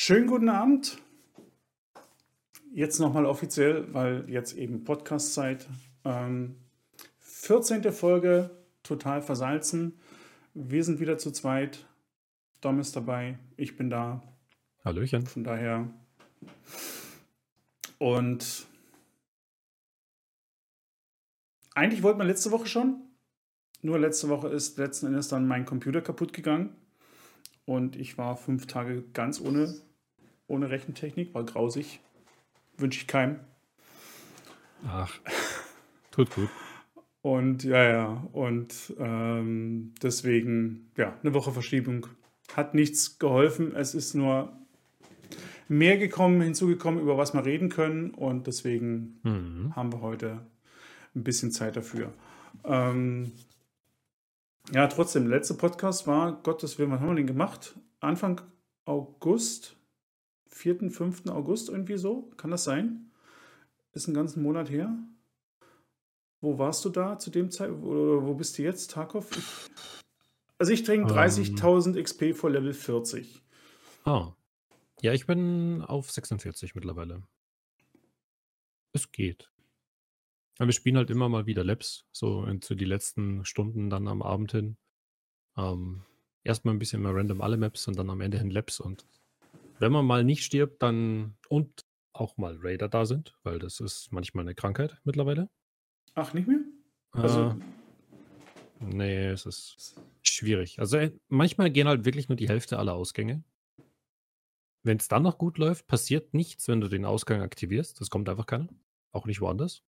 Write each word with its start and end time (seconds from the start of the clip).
Schönen 0.00 0.28
guten 0.28 0.48
Abend. 0.48 0.96
Jetzt 2.72 3.00
nochmal 3.00 3.26
offiziell, 3.26 3.92
weil 3.92 4.30
jetzt 4.30 4.56
eben 4.56 4.84
Podcast-Zeit. 4.84 5.66
Ähm, 6.04 6.54
14. 7.18 7.82
Folge, 7.92 8.48
total 8.84 9.22
versalzen. 9.22 9.98
Wir 10.54 10.84
sind 10.84 11.00
wieder 11.00 11.18
zu 11.18 11.32
zweit. 11.32 11.84
Dom 12.60 12.78
ist 12.78 12.94
dabei, 12.94 13.40
ich 13.56 13.76
bin 13.76 13.90
da. 13.90 14.22
Hallöchen. 14.84 15.26
Von 15.26 15.42
daher. 15.42 15.92
Und 17.98 18.68
eigentlich 21.74 22.04
wollten 22.04 22.20
wir 22.20 22.24
letzte 22.24 22.52
Woche 22.52 22.68
schon. 22.68 23.02
Nur 23.82 23.98
letzte 23.98 24.28
Woche 24.28 24.46
ist 24.46 24.78
letzten 24.78 25.06
Endes 25.06 25.26
dann 25.26 25.48
mein 25.48 25.64
Computer 25.64 26.02
kaputt 26.02 26.32
gegangen. 26.32 26.76
Und 27.64 27.96
ich 27.96 28.16
war 28.16 28.36
fünf 28.36 28.68
Tage 28.68 29.02
ganz 29.12 29.40
ohne, 29.40 29.74
ohne 30.48 30.70
Rechentechnik, 30.70 31.34
war 31.34 31.44
grausig. 31.44 32.00
Wünsche 32.76 33.00
ich 33.00 33.06
keinem. 33.06 33.38
Ach, 34.86 35.12
tut 36.10 36.34
gut. 36.34 36.48
Und 37.22 37.64
ja, 37.64 37.82
ja, 37.84 38.28
und 38.32 38.94
ähm, 38.98 39.92
deswegen, 40.02 40.90
ja, 40.96 41.16
eine 41.22 41.34
Woche 41.34 41.52
Verschiebung 41.52 42.06
hat 42.54 42.74
nichts 42.74 43.18
geholfen. 43.18 43.74
Es 43.74 43.94
ist 43.94 44.14
nur 44.14 44.52
mehr 45.68 45.98
gekommen, 45.98 46.40
hinzugekommen, 46.40 47.00
über 47.00 47.18
was 47.18 47.34
wir 47.34 47.44
reden 47.44 47.68
können. 47.68 48.12
Und 48.12 48.46
deswegen 48.46 49.20
Mhm. 49.24 49.76
haben 49.76 49.92
wir 49.92 50.00
heute 50.00 50.46
ein 51.14 51.24
bisschen 51.24 51.50
Zeit 51.50 51.76
dafür. 51.76 52.12
Ähm, 52.64 53.32
ja, 54.72 54.86
trotzdem, 54.86 55.28
der 55.28 55.38
letzte 55.38 55.54
Podcast 55.54 56.06
war, 56.06 56.40
Gottes 56.42 56.78
Willen, 56.78 56.90
wann 56.90 57.00
haben 57.00 57.08
wir 57.08 57.14
den 57.16 57.26
gemacht? 57.26 57.74
Anfang 58.00 58.40
August, 58.84 59.76
4., 60.58 60.90
5. 60.90 61.26
August 61.28 61.68
irgendwie 61.68 61.96
so? 61.96 62.30
Kann 62.36 62.50
das 62.50 62.64
sein? 62.64 63.10
Ist 63.92 64.06
einen 64.06 64.14
ganzen 64.14 64.42
Monat 64.42 64.70
her. 64.70 64.92
Wo 66.40 66.58
warst 66.58 66.84
du 66.84 66.88
da 66.88 67.18
zu 67.18 67.30
dem 67.30 67.50
Zeit? 67.50 67.70
Oder 67.70 68.26
wo 68.26 68.34
bist 68.34 68.58
du 68.58 68.62
jetzt, 68.62 68.90
Tarkov? 68.90 69.30
Ich, 69.36 69.44
also 70.58 70.72
ich 70.72 70.82
trinke 70.82 71.12
Ähm. 71.12 71.16
30.000 71.18 72.02
XP 72.02 72.34
vor 72.34 72.50
Level 72.50 72.72
40. 72.72 73.40
Ah. 74.04 74.32
Ja, 75.00 75.12
ich 75.12 75.26
bin 75.26 75.82
auf 75.82 76.10
46 76.10 76.74
mittlerweile. 76.74 77.22
Es 78.92 79.12
geht. 79.12 79.50
Ja, 80.58 80.66
wir 80.66 80.72
spielen 80.72 80.96
halt 80.96 81.10
immer 81.10 81.28
mal 81.28 81.46
wieder 81.46 81.62
Labs, 81.62 82.04
so 82.10 82.52
zu 82.60 82.74
die 82.74 82.84
letzten 82.84 83.44
Stunden 83.44 83.90
dann 83.90 84.08
am 84.08 84.22
Abend 84.22 84.50
hin. 84.50 84.76
Ähm, 85.56 86.02
erstmal 86.42 86.74
ein 86.74 86.80
bisschen 86.80 87.02
mehr 87.02 87.14
random 87.14 87.40
alle 87.42 87.56
Maps 87.56 87.86
und 87.86 87.96
dann 87.96 88.10
am 88.10 88.20
Ende 88.20 88.38
hin 88.38 88.50
Labs. 88.50 88.80
Und 88.80 89.06
wenn 89.78 89.92
man 89.92 90.04
mal 90.06 90.24
nicht 90.24 90.44
stirbt, 90.44 90.82
dann 90.82 91.36
und 91.48 91.84
auch 92.12 92.36
mal 92.36 92.56
Raider 92.60 92.88
da 92.88 93.06
sind, 93.06 93.36
weil 93.42 93.58
das 93.58 93.80
ist 93.80 94.12
manchmal 94.12 94.42
eine 94.42 94.54
Krankheit 94.54 94.98
mittlerweile. 95.04 95.48
Ach, 96.14 96.34
nicht 96.34 96.48
mehr? 96.48 96.60
Also, 97.12 97.50
Äh, 97.50 97.54
nee, 98.80 99.26
es 99.28 99.46
ist 99.46 100.00
schwierig. 100.22 100.78
Also 100.80 100.96
äh, 100.96 101.12
manchmal 101.28 101.70
gehen 101.70 101.88
halt 101.88 102.04
wirklich 102.04 102.28
nur 102.28 102.36
die 102.36 102.48
Hälfte 102.48 102.78
aller 102.78 102.94
Ausgänge. 102.94 103.44
Wenn 104.82 104.98
es 104.98 105.08
dann 105.08 105.22
noch 105.22 105.38
gut 105.38 105.58
läuft, 105.58 105.86
passiert 105.86 106.34
nichts, 106.34 106.68
wenn 106.68 106.80
du 106.80 106.88
den 106.88 107.04
Ausgang 107.04 107.42
aktivierst. 107.42 108.00
Das 108.00 108.10
kommt 108.10 108.28
einfach 108.28 108.46
keiner. 108.46 108.68
Auch 109.12 109.26
nicht 109.26 109.40
woanders. 109.40 109.82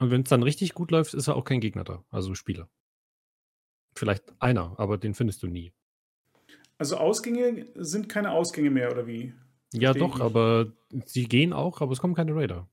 Und 0.00 0.10
wenn 0.10 0.22
es 0.22 0.28
dann 0.28 0.42
richtig 0.42 0.74
gut 0.74 0.90
läuft, 0.90 1.14
ist 1.14 1.28
ja 1.28 1.34
auch 1.34 1.44
kein 1.44 1.60
Gegner 1.60 1.84
da, 1.84 2.04
also 2.10 2.34
Spieler. 2.34 2.68
Vielleicht 3.96 4.40
einer, 4.42 4.78
aber 4.78 4.98
den 4.98 5.14
findest 5.14 5.42
du 5.42 5.46
nie. 5.46 5.72
Also 6.84 6.98
Ausgänge 6.98 7.64
sind 7.76 8.10
keine 8.10 8.30
Ausgänge 8.32 8.68
mehr, 8.68 8.90
oder 8.92 9.06
wie? 9.06 9.32
Ja, 9.72 9.92
Verstehe 9.92 10.06
ich 10.06 10.12
doch, 10.12 10.14
nicht. 10.16 10.22
aber 10.22 10.66
sie 11.06 11.24
gehen 11.24 11.54
auch, 11.54 11.80
aber 11.80 11.92
es 11.92 11.98
kommen 11.98 12.14
keine 12.14 12.34
Raider. 12.36 12.68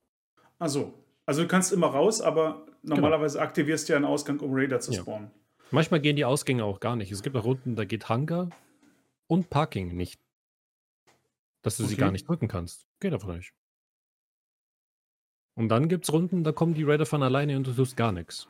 Also, 0.60 0.94
also 1.26 1.44
du 1.44 1.48
kannst 1.48 1.72
immer 1.72 1.88
raus, 1.88 2.20
aber 2.20 2.66
normalerweise 2.84 3.42
aktivierst 3.42 3.88
du 3.88 3.94
ja 3.94 3.98
einen 3.98 4.06
Ausgang, 4.06 4.42
um 4.42 4.52
Raider 4.54 4.82
zu 4.82 4.92
Ja. 4.92 5.00
spawnen. 5.02 5.32
Manchmal 5.72 6.02
gehen 6.02 6.18
die 6.18 6.26
Ausgänge 6.26 6.66
auch 6.66 6.82
gar 6.82 6.98
nicht. 6.98 7.10
Es 7.14 7.24
gibt 7.24 7.38
auch 7.38 7.46
Runden, 7.46 7.78
da 7.78 7.86
geht 7.86 8.10
Hangar 8.10 8.50
und 9.28 9.50
Parking 9.50 9.96
nicht. 9.96 10.20
Dass 11.62 11.78
du 11.78 11.84
sie 11.86 11.94
Okay. 11.94 12.02
gar 12.02 12.12
nicht 12.12 12.28
drücken 12.28 12.50
kannst. 12.50 12.86
Geht 13.00 13.14
einfach 13.14 13.34
nicht. 13.34 13.54
Und 15.56 15.70
dann 15.70 15.88
gibt 15.88 16.04
es 16.04 16.12
Runden, 16.12 16.44
da 16.44 16.52
kommen 16.52 16.74
die 16.74 16.84
Raider 16.84 17.06
von 17.06 17.24
alleine 17.24 17.56
und 17.56 17.66
du 17.66 17.72
tust 17.74 17.96
gar 17.96 18.12
nichts. 18.12 18.50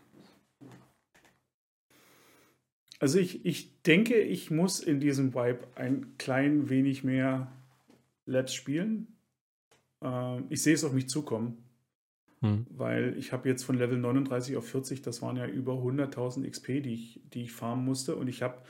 Also 3.02 3.18
ich, 3.18 3.44
ich 3.46 3.82
denke, 3.82 4.14
ich 4.20 4.52
muss 4.52 4.80
in 4.80 5.00
diesem 5.00 5.34
Vibe 5.34 5.62
ein 5.74 6.18
klein 6.20 6.70
wenig 6.70 7.04
mehr 7.04 7.52
Labs 8.28 8.54
spielen. 8.54 9.08
Ähm, 10.04 10.46
ich 10.50 10.62
sehe 10.62 10.76
es 10.76 10.84
auf 10.84 10.94
mich 10.94 11.10
zukommen, 11.10 11.58
Hm. 12.42 12.68
weil 12.70 13.16
ich 13.18 13.34
habe 13.34 13.50
jetzt 13.50 13.64
von 13.64 13.76
Level 13.76 13.98
39 13.98 14.56
auf 14.56 14.68
40, 14.68 15.02
das 15.02 15.22
waren 15.24 15.36
ja 15.36 15.48
über 15.48 15.74
100.000 15.74 16.48
XP, 16.48 16.82
die 16.84 16.94
ich, 16.94 17.22
die 17.34 17.44
ich 17.44 17.52
farmen 17.52 17.86
musste. 17.86 18.16
Und 18.16 18.28
ich 18.28 18.44
habe 18.44 18.62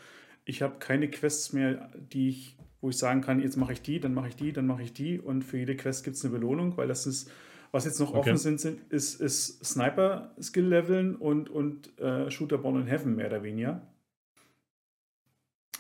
ich 0.45 0.61
hab 0.61 0.79
keine 0.79 1.09
Quests 1.09 1.51
mehr, 1.51 1.91
die 2.13 2.29
ich, 2.29 2.57
wo 2.79 2.89
ich 2.89 2.97
sagen 2.97 3.19
kann, 3.21 3.41
jetzt 3.41 3.57
mache 3.57 3.73
ich 3.73 3.81
die, 3.81 3.99
dann 3.99 4.13
mache 4.13 4.29
ich 4.29 4.35
die, 4.37 4.53
dann 4.53 4.65
mache 4.65 4.83
ich 4.83 4.93
die. 4.93 5.19
Und 5.19 5.43
für 5.43 5.57
jede 5.57 5.75
Quest 5.75 6.05
gibt 6.05 6.15
es 6.15 6.23
eine 6.23 6.33
Belohnung, 6.33 6.77
weil 6.77 6.87
das 6.87 7.05
ist, 7.05 7.29
was 7.71 7.83
jetzt 7.85 7.99
noch 7.99 8.13
Okay. 8.13 8.19
offen 8.19 8.37
sind, 8.37 8.61
sind 8.61 8.79
ist, 8.93 9.21
ist 9.21 9.63
Sniper-Skill-Leveln 9.65 11.15
und, 11.17 11.49
und 11.49 11.97
äh, 11.99 12.31
Shooter 12.31 12.57
Born 12.59 12.81
in 12.81 12.87
Heaven 12.87 13.15
mehr 13.15 13.27
oder 13.27 13.43
weniger. 13.43 13.81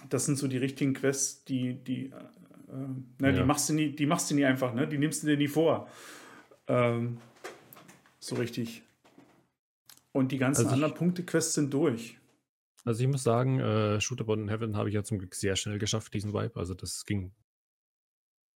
Das 0.09 0.25
sind 0.25 0.37
so 0.37 0.47
die 0.47 0.57
richtigen 0.57 0.93
Quests, 0.93 1.43
die, 1.45 1.75
die, 1.75 2.07
äh, 2.07 2.13
ne, 3.19 3.31
die, 3.33 3.39
Ja. 3.39 3.45
machst 3.45 3.69
du 3.69 3.73
nie, 3.73 3.91
die 3.95 4.05
machst 4.05 4.29
du 4.31 4.35
nie 4.35 4.45
einfach, 4.45 4.73
ne? 4.73 4.87
Die 4.87 4.97
nimmst 4.97 5.23
du 5.23 5.27
dir 5.27 5.37
nie 5.37 5.47
vor. 5.47 5.89
Ähm, 6.67 7.17
so 8.19 8.35
richtig. 8.35 8.83
Und 10.11 10.31
die 10.31 10.37
ganzen 10.37 10.65
Also 10.65 10.73
anderen 10.75 10.93
Punkte-Quests 10.93 11.53
sind 11.53 11.73
durch. 11.73 12.17
Also 12.83 13.03
ich 13.03 13.09
muss 13.09 13.23
sagen, 13.23 13.59
äh, 13.59 14.01
Shooter 14.01 14.27
in 14.33 14.49
Heaven 14.49 14.75
habe 14.75 14.89
ich 14.89 14.95
ja 14.95 15.03
zum 15.03 15.19
Glück 15.19 15.35
sehr 15.35 15.55
schnell 15.55 15.79
geschafft, 15.79 16.13
diesen 16.13 16.33
Vibe. 16.33 16.55
Also 16.59 16.73
das 16.73 17.05
ging. 17.05 17.33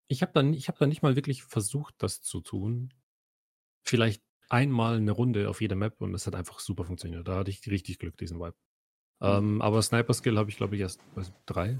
Ich 0.07 0.21
habe 0.21 0.33
dann, 0.33 0.53
ich 0.53 0.67
habe 0.67 0.77
dann 0.79 0.89
nicht 0.89 1.01
mal 1.01 1.15
wirklich 1.15 1.43
versucht, 1.43 1.95
das 1.99 2.21
zu 2.21 2.41
tun. 2.41 2.93
Vielleicht 3.83 4.23
einmal 4.49 4.97
eine 4.97 5.11
Runde 5.11 5.49
auf 5.49 5.61
jeder 5.61 5.75
Map 5.75 6.01
und 6.01 6.13
es 6.13 6.27
hat 6.27 6.35
einfach 6.35 6.59
super 6.59 6.85
funktioniert. 6.85 7.27
Da 7.27 7.37
hatte 7.37 7.51
ich 7.51 7.65
richtig 7.67 7.99
Glück, 7.99 8.17
diesen 8.17 8.39
Vibe. 8.39 8.55
Ähm, 9.21 9.61
aber 9.61 9.81
Sniper 9.81 10.13
Skill 10.13 10.37
habe 10.37 10.49
ich, 10.49 10.57
glaube 10.57 10.75
ich, 10.75 10.81
erst 10.81 10.99
weiß, 11.15 11.31
drei. 11.45 11.79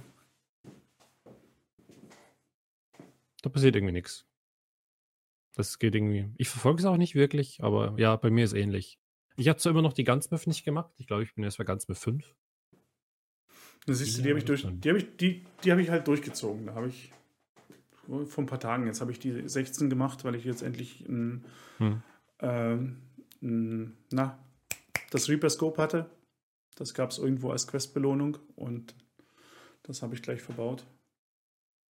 Da 3.41 3.50
passiert 3.50 3.75
irgendwie 3.75 3.94
nichts. 3.94 4.25
Das 5.56 5.79
geht 5.79 5.95
irgendwie. 5.95 6.29
Ich 6.38 6.50
verfolge 6.50 6.79
es 6.79 6.85
auch 6.85 6.97
nicht 6.97 7.16
wirklich, 7.16 7.63
aber 7.63 7.94
ja, 7.97 8.16
bei 8.16 8.29
mir 8.29 8.44
ist 8.44 8.53
ähnlich. 8.53 9.00
Ich 9.38 9.47
habe 9.50 9.59
zwar 9.59 9.72
immer 9.72 9.81
noch 9.81 9.94
die 9.94 10.03
Ganzmöw 10.03 10.41
nicht 10.47 10.63
gemacht. 10.63 10.94
Ich 10.97 11.07
glaube, 11.07 11.24
ich 11.24 11.34
bin 11.35 11.44
erst 11.44 11.57
bei 11.57 11.63
Ganzmöw 11.63 11.97
5. 11.97 12.35
Das 13.85 14.00
siehst 14.00 14.18
du, 14.18 14.24
die 14.24 14.29
habe 14.29 14.40
ich, 14.40 14.45
durch, 14.45 14.66
die 14.68 14.90
hab 14.90 14.97
ich, 14.97 15.16
die, 15.18 15.45
die 15.63 15.72
hab 15.72 15.79
ich 15.79 15.90
halt 15.90 16.07
durchgezogen. 16.07 16.66
Da 16.68 16.74
habe 16.74 16.88
ich 16.88 17.12
vor 18.07 18.44
ein 18.44 18.47
paar 18.47 18.59
Tagen, 18.59 18.88
jetzt 18.88 19.01
habe 19.01 19.12
ich 19.12 19.19
die 19.19 19.47
16 19.47 19.90
gemacht, 19.90 20.24
weil 20.24 20.35
ich 20.35 20.44
jetzt 20.45 20.62
endlich 20.62 21.01
ein, 21.07 21.44
Hm. 21.78 22.01
ähm, 22.40 23.01
ein, 23.41 23.97
na, 24.12 24.40
das 25.12 25.29
Reaper 25.29 25.50
Scope 25.50 25.81
hatte. 25.81 26.09
Das 26.75 26.94
gab 26.94 27.12
es 27.12 27.18
irgendwo 27.18 27.52
als 27.52 27.68
Questbelohnung 27.68 28.38
und 28.56 28.96
das 29.84 30.02
habe 30.02 30.13
ich 30.16 30.22
gleich 30.22 30.41
verbaut. 30.41 30.86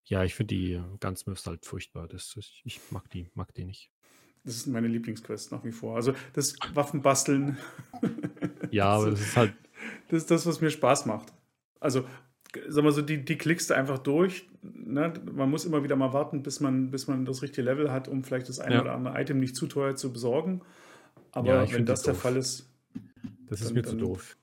Ja, 0.06 0.23
ich 0.23 0.35
finde 0.35 0.56
die 0.56 0.81
Ganzmöws 1.00 1.46
halt 1.47 1.66
furchtbar. 1.66 2.07
Das 2.07 2.35
ist, 2.35 2.53
ich 2.63 2.79
mag 2.91 3.09
die, 3.09 3.29
mag 3.34 3.53
die 3.56 3.66
nicht. 3.66 3.90
Das 4.44 4.56
ist 4.56 4.68
meine 4.68 4.88
Lieblingsquest 4.88 5.51
nach 5.51 5.63
wie 5.63 5.72
vor. 5.72 5.96
Also 5.96 6.13
das 6.34 6.56
Waffenbasteln, 6.73 7.57
Ja, 8.69 8.90
aber 8.96 9.09
das 9.09 9.22
ist 9.22 9.35
halt, 9.35 9.53
das 10.09 10.22
ist 10.23 10.29
das, 10.31 10.46
was 10.46 10.62
mir 10.62 10.69
Spaß 10.69 11.07
macht. 11.07 11.34
Also, 11.79 12.05
sag 12.67 12.84
mal 12.84 12.91
so, 12.91 13.02
die, 13.02 13.26
die 13.26 13.38
klickst 13.40 13.72
du 13.72 13.73
einfach 13.73 13.97
durch. 13.97 14.47
Ne? 14.61 15.11
Man 15.34 15.49
muss 15.49 15.66
immer 15.66 15.84
wieder 15.84 15.96
mal 15.96 16.14
warten, 16.14 16.43
bis 16.43 16.59
man, 16.59 16.91
bis 16.91 17.08
man 17.08 17.26
das 17.26 17.41
richtige 17.41 17.64
Level 17.64 17.91
hat, 17.91 18.08
um 18.08 18.23
vielleicht 18.23 18.47
das 18.49 18.59
eine 18.59 18.76
Ja. 18.76 18.81
oder 18.81 18.93
andere 18.93 19.20
Item 19.20 19.40
nicht 19.40 19.55
zu 19.55 19.66
teuer 19.66 19.96
zu 19.96 20.14
besorgen. 20.14 20.61
Aber 21.31 21.47
Ja, 21.47 21.64
ich 21.64 21.73
wenn 21.73 21.88
das 21.88 22.03
der 22.03 22.14
doof. 22.14 22.22
Fall 22.22 22.38
ist, 22.38 22.70
das 23.47 23.61
ist 23.61 23.67
Dann- 23.70 23.73
mir 23.73 23.84
zu 23.84 23.97
doof. 23.97 24.38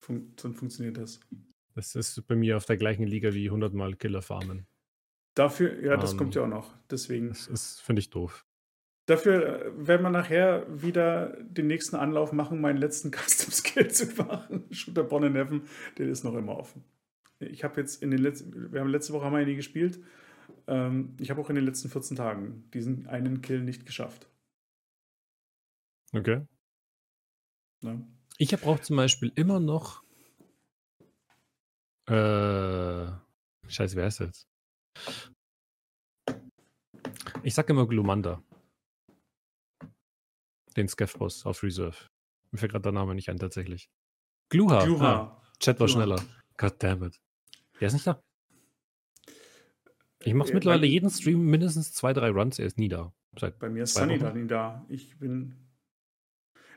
Fun 0.00 0.32
dann 0.36 0.54
funktioniert 0.54 0.96
das. 0.96 1.20
Das 1.74 1.94
ist 1.94 2.26
bei 2.26 2.36
mir 2.36 2.56
auf 2.56 2.64
der 2.64 2.76
gleichen 2.76 3.06
Liga 3.06 3.34
wie 3.34 3.46
100 3.46 3.74
Mal 3.74 3.94
Killer 3.96 4.22
farmen. 4.22 4.66
Dafür, 5.34 5.82
ja, 5.82 5.96
das 5.96 6.12
Ähm, 6.12 6.18
kommt 6.18 6.34
ja 6.34 6.44
auch 6.44 6.48
noch. 6.48 6.74
Deswegen. 6.90 7.28
Das 7.28 7.46
ist, 7.46 7.80
finde 7.82 8.00
ich 8.00 8.10
doof. 8.10 8.46
Dafür 9.06 9.66
äh, 9.66 9.86
werden 9.86 10.02
wir 10.02 10.10
nachher 10.10 10.66
wieder 10.82 11.36
den 11.42 11.66
nächsten 11.66 11.96
Anlauf 11.96 12.32
machen, 12.32 12.60
meinen 12.60 12.78
letzten 12.78 13.10
Custom 13.12 13.52
Skill 13.52 13.90
zu 13.90 14.06
machen. 14.22 14.64
Shooter 14.70 15.04
Born 15.04 15.24
in 15.24 15.34
Heaven, 15.34 15.62
der 15.98 16.08
ist 16.08 16.24
noch 16.24 16.34
immer 16.34 16.56
offen. 16.56 16.84
Ich 17.38 17.64
habe 17.64 17.80
jetzt 17.80 18.02
in 18.02 18.10
den 18.10 18.20
letzten, 18.20 18.72
wir 18.72 18.80
haben 18.80 18.88
letzte 18.88 19.12
Woche 19.12 19.26
ja 19.26 19.44
nie 19.44 19.56
gespielt. 19.56 20.00
Ähm, 20.66 21.14
ich 21.20 21.30
habe 21.30 21.40
auch 21.40 21.50
in 21.50 21.56
den 21.56 21.64
letzten 21.66 21.90
14 21.90 22.16
Tagen 22.16 22.68
diesen 22.72 23.06
einen 23.06 23.42
Kill 23.42 23.62
nicht 23.62 23.84
geschafft. 23.84 24.28
Okay. 26.14 26.46
Ne? 27.82 28.06
Ich 28.38 28.50
brauche 28.50 28.80
zum 28.82 28.96
Beispiel 28.96 29.32
immer 29.34 29.60
noch. 29.60 30.02
Äh, 32.08 33.10
scheiße, 33.68 33.96
wer 33.96 34.06
ist 34.06 34.20
das? 34.20 34.46
Ich 37.42 37.54
sag 37.54 37.68
immer 37.70 37.86
Glumanda. 37.86 38.42
Den 40.76 40.88
Scav-Boss 40.88 41.46
auf 41.46 41.62
Reserve. 41.62 41.96
Mir 42.50 42.58
fällt 42.58 42.72
gerade 42.72 42.82
der 42.82 42.92
Name 42.92 43.14
nicht 43.14 43.28
ein, 43.30 43.38
tatsächlich. 43.38 43.88
Gluha. 44.50 44.84
Gluha. 44.84 45.12
Ah, 45.14 45.42
Chat 45.58 45.80
war 45.80 45.86
Gluha. 45.86 45.98
schneller. 45.98 46.24
Goddammit. 46.58 47.20
Der 47.80 47.88
ist 47.88 47.94
nicht 47.94 48.06
da. 48.06 48.22
Ich 50.20 50.34
mache 50.34 50.50
Äh, 50.50 50.54
mittlerweile 50.54 50.86
jeden 50.86 51.10
Stream 51.10 51.44
mindestens 51.46 51.92
zwei, 51.92 52.12
drei 52.12 52.30
Runs. 52.30 52.58
Er 52.58 52.66
ist 52.66 52.78
nie 52.78 52.88
da. 52.88 53.12
Seit 53.38 53.58
Bei 53.58 53.68
mir 53.68 53.82
ist 53.84 53.94
Sunny 53.94 54.18
da 54.18 54.32
nie 54.32 54.46
da. 54.46 54.84
Ich 54.88 55.18
bin, 55.18 55.56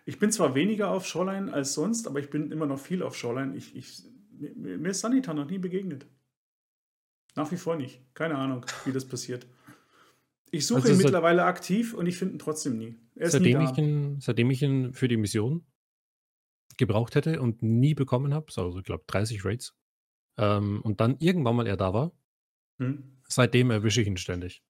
ich 0.09 0.17
bin 0.17 0.31
zwar 0.31 0.56
weniger 0.56 0.89
auf 0.89 1.06
Shoreline 1.06 1.53
als 1.53 1.73
sonst, 1.75 2.07
aber 2.07 2.19
ich 2.19 2.29
bin 2.31 2.51
immer 2.51 2.65
noch 2.65 2.79
viel 2.79 3.03
auf 3.03 3.15
Shoreline. 3.15 3.56
Ich, 3.56 3.75
ich, 3.75 4.03
mir, 4.56 4.89
ist 4.89 5.03
da 5.03 5.09
noch 5.09 5.50
nie 5.50 5.59
begegnet. 5.59 6.07
Nach 7.35 7.51
wie 7.51 7.57
vor 7.57 7.75
nicht. 7.75 8.01
Keine 8.15 8.35
Ahnung, 8.35 8.65
wie 8.85 8.91
das 8.91 9.06
passiert. 9.07 9.45
Ich 10.51 10.65
suche 10.65 10.79
Also 10.81 10.89
ihn 10.94 10.95
seit- 10.95 11.06
mittlerweile 11.06 11.44
aktiv 11.44 11.94
und 11.94 12.07
ich 12.07 12.17
finde 12.17 12.33
ihn 12.35 12.39
trotzdem 12.39 12.77
nie. 12.79 12.95
Er 13.15 13.27
ist 13.27 13.33
nie 13.33 13.51
seitdem, 13.53 13.59
da. 13.63 13.71
ich 13.71 13.77
ihn, 13.77 14.19
seitdem 14.19 14.50
ich 14.50 14.61
ihn 14.63 14.94
für 14.94 15.07
die 15.07 15.17
Mission 15.17 15.63
gebraucht 16.77 17.13
hätte 17.13 17.39
und 17.39 17.62
nie 17.62 17.94
bekommen 17.94 18.33
habe, 18.33 18.51
so, 18.51 18.63
also 18.63 18.79
ich 18.79 18.85
glaube 18.85 19.03
30 19.05 19.45
Raids, 19.45 19.77
ähm, 20.38 20.81
und 20.81 21.01
dann 21.01 21.17
irgendwann 21.19 21.55
mal 21.55 21.67
er 21.67 21.77
da 21.77 21.94
war, 21.94 22.12
Hm? 22.79 23.19
seitdem 23.27 23.69
erwische 23.69 24.01
ich 24.01 24.07
ihn 24.07 24.17
ständig. 24.17 24.63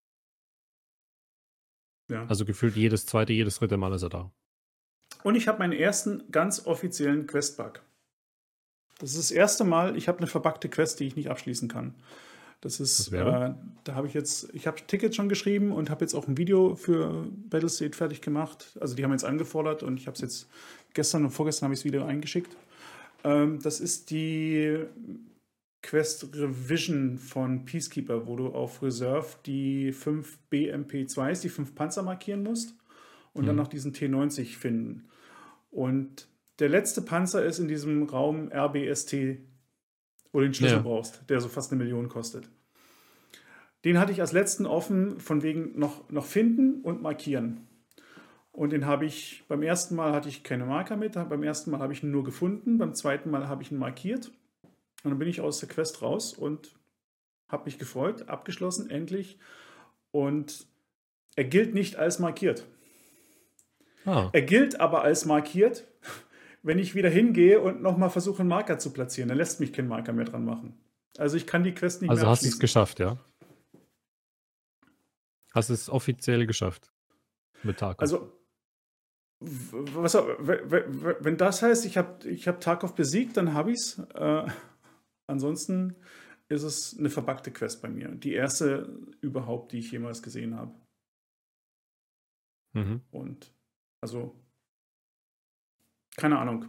Ja. 2.09 2.25
Also 2.25 2.43
gefühlt 2.43 2.75
jedes 2.75 3.05
zweite, 3.05 3.31
jedes 3.33 3.59
dritte 3.59 3.77
Mal 3.77 3.93
ist 3.93 4.01
er 4.03 4.09
da. 4.09 4.33
Und 5.23 5.35
ich 5.35 5.47
habe 5.47 5.59
meinen 5.59 5.73
ersten 5.73 6.23
ganz 6.31 6.65
offiziellen 6.65 7.27
Quest-Bug. 7.27 7.81
Das 8.99 9.11
ist 9.11 9.17
das 9.17 9.31
erste 9.31 9.63
Mal, 9.63 9.95
ich 9.97 10.07
habe 10.07 10.17
eine 10.19 10.27
verbuggte 10.27 10.69
Quest, 10.69 10.99
die 10.99 11.07
ich 11.07 11.15
nicht 11.15 11.29
abschließen 11.29 11.67
kann. 11.69 11.95
Das 12.61 12.81
ist, 12.81 13.13
äh, 13.13 13.53
da 13.85 13.95
habe 13.95 14.07
ich 14.07 14.13
jetzt, 14.13 14.49
ich 14.53 14.67
habe 14.67 14.81
Tickets 14.85 15.15
schon 15.15 15.29
geschrieben 15.29 15.71
und 15.71 15.89
habe 15.89 16.03
jetzt 16.03 16.13
auch 16.13 16.27
ein 16.27 16.37
Video 16.37 16.75
für 16.75 17.25
Battlestate 17.49 17.95
fertig 17.95 18.21
gemacht. 18.21 18.77
Also 18.81 18.95
die 18.95 19.03
haben 19.05 19.11
jetzt 19.11 19.23
angefordert 19.23 19.81
und 19.81 19.97
ich 19.97 20.07
habe 20.07 20.15
es 20.15 20.21
jetzt 20.21 20.49
gestern 20.93 21.23
und 21.23 21.31
vorgestern 21.31 21.65
habe 21.67 21.73
ich 21.73 21.79
das 21.79 21.85
Video 21.85 22.03
eingeschickt. 22.03 22.57
Ähm, 23.23 23.61
das 23.61 23.79
ist 23.79 24.09
die 24.09 24.77
Quest 25.81 26.35
Revision 26.35 27.17
von 27.17 27.63
Peacekeeper, 27.63 28.27
wo 28.27 28.35
du 28.35 28.47
auf 28.47 28.81
Reserve 28.83 29.27
die 29.45 29.93
5 29.93 30.39
BMP2s, 30.51 31.41
die 31.41 31.49
5 31.49 31.73
Panzer 31.75 32.03
markieren 32.03 32.43
musst 32.43 32.75
und 33.31 33.47
dann 33.47 33.55
Mhm. 33.55 33.61
noch 33.61 33.67
diesen 33.69 33.93
T90 33.93 34.57
finden. 34.57 35.05
Und 35.71 36.27
der 36.59 36.69
letzte 36.69 37.01
Panzer 37.01 37.43
ist 37.43 37.59
in 37.59 37.67
diesem 37.67 38.03
Raum 38.03 38.51
RBST, 38.51 39.13
wo 40.31 40.39
du 40.39 40.45
den 40.45 40.53
Schlüssel 40.53 40.77
Ja. 40.77 40.81
brauchst, 40.83 41.29
der 41.29 41.41
so 41.41 41.47
fast 41.47 41.71
eine 41.71 41.81
Million 41.81 42.09
kostet. 42.09 42.49
Den 43.85 43.97
hatte 43.97 44.11
ich 44.11 44.19
als 44.19 44.33
letzten 44.33 44.65
offen, 44.65 45.19
von 45.19 45.41
wegen 45.41 45.79
noch, 45.79 46.09
noch 46.09 46.25
finden 46.25 46.81
und 46.81 47.01
markieren. 47.01 47.65
Und 48.51 48.71
den 48.73 48.85
habe 48.85 49.05
ich, 49.05 49.45
beim 49.47 49.63
ersten 49.63 49.95
Mal 49.95 50.11
hatte 50.11 50.27
ich 50.27 50.43
keine 50.43 50.65
Marker 50.65 50.97
mit, 50.97 51.13
beim 51.13 51.43
ersten 51.43 51.71
Mal 51.71 51.79
habe 51.79 51.93
ich 51.93 52.03
ihn 52.03 52.11
nur 52.11 52.25
gefunden, 52.25 52.77
beim 52.77 52.93
zweiten 52.93 53.29
Mal 53.29 53.47
habe 53.47 53.63
ich 53.63 53.71
ihn 53.71 53.77
markiert. 53.77 54.31
Und 55.03 55.11
dann 55.11 55.19
bin 55.19 55.29
ich 55.29 55.39
aus 55.39 55.59
der 55.61 55.69
Quest 55.69 56.01
raus 56.01 56.33
und 56.33 56.75
habe 57.47 57.65
mich 57.65 57.79
gefreut, 57.79 58.27
abgeschlossen, 58.27 58.89
endlich. 58.89 59.39
Und 60.11 60.67
er 61.37 61.45
gilt 61.45 61.73
nicht 61.73 61.95
als 61.95 62.19
markiert. 62.19 62.65
Ah, 64.05 64.29
Er 64.33 64.41
gilt 64.41 64.79
aber 64.79 65.03
als 65.03 65.25
markiert, 65.25 65.87
wenn 66.63 66.79
ich 66.79 66.95
wieder 66.95 67.09
hingehe 67.09 67.59
und 67.61 67.81
nochmal 67.81 68.09
versuche, 68.09 68.39
einen 68.39 68.49
Marker 68.49 68.79
zu 68.79 68.91
platzieren. 68.91 69.29
Dann 69.29 69.37
lässt 69.37 69.59
mich 69.59 69.73
kein 69.73 69.87
Marker 69.87 70.13
mehr 70.13 70.25
dran 70.25 70.45
machen. 70.45 70.77
Also 71.17 71.37
ich 71.37 71.47
kann 71.47 71.63
die 71.63 71.73
Quest 71.73 72.01
nicht 72.01 72.09
also 72.09 72.23
mehr 72.23 72.29
hast 72.29 72.43
du 72.43 72.47
es 72.47 72.59
geschafft, 72.59 72.99
ja? 72.99 73.17
Hast 75.53 75.69
es 75.69 75.89
offiziell 75.89 76.45
geschafft. 76.45 76.91
Mit 77.63 77.77
Tag. 77.77 78.01
Also, 78.01 78.31
was, 79.41 80.13
wenn 80.13 81.37
das 81.37 81.61
heißt, 81.61 81.85
ich 81.85 81.97
habe 81.97 82.27
ich 82.29 82.47
hab 82.47 82.61
Tarkov 82.61 82.93
besiegt, 82.95 83.37
dann 83.37 83.53
habe 83.53 83.71
ich 83.71 83.77
es. 83.77 83.99
Äh, 84.13 84.45
ansonsten 85.27 85.95
ist 86.49 86.63
es 86.63 86.97
eine 86.97 87.09
verbackte 87.09 87.51
Quest 87.51 87.81
bei 87.81 87.89
mir. 87.89 88.09
Die 88.09 88.33
erste 88.33 88.97
überhaupt, 89.21 89.71
die 89.71 89.79
ich 89.79 89.91
jemals 89.91 90.21
gesehen 90.21 90.55
habe. 90.55 90.73
mhm. 92.73 93.01
Und 93.11 93.53
also, 94.01 94.35
keine 96.17 96.39
Ahnung. 96.39 96.65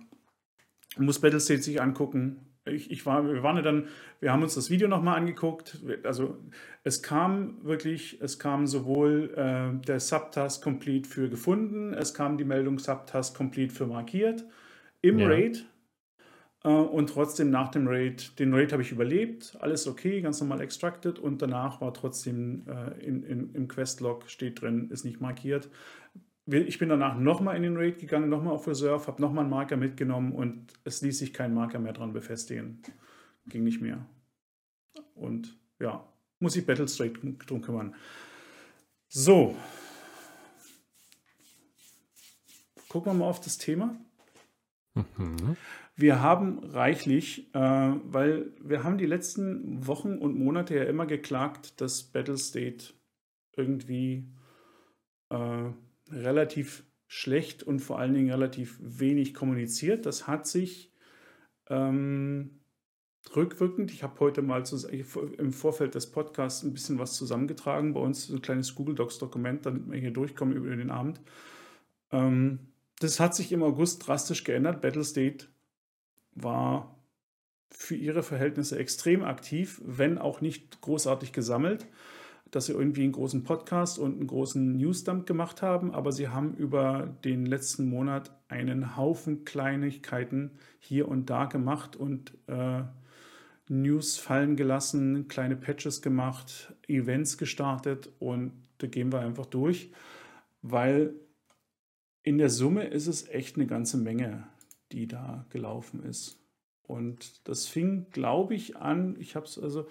Muss 0.96 1.20
Battlestate 1.20 1.62
sich 1.62 1.80
angucken. 1.80 2.46
Ich, 2.66 2.90
ich 2.90 3.06
war, 3.06 3.24
wir 3.26 3.42
waren 3.42 3.56
ja 3.56 3.62
dann, 3.62 3.88
wir 4.20 4.32
haben 4.32 4.42
uns 4.42 4.54
das 4.54 4.70
Video 4.70 4.86
nochmal 4.86 5.16
angeguckt. 5.16 5.78
Also 6.04 6.38
es 6.84 7.02
kam 7.02 7.64
wirklich, 7.64 8.20
es 8.20 8.38
kam 8.38 8.66
sowohl 8.66 9.32
äh, 9.36 9.84
der 9.86 9.98
Subtask 9.98 10.62
Complete 10.62 11.08
für 11.08 11.28
gefunden, 11.28 11.94
es 11.94 12.12
kam 12.12 12.36
die 12.36 12.44
Meldung 12.44 12.78
Subtask 12.78 13.36
Complete 13.36 13.74
für 13.74 13.86
markiert 13.86 14.44
im 15.00 15.18
Ja. 15.18 15.28
Raid. 15.28 15.66
Äh, 16.64 16.68
und 16.68 17.08
trotzdem 17.08 17.50
nach 17.50 17.68
dem 17.68 17.88
Raid, 17.88 18.38
den 18.38 18.52
Raid 18.52 18.72
habe 18.72 18.82
ich 18.82 18.92
überlebt, 18.92 19.56
alles 19.60 19.86
okay, 19.86 20.20
ganz 20.20 20.40
normal 20.40 20.60
extracted 20.60 21.18
und 21.18 21.40
danach 21.40 21.80
war 21.80 21.94
trotzdem 21.94 22.66
äh, 22.68 23.02
in, 23.04 23.22
in, 23.22 23.54
im 23.54 23.68
Questlog 23.68 24.28
steht 24.28 24.60
drin, 24.60 24.90
ist 24.90 25.04
nicht 25.04 25.20
markiert. 25.20 25.70
Ich 26.46 26.78
bin 26.78 26.88
danach 26.88 27.16
nochmal 27.16 27.56
in 27.56 27.62
den 27.62 27.76
Raid 27.76 27.98
gegangen, 27.98 28.28
nochmal 28.28 28.54
auf 28.54 28.66
Reserve, 28.66 29.06
habe 29.06 29.22
nochmal 29.22 29.44
einen 29.44 29.50
Marker 29.50 29.76
mitgenommen 29.76 30.32
und 30.32 30.72
es 30.84 31.02
ließ 31.02 31.18
sich 31.18 31.32
kein 31.32 31.54
Marker 31.54 31.78
mehr 31.78 31.92
dran 31.92 32.12
befestigen. 32.12 32.82
Ging 33.46 33.64
nicht 33.64 33.80
mehr. 33.80 34.04
Und 35.14 35.56
ja, 35.78 36.04
muss 36.40 36.56
ich 36.56 36.66
Battlestate 36.66 37.12
drum 37.46 37.60
kümmern. 37.60 37.94
So. 39.08 39.56
Gucken 42.88 43.12
wir 43.12 43.18
mal 43.18 43.28
auf 43.28 43.40
das 43.40 43.58
Thema. 43.58 43.96
Mhm. 44.94 45.56
Wir 45.94 46.22
haben 46.22 46.60
reichlich, 46.60 47.54
äh, 47.54 47.58
weil 47.58 48.52
wir 48.60 48.82
haben 48.82 48.98
die 48.98 49.06
letzten 49.06 49.86
Wochen 49.86 50.16
und 50.16 50.38
Monate 50.38 50.74
ja 50.74 50.84
immer 50.84 51.06
geklagt, 51.06 51.80
dass 51.80 52.02
Battlestate 52.02 52.94
irgendwie 53.54 54.32
äh, 55.28 55.70
relativ 56.10 56.84
schlecht 57.06 57.62
und 57.62 57.80
vor 57.80 57.98
allen 57.98 58.14
Dingen 58.14 58.30
relativ 58.30 58.78
wenig 58.80 59.34
kommuniziert. 59.34 60.06
Das 60.06 60.26
hat 60.26 60.46
sich 60.46 60.92
ähm, 61.68 62.60
rückwirkend, 63.34 63.90
ich 63.90 64.02
habe 64.02 64.18
heute 64.20 64.42
mal 64.42 64.62
im 65.38 65.52
Vorfeld 65.52 65.94
des 65.94 66.10
Podcasts 66.10 66.62
ein 66.62 66.72
bisschen 66.72 66.98
was 66.98 67.14
zusammengetragen, 67.14 67.94
bei 67.94 68.00
uns 68.00 68.28
ein 68.28 68.42
kleines 68.42 68.74
Google 68.74 68.94
Docs-Dokument, 68.94 69.66
damit 69.66 69.90
wir 69.90 69.98
hier 69.98 70.12
durchkommen 70.12 70.56
über 70.56 70.74
den 70.74 70.90
Abend. 70.90 71.20
Ähm, 72.12 72.60
das 72.98 73.18
hat 73.18 73.34
sich 73.34 73.52
im 73.52 73.62
August 73.62 74.06
drastisch 74.06 74.44
geändert. 74.44 74.80
Battlestate 74.80 75.46
war 76.34 76.96
für 77.70 77.94
ihre 77.94 78.22
Verhältnisse 78.22 78.78
extrem 78.78 79.22
aktiv, 79.22 79.80
wenn 79.84 80.18
auch 80.18 80.40
nicht 80.40 80.80
großartig 80.80 81.32
gesammelt, 81.32 81.86
dass 82.50 82.66
sie 82.66 82.72
irgendwie 82.72 83.04
einen 83.04 83.12
großen 83.12 83.44
Podcast 83.44 83.98
und 83.98 84.14
einen 84.14 84.26
großen 84.26 84.76
Newsdump 84.76 85.26
gemacht 85.26 85.62
haben, 85.62 85.94
aber 85.94 86.12
sie 86.12 86.28
haben 86.28 86.54
über 86.54 87.14
den 87.24 87.46
letzten 87.46 87.88
Monat 87.88 88.30
einen 88.48 88.96
Haufen 88.96 89.44
Kleinigkeiten 89.44 90.52
hier 90.78 91.08
und 91.08 91.30
da 91.30 91.44
gemacht 91.44 91.96
und 91.96 92.32
äh, 92.48 92.82
News 93.68 94.18
fallen 94.18 94.56
gelassen, 94.56 95.28
kleine 95.28 95.56
Patches 95.56 96.02
gemacht, 96.02 96.74
Events 96.88 97.38
gestartet 97.38 98.10
und 98.18 98.52
da 98.78 98.88
gehen 98.88 99.12
wir 99.12 99.20
einfach 99.20 99.46
durch, 99.46 99.92
weil 100.62 101.14
in 102.22 102.38
der 102.38 102.50
Summe 102.50 102.84
ist 102.84 103.06
es 103.06 103.28
echt 103.28 103.56
eine 103.56 103.66
ganze 103.66 103.96
Menge, 103.96 104.46
die 104.92 105.06
da 105.06 105.46
gelaufen 105.50 106.02
ist. 106.02 106.38
Und 106.82 107.48
das 107.48 107.66
fing, 107.66 108.10
glaube 108.10 108.54
ich, 108.54 108.76
an, 108.76 109.16
ich 109.20 109.36
habe 109.36 109.46
es 109.46 109.58
also, 109.58 109.86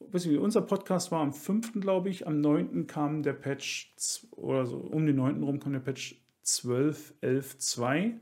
weiß 0.00 0.26
nicht, 0.26 0.38
unser 0.38 0.62
Podcast 0.62 1.12
war 1.12 1.20
am 1.20 1.32
5., 1.32 1.80
glaube 1.80 2.08
ich, 2.08 2.26
am 2.26 2.40
9. 2.40 2.86
kam 2.86 3.22
der 3.22 3.34
Patch, 3.34 3.94
oder 4.32 4.66
so 4.66 4.76
um 4.78 5.06
den 5.06 5.16
9. 5.16 5.42
rum 5.42 5.60
kam 5.60 5.72
der 5.72 5.80
Patch 5.80 6.16
12.11.2. 6.44 8.14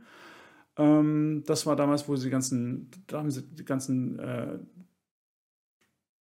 Ähm, 0.76 1.42
das 1.46 1.66
war 1.66 1.76
damals, 1.76 2.08
wo 2.08 2.16
sie 2.16 2.26
die 2.26 2.30
ganzen, 2.30 2.90
da 3.06 3.18
haben 3.18 3.30
sie 3.30 3.42
die 3.42 3.64
ganzen 3.64 4.18
äh, 4.18 4.58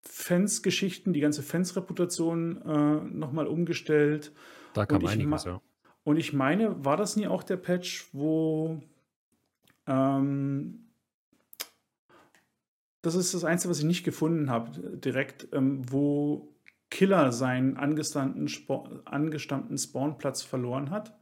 Fans-Geschichten, 0.02 1.14
die 1.14 1.20
ganze 1.20 1.44
Fans-Reputation 1.44 2.62
äh, 2.62 2.96
nochmal 3.16 3.48
umgestellt. 3.48 4.32
Da 4.74 4.86
kam 4.86 4.98
Und 4.98 5.04
ich 5.04 5.10
einiges, 5.12 5.46
ja. 5.46 5.62
Und 6.04 6.18
ich 6.18 6.34
meine, 6.34 6.86
war 6.86 6.96
das 6.96 7.18
nie 7.18 7.28
auch 7.28 7.44
der 7.44 7.58
Patch, 7.58 8.08
wo 8.14 8.82
ähm, 9.88 10.87
das 13.16 13.16
ist 13.26 13.34
das 13.34 13.44
Einzige, 13.44 13.72
was 13.72 13.80
ich 13.80 13.86
nicht 13.86 14.04
gefunden 14.04 14.50
habe, 14.50 15.00
direkt, 15.00 15.48
ähm, 15.54 15.82
wo 15.90 16.54
Killer 16.90 17.32
seinen 17.32 17.78
angestammten, 17.78 18.50
angestammten 19.06 19.78
Spawnplatz 19.78 20.42
verloren 20.42 20.90
hat 20.90 21.18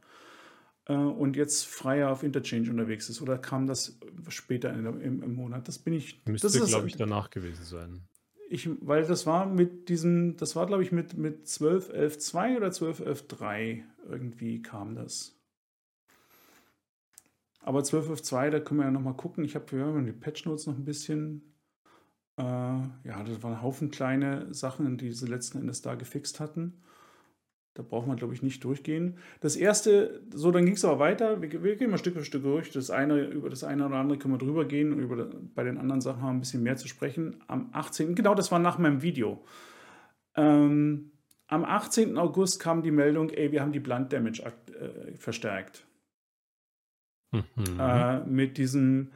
äh, 0.86 0.94
und 0.94 1.36
jetzt 1.36 1.66
freier 1.66 2.10
auf 2.10 2.22
Interchange 2.22 2.70
unterwegs 2.70 3.08
ist. 3.08 3.20
Oder 3.20 3.38
kam 3.38 3.66
das 3.66 3.98
später 4.28 4.72
in 4.72 4.86
im, 4.86 5.22
im 5.22 5.34
Monat? 5.34 5.68
Das 5.68 5.78
bin 5.78 5.94
ich. 5.94 6.24
Müsste, 6.26 6.48
glaube 6.60 6.88
ich, 6.88 6.96
danach 6.96 7.30
gewesen 7.30 7.64
sein. 7.64 8.02
Ich, 8.48 8.68
weil 8.80 9.04
das 9.04 9.26
war 9.26 9.46
mit 9.46 9.88
diesem, 9.88 10.36
das 10.36 10.54
war 10.54 10.66
glaube 10.66 10.84
ich 10.84 10.92
mit, 10.92 11.16
mit 11.16 11.48
12, 11.48 11.88
11, 11.88 12.18
2 12.18 12.56
oder 12.56 12.70
12, 12.70 13.00
11, 13.00 13.26
3 13.26 13.84
irgendwie 14.08 14.62
kam 14.62 14.94
das. 14.94 15.36
Aber 17.58 17.82
12 17.82 18.10
11, 18.10 18.22
2, 18.22 18.50
da 18.50 18.60
können 18.60 18.78
wir 18.78 18.84
ja 18.84 18.92
nochmal 18.92 19.16
gucken. 19.16 19.44
Ich 19.44 19.56
habe 19.56 19.76
ja, 19.76 20.00
die 20.00 20.12
Patch 20.12 20.46
Notes 20.46 20.66
noch 20.68 20.76
ein 20.76 20.84
bisschen. 20.84 21.55
Äh, 22.38 22.42
ja, 22.42 23.22
das 23.24 23.42
waren 23.42 23.54
ein 23.54 23.62
Haufen 23.62 23.90
kleine 23.90 24.52
Sachen, 24.52 24.98
die 24.98 25.12
sie 25.12 25.26
letzten 25.26 25.58
Endes 25.58 25.82
da 25.82 25.94
gefixt 25.94 26.40
hatten. 26.40 26.82
Da 27.74 27.82
braucht 27.82 28.06
man, 28.06 28.16
glaube 28.16 28.32
ich, 28.32 28.42
nicht 28.42 28.64
durchgehen. 28.64 29.18
Das 29.40 29.54
erste, 29.54 30.22
so, 30.32 30.50
dann 30.50 30.64
ging 30.64 30.74
es 30.74 30.84
aber 30.84 30.98
weiter. 30.98 31.42
Wir, 31.42 31.62
wir, 31.62 31.76
gehen 31.76 31.90
mal 31.90 31.98
Stück 31.98 32.14
für 32.14 32.24
Stück 32.24 32.42
durch. 32.42 32.70
Das 32.70 32.90
eine, 32.90 33.24
über 33.24 33.50
das 33.50 33.64
eine 33.64 33.84
oder 33.84 33.96
andere 33.96 34.18
können 34.18 34.32
wir 34.32 34.38
drüber 34.38 34.64
gehen 34.64 34.92
und 34.92 35.00
über, 35.00 35.28
bei 35.54 35.62
den 35.62 35.76
anderen 35.76 36.00
Sachen 36.00 36.22
haben 36.22 36.28
wir 36.28 36.34
ein 36.34 36.40
bisschen 36.40 36.62
mehr 36.62 36.76
zu 36.76 36.88
sprechen. 36.88 37.42
Am 37.48 37.68
18., 37.72 38.14
genau, 38.14 38.34
das 38.34 38.50
war 38.50 38.58
nach 38.58 38.78
meinem 38.78 39.02
Video. 39.02 39.44
Ähm, 40.36 41.12
am 41.48 41.64
18. 41.64 42.16
August 42.16 42.60
kam 42.60 42.82
die 42.82 42.90
Meldung, 42.90 43.28
ey, 43.28 43.52
wir 43.52 43.60
haben 43.60 43.72
die 43.72 43.80
Blunt 43.80 44.10
Damage 44.10 44.42
äh, 44.42 45.14
verstärkt. 45.16 45.86
Mhm. 47.32 47.44
Äh, 47.78 48.20
mit 48.20 48.56
diesem 48.56 49.12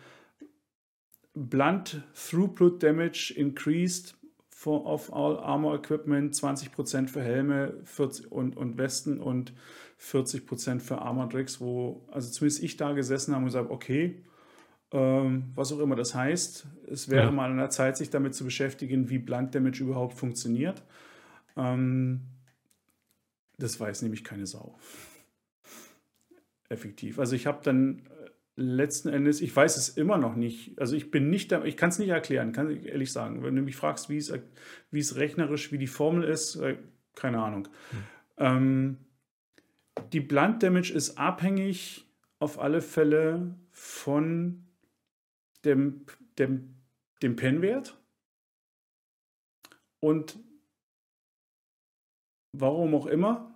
Blunt 1.35 2.03
Throughput 2.15 2.83
Damage 2.83 3.33
increased 3.37 4.17
for, 4.51 4.87
of 4.87 5.13
all 5.13 5.39
Armor 5.39 5.75
Equipment, 5.77 6.35
20% 6.35 7.09
für 7.09 7.23
Helme 7.23 7.75
40 7.85 8.31
und, 8.31 8.57
und 8.57 8.77
Westen 8.79 9.21
und 9.21 9.53
40% 10.01 10.81
für 10.81 10.99
Armor 10.99 11.31
Tricks, 11.31 11.61
wo 11.61 12.07
also 12.11 12.31
zumindest 12.31 12.63
ich 12.63 12.77
da 12.77 12.93
gesessen 12.93 13.35
habe 13.35 13.43
und 13.43 13.49
gesagt, 13.49 13.71
okay, 13.71 14.23
ähm, 14.93 15.53
was 15.55 15.73
auch 15.73 15.79
immer 15.79 15.95
das 15.95 16.15
heißt, 16.15 16.67
es 16.91 17.09
wäre 17.09 17.27
ja. 17.27 17.31
mal 17.31 17.51
an 17.51 17.59
der 17.59 17.71
Zeit, 17.71 17.97
sich 17.97 18.11
damit 18.11 18.35
zu 18.35 18.45
beschäftigen, 18.45 19.09
wie 19.09 19.19
Blunt 19.19 19.55
Damage 19.55 19.83
überhaupt 19.83 20.15
funktioniert. 20.15 20.83
Ähm, 21.57 22.23
das 23.59 23.79
weiß 23.79 24.03
nämlich 24.03 24.25
keine 24.25 24.47
Sau. 24.47 24.79
Effektiv. 26.69 27.19
Also 27.19 27.37
ich 27.37 27.47
habe 27.47 27.61
dann 27.63 28.03
letzten 28.61 29.09
Endes, 29.09 29.41
ich 29.41 29.55
weiß 29.55 29.77
es 29.77 29.89
immer 29.89 30.19
noch 30.19 30.37
nicht. 30.37 30.79
Also 30.79 30.97
ich 30.97 31.11
bin 31.11 31.31
nicht 31.31 31.53
ich 31.53 31.77
kann 31.77 31.91
es 31.91 31.99
nicht 31.99 32.09
erklären, 32.09 32.53
kann 32.53 32.71
ich 32.71 32.87
ehrlich 32.87 33.13
sagen. 33.13 33.43
Wenn 33.43 33.57
du 33.57 33.63
mich 33.63 33.77
fragst, 33.77 34.09
wie 34.09 34.19
es, 34.19 34.33
wie 34.91 34.99
es 34.99 35.17
rechnerisch, 35.17 35.73
wie 35.73 35.79
die 35.79 35.87
Formel 35.87 36.25
ist, 36.25 36.57
äh, 36.57 36.77
keine 37.15 37.43
Ahnung. 37.43 37.69
Hm. 37.91 37.99
Ähm, 38.39 38.97
die 40.13 40.21
Blunt 40.21 40.63
Damage 40.63 40.93
ist 40.93 41.19
abhängig 41.19 42.07
auf 42.39 42.59
alle 42.59 42.81
Fälle 42.81 43.55
von 43.71 44.67
dem, 45.65 46.07
dem, 46.39 46.77
dem 47.23 47.37
Pennwert. 47.37 47.99
Und 50.01 50.39
warum 52.53 52.95
auch 52.95 53.07
immer, 53.07 53.50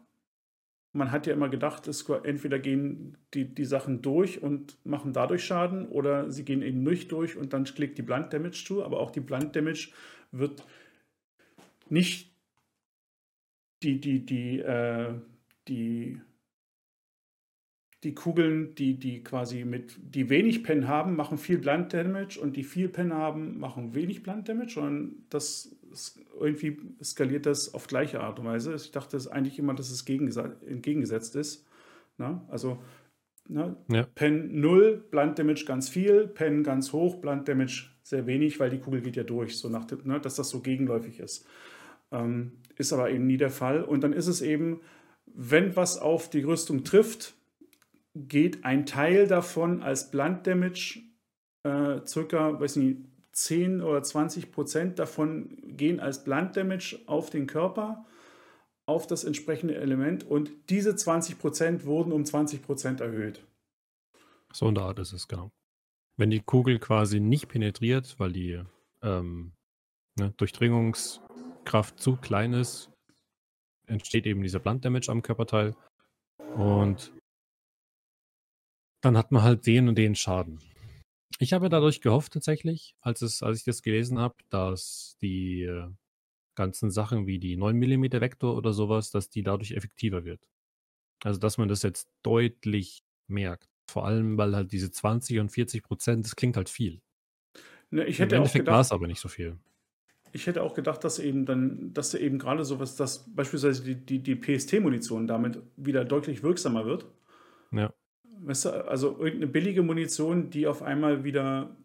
man 0.95 1.11
hat 1.11 1.27
ja 1.27 1.33
immer 1.33 1.49
gedacht, 1.49 1.89
es, 1.89 2.09
entweder 2.09 2.61
gehen 2.61 3.19
die, 3.35 3.53
die 3.53 3.65
Sachen 3.65 4.01
durch 4.01 4.43
und 4.43 4.79
machen 4.85 5.13
dadurch 5.13 5.45
Schaden 5.45 5.89
oder 5.89 6.31
sie 6.31 6.45
gehen 6.45 6.63
eben 6.63 6.85
nicht 6.85 7.11
durch 7.11 7.37
und 7.37 7.53
dann 7.53 7.65
klickt 7.65 7.99
die 7.99 8.03
Blunt 8.03 8.33
Damage 8.33 8.65
zu. 8.65 8.85
Aber 8.85 9.01
auch 9.01 9.11
die 9.11 9.21
Blunt 9.21 9.57
Damage 9.57 9.89
wird 10.31 10.65
nicht 11.89 12.33
die, 13.83 14.01
die, 14.01 14.25
die, 14.25 14.61
äh, 14.61 15.15
die, 15.67 16.21
die 18.05 18.15
Kugeln, 18.15 18.77
die, 18.77 18.95
die 18.95 19.25
quasi 19.25 19.65
mit, 19.65 19.99
die 20.01 20.31
wenig 20.31 20.63
Pen 20.63 20.87
haben, 20.87 21.17
machen 21.17 21.39
viel 21.39 21.59
Blunt 21.59 21.93
Damage 21.93 22.39
und 22.41 22.57
die 22.57 22.63
viel 22.65 22.89
Pen 22.89 23.13
haben, 23.13 23.59
machen 23.59 23.95
wenig 23.95 24.23
Blunt 24.23 24.49
Damage, 24.49 24.75
sondern 24.75 25.25
das 25.29 25.77
irgendwie 26.39 26.79
skaliert 27.03 27.47
das 27.47 27.75
auf 27.75 27.87
gleiche 27.87 28.21
Art 28.21 28.39
und 28.39 28.47
Weise. 28.47 28.75
Ich 28.75 28.93
dachte 28.93 29.19
eigentlich 29.31 29.59
immer, 29.59 29.75
dass 29.75 29.91
es 29.91 30.05
entgegengesetzt 30.07 31.37
ist. 31.37 31.67
Na? 32.19 32.45
Also 32.49 32.79
ne? 33.49 33.77
ja. 33.89 34.03
Pen 34.15 34.61
0, 34.61 35.05
Blunt 35.11 35.39
Damage 35.39 35.65
ganz 35.67 35.89
viel, 35.89 36.27
Pen 36.29 36.63
ganz 36.63 36.93
hoch, 36.93 37.17
Blunt 37.17 37.49
Damage 37.49 37.91
sehr 38.03 38.27
wenig, 38.27 38.61
weil 38.61 38.71
die 38.71 38.79
Kugel 38.79 39.01
geht 39.01 39.17
ja 39.17 39.25
durch, 39.25 39.59
so 39.59 39.69
nach, 39.69 39.87
ne? 40.05 40.21
dass 40.21 40.37
das 40.37 40.51
so 40.51 40.61
gegenläufig 40.61 41.21
ist. 41.21 41.47
Ähm, 42.13 42.53
ist 42.77 42.93
aber 42.93 43.11
eben 43.11 43.27
nie 43.27 43.37
der 43.37 43.51
Fall. 43.51 43.83
Und 43.83 44.03
dann 44.03 44.13
ist 44.13 44.27
es 44.27 44.43
eben, 44.43 44.81
wenn 45.27 45.77
was 45.77 45.99
auf 45.99 46.29
die 46.31 46.43
Rüstung 46.43 46.85
trifft, 46.85 47.35
geht 48.15 48.65
ein 48.65 48.87
Teil 48.87 49.27
davon 49.27 49.83
als 49.83 50.11
Blunt 50.11 50.47
Damage, 50.47 51.01
äh, 51.65 52.01
circa, 52.07 52.61
weiß 52.61 52.77
nicht, 52.77 52.99
10 53.35 53.83
oder 53.83 54.03
20 54.03 54.53
Prozent 54.53 54.99
davon 54.99 55.57
gehen 55.77 56.01
als 56.01 56.25
Blunt 56.25 56.57
Damage 56.57 56.99
auf 57.07 57.31
den 57.31 57.47
Körper, 57.47 58.05
auf 58.87 59.07
das 59.07 59.25
entsprechende 59.25 59.75
Element 59.77 60.25
und 60.25 60.51
diese 60.71 60.95
20 60.95 61.39
Prozent 61.39 61.85
wurden 61.85 62.13
um 62.13 62.25
20 62.25 62.63
Prozent 62.63 63.01
erhöht. 63.01 63.45
So 64.53 64.69
in 64.69 64.75
der 64.75 64.85
Art 64.85 64.99
ist 65.01 65.13
es, 65.13 65.27
genau. 65.27 65.51
Wenn 66.17 66.31
die 66.31 66.41
Kugel 66.41 66.79
quasi 66.79 67.19
nicht 67.19 67.49
penetriert, 67.49 68.21
weil 68.21 68.33
die 68.33 68.63
ähm, 69.03 69.53
ne, 70.17 70.33
Durchdringungskraft 70.37 71.99
zu 71.99 72.17
klein 72.17 72.53
ist, 72.53 72.91
entsteht 73.87 74.27
eben 74.27 74.43
dieser 74.43 74.61
Blunt 74.61 74.85
Damage 74.85 75.11
am 75.11 75.23
Körperteil 75.23 75.75
und 76.55 77.13
dann 79.01 79.19
hat 79.19 79.33
man 79.33 79.43
halt 79.43 79.67
den 79.67 79.89
und 79.89 79.97
den 79.97 80.15
Schaden. 80.15 80.61
Ich 81.39 81.53
habe 81.53 81.69
dadurch 81.69 82.01
gehofft 82.01 82.33
tatsächlich, 82.33 82.95
als 83.01 83.23
es 83.23 83.43
als 83.43 83.59
ich 83.59 83.65
das 83.65 83.83
gelesen 83.83 84.19
habe, 84.19 84.37
dass 84.51 85.17
die, 85.21 85.63
äh, 85.63 85.91
ganzen 86.55 86.91
Sachen 86.91 87.27
wie 87.27 87.39
die 87.39 87.57
9 87.57 87.77
mm 87.77 88.21
Vektor 88.21 88.57
oder 88.57 88.73
sowas, 88.73 89.11
dass 89.11 89.31
die 89.31 89.43
dadurch 89.43 89.73
effektiver 89.73 90.25
wird. 90.25 90.49
Also, 91.25 91.41
dass 91.41 91.59
man 91.59 91.69
das 91.69 91.83
jetzt 91.83 92.09
deutlich 92.23 93.05
merkt. 93.29 93.71
Vor 93.91 94.07
allem, 94.07 94.39
weil 94.39 94.57
halt 94.57 94.73
diese 94.73 94.91
20 94.91 95.41
und 95.41 95.51
40% 95.53 96.25
das 96.27 96.37
klingt 96.37 96.57
halt 96.57 96.69
viel. 96.71 97.03
Ne, 97.91 98.05
ich 98.07 98.21
Im 98.21 98.25
hätte 98.25 98.37
auch 98.37 98.39
Endeffekt 98.39 98.67
war 98.67 98.81
es 98.81 98.93
aber 98.93 99.07
nicht 99.07 99.21
so 99.21 99.29
viel. 99.29 99.59
ich 100.33 100.47
hätte 100.47 100.63
auch 100.63 100.75
gedacht, 100.75 101.05
dass 101.05 101.19
eben 101.19 101.47
dann, 101.47 101.93
dass 101.95 102.13
eben 102.15 102.39
gerade 102.39 102.65
sowas, 102.65 102.97
dass 102.97 103.33
beispielsweise 103.35 103.85
die, 103.85 103.95
die, 103.95 104.19
die 104.23 104.35
PST-Munition 104.37 105.27
damit 105.27 105.61
wieder 105.77 106.05
deutlich 106.05 106.43
wirksamer 106.43 106.87
wird. 106.87 107.07
Weißt 108.47 108.67
du, 108.67 108.87
also 108.87 109.19
irgendeine 109.19 109.47
billige 109.47 109.83
Munition, 109.83 110.51
die 110.51 110.67
auf 110.67 110.83
einmal 110.83 111.25
wieder 111.25 111.77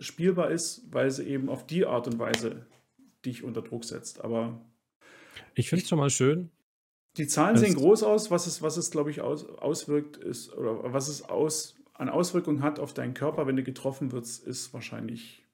spielbar 0.00 0.50
ist, 0.50 0.82
weil 0.92 1.10
sie 1.10 1.24
eben 1.24 1.48
auf 1.48 1.66
die 1.66 1.86
Art 1.86 2.06
und 2.06 2.18
Weise 2.18 2.66
dich 3.24 3.44
unter 3.44 3.62
Druck 3.62 3.84
setzt. 3.84 4.24
Aber 4.24 4.60
ich 5.54 5.68
finde 5.68 5.82
es 5.82 5.88
schon 5.88 5.98
mal 5.98 6.10
schön. 6.10 6.50
Die 7.16 7.26
Zahlen 7.26 7.56
sehen 7.56 7.74
groß 7.74 8.02
aus. 8.02 8.30
Was 8.30 8.46
es, 8.46 8.62
was 8.62 8.76
es 8.76 8.90
glaube 8.90 9.10
ich, 9.10 9.20
aus, 9.20 9.44
auswirkt, 9.44 10.16
ist, 10.16 10.52
oder 10.52 10.92
was 10.92 11.08
es 11.08 11.22
aus, 11.22 11.76
an 11.94 12.08
Auswirkungen 12.08 12.62
hat 12.62 12.78
auf 12.78 12.94
deinen 12.94 13.14
Körper, 13.14 13.46
wenn 13.46 13.56
du 13.56 13.62
getroffen 13.62 14.12
wirst, 14.12 14.44
ist 14.46 14.72
wahrscheinlich 14.72 15.44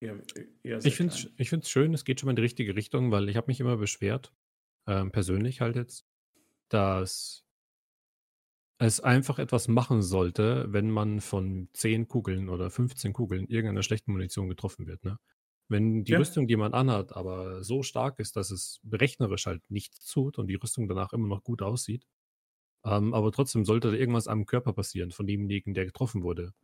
eher, 0.00 0.20
eher 0.62 0.84
Ich 0.84 0.96
finde 0.96 1.12
es 1.12 1.68
schön, 1.68 1.94
es 1.94 2.04
geht 2.04 2.20
schon 2.20 2.26
mal 2.26 2.32
in 2.32 2.36
die 2.36 2.42
richtige 2.42 2.74
Richtung, 2.74 3.10
weil 3.10 3.28
ich 3.28 3.36
habe 3.36 3.46
mich 3.48 3.60
immer 3.60 3.76
beschwert, 3.76 4.32
ähm, 4.86 5.12
persönlich 5.12 5.60
halt 5.60 5.76
jetzt, 5.76 6.04
dass 6.68 7.43
es 8.78 9.00
einfach 9.00 9.38
etwas 9.38 9.68
machen 9.68 10.02
sollte, 10.02 10.66
wenn 10.72 10.90
man 10.90 11.20
von 11.20 11.68
10 11.74 12.08
Kugeln 12.08 12.48
oder 12.48 12.70
15 12.70 13.12
Kugeln 13.12 13.46
irgendeiner 13.48 13.82
schlechten 13.82 14.12
Munition 14.12 14.48
getroffen 14.48 14.86
wird, 14.86 15.04
ne? 15.04 15.18
Wenn 15.68 16.04
die 16.04 16.12
Ja. 16.12 16.14
Rüstung, 16.14 16.46
die 16.46 16.56
man 16.56 16.74
anhat, 16.74 17.16
aber 17.16 17.64
so 17.64 17.82
stark 17.82 18.18
ist, 18.20 18.36
dass 18.36 18.50
es 18.50 18.80
rechnerisch 18.90 19.46
halt 19.46 19.62
nichts 19.70 20.06
tut 20.10 20.38
und 20.38 20.48
die 20.48 20.56
Rüstung 20.56 20.88
danach 20.88 21.12
immer 21.14 21.28
noch 21.28 21.42
gut 21.42 21.62
aussieht, 21.62 22.04
ähm, 22.84 23.14
aber 23.14 23.32
trotzdem 23.32 23.64
sollte 23.66 23.90
da 23.92 23.96
irgendwas 23.98 24.28
am 24.28 24.46
Körper 24.46 24.72
passieren 24.74 25.12
von 25.12 25.26
demjenigen, 25.26 25.74
der 25.74 25.86
getroffen 25.86 26.22
wurde. 26.24 26.54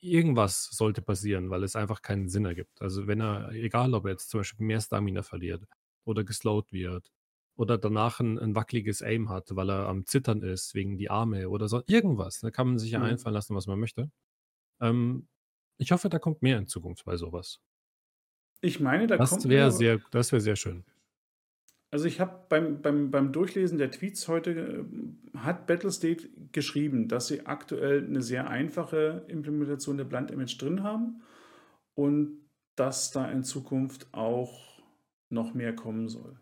Irgendwas 0.00 0.64
sollte 0.70 1.00
passieren, 1.00 1.48
weil 1.50 1.62
es 1.62 1.76
einfach 1.76 2.02
keinen 2.02 2.28
Sinn 2.28 2.44
ergibt. 2.44 2.82
Also 2.82 3.06
wenn 3.06 3.20
er, 3.20 3.50
egal 3.52 3.94
ob 3.94 4.04
er 4.06 4.12
jetzt 4.12 4.30
zum 4.30 4.40
Beispiel 4.40 4.66
mehr 4.66 4.80
Stamina 4.80 5.22
verliert 5.22 5.64
oder 6.04 6.24
geslowt 6.24 6.72
wird 6.72 7.12
oder 7.56 7.78
danach 7.78 8.20
ein, 8.20 8.38
ein 8.38 8.54
wackeliges 8.54 9.02
Aim 9.02 9.28
hat, 9.28 9.54
weil 9.54 9.70
er 9.70 9.88
am 9.88 10.06
Zittern 10.06 10.42
ist, 10.42 10.74
wegen 10.74 10.96
die 10.96 11.10
Arme 11.10 11.48
oder 11.48 11.68
so. 11.68 11.82
Irgendwas. 11.86 12.40
Da 12.40 12.50
kann 12.50 12.68
man 12.68 12.78
sich 12.78 12.92
ja 12.92 12.98
mhm. 12.98 13.06
einfallen 13.06 13.34
lassen, 13.34 13.54
was 13.54 13.66
man 13.66 13.78
möchte. 13.78 14.10
Ähm, 14.80 15.28
ich 15.78 15.92
hoffe, 15.92 16.08
da 16.08 16.18
kommt 16.18 16.42
mehr 16.42 16.58
in 16.58 16.66
Zukunft 16.66 17.04
bei 17.04 17.16
sowas. 17.16 17.60
Ich 18.60 18.80
meine, 18.80 19.06
da 19.06 19.16
das 19.16 19.30
kommt. 19.30 19.48
Wär 19.48 19.70
sehr, 19.70 20.00
das 20.10 20.32
wäre 20.32 20.40
sehr 20.40 20.56
schön. 20.56 20.84
Also 21.90 22.06
ich 22.06 22.20
habe 22.20 22.46
beim, 22.48 22.80
beim, 22.80 23.10
beim 23.10 23.32
Durchlesen 23.32 23.76
der 23.76 23.90
Tweets 23.90 24.26
heute, 24.26 24.50
äh, 24.52 25.38
hat 25.38 25.66
Battlestate 25.66 26.30
geschrieben, 26.52 27.06
dass 27.06 27.26
sie 27.26 27.44
aktuell 27.44 28.06
eine 28.06 28.22
sehr 28.22 28.48
einfache 28.48 29.26
Implementation 29.28 29.98
der 29.98 30.04
Blunt 30.04 30.30
Image 30.30 30.60
drin 30.60 30.82
haben 30.82 31.22
und 31.94 32.40
dass 32.76 33.10
da 33.10 33.30
in 33.30 33.42
Zukunft 33.42 34.08
auch 34.14 34.80
noch 35.28 35.52
mehr 35.52 35.74
kommen 35.74 36.08
soll. 36.08 36.38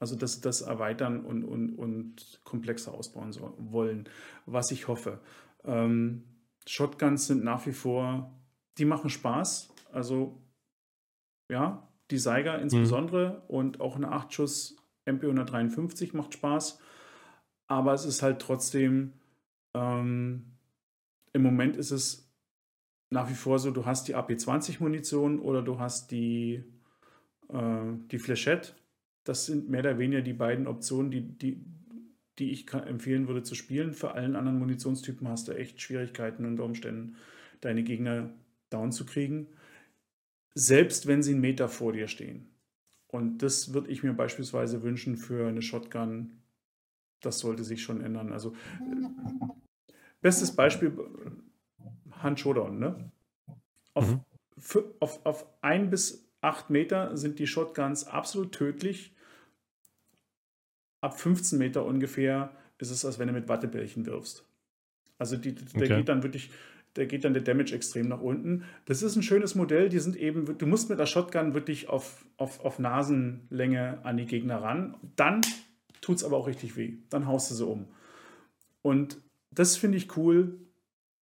Also 0.00 0.14
das, 0.16 0.40
das 0.40 0.60
erweitern 0.60 1.24
und, 1.24 1.44
und, 1.44 1.74
und 1.74 2.40
komplexer 2.44 2.94
ausbauen 2.94 3.32
so, 3.32 3.54
wollen, 3.58 4.08
was 4.46 4.70
ich 4.70 4.86
hoffe. 4.86 5.20
Ähm, 5.64 6.24
Shotguns 6.66 7.26
sind 7.26 7.42
nach 7.42 7.66
wie 7.66 7.72
vor, 7.72 8.32
die 8.78 8.84
machen 8.84 9.10
Spaß. 9.10 9.74
Also 9.92 10.40
ja, 11.50 11.88
die 12.10 12.18
Seiger 12.18 12.56
Mhm. 12.56 12.64
insbesondere 12.64 13.42
und 13.48 13.80
auch 13.80 13.96
eine 13.96 14.12
8-Schuss 14.12 14.76
MP153 15.06 16.16
macht 16.16 16.34
Spaß. 16.34 16.78
Aber 17.66 17.92
es 17.92 18.04
ist 18.04 18.22
halt 18.22 18.40
trotzdem, 18.40 19.12
ähm, 19.74 20.52
im 21.32 21.42
Moment 21.42 21.76
ist 21.76 21.90
es 21.90 22.30
nach 23.10 23.28
wie 23.30 23.34
vor 23.34 23.58
so, 23.58 23.70
du 23.70 23.86
hast 23.86 24.08
die 24.08 24.16
AP20-Munition 24.16 25.38
oder 25.38 25.62
du 25.62 25.78
hast 25.78 26.10
die, 26.10 26.64
äh, 27.48 27.82
die 28.10 28.18
Flechette. 28.18 28.72
Das 29.28 29.44
sind 29.44 29.68
mehr 29.68 29.80
oder 29.80 29.98
weniger 29.98 30.22
die 30.22 30.32
beiden 30.32 30.66
Optionen, 30.66 31.10
die, 31.10 31.20
die, 31.20 31.62
die 32.38 32.50
ich 32.50 32.72
empfehlen 32.72 33.28
würde 33.28 33.42
zu 33.42 33.54
spielen. 33.54 33.92
Für 33.92 34.12
allen 34.12 34.36
anderen 34.36 34.58
Munitionstypen 34.58 35.28
hast 35.28 35.48
du 35.48 35.52
echt 35.52 35.82
Schwierigkeiten 35.82 36.46
unter 36.46 36.64
Umständen, 36.64 37.16
deine 37.60 37.82
Gegner 37.82 38.30
down 38.70 38.90
zu 38.90 39.04
kriegen. 39.04 39.48
Selbst 40.54 41.06
wenn 41.06 41.22
sie 41.22 41.32
einen 41.32 41.42
Meter 41.42 41.68
vor 41.68 41.92
dir 41.92 42.08
stehen. 42.08 42.48
Und 43.06 43.42
das 43.42 43.74
würde 43.74 43.90
ich 43.90 44.02
mir 44.02 44.14
beispielsweise 44.14 44.82
wünschen 44.82 45.18
für 45.18 45.46
eine 45.46 45.60
Shotgun. 45.60 46.40
Das 47.20 47.40
sollte 47.40 47.64
sich 47.64 47.82
schon 47.82 48.00
ändern. 48.00 48.32
Also, 48.32 48.54
äh, 48.80 49.46
bestes 50.22 50.56
Beispiel: 50.56 50.96
Hand 52.12 52.40
Showdown. 52.40 52.78
Ne? 52.78 53.10
Auf, 53.92 54.10
Mhm. 54.10 54.84
auf, 55.00 55.26
auf 55.26 55.46
ein 55.60 55.90
bis 55.90 56.26
acht 56.40 56.70
Meter 56.70 57.14
sind 57.18 57.38
die 57.38 57.46
Shotguns 57.46 58.06
absolut 58.06 58.52
tödlich. 58.52 59.14
Ab 61.00 61.18
15 61.18 61.58
Meter 61.58 61.84
ungefähr 61.84 62.50
ist 62.78 62.90
es, 62.90 63.04
als 63.04 63.18
wenn 63.18 63.28
du 63.28 63.34
mit 63.34 63.48
Wattebällchen 63.48 64.06
wirfst. 64.06 64.44
Also 65.18 65.36
die, 65.36 65.54
der 65.54 65.82
Okay. 65.82 65.96
geht 65.96 66.08
dann 66.08 66.22
wirklich, 66.22 66.50
der 66.96 67.06
geht 67.06 67.24
dann 67.24 67.34
der 67.34 67.42
Damage 67.42 67.74
extrem 67.74 68.08
nach 68.08 68.20
unten. 68.20 68.64
Das 68.86 69.02
ist 69.02 69.16
ein 69.16 69.22
schönes 69.22 69.54
Modell. 69.54 69.88
Die 69.88 69.98
sind 69.98 70.16
eben, 70.16 70.58
du 70.58 70.66
musst 70.66 70.88
mit 70.90 70.98
der 70.98 71.06
Shotgun 71.06 71.54
wirklich 71.54 71.88
auf, 71.88 72.24
auf, 72.36 72.64
auf 72.64 72.78
Nasenlänge 72.78 73.98
an 74.04 74.16
die 74.16 74.26
Gegner 74.26 74.62
ran. 74.62 74.96
Dann 75.16 75.40
tut 76.00 76.16
es 76.18 76.24
aber 76.24 76.36
auch 76.36 76.46
richtig 76.46 76.76
weh. 76.76 76.98
Dann 77.10 77.26
haust 77.26 77.50
du 77.50 77.54
sie 77.54 77.66
um. 77.66 77.88
Und 78.82 79.18
das 79.50 79.76
finde 79.76 79.98
ich 79.98 80.16
cool, 80.16 80.58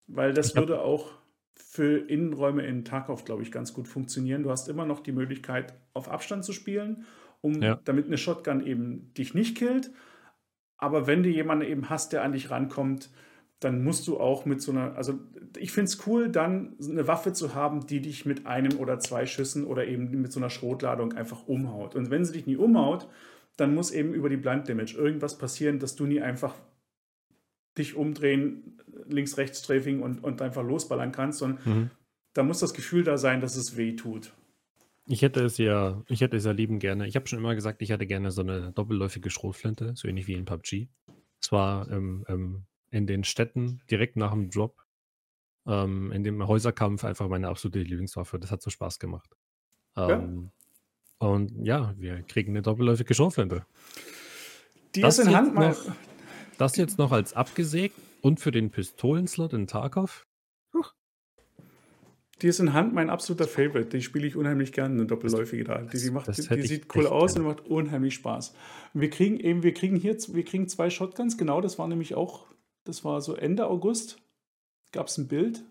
weil 0.06 0.32
das 0.32 0.54
würde 0.56 0.80
auch 0.80 1.12
für 1.54 1.98
Innenräume 1.98 2.64
in 2.66 2.84
Tarkov, 2.84 3.24
glaube 3.24 3.42
ich, 3.42 3.50
ganz 3.50 3.72
gut 3.72 3.88
funktionieren. 3.88 4.42
Du 4.42 4.50
hast 4.50 4.68
immer 4.68 4.84
noch 4.86 5.00
die 5.00 5.12
Möglichkeit, 5.12 5.74
auf 5.94 6.08
Abstand 6.10 6.44
zu 6.44 6.52
spielen, 6.52 7.04
um, 7.46 7.62
Ja. 7.62 7.80
damit 7.84 8.06
eine 8.06 8.18
Shotgun 8.18 8.64
eben 8.66 9.12
dich 9.14 9.34
nicht 9.34 9.56
killt. 9.56 9.90
Aber 10.78 11.06
wenn 11.06 11.22
du 11.22 11.28
jemanden 11.30 11.64
eben 11.66 11.88
hast, 11.88 12.12
der 12.12 12.22
an 12.22 12.32
dich 12.32 12.50
rankommt, 12.50 13.10
dann 13.60 13.82
musst 13.82 14.06
du 14.06 14.18
auch 14.20 14.44
mit 14.44 14.60
so 14.60 14.72
einer, 14.72 14.94
also 14.96 15.18
ich 15.56 15.72
finde 15.72 15.88
es 15.90 16.06
cool, 16.06 16.28
dann 16.28 16.76
eine 16.78 17.08
Waffe 17.08 17.32
zu 17.32 17.54
haben, 17.54 17.86
die 17.86 18.00
dich 18.02 18.26
mit 18.26 18.44
einem 18.46 18.78
oder 18.78 18.98
zwei 18.98 19.24
Schüssen 19.24 19.64
oder 19.64 19.86
eben 19.86 20.10
mit 20.20 20.30
so 20.32 20.38
einer 20.40 20.50
Schrotladung 20.50 21.14
einfach 21.14 21.46
umhaut. 21.46 21.94
Und 21.94 22.10
wenn 22.10 22.24
sie 22.26 22.34
dich 22.34 22.46
nie 22.46 22.56
umhaut, 22.56 23.08
dann 23.56 23.74
muss 23.74 23.90
eben 23.92 24.12
über 24.12 24.28
die 24.28 24.36
Blind 24.36 24.68
Damage 24.68 24.94
irgendwas 24.98 25.38
passieren, 25.38 25.78
dass 25.78 25.96
du 25.96 26.04
nie 26.04 26.20
einfach 26.20 26.54
dich 27.78 27.96
umdrehen, 27.96 28.78
links, 29.08 29.38
rechts 29.38 29.60
Strafing 29.60 30.02
und, 30.02 30.22
und 30.22 30.42
einfach 30.42 30.62
losballern 30.62 31.12
kannst, 31.12 31.38
sondern 31.38 31.58
Mhm. 31.64 31.90
da 32.34 32.42
muss 32.42 32.60
das 32.60 32.74
Gefühl 32.74 33.04
da 33.04 33.16
sein, 33.16 33.40
dass 33.40 33.56
es 33.56 33.78
weh 33.78 33.94
tut. 33.96 34.32
Ich 35.08 35.22
hätte 35.22 35.44
es 35.44 35.56
ja, 35.58 36.02
ich 36.08 36.20
hätte 36.20 36.36
es 36.36 36.44
ja 36.44 36.50
lieben 36.52 36.78
gerne. 36.80 37.06
Ich 37.06 37.14
habe 37.16 37.26
schon 37.28 37.38
immer 37.38 37.54
gesagt, 37.54 37.80
ich 37.82 37.90
hätte 37.90 38.06
gerne 38.06 38.30
so 38.32 38.40
eine 38.42 38.72
doppelläufige 38.72 39.30
Schrotflinte, 39.30 39.92
so 39.94 40.08
ähnlich 40.08 40.26
wie 40.26 40.32
in 40.34 40.44
PUBG. 40.44 40.88
Es 41.40 41.52
war 41.52 41.88
ähm, 41.90 42.24
ähm, 42.28 42.64
in 42.90 43.06
den 43.06 43.22
Städten 43.22 43.80
direkt 43.90 44.16
nach 44.16 44.32
dem 44.32 44.50
Drop, 44.50 44.82
ähm, 45.66 46.10
in 46.10 46.24
dem 46.24 46.44
Häuserkampf 46.46 47.04
einfach 47.04 47.28
meine 47.28 47.48
absolute 47.48 47.80
Lieblingswaffe. 47.82 48.38
Das 48.40 48.50
hat 48.50 48.62
so 48.62 48.70
Spaß 48.70 48.98
gemacht. 48.98 49.30
Ja. 49.96 50.10
Ähm, 50.10 50.50
Und 51.18 51.64
ja, 51.64 51.94
wir 51.96 52.22
kriegen 52.22 52.52
eine 52.52 52.62
doppelläufige 52.62 53.14
Schrotflinte. 53.14 53.64
Die 54.94 55.00
Das 55.02 55.18
ist 55.18 55.28
in 55.28 55.36
Hand 55.36 55.54
noch- 55.54 55.94
Das 56.58 56.76
jetzt 56.76 56.98
noch 56.98 57.12
als 57.12 57.32
abgesägt 57.34 57.94
und 58.22 58.40
für 58.40 58.50
den 58.50 58.70
Pistolenslot 58.70 59.52
in 59.52 59.66
Tarkov. 59.66 60.25
Die 62.42 62.48
ist 62.48 62.60
in 62.60 62.74
Hand 62.74 62.92
mein 62.92 63.08
absoluter 63.08 63.48
Favorite. 63.48 63.88
Die 63.88 64.02
spiele 64.02 64.26
ich 64.26 64.36
unheimlich 64.36 64.72
gerne, 64.72 64.94
eine 64.94 65.06
doppelläufige 65.06 65.64
da. 65.64 65.78
Die, 65.78 65.98
die, 65.98 66.10
macht, 66.10 66.28
die, 66.28 66.54
die 66.56 66.66
sieht 66.66 66.94
cool 66.94 67.06
aus 67.06 67.34
gerne. 67.34 67.48
und 67.48 67.54
macht 67.54 67.66
unheimlich 67.66 68.14
Spaß. 68.14 68.54
Und 68.92 69.00
wir 69.00 69.08
kriegen 69.08 69.40
eben, 69.40 69.62
wir 69.62 69.72
kriegen 69.72 69.96
hier, 69.96 70.16
wir 70.28 70.44
kriegen 70.44 70.68
zwei 70.68 70.90
Shotguns, 70.90 71.38
genau, 71.38 71.60
das 71.60 71.78
war 71.78 71.88
nämlich 71.88 72.14
auch, 72.14 72.46
das 72.84 73.04
war 73.04 73.22
so 73.22 73.34
Ende 73.34 73.66
August, 73.66 74.18
gab 74.92 75.06
es 75.06 75.16
ein 75.16 75.28
Bild. 75.28 75.64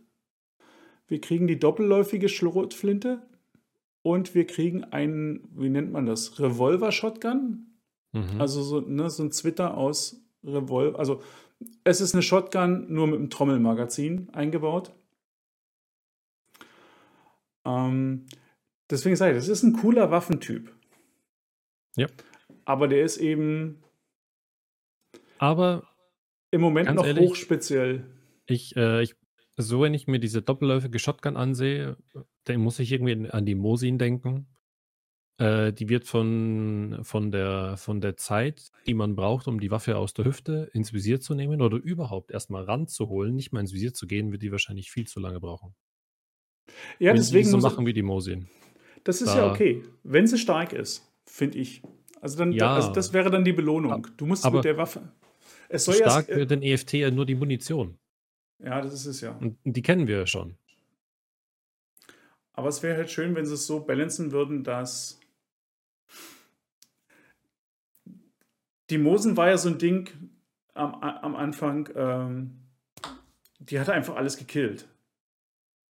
Wir 1.08 1.22
kriegen 1.22 1.46
die 1.46 1.60
doppelläufige 1.60 2.30
Schrotflinte 2.30 3.22
und 4.02 4.34
wir 4.34 4.48
kriegen 4.48 4.84
einen, 4.86 5.48
wie 5.56 5.70
nennt 5.70 5.92
man 5.92 6.08
das, 6.08 6.40
Revolver-Shotgun. 6.40 7.68
Mhm. 8.12 8.42
Also 8.42 8.64
so, 8.64 8.82
ne, 8.82 9.10
so 9.12 9.24
ein 9.24 9.32
Zwitter 9.32 9.78
aus 9.78 10.20
Revolver. 10.44 10.98
Also 10.98 11.22
es 11.84 12.02
ist 12.02 12.16
eine 12.16 12.24
Shotgun 12.24 12.92
nur 12.92 13.06
mit 13.06 13.18
einem 13.18 13.30
Trommelmagazin 13.30 14.30
eingebaut. 14.34 14.94
Ähm, 17.66 18.28
deswegen 18.90 19.16
sage 19.16 19.32
ich, 19.34 19.38
das 19.38 19.50
ist 19.50 19.64
ein 19.64 19.74
cooler 19.74 20.12
Waffentyp. 20.12 20.72
Ja. 21.96 22.08
Aber 22.66 22.88
der 22.88 23.04
ist 23.04 23.18
eben 23.18 23.84
Aber 25.38 25.88
im 26.52 26.62
Moment 26.62 26.94
noch 26.94 27.06
ehrlich, 27.06 27.30
hochspeziell. 27.30 28.06
Ich, 28.46 28.76
äh, 28.76 29.04
ich, 29.04 29.16
so 29.58 29.82
wenn 29.82 29.94
ich 29.94 30.08
mir 30.08 30.20
diese 30.20 30.42
doppelläufige 30.42 31.00
Shotgun 31.00 31.38
ansehe, 31.38 31.98
dann 32.46 32.60
muss 32.62 32.80
ich 32.80 32.92
irgendwie 32.92 33.30
an 33.30 33.46
die 33.46 33.56
Mosin 33.56 33.98
denken. 33.98 34.48
Äh, 35.38 35.74
die 35.74 35.90
wird 35.90 36.06
von, 36.06 37.00
von, 37.04 37.32
der, 37.32 37.76
von 37.78 38.00
der 38.00 38.16
Zeit, 38.16 38.72
die 38.88 38.94
man 38.94 39.16
braucht, 39.16 39.48
um 39.48 39.60
die 39.60 39.72
Waffe 39.72 39.98
aus 39.98 40.14
der 40.14 40.26
Hüfte 40.26 40.70
ins 40.74 40.94
Visier 40.94 41.20
zu 41.20 41.34
nehmen 41.36 41.62
oder 41.62 41.78
überhaupt 41.78 42.32
erstmal 42.32 42.64
ranzuholen, 42.64 43.36
nicht 43.36 43.52
mal 43.52 43.60
ins 43.60 43.74
Visier 43.74 43.94
zu 43.94 44.08
gehen, 44.08 44.32
wird 44.32 44.44
die 44.44 44.52
wahrscheinlich 44.52 44.92
viel 44.92 45.08
zu 45.08 45.20
lange 45.20 45.42
brauchen. 45.42 45.76
Ja, 47.00 47.10
wenn 47.10 47.18
deswegen 47.18 47.46
die 47.46 47.52
so 47.52 47.58
machen 47.58 47.86
wie 47.86 47.94
die 47.94 48.02
Mosin. 48.04 48.48
das 49.04 49.22
ist 49.22 49.30
da- 49.30 49.38
ja 49.46 49.52
okay, 49.52 49.84
wenn 50.04 50.28
sie 50.28 50.38
stark 50.38 50.74
ist, 50.74 51.10
finde 51.26 51.58
ich. 51.60 51.82
Also 52.22 52.38
dann, 52.38 52.52
Ja. 52.52 52.74
also 52.76 52.92
das 52.92 53.14
wäre 53.14 53.30
dann 53.30 53.44
die 53.46 53.54
Belohnung. 53.54 54.08
Du 54.18 54.26
musst 54.26 54.46
Aber 54.46 54.58
mit 54.58 54.66
der 54.66 54.78
Waffe. 54.78 55.12
Es 55.70 55.86
soll 55.86 55.96
ja, 55.96 56.10
Stark 56.10 56.30
äh, 56.30 56.34
für 56.36 56.46
den 56.48 56.62
EFT 56.64 56.94
ja 56.94 57.12
nur 57.12 57.26
die 57.26 57.36
Munition. 57.36 57.98
ja, 58.64 58.82
das 58.82 58.94
ist 58.94 59.06
es 59.06 59.22
ja. 59.22 59.32
Und 59.38 59.58
die 59.64 59.82
kennen 59.82 60.08
wir 60.08 60.18
ja 60.20 60.26
schon. 60.28 60.56
Aber 62.54 62.70
es 62.70 62.82
wäre 62.84 62.96
halt 62.98 63.10
schön, 63.12 63.36
wenn 63.36 63.46
sie 63.46 63.54
es 63.56 63.68
so 63.68 63.82
balancen 63.82 64.32
würden, 64.32 64.64
dass 64.64 65.20
die 68.90 68.98
Mosen 68.98 69.36
war 69.38 69.50
ja 69.50 69.58
so 69.58 69.70
ein 69.70 69.78
Ding 69.78 70.10
am, 70.74 70.94
am 70.96 71.36
Anfang, 71.36 71.90
ähm, 71.96 72.60
die 73.60 73.80
hatte 73.80 73.94
einfach 73.94 74.16
alles 74.16 74.38
gekillt. 74.38 74.88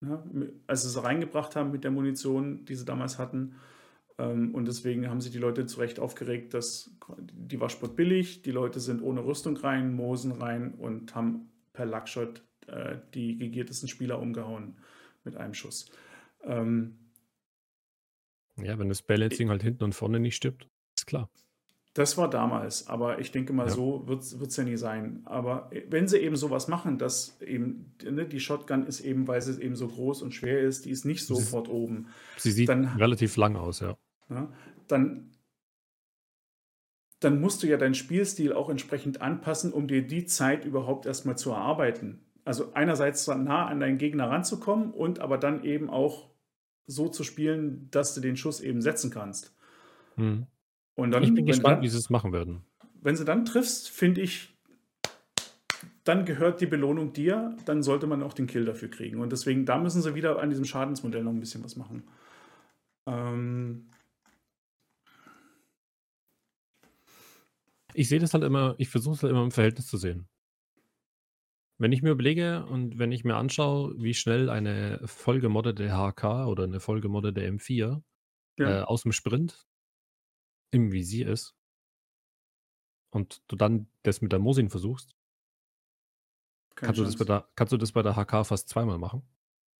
Ja, 0.01 0.23
als 0.67 0.83
sie 0.83 0.89
es 0.89 1.03
reingebracht 1.03 1.55
haben 1.55 1.71
mit 1.71 1.83
der 1.83 1.91
Munition, 1.91 2.65
die 2.65 2.75
sie 2.75 2.85
damals 2.85 3.17
hatten. 3.17 3.55
Ähm, 4.17 4.53
und 4.53 4.67
deswegen 4.67 5.09
haben 5.09 5.21
sich 5.21 5.31
die 5.31 5.39
Leute 5.39 5.65
zu 5.65 5.79
Recht 5.79 5.99
aufgeregt, 5.99 6.53
dass 6.53 6.95
die 7.17 7.59
war 7.59 7.69
spottbillig, 7.69 8.41
die 8.43 8.51
Leute 8.51 8.79
sind 8.79 9.01
ohne 9.01 9.25
Rüstung 9.25 9.57
rein, 9.57 9.93
Mosen 9.93 10.31
rein 10.31 10.73
und 10.73 11.15
haben 11.15 11.51
per 11.73 11.85
Luckshot 11.85 12.43
äh, 12.67 12.97
die 13.13 13.37
gegiertesten 13.37 13.89
Spieler 13.89 14.19
umgehauen 14.19 14.77
mit 15.23 15.35
einem 15.35 15.53
Schuss. 15.53 15.91
Ähm, 16.43 16.97
Ja, 18.57 18.77
wenn 18.79 18.89
das 18.89 19.01
Balancing 19.01 19.49
halt 19.49 19.63
hinten 19.63 19.83
und 19.83 19.93
vorne 19.93 20.19
nicht 20.19 20.35
stimmt, 20.35 20.69
ist 20.95 21.07
klar. 21.07 21.29
Das 21.95 22.17
war 22.17 22.29
damals, 22.29 22.87
aber 22.87 23.19
ich 23.19 23.31
denke 23.31 23.53
mal, 23.53 23.67
Ja. 23.67 23.73
so 23.73 24.05
wird 24.05 24.21
es 24.21 24.55
ja 24.57 24.63
nie 24.65 24.75
sein. 24.75 25.21
Aber 25.23 25.71
wenn 25.89 26.09
sie 26.09 26.17
eben 26.17 26.35
sowas 26.35 26.67
machen, 26.67 26.97
dass 26.97 27.39
eben 27.41 27.93
ne, 28.03 28.25
die 28.27 28.41
Shotgun 28.41 28.85
ist 28.85 28.99
eben, 28.99 29.29
weil 29.29 29.41
sie 29.41 29.61
eben 29.63 29.77
so 29.77 29.87
groß 29.87 30.21
und 30.21 30.33
schwer 30.33 30.59
ist, 30.59 30.83
die 30.83 30.89
ist 30.91 31.05
nicht 31.05 31.21
Sie 31.25 31.33
sofort 31.33 31.69
oben, 31.69 32.07
Sie 32.37 32.51
sieht 32.51 32.67
Dann- 32.67 32.85
relativ 32.97 33.37
lang 33.37 33.55
aus, 33.55 33.79
ja. 33.79 33.97
ne, 34.27 34.49
dann, 34.89 35.31
dann 37.21 37.39
musst 37.39 37.63
du 37.63 37.67
ja 37.67 37.77
deinen 37.77 37.95
Spielstil 37.95 38.51
auch 38.51 38.69
entsprechend 38.69 39.21
anpassen, 39.21 39.71
um 39.71 39.87
dir 39.87 40.05
die 40.05 40.25
Zeit 40.25 40.65
überhaupt 40.65 41.05
erstmal 41.05 41.37
zu 41.37 41.51
erarbeiten. 41.51 42.25
Also 42.43 42.73
einerseits 42.73 43.25
nah 43.27 43.67
an 43.67 43.79
deinen 43.79 43.97
Gegner 43.97 44.29
ranzukommen 44.29 44.91
und 44.91 45.19
aber 45.19 45.37
dann 45.37 45.63
eben 45.63 45.89
auch 45.89 46.29
so 46.87 47.07
zu 47.07 47.23
spielen, 47.23 47.87
dass 47.91 48.13
du 48.13 48.19
den 48.21 48.35
Schuss 48.35 48.59
eben 48.59 48.81
setzen 48.81 49.09
kannst. 49.11 49.55
Mhm. 50.17 50.45
Und 50.95 51.11
dann, 51.11 51.23
Ich 51.23 51.33
bin 51.33 51.45
gespannt, 51.45 51.77
dann, 51.77 51.83
wie 51.83 51.89
sie 51.89 51.97
es 51.97 52.09
machen 52.09 52.31
werden. 52.31 52.63
wenn 53.01 53.15
sie 53.15 53.25
dann 53.25 53.45
triffst, 53.45 53.89
finde 53.89 54.21
ich, 54.21 54.55
dann 56.03 56.25
gehört 56.25 56.61
die 56.61 56.65
Belohnung 56.65 57.13
dir, 57.13 57.55
dann 57.65 57.83
sollte 57.83 58.07
man 58.07 58.23
auch 58.23 58.33
den 58.33 58.47
Kill 58.47 58.65
dafür 58.65 58.89
kriegen. 58.89 59.19
Und 59.19 59.31
deswegen, 59.31 59.65
da 59.65 59.77
müssen 59.77 60.01
sie 60.01 60.15
wieder 60.15 60.39
an 60.41 60.49
diesem 60.49 60.65
Schadensmodell 60.65 61.23
noch 61.23 61.31
ein 61.31 61.39
bisschen 61.39 61.63
was 61.63 61.75
machen. 61.75 62.03
Ähm, 63.07 63.87
Ich 67.95 68.09
sehe 68.09 68.19
das 68.19 68.33
halt 68.33 68.43
immer, 68.43 68.75
ich 68.77 68.89
versuche 68.89 69.15
es 69.15 69.23
halt 69.23 69.31
immer 69.31 69.43
im 69.43 69.51
Verhältnis 69.51 69.87
zu 69.87 69.95
sehen. 69.95 70.27
Wenn 71.77 71.93
ich 71.93 72.01
mir 72.01 72.11
überlege 72.11 72.65
und 72.65 72.99
wenn 72.99 73.13
ich 73.13 73.23
mir 73.23 73.35
anschaue, 73.35 73.95
wie 73.97 74.13
schnell 74.13 74.49
eine 74.49 74.99
vollgemoddete 75.05 75.91
HK 75.91 76.45
oder 76.47 76.65
eine 76.65 76.81
vollgemoddete 76.81 77.41
M4 77.41 78.01
ja. 78.59 78.81
äh, 78.81 78.83
aus 78.83 79.03
dem 79.03 79.13
Sprint 79.13 79.65
im 80.75 80.91
Visier 80.91 81.27
ist 81.27 81.55
und 83.09 83.41
du 83.47 83.55
dann 83.55 83.87
das 84.03 84.21
mit 84.21 84.31
der 84.31 84.39
Mosin 84.39 84.69
versuchst, 84.69 85.15
kannst 86.75 86.99
du, 86.99 87.03
das 87.03 87.17
bei 87.17 87.25
der, 87.25 87.49
kannst 87.55 87.73
du 87.73 87.77
das 87.77 87.93
bei 87.93 88.01
der 88.01 88.15
HK 88.15 88.45
fast 88.45 88.69
zweimal 88.69 88.97
machen. 88.97 89.23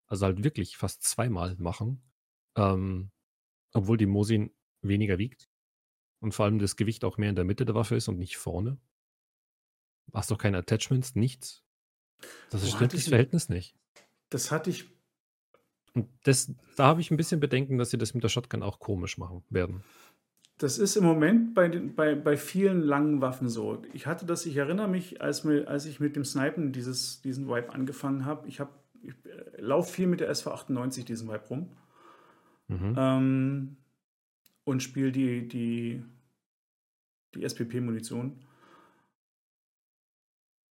Also 0.07 0.25
halt 0.25 0.43
wirklich 0.43 0.77
fast 0.77 1.03
zweimal 1.03 1.55
machen. 1.57 2.01
Ähm, 2.55 3.11
obwohl 3.73 3.97
die 3.97 4.05
Mosin 4.05 4.51
weniger 4.81 5.17
wiegt 5.17 5.49
und 6.19 6.33
vor 6.33 6.45
allem 6.45 6.59
das 6.59 6.77
Gewicht 6.77 7.03
auch 7.03 7.17
mehr 7.17 7.29
in 7.29 7.35
der 7.35 7.43
Mitte 7.43 7.65
der 7.65 7.75
Waffe 7.75 7.95
ist 7.95 8.07
und 8.07 8.17
nicht 8.17 8.37
vorne. 8.37 8.79
Hast 10.13 10.31
doch 10.31 10.37
keine 10.37 10.57
Attachments, 10.59 11.15
nichts. 11.15 11.63
Das 12.49 12.63
Wo 12.63 12.75
stimmt 12.75 12.93
das 12.93 13.07
Verhältnis 13.07 13.49
nicht. 13.49 13.75
Das 14.29 14.51
hatte 14.51 14.69
ich. 14.69 14.89
Und 15.93 16.09
das, 16.23 16.51
da 16.75 16.87
habe 16.87 17.01
ich 17.01 17.11
ein 17.11 17.17
bisschen 17.17 17.39
Bedenken, 17.39 17.77
dass 17.77 17.89
sie 17.89 17.97
das 17.97 18.13
mit 18.13 18.23
der 18.23 18.29
Shotgun 18.29 18.63
auch 18.63 18.79
komisch 18.79 19.17
machen 19.17 19.43
werden. 19.49 19.83
Das 20.57 20.77
ist 20.77 20.95
im 20.95 21.03
Moment 21.03 21.53
bei, 21.53 21.67
den, 21.67 21.95
bei, 21.95 22.15
bei 22.15 22.37
vielen 22.37 22.81
langen 22.81 23.19
Waffen 23.19 23.49
so. 23.49 23.81
Ich 23.91 24.07
hatte 24.07 24.25
das, 24.25 24.45
ich 24.45 24.55
erinnere 24.55 24.87
mich, 24.87 25.21
als, 25.21 25.43
mir, 25.43 25.67
als 25.67 25.85
ich 25.85 25.99
mit 25.99 26.15
dem 26.15 26.23
Snipen 26.23 26.71
dieses, 26.71 27.21
diesen 27.21 27.47
Vibe 27.49 27.73
angefangen 27.73 28.25
habe. 28.25 28.47
Ich, 28.47 28.61
hab, 28.61 28.71
ich 29.01 29.13
äh, 29.25 29.59
laufe 29.61 29.91
viel 29.91 30.07
mit 30.07 30.21
der 30.21 30.31
SV98 30.31 31.03
diesen 31.03 31.27
Vibe 31.27 31.47
rum. 31.49 31.69
Mhm. 32.69 32.95
Ähm, 32.97 33.77
und 34.63 34.81
spiele 34.81 35.11
die, 35.11 35.47
die, 35.47 36.03
die 37.35 37.43
SPP-Munition. 37.43 38.39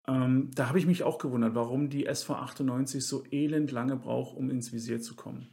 Ähm, 0.07 0.49
da 0.55 0.67
habe 0.67 0.79
ich 0.79 0.87
mich 0.87 1.03
auch 1.03 1.19
gewundert, 1.19 1.53
warum 1.53 1.89
die 1.89 2.09
SV98 2.09 3.01
so 3.01 3.23
elend 3.31 3.71
lange 3.71 3.95
braucht, 3.95 4.35
um 4.35 4.49
ins 4.49 4.73
Visier 4.73 4.99
zu 4.99 5.15
kommen. 5.15 5.47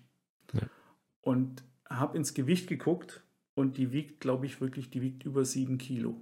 Ja. 0.54 0.62
Und 1.20 1.64
habe 1.88 2.16
ins 2.16 2.32
Gewicht 2.32 2.66
geguckt 2.66 3.22
und 3.54 3.76
die 3.76 3.92
wiegt, 3.92 4.20
glaube 4.20 4.46
ich, 4.46 4.60
wirklich, 4.60 4.90
die 4.90 5.02
wiegt 5.02 5.24
über 5.24 5.44
sieben 5.44 5.78
Kilo. 5.78 6.20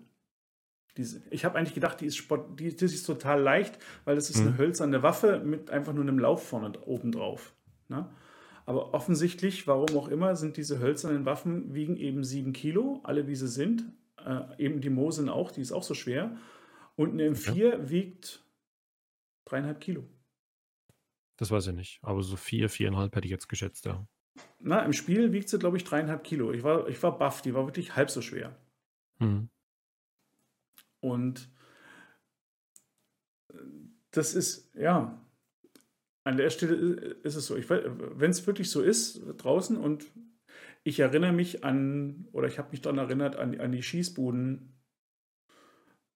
Diese, 0.96 1.22
ich 1.30 1.44
habe 1.44 1.56
eigentlich 1.56 1.74
gedacht, 1.74 2.00
die 2.00 2.06
ist, 2.06 2.16
Sport, 2.16 2.58
die, 2.58 2.74
die, 2.74 2.84
ist 2.84 3.04
total 3.04 3.40
leicht, 3.40 3.78
weil 4.04 4.16
das 4.16 4.28
ist 4.28 4.40
mhm. 4.40 4.48
eine 4.48 4.58
hölzerne 4.58 5.02
Waffe 5.02 5.40
mit 5.44 5.70
einfach 5.70 5.92
nur 5.92 6.02
einem 6.02 6.18
Lauf 6.18 6.46
vorne 6.48 6.72
oben 6.80 7.12
drauf. 7.12 7.54
Ne? 7.88 8.10
Aber 8.66 8.92
offensichtlich, 8.94 9.66
warum 9.66 9.96
auch 9.96 10.08
immer, 10.08 10.36
sind 10.36 10.56
diese 10.56 10.80
hölzernen 10.80 11.24
Waffen, 11.26 11.74
wiegen 11.74 11.96
eben 11.96 12.24
sieben 12.24 12.52
Kilo, 12.52 13.00
alle 13.04 13.26
wie 13.26 13.36
sie 13.36 13.48
sind. 13.48 13.84
Äh, 14.24 14.42
eben 14.58 14.80
die 14.80 14.90
Mosin 14.90 15.28
auch, 15.28 15.50
die 15.50 15.60
ist 15.60 15.72
auch 15.72 15.82
so 15.82 15.94
schwer. 15.94 16.36
Und 16.96 17.12
eine 17.12 17.30
M4 17.30 17.54
ja. 17.54 17.90
wiegt 17.90 18.44
dreieinhalb 19.44 19.80
Kilo. 19.80 20.04
Das 21.36 21.50
weiß 21.50 21.68
ich 21.68 21.74
nicht, 21.74 21.98
aber 22.02 22.22
so 22.22 22.36
vier, 22.36 22.68
viereinhalb 22.68 23.16
hätte 23.16 23.26
ich 23.26 23.30
jetzt 23.30 23.48
geschätzt, 23.48 23.86
ja. 23.86 24.06
Na, 24.58 24.84
im 24.84 24.92
Spiel 24.92 25.32
wiegt 25.32 25.48
sie, 25.48 25.58
glaube 25.58 25.76
ich, 25.76 25.84
dreieinhalb 25.84 26.22
Kilo. 26.24 26.52
Ich 26.52 26.62
war, 26.62 26.88
ich 26.88 27.02
war 27.02 27.16
baff, 27.16 27.42
die 27.42 27.54
war 27.54 27.66
wirklich 27.66 27.96
halb 27.96 28.10
so 28.10 28.20
schwer. 28.20 28.56
Mhm. 29.18 29.48
Und 31.00 31.48
äh, 33.48 33.54
das 34.10 34.34
ist, 34.34 34.74
ja, 34.74 35.18
an 36.24 36.36
der 36.36 36.50
Stelle 36.50 36.74
ist 37.22 37.36
es 37.36 37.46
so. 37.46 37.56
Wenn 37.56 38.30
es 38.30 38.46
wirklich 38.46 38.70
so 38.70 38.82
ist 38.82 39.22
draußen 39.38 39.76
und 39.76 40.06
ich 40.84 41.00
erinnere 41.00 41.32
mich 41.32 41.64
an, 41.64 42.28
oder 42.32 42.48
ich 42.48 42.58
habe 42.58 42.70
mich 42.70 42.80
daran 42.80 42.98
erinnert, 42.98 43.36
an, 43.36 43.58
an 43.60 43.72
die 43.72 43.82
Schießbuden 43.82 44.72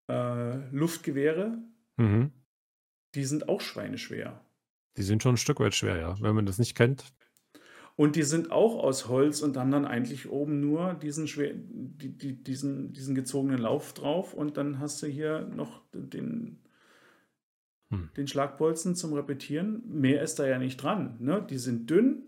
äh, 0.09 0.70
Luftgewehre, 0.70 1.59
mhm. 1.96 2.33
die 3.14 3.24
sind 3.24 3.48
auch 3.48 3.61
schweineschwer. 3.61 4.44
Die 4.96 5.03
sind 5.03 5.22
schon 5.22 5.35
ein 5.35 5.38
Stück 5.38 5.61
weit 5.61 5.74
schwer, 5.74 5.96
ja. 5.96 6.20
Wenn 6.20 6.35
man 6.35 6.46
das 6.46 6.59
nicht 6.59 6.77
kennt, 6.77 7.12
und 7.96 8.16
die 8.16 8.24
sind 8.24 8.50
auch 8.50 8.83
aus 8.83 9.09
Holz 9.09 9.40
und 9.40 9.57
haben 9.57 9.70
dann 9.70 9.85
eigentlich 9.85 10.28
oben 10.28 10.61
nur 10.61 10.94
diesen, 10.94 11.28
schwer, 11.28 11.52
die, 11.54 12.16
die, 12.16 12.42
diesen, 12.42 12.92
diesen 12.92 13.14
gezogenen 13.14 13.59
Lauf 13.59 13.92
drauf 13.94 14.35
und 14.35 14.57
dann 14.57 14.80
hast 14.80 15.02
du 15.02 15.07
hier 15.07 15.48
noch 15.54 15.80
den, 15.92 16.59
hm. 17.90 18.11
den 18.16 18.26
Schlagbolzen 18.26 18.96
zum 18.96 19.12
Repetieren. 19.12 19.83
Mehr 19.87 20.22
ist 20.22 20.40
da 20.40 20.46
ja 20.46 20.59
nicht 20.59 20.78
dran. 20.78 21.16
Ne? 21.20 21.46
Die 21.48 21.59
sind 21.59 21.88
dünn, 21.88 22.24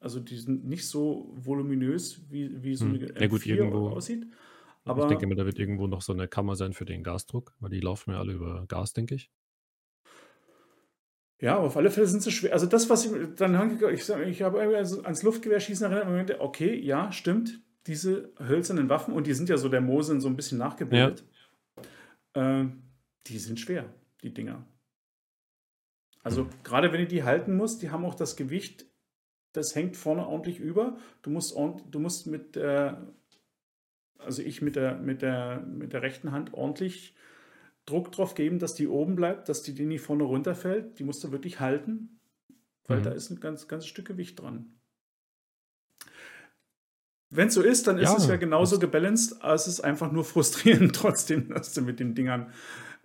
also 0.00 0.20
die 0.20 0.36
sind 0.36 0.66
nicht 0.66 0.86
so 0.86 1.32
voluminös, 1.34 2.20
wie, 2.28 2.62
wie 2.62 2.74
so 2.74 2.84
hm. 2.84 2.94
eine 2.94 3.20
ja, 3.20 3.26
gut, 3.28 3.46
irgendwo, 3.46 3.88
aussieht. 3.88 4.26
Aber 4.84 5.04
ich 5.04 5.08
denke 5.08 5.26
mir, 5.26 5.36
da 5.36 5.46
wird 5.46 5.58
irgendwo 5.58 5.86
noch 5.86 6.02
so 6.02 6.12
eine 6.12 6.28
Kammer 6.28 6.56
sein 6.56 6.74
für 6.74 6.84
den 6.84 7.02
Gasdruck, 7.02 7.54
weil 7.60 7.70
die 7.70 7.80
laufen 7.80 8.10
ja 8.10 8.18
alle 8.18 8.34
über 8.34 8.66
Gas, 8.66 8.92
denke 8.92 9.14
ich. 9.14 9.30
Ja, 11.42 11.56
aber 11.56 11.66
auf 11.66 11.76
alle 11.76 11.90
Fälle 11.90 12.06
sind 12.06 12.22
sie 12.22 12.30
schwer. 12.30 12.52
Also 12.52 12.66
das, 12.66 12.88
was 12.88 13.04
ich 13.04 13.12
dann 13.34 13.72
ich, 13.92 14.08
ich 14.08 14.42
habe 14.42 14.60
ans 14.60 15.22
Luftgewehrschießen 15.24 15.90
erinnert 15.90 16.30
und 16.30 16.40
okay, 16.40 16.78
ja, 16.78 17.10
stimmt, 17.10 17.60
diese 17.88 18.32
hölzernen 18.38 18.88
Waffen, 18.88 19.12
und 19.12 19.26
die 19.26 19.34
sind 19.34 19.48
ja 19.48 19.56
so 19.56 19.68
der 19.68 19.80
Mosen 19.80 20.20
so 20.20 20.28
ein 20.28 20.36
bisschen 20.36 20.58
nachgebildet, 20.58 21.24
ja. 22.36 22.60
äh, 22.60 22.68
die 23.26 23.38
sind 23.38 23.58
schwer, 23.58 23.92
die 24.22 24.32
Dinger. 24.32 24.64
Also 26.22 26.48
gerade 26.62 26.92
wenn 26.92 27.00
du 27.00 27.08
die 27.08 27.24
halten 27.24 27.56
musst, 27.56 27.82
die 27.82 27.90
haben 27.90 28.04
auch 28.04 28.14
das 28.14 28.36
Gewicht, 28.36 28.86
das 29.52 29.74
hängt 29.74 29.96
vorne 29.96 30.28
ordentlich 30.28 30.60
über. 30.60 30.96
Du 31.22 31.30
musst, 31.30 31.56
du 31.56 31.98
musst 31.98 32.28
mit 32.28 32.54
der, 32.54 33.12
also 34.16 34.42
ich 34.42 34.62
mit 34.62 34.76
der, 34.76 34.94
mit 34.94 35.22
der, 35.22 35.60
mit 35.66 35.92
der 35.92 36.02
rechten 36.02 36.30
Hand 36.30 36.54
ordentlich 36.54 37.16
Druck 37.86 38.12
drauf 38.12 38.34
geben, 38.34 38.58
dass 38.58 38.74
die 38.74 38.88
oben 38.88 39.16
bleibt, 39.16 39.48
dass 39.48 39.62
die, 39.62 39.74
die 39.74 39.86
nicht 39.86 40.02
vorne 40.02 40.24
runterfällt. 40.24 40.98
Die 40.98 41.04
musst 41.04 41.22
du 41.24 41.32
wirklich 41.32 41.60
halten, 41.60 42.20
weil 42.86 43.00
mhm. 43.00 43.02
da 43.04 43.10
ist 43.10 43.30
ein 43.30 43.40
ganz, 43.40 43.68
ganzes 43.68 43.88
Stück 43.88 44.06
Gewicht 44.06 44.40
dran. 44.40 44.74
Wenn 47.30 47.48
es 47.48 47.54
so 47.54 47.62
ist, 47.62 47.86
dann 47.86 47.98
ist 47.98 48.10
ja, 48.10 48.16
es 48.16 48.26
ja 48.26 48.36
genauso 48.36 48.78
gebalanced, 48.78 49.42
als 49.42 49.66
es 49.66 49.74
ist 49.74 49.80
einfach 49.80 50.12
nur 50.12 50.24
frustrierend 50.24 50.94
trotzdem, 50.96 51.48
dass 51.48 51.72
du 51.72 51.80
mit 51.80 51.98
den 51.98 52.14
Dingern, 52.14 52.52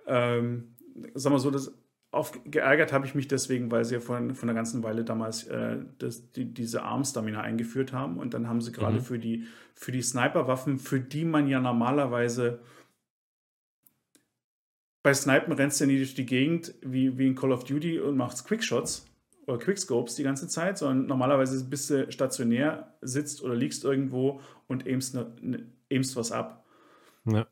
ähm, 0.05 0.75
sag 1.13 1.31
mal 1.31 1.39
so, 1.39 1.49
das 1.49 1.73
auf, 2.11 2.37
geärgert 2.45 2.93
habe 2.93 3.05
ich 3.05 3.15
mich 3.15 3.27
deswegen, 3.27 3.71
weil 3.71 3.85
sie 3.85 3.95
ja 3.95 3.99
von, 3.99 4.35
von 4.35 4.49
einer 4.49 4.55
ganzen 4.55 4.83
Weile 4.83 5.03
damals 5.03 5.43
äh, 5.47 5.77
das, 5.97 6.31
die, 6.31 6.53
diese 6.53 6.83
Arm-Stamina 6.83 7.41
eingeführt 7.41 7.93
haben 7.93 8.17
und 8.17 8.33
dann 8.33 8.47
haben 8.47 8.61
sie 8.61 8.71
gerade 8.71 8.97
mhm. 8.97 9.03
für 9.03 9.19
die, 9.19 9.45
für 9.73 9.91
die 9.91 10.01
Sniper-Waffen, 10.01 10.77
für 10.77 10.99
die 10.99 11.25
man 11.25 11.47
ja 11.47 11.59
normalerweise 11.59 12.59
bei 15.07 15.13
Snipen 15.13 15.53
rennst 15.53 15.79
du 15.79 15.85
ja 15.85 15.87
nie 15.87 15.99
durch 15.99 16.15
die 16.15 16.25
Gegend 16.25 16.75
wie, 16.81 17.17
wie 17.17 17.27
in 17.27 17.35
Call 17.35 17.53
of 17.53 17.63
Duty 17.63 18.01
und 18.01 18.17
machst 18.17 18.45
Quickshots 18.45 19.05
oder 19.45 19.57
Quickscopes 19.57 20.15
die 20.15 20.23
ganze 20.23 20.49
Zeit, 20.49 20.77
sondern 20.77 21.05
normalerweise 21.05 21.63
bist 21.63 21.89
du 21.89 22.11
stationär, 22.11 22.93
sitzt 22.99 23.41
oder 23.41 23.55
liegst 23.55 23.85
irgendwo 23.85 24.41
und 24.67 24.85
aimst, 24.85 25.15
ne, 25.15 25.33
ne, 25.39 25.65
aimst 25.89 26.17
was 26.17 26.33
ab. 26.33 26.65
Ja. 27.23 27.47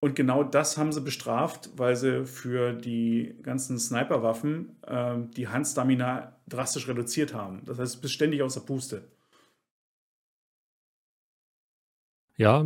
Und 0.00 0.16
genau 0.16 0.44
das 0.44 0.76
haben 0.76 0.92
sie 0.92 1.00
bestraft, 1.00 1.70
weil 1.76 1.96
sie 1.96 2.26
für 2.26 2.74
die 2.74 3.38
ganzen 3.40 3.78
Sniperwaffen 3.78 4.76
äh, 4.86 5.16
die 5.34 5.48
Handstamina 5.48 6.36
drastisch 6.46 6.88
reduziert 6.88 7.32
haben. 7.32 7.62
Das 7.64 7.78
heißt, 7.78 7.96
du 7.96 8.00
bist 8.02 8.12
ständig 8.12 8.42
aus 8.42 8.52
der 8.52 8.60
Puste. 8.60 9.08
Ja, 12.36 12.62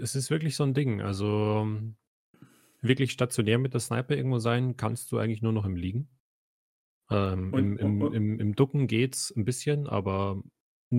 es 0.00 0.14
ist 0.14 0.30
wirklich 0.30 0.56
so 0.56 0.64
ein 0.64 0.72
Ding. 0.72 1.02
Also 1.02 1.68
wirklich 2.82 3.12
stationär 3.12 3.58
mit 3.58 3.72
der 3.72 3.80
Sniper 3.80 4.16
irgendwo 4.16 4.38
sein, 4.38 4.76
kannst 4.76 5.10
du 5.12 5.18
eigentlich 5.18 5.42
nur 5.42 5.52
noch 5.52 5.64
im 5.64 5.76
Liegen. 5.76 6.08
Ähm, 7.10 7.52
und, 7.52 7.58
im, 7.58 7.78
im, 7.78 8.02
und, 8.02 8.14
im, 8.14 8.40
Im 8.40 8.54
Ducken 8.54 8.86
geht's 8.86 9.32
ein 9.34 9.44
bisschen, 9.44 9.86
aber 9.86 10.42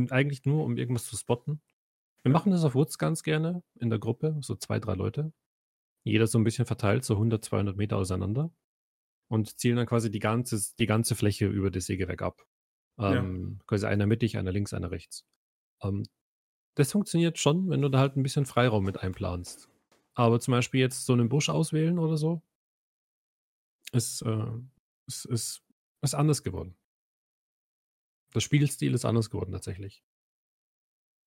eigentlich 0.09 0.45
nur, 0.45 0.63
um 0.63 0.77
irgendwas 0.77 1.05
zu 1.05 1.17
spotten. 1.17 1.61
Wir 2.23 2.31
machen 2.31 2.51
das 2.51 2.63
auf 2.63 2.73
Woods 2.73 2.97
ganz 2.97 3.21
gerne 3.21 3.63
in 3.79 3.89
der 3.89 3.99
Gruppe, 3.99 4.37
so 4.41 4.55
zwei, 4.55 4.79
drei 4.79 4.93
Leute. 4.93 5.33
Jeder 6.05 6.27
so 6.27 6.37
ein 6.37 6.43
bisschen 6.43 6.65
verteilt, 6.65 7.03
so 7.03 7.15
100, 7.15 7.43
200 7.43 7.77
Meter 7.77 7.97
auseinander. 7.97 8.51
Und 9.29 9.57
zielen 9.59 9.77
dann 9.77 9.85
quasi 9.85 10.11
die 10.11 10.19
ganze, 10.19 10.75
die 10.77 10.85
ganze 10.85 11.15
Fläche 11.15 11.47
über 11.47 11.71
das 11.71 11.85
Sägewerk 11.85 12.21
ab. 12.21 12.45
Ähm, 12.99 13.57
ja. 13.57 13.65
Quasi 13.65 13.85
einer 13.85 14.05
mittig, 14.05 14.37
einer 14.37 14.51
links, 14.51 14.73
einer 14.73 14.91
rechts. 14.91 15.25
Ähm, 15.81 16.03
das 16.75 16.91
funktioniert 16.91 17.39
schon, 17.39 17.69
wenn 17.69 17.81
du 17.81 17.89
da 17.89 17.99
halt 17.99 18.15
ein 18.15 18.23
bisschen 18.23 18.45
Freiraum 18.45 18.83
mit 18.83 18.97
einplanst. 18.97 19.69
Aber 20.15 20.39
zum 20.39 20.51
Beispiel 20.51 20.79
jetzt 20.79 21.05
so 21.05 21.13
einen 21.13 21.29
Busch 21.29 21.49
auswählen 21.49 21.97
oder 21.99 22.17
so, 22.17 22.41
ist, 23.91 24.21
äh, 24.23 24.45
ist, 25.07 25.25
ist, 25.25 25.63
ist 26.01 26.15
anders 26.15 26.43
geworden. 26.43 26.75
Der 28.33 28.39
Spielstil 28.39 28.93
ist 28.93 29.05
anders 29.05 29.29
geworden 29.29 29.51
tatsächlich. 29.51 30.03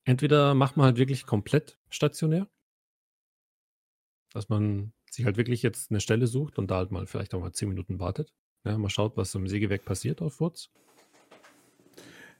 Entweder 0.04 0.54
macht 0.54 0.76
man 0.76 0.86
halt 0.86 0.98
wirklich 0.98 1.26
komplett 1.26 1.78
stationär, 1.88 2.48
dass 4.32 4.48
man 4.48 4.92
sich 5.10 5.24
halt 5.24 5.36
wirklich 5.36 5.62
jetzt 5.62 5.90
eine 5.90 6.00
Stelle 6.00 6.26
sucht 6.26 6.58
und 6.58 6.70
da 6.70 6.76
halt 6.76 6.90
mal 6.90 7.06
vielleicht 7.06 7.34
auch 7.34 7.40
mal 7.40 7.52
10 7.52 7.68
Minuten 7.68 7.98
wartet. 7.98 8.32
Ja, 8.64 8.76
mal 8.78 8.90
schaut, 8.90 9.16
was 9.16 9.34
im 9.34 9.48
Sägewerk 9.48 9.84
passiert 9.84 10.20
auf 10.22 10.40
Wurz. 10.40 10.70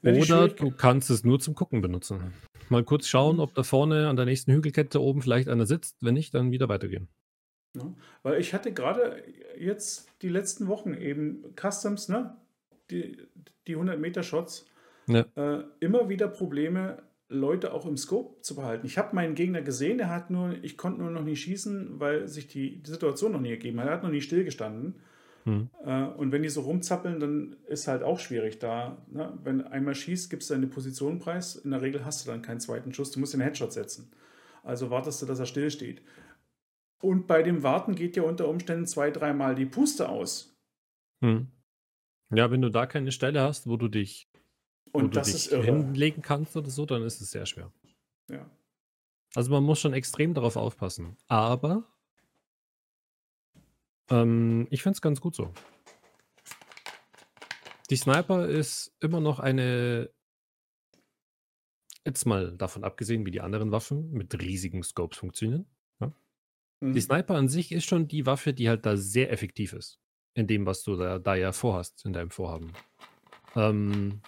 Oder 0.03 0.47
du 0.49 0.71
kannst 0.71 1.09
es 1.09 1.23
nur 1.23 1.39
zum 1.39 1.55
Gucken 1.55 1.81
benutzen. 1.81 2.33
Mal 2.69 2.83
kurz 2.83 3.07
schauen, 3.07 3.39
ob 3.39 3.53
da 3.53 3.63
vorne 3.63 4.07
an 4.07 4.15
der 4.15 4.25
nächsten 4.25 4.51
Hügelkette 4.53 5.01
oben 5.01 5.21
vielleicht 5.21 5.49
einer 5.49 5.65
sitzt. 5.65 5.97
Wenn 6.01 6.13
nicht, 6.13 6.33
dann 6.33 6.51
wieder 6.51 6.69
weitergehen. 6.69 7.07
Ja, 7.75 7.93
weil 8.23 8.39
ich 8.39 8.53
hatte 8.53 8.73
gerade 8.73 9.23
jetzt 9.57 10.09
die 10.21 10.29
letzten 10.29 10.67
Wochen 10.67 10.93
eben 10.93 11.53
Customs, 11.55 12.09
ne? 12.09 12.35
Die, 12.89 13.17
die 13.67 13.73
100 13.73 13.99
Meter 13.99 14.23
Shots, 14.23 14.65
ja. 15.07 15.25
äh, 15.35 15.63
immer 15.79 16.07
wieder 16.07 16.27
Probleme, 16.27 17.03
Leute 17.29 17.73
auch 17.73 17.85
im 17.85 17.97
Scope 17.97 18.41
zu 18.41 18.55
behalten. 18.55 18.85
Ich 18.85 18.97
habe 18.97 19.15
meinen 19.15 19.35
Gegner 19.35 19.61
gesehen, 19.61 19.97
der 19.97 20.09
hat 20.09 20.29
nur, 20.29 20.55
ich 20.63 20.77
konnte 20.77 21.01
nur 21.01 21.11
noch 21.11 21.23
nie 21.23 21.35
schießen, 21.35 21.99
weil 21.99 22.27
sich 22.27 22.47
die, 22.47 22.81
die 22.81 22.89
Situation 22.89 23.33
noch 23.33 23.41
nie 23.41 23.51
ergeben 23.51 23.79
hat. 23.79 23.87
Er 23.87 23.93
hat 23.93 24.03
noch 24.03 24.09
nie 24.09 24.21
stillgestanden. 24.21 24.95
Hm. 25.47 25.69
Äh, 25.85 26.03
und 26.03 26.33
wenn 26.33 26.43
die 26.43 26.49
so 26.49 26.61
rumzappeln, 26.61 27.21
dann 27.21 27.55
ist 27.67 27.87
halt 27.87 28.03
auch 28.03 28.19
schwierig 28.19 28.59
da. 28.59 28.97
Ne? 29.09 29.39
Wenn 29.43 29.61
einmal 29.61 29.95
schießt, 29.95 30.29
gibst 30.29 30.49
du 30.49 30.55
deine 30.55 30.67
Position 30.67 31.19
preis. 31.19 31.55
In 31.55 31.71
der 31.71 31.81
Regel 31.81 32.03
hast 32.03 32.25
du 32.25 32.29
dann 32.29 32.41
keinen 32.41 32.59
zweiten 32.59 32.93
Schuss. 32.93 33.11
Du 33.11 33.21
musst 33.21 33.33
den 33.33 33.39
Headshot 33.39 33.71
setzen. 33.71 34.11
Also 34.63 34.89
wartest 34.89 35.21
du, 35.21 35.25
dass 35.25 35.39
er 35.39 35.45
stillsteht. 35.45 36.01
Und 37.01 37.27
bei 37.27 37.43
dem 37.43 37.63
Warten 37.63 37.95
geht 37.95 38.17
ja 38.17 38.23
unter 38.23 38.49
Umständen 38.49 38.87
zwei, 38.87 39.09
dreimal 39.09 39.55
die 39.55 39.65
Puste 39.65 40.09
aus. 40.09 40.53
Hm. 41.21 41.47
Ja, 42.35 42.51
wenn 42.51 42.61
du 42.61 42.69
da 42.69 42.85
keine 42.85 43.13
Stelle 43.13 43.41
hast, 43.41 43.67
wo 43.67 43.77
du 43.77 43.87
dich 43.87 44.29
und 44.91 45.15
das 45.15 45.33
ist 45.33 45.53
irre. 45.53 45.63
hinlegen 45.63 46.21
kannst 46.21 46.57
oder 46.57 46.69
so, 46.69 46.85
dann 46.85 47.03
ist 47.03 47.21
es 47.21 47.31
sehr 47.31 47.45
schwer. 47.45 47.71
Ja. 48.29 48.49
Also 49.33 49.51
man 49.51 49.63
muss 49.63 49.79
schon 49.79 49.93
extrem 49.93 50.33
darauf 50.33 50.57
aufpassen. 50.57 51.15
Aber 51.27 51.85
ähm, 54.09 54.67
ich 54.69 54.83
finde 54.83 54.95
es 54.95 55.01
ganz 55.01 55.21
gut 55.21 55.35
so. 55.35 55.53
Die 57.89 57.95
Sniper 57.95 58.47
ist 58.47 58.93
immer 58.99 59.21
noch 59.21 59.39
eine, 59.39 60.09
jetzt 62.05 62.25
mal 62.25 62.51
davon 62.57 62.83
abgesehen, 62.83 63.25
wie 63.25 63.31
die 63.31 63.41
anderen 63.41 63.71
Waffen 63.71 64.11
mit 64.11 64.39
riesigen 64.41 64.83
Scopes 64.83 65.17
funktionieren. 65.17 65.65
Ja? 66.01 66.13
Mhm. 66.81 66.93
Die 66.93 67.01
Sniper 67.01 67.35
an 67.35 67.47
sich 67.47 67.71
ist 67.71 67.85
schon 67.85 68.07
die 68.07 68.25
Waffe, 68.25 68.53
die 68.53 68.67
halt 68.67 68.85
da 68.85 68.97
sehr 68.97 69.31
effektiv 69.31 69.73
ist. 69.73 69.99
In 70.33 70.47
dem, 70.47 70.65
was 70.65 70.83
du 70.83 70.95
da, 70.95 71.17
da 71.17 71.35
ja 71.35 71.51
vorhast, 71.51 72.05
in 72.05 72.13
deinem 72.13 72.29
Vorhaben. 72.29 72.73
Ähm, 73.55 74.21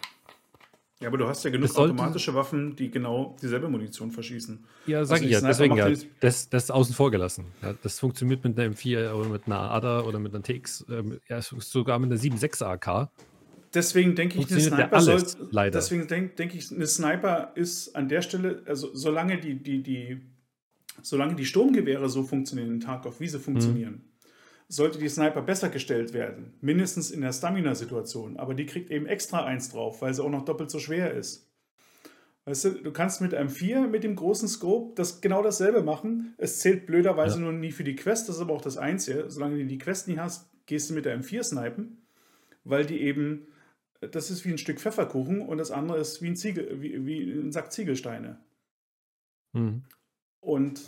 ja, 1.01 1.07
aber 1.07 1.17
du 1.17 1.27
hast 1.27 1.43
ja 1.45 1.49
genug 1.49 1.75
automatische 1.77 2.33
Waffen, 2.33 2.75
die 2.75 2.91
genau 2.91 3.37
dieselbe 3.41 3.69
Munition 3.69 4.11
verschießen. 4.11 4.65
Ja, 4.85 5.05
sag 5.05 5.15
also 5.15 5.25
ich 5.25 5.31
ja, 5.31 5.41
deswegen 5.41 5.77
ja. 5.77 5.89
Das, 6.19 6.49
das 6.49 6.69
außen 6.69 6.93
vor 6.93 7.09
gelassen. 7.09 7.45
Ja, 7.61 7.73
das 7.81 7.99
funktioniert 7.99 8.43
mit 8.43 8.59
einer 8.59 8.73
M4 8.73 9.13
oder 9.13 9.29
mit 9.29 9.45
einer 9.45 9.59
ADA 9.71 10.01
oder 10.01 10.19
mit 10.19 10.35
einer 10.35 10.43
TX, 10.43 10.85
ähm, 10.89 11.21
ja, 11.29 11.41
sogar 11.41 11.99
mit 11.99 12.11
einer 12.11 12.19
7.6 12.19 12.65
AK. 12.65 13.09
Deswegen 13.73 14.15
denke 14.15 14.39
ich, 14.39 14.51
eine 14.51 14.59
Sniper 14.59 14.93
alles, 14.93 15.31
soll, 15.31 15.47
leider. 15.51 15.79
Deswegen 15.79 16.07
denke 16.07 16.35
denk 16.35 16.53
ich, 16.53 16.71
eine 16.71 16.87
Sniper 16.87 17.51
ist 17.55 17.95
an 17.95 18.09
der 18.09 18.21
Stelle, 18.21 18.63
also 18.65 18.93
solange 18.93 19.39
die, 19.39 19.61
die, 19.61 19.81
die, 19.81 20.21
solange 21.01 21.35
die 21.35 21.45
Sturmgewehre 21.45 22.09
so 22.09 22.23
funktionieren, 22.23 22.71
in 22.71 22.79
Tarkov, 22.81 23.19
wie 23.21 23.27
sie 23.29 23.39
funktionieren, 23.39 23.93
mhm 23.93 24.08
sollte 24.69 24.99
die 24.99 25.09
Sniper 25.09 25.41
besser 25.41 25.69
gestellt 25.69 26.13
werden. 26.13 26.53
Mindestens 26.61 27.09
in 27.09 27.21
der 27.21 27.33
Stamina-Situation. 27.33 28.37
Aber 28.37 28.53
die 28.53 28.67
kriegt 28.67 28.91
eben 28.91 29.07
extra 29.07 29.43
eins 29.43 29.69
drauf, 29.69 30.01
weil 30.01 30.13
sie 30.13 30.23
auch 30.23 30.29
noch 30.29 30.45
doppelt 30.45 30.69
so 30.69 30.79
schwer 30.79 31.13
ist. 31.13 31.49
Weißt 32.45 32.65
du, 32.65 32.69
du 32.83 32.91
kannst 32.91 33.19
mit 33.19 33.33
einem 33.33 33.49
4 33.49 33.87
mit 33.87 34.03
dem 34.03 34.15
großen 34.15 34.47
Scope 34.47 34.93
das 34.95 35.21
genau 35.21 35.41
dasselbe 35.41 35.81
machen. 35.81 36.35
Es 36.37 36.59
zählt 36.59 36.85
blöderweise 36.85 37.35
ja. 37.35 37.41
nur 37.41 37.51
nie 37.51 37.71
für 37.71 37.83
die 37.83 37.95
Quest, 37.95 38.29
das 38.29 38.37
ist 38.37 38.41
aber 38.41 38.53
auch 38.53 38.61
das 38.61 38.77
Einzige. 38.77 39.29
Solange 39.29 39.57
du 39.57 39.65
die 39.65 39.77
Quest 39.79 40.07
nicht 40.07 40.19
hast, 40.19 40.49
gehst 40.67 40.89
du 40.89 40.93
mit 40.93 41.05
der 41.05 41.19
M4 41.19 41.43
snipen, 41.43 42.05
weil 42.63 42.85
die 42.85 43.01
eben, 43.01 43.47
das 43.99 44.29
ist 44.29 44.45
wie 44.45 44.49
ein 44.51 44.57
Stück 44.59 44.79
Pfefferkuchen 44.79 45.41
und 45.41 45.57
das 45.57 45.71
andere 45.71 45.97
ist 45.97 46.21
wie 46.21 46.27
ein, 46.27 46.35
Ziegel, 46.35 46.79
wie, 46.81 47.05
wie 47.05 47.31
ein 47.31 47.51
Sack 47.51 47.71
Ziegelsteine. 47.71 48.39
Mhm. 49.53 49.83
Und 50.41 50.81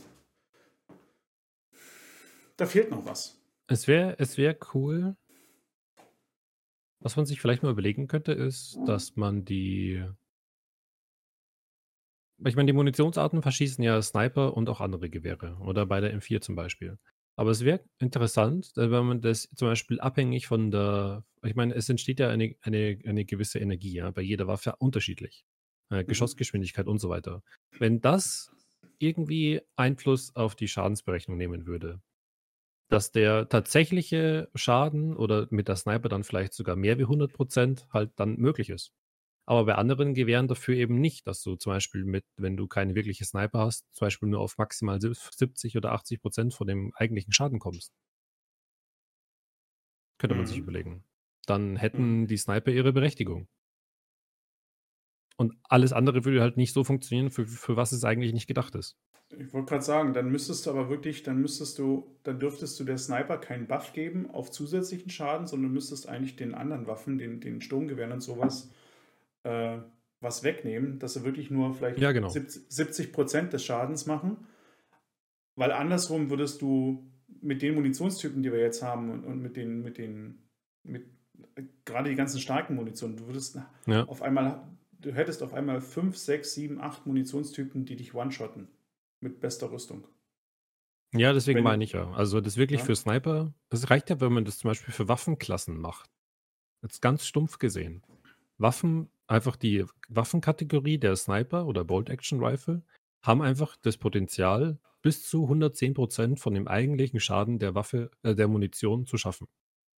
da 2.58 2.68
fehlt 2.68 2.92
noch 2.92 3.06
was. 3.06 3.41
Es 3.72 3.88
wäre 3.88 4.16
es 4.20 4.38
wär 4.38 4.58
cool 4.74 5.16
was 7.02 7.16
man 7.16 7.26
sich 7.26 7.42
vielleicht 7.42 7.64
mal 7.64 7.72
überlegen 7.72 8.08
könnte, 8.08 8.32
ist, 8.32 8.80
dass 8.86 9.16
man 9.16 9.44
die 9.44 10.06
ich 12.44 12.56
meine, 12.56 12.68
die 12.68 12.74
Munitionsarten 12.74 13.44
verschießen 13.44 13.84
ja 13.84 14.02
Sniper 14.02 14.56
und 14.58 14.68
auch 14.68 14.82
andere 14.82 15.10
Gewehre 15.10 15.58
oder 15.62 15.86
bei 15.86 16.02
der 16.02 16.16
M4 16.20 16.42
zum 16.42 16.56
Beispiel. 16.56 16.98
Aber 17.36 17.52
es 17.52 17.64
wäre 17.64 17.82
interessant, 18.00 18.72
äh, 18.78 18.90
wenn 18.90 19.06
man 19.06 19.22
das 19.22 19.48
zum 19.56 19.68
Beispiel 19.68 20.00
abhängig 20.00 20.48
von 20.48 20.72
der 20.72 21.24
ich 21.44 21.56
meine, 21.56 21.74
es 21.76 21.90
entsteht 21.90 22.20
ja 22.20 22.30
eine 22.30 22.56
eine 22.62 23.00
eine 23.06 23.26
gewisse 23.26 23.60
Energie, 23.60 23.94
ja, 23.94 24.12
bei 24.12 24.22
jeder 24.22 24.48
Waffe 24.48 24.76
unterschiedlich. 24.80 25.46
Äh, 25.92 26.04
mhm. 26.04 26.08
Geschossgeschwindigkeit 26.08 26.88
und 26.88 27.00
so 27.00 27.10
weiter. 27.10 27.44
Wenn 27.80 28.02
das 28.02 28.52
irgendwie 29.00 29.62
Einfluss 29.76 30.36
auf 30.36 30.56
die 30.56 30.68
Schadensberechnung 30.68 31.38
nehmen 31.38 31.66
würde 31.66 32.02
dass 32.92 33.12
der 33.12 33.48
tatsächliche 33.48 34.50
Schaden 34.54 35.16
oder 35.16 35.48
mit 35.50 35.70
der 35.70 35.78
Sniper 35.78 36.10
dann 36.10 36.26
vielleicht 36.26 36.54
sogar 36.54 36.76
mehr 36.76 37.00
wie 37.00 37.06
100% 37.06 37.88
halt 37.90 38.12
dann 38.18 38.36
möglich 38.36 38.70
ist. 38.70 38.92
Aber 39.46 39.66
bei 39.66 39.76
anderen 39.76 40.14
Gewehren 40.14 40.50
dafür 40.50 40.76
eben 40.76 41.00
nicht, 41.00 41.26
dass 41.26 41.42
du 41.42 41.56
zum 41.56 41.72
Beispiel 41.72 42.04
mit, 42.04 42.26
wenn 42.36 42.58
du 42.58 42.68
keine 42.68 42.94
wirkliche 42.94 43.24
Sniper 43.24 43.60
hast, 43.60 43.88
zum 43.94 44.08
Beispiel 44.08 44.28
nur 44.28 44.42
auf 44.42 44.58
maximal 44.58 45.00
70 45.00 45.78
oder 45.78 45.94
80% 45.94 46.54
von 46.54 46.68
dem 46.68 46.92
eigentlichen 46.96 47.32
Schaden 47.32 47.60
kommst. 47.60 47.94
Könnte 50.18 50.36
man 50.36 50.46
sich 50.46 50.58
mhm. 50.58 50.64
überlegen. 50.64 51.04
Dann 51.46 51.78
hätten 51.78 52.22
mhm. 52.22 52.28
die 52.28 52.38
Sniper 52.38 52.72
ihre 52.72 52.92
Berechtigung. 52.92 53.48
Und 55.42 55.58
alles 55.64 55.92
andere 55.92 56.24
würde 56.24 56.40
halt 56.40 56.56
nicht 56.56 56.72
so 56.72 56.84
funktionieren, 56.84 57.32
für, 57.32 57.48
für 57.48 57.76
was 57.76 57.94
es 57.94 58.04
eigentlich 58.04 58.32
nicht 58.32 58.46
gedacht 58.46 58.76
ist. 58.76 58.96
Ich 59.36 59.52
wollte 59.54 59.70
gerade 59.70 59.84
sagen, 59.84 60.14
dann 60.14 60.30
müsstest 60.30 60.68
du 60.68 60.70
aber 60.70 60.88
wirklich, 60.88 61.24
dann 61.24 61.42
müsstest 61.42 61.80
du, 61.80 62.16
dann 62.22 62.40
dürftest 62.40 62.80
du 62.80 62.84
der 62.84 63.00
Sniper 63.00 63.40
keinen 63.40 63.66
Buff 63.66 63.92
geben 63.92 64.30
auf 64.30 64.52
zusätzlichen 64.52 65.10
Schaden, 65.10 65.48
sondern 65.48 65.72
müsstest 65.72 66.08
eigentlich 66.08 66.36
den 66.36 66.54
anderen 66.54 66.86
Waffen, 66.86 67.18
den, 67.18 67.40
den 67.40 67.60
Sturmgewehren 67.60 68.12
und 68.12 68.22
sowas, 68.22 68.70
äh, 69.42 69.80
was 70.20 70.44
wegnehmen, 70.44 71.00
dass 71.00 71.16
sie 71.16 71.24
wirklich 71.24 71.50
nur 71.50 71.74
vielleicht 71.74 71.98
ja, 71.98 72.12
genau. 72.12 72.30
70 72.30 73.12
Prozent 73.12 73.52
des 73.52 73.66
Schadens 73.66 74.06
machen. 74.06 74.46
Weil 75.56 75.72
andersrum 75.72 76.30
würdest 76.30 76.62
du 76.62 77.10
mit 77.42 77.64
den 77.64 77.74
Munitionstypen, 77.74 78.44
die 78.44 78.52
wir 78.52 78.60
jetzt 78.60 78.84
haben 78.84 79.10
und, 79.10 79.26
und 79.26 79.42
mit 79.42 79.58
den, 79.58 79.82
mit 79.82 79.98
den, 79.98 80.38
mit 80.84 81.08
gerade 81.84 82.12
die 82.12 82.16
ganzen 82.16 82.40
starken 82.40 82.76
Munitionen, 82.76 83.18
du 83.18 83.26
würdest 83.26 83.58
ja. 83.88 84.04
auf 84.06 84.22
einmal, 84.22 84.62
du 85.02 85.14
hättest 85.14 85.44
auf 85.44 85.54
einmal 85.54 85.82
5, 85.82 86.18
6, 86.18 86.54
7, 86.54 86.82
8 86.82 87.06
Munitionstypen, 87.06 87.86
die 87.86 87.96
dich 87.96 88.14
one-shotten 88.14 88.68
mit 89.20 89.40
bester 89.40 89.72
Rüstung. 89.72 90.08
Ja, 91.14 91.34
deswegen 91.34 91.58
wenn, 91.58 91.64
meine 91.64 91.84
ich 91.84 91.92
ja. 91.92 92.12
Also 92.12 92.40
das 92.40 92.58
wirklich 92.58 92.80
ja. 92.80 92.86
für 92.86 92.96
Sniper, 92.96 93.54
das 93.70 93.90
reicht 93.90 94.10
ja, 94.10 94.22
wenn 94.22 94.32
man 94.32 94.46
das 94.46 94.60
zum 94.60 94.70
Beispiel 94.70 94.94
für 94.94 95.08
Waffenklassen 95.08 95.78
macht. 95.78 96.10
Jetzt 96.82 97.02
ganz 97.02 97.26
stumpf 97.26 97.60
gesehen. 97.60 98.02
Waffen, 98.58 99.10
einfach 99.28 99.56
die 99.56 99.86
Waffenkategorie 100.08 100.98
der 100.98 101.16
Sniper 101.16 101.66
oder 101.66 101.84
Bolt 101.84 102.10
Action 102.10 102.44
Rifle 102.44 102.84
haben 103.24 103.42
einfach 103.42 103.76
das 103.82 103.98
Potenzial, 103.98 104.80
bis 105.02 105.28
zu 105.28 105.46
110% 105.46 106.38
von 106.38 106.54
dem 106.54 106.68
eigentlichen 106.68 107.20
Schaden 107.20 107.60
der 107.60 107.76
Waffe, 107.76 108.12
äh, 108.24 108.36
der 108.36 108.48
Munition 108.48 109.06
zu 109.06 109.18
schaffen. 109.18 109.48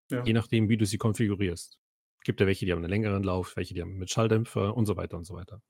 Ja. 0.09 0.23
Je 0.23 0.33
nachdem, 0.33 0.69
wie 0.69 0.77
du 0.77 0.85
sie 0.85 0.97
konfigurierst. 0.97 1.79
Gibt 2.23 2.39
ja 2.39 2.47
welche, 2.47 2.65
die 2.65 2.71
haben 2.71 2.79
einen 2.79 2.89
längeren 2.89 3.23
Lauf, 3.23 3.55
welche, 3.55 3.73
die 3.73 3.81
haben 3.81 3.97
mit 3.97 4.09
Schalldämpfer 4.09 4.75
und 4.75 4.85
so 4.85 4.95
weiter 4.95 5.17
und 5.17 5.25
so 5.25 5.33
weiter. 5.33 5.61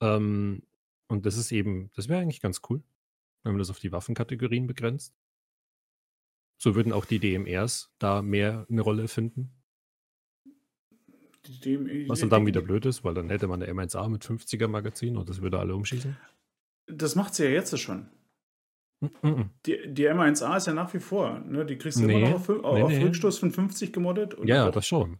Ähm, 0.00 0.62
und 1.08 1.26
das 1.26 1.36
ist 1.36 1.52
eben, 1.52 1.90
das 1.94 2.08
wäre 2.08 2.20
eigentlich 2.20 2.40
ganz 2.40 2.60
cool, 2.68 2.82
wenn 3.42 3.52
man 3.52 3.58
das 3.58 3.70
auf 3.70 3.78
die 3.78 3.92
Waffenkategorien 3.92 4.66
begrenzt. 4.66 5.14
So 6.58 6.74
würden 6.74 6.92
auch 6.92 7.04
die 7.04 7.18
DMRs 7.18 7.92
da 7.98 8.22
mehr 8.22 8.66
eine 8.70 8.82
Rolle 8.82 9.08
finden. 9.08 9.50
DMR, 11.44 12.08
Was 12.08 12.20
dann, 12.20 12.30
dann 12.30 12.46
wieder 12.46 12.62
blöd 12.62 12.86
ist, 12.86 13.02
weil 13.02 13.14
dann 13.14 13.28
hätte 13.28 13.48
man 13.48 13.62
eine 13.62 13.72
M1A 13.72 14.08
mit 14.08 14.24
50er 14.24 14.68
Magazin 14.68 15.16
und 15.16 15.28
das 15.28 15.42
würde 15.42 15.58
alle 15.58 15.74
umschießen. 15.74 16.16
Das 16.86 17.16
macht 17.16 17.34
sie 17.34 17.44
ja 17.44 17.50
jetzt 17.50 17.76
schon. 17.80 18.08
Mm 19.00 19.06
-mm. 19.22 19.48
Die, 19.66 19.92
die 19.92 20.08
M1A 20.08 20.56
ist 20.56 20.68
ja 20.68 20.72
nach 20.72 20.94
wie 20.94 21.00
vor, 21.00 21.40
ne? 21.40 21.66
die 21.66 21.76
kriegst 21.76 21.98
du 21.98 22.04
nee, 22.04 22.20
immer 22.20 22.30
noch 22.30 22.48
auf, 22.48 22.64
auf 22.64 22.88
nee, 22.90 23.02
Rückstoß 23.02 23.38
von 23.38 23.50
50 23.50 23.92
gemoddet. 23.92 24.36
ja, 24.44 24.70
das 24.70 24.86
schon. 24.86 25.18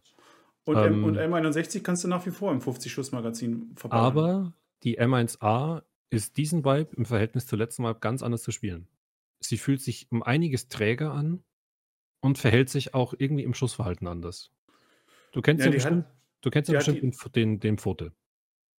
Und, 0.65 0.77
ähm, 0.77 1.03
und 1.03 1.17
M61 1.17 1.81
kannst 1.81 2.03
du 2.03 2.07
nach 2.07 2.25
wie 2.25 2.31
vor 2.31 2.51
im 2.51 2.59
50-Schuss-Magazin 2.59 3.73
verbauen. 3.75 3.99
Aber 3.99 4.53
die 4.83 4.99
M1A 4.99 5.83
ist 6.09 6.37
diesen 6.37 6.63
Vibe 6.63 6.95
im 6.95 7.05
Verhältnis 7.05 7.47
zur 7.47 7.57
letzten 7.57 7.83
Mal 7.83 7.93
ganz 7.93 8.23
anders 8.23 8.43
zu 8.43 8.51
spielen. 8.51 8.87
Sie 9.39 9.57
fühlt 9.57 9.81
sich 9.81 10.07
um 10.11 10.23
einiges 10.23 10.69
träger 10.69 11.11
an 11.11 11.43
und 12.21 12.37
verhält 12.37 12.69
sich 12.69 12.93
auch 12.93 13.13
irgendwie 13.17 13.43
im 13.43 13.53
Schussverhalten 13.53 14.07
anders. 14.07 14.51
Du 15.33 15.41
kennst 15.41 15.65
ja, 15.65 15.71
ja 15.71 15.75
bestimmt, 15.75 16.05
hat, 16.05 16.15
du 16.41 16.49
kennst 16.49 16.69
ja 16.69 16.77
bestimmt 16.77 17.01
die, 17.03 17.31
den, 17.31 17.59
den 17.59 17.77
Pfote. 17.77 18.13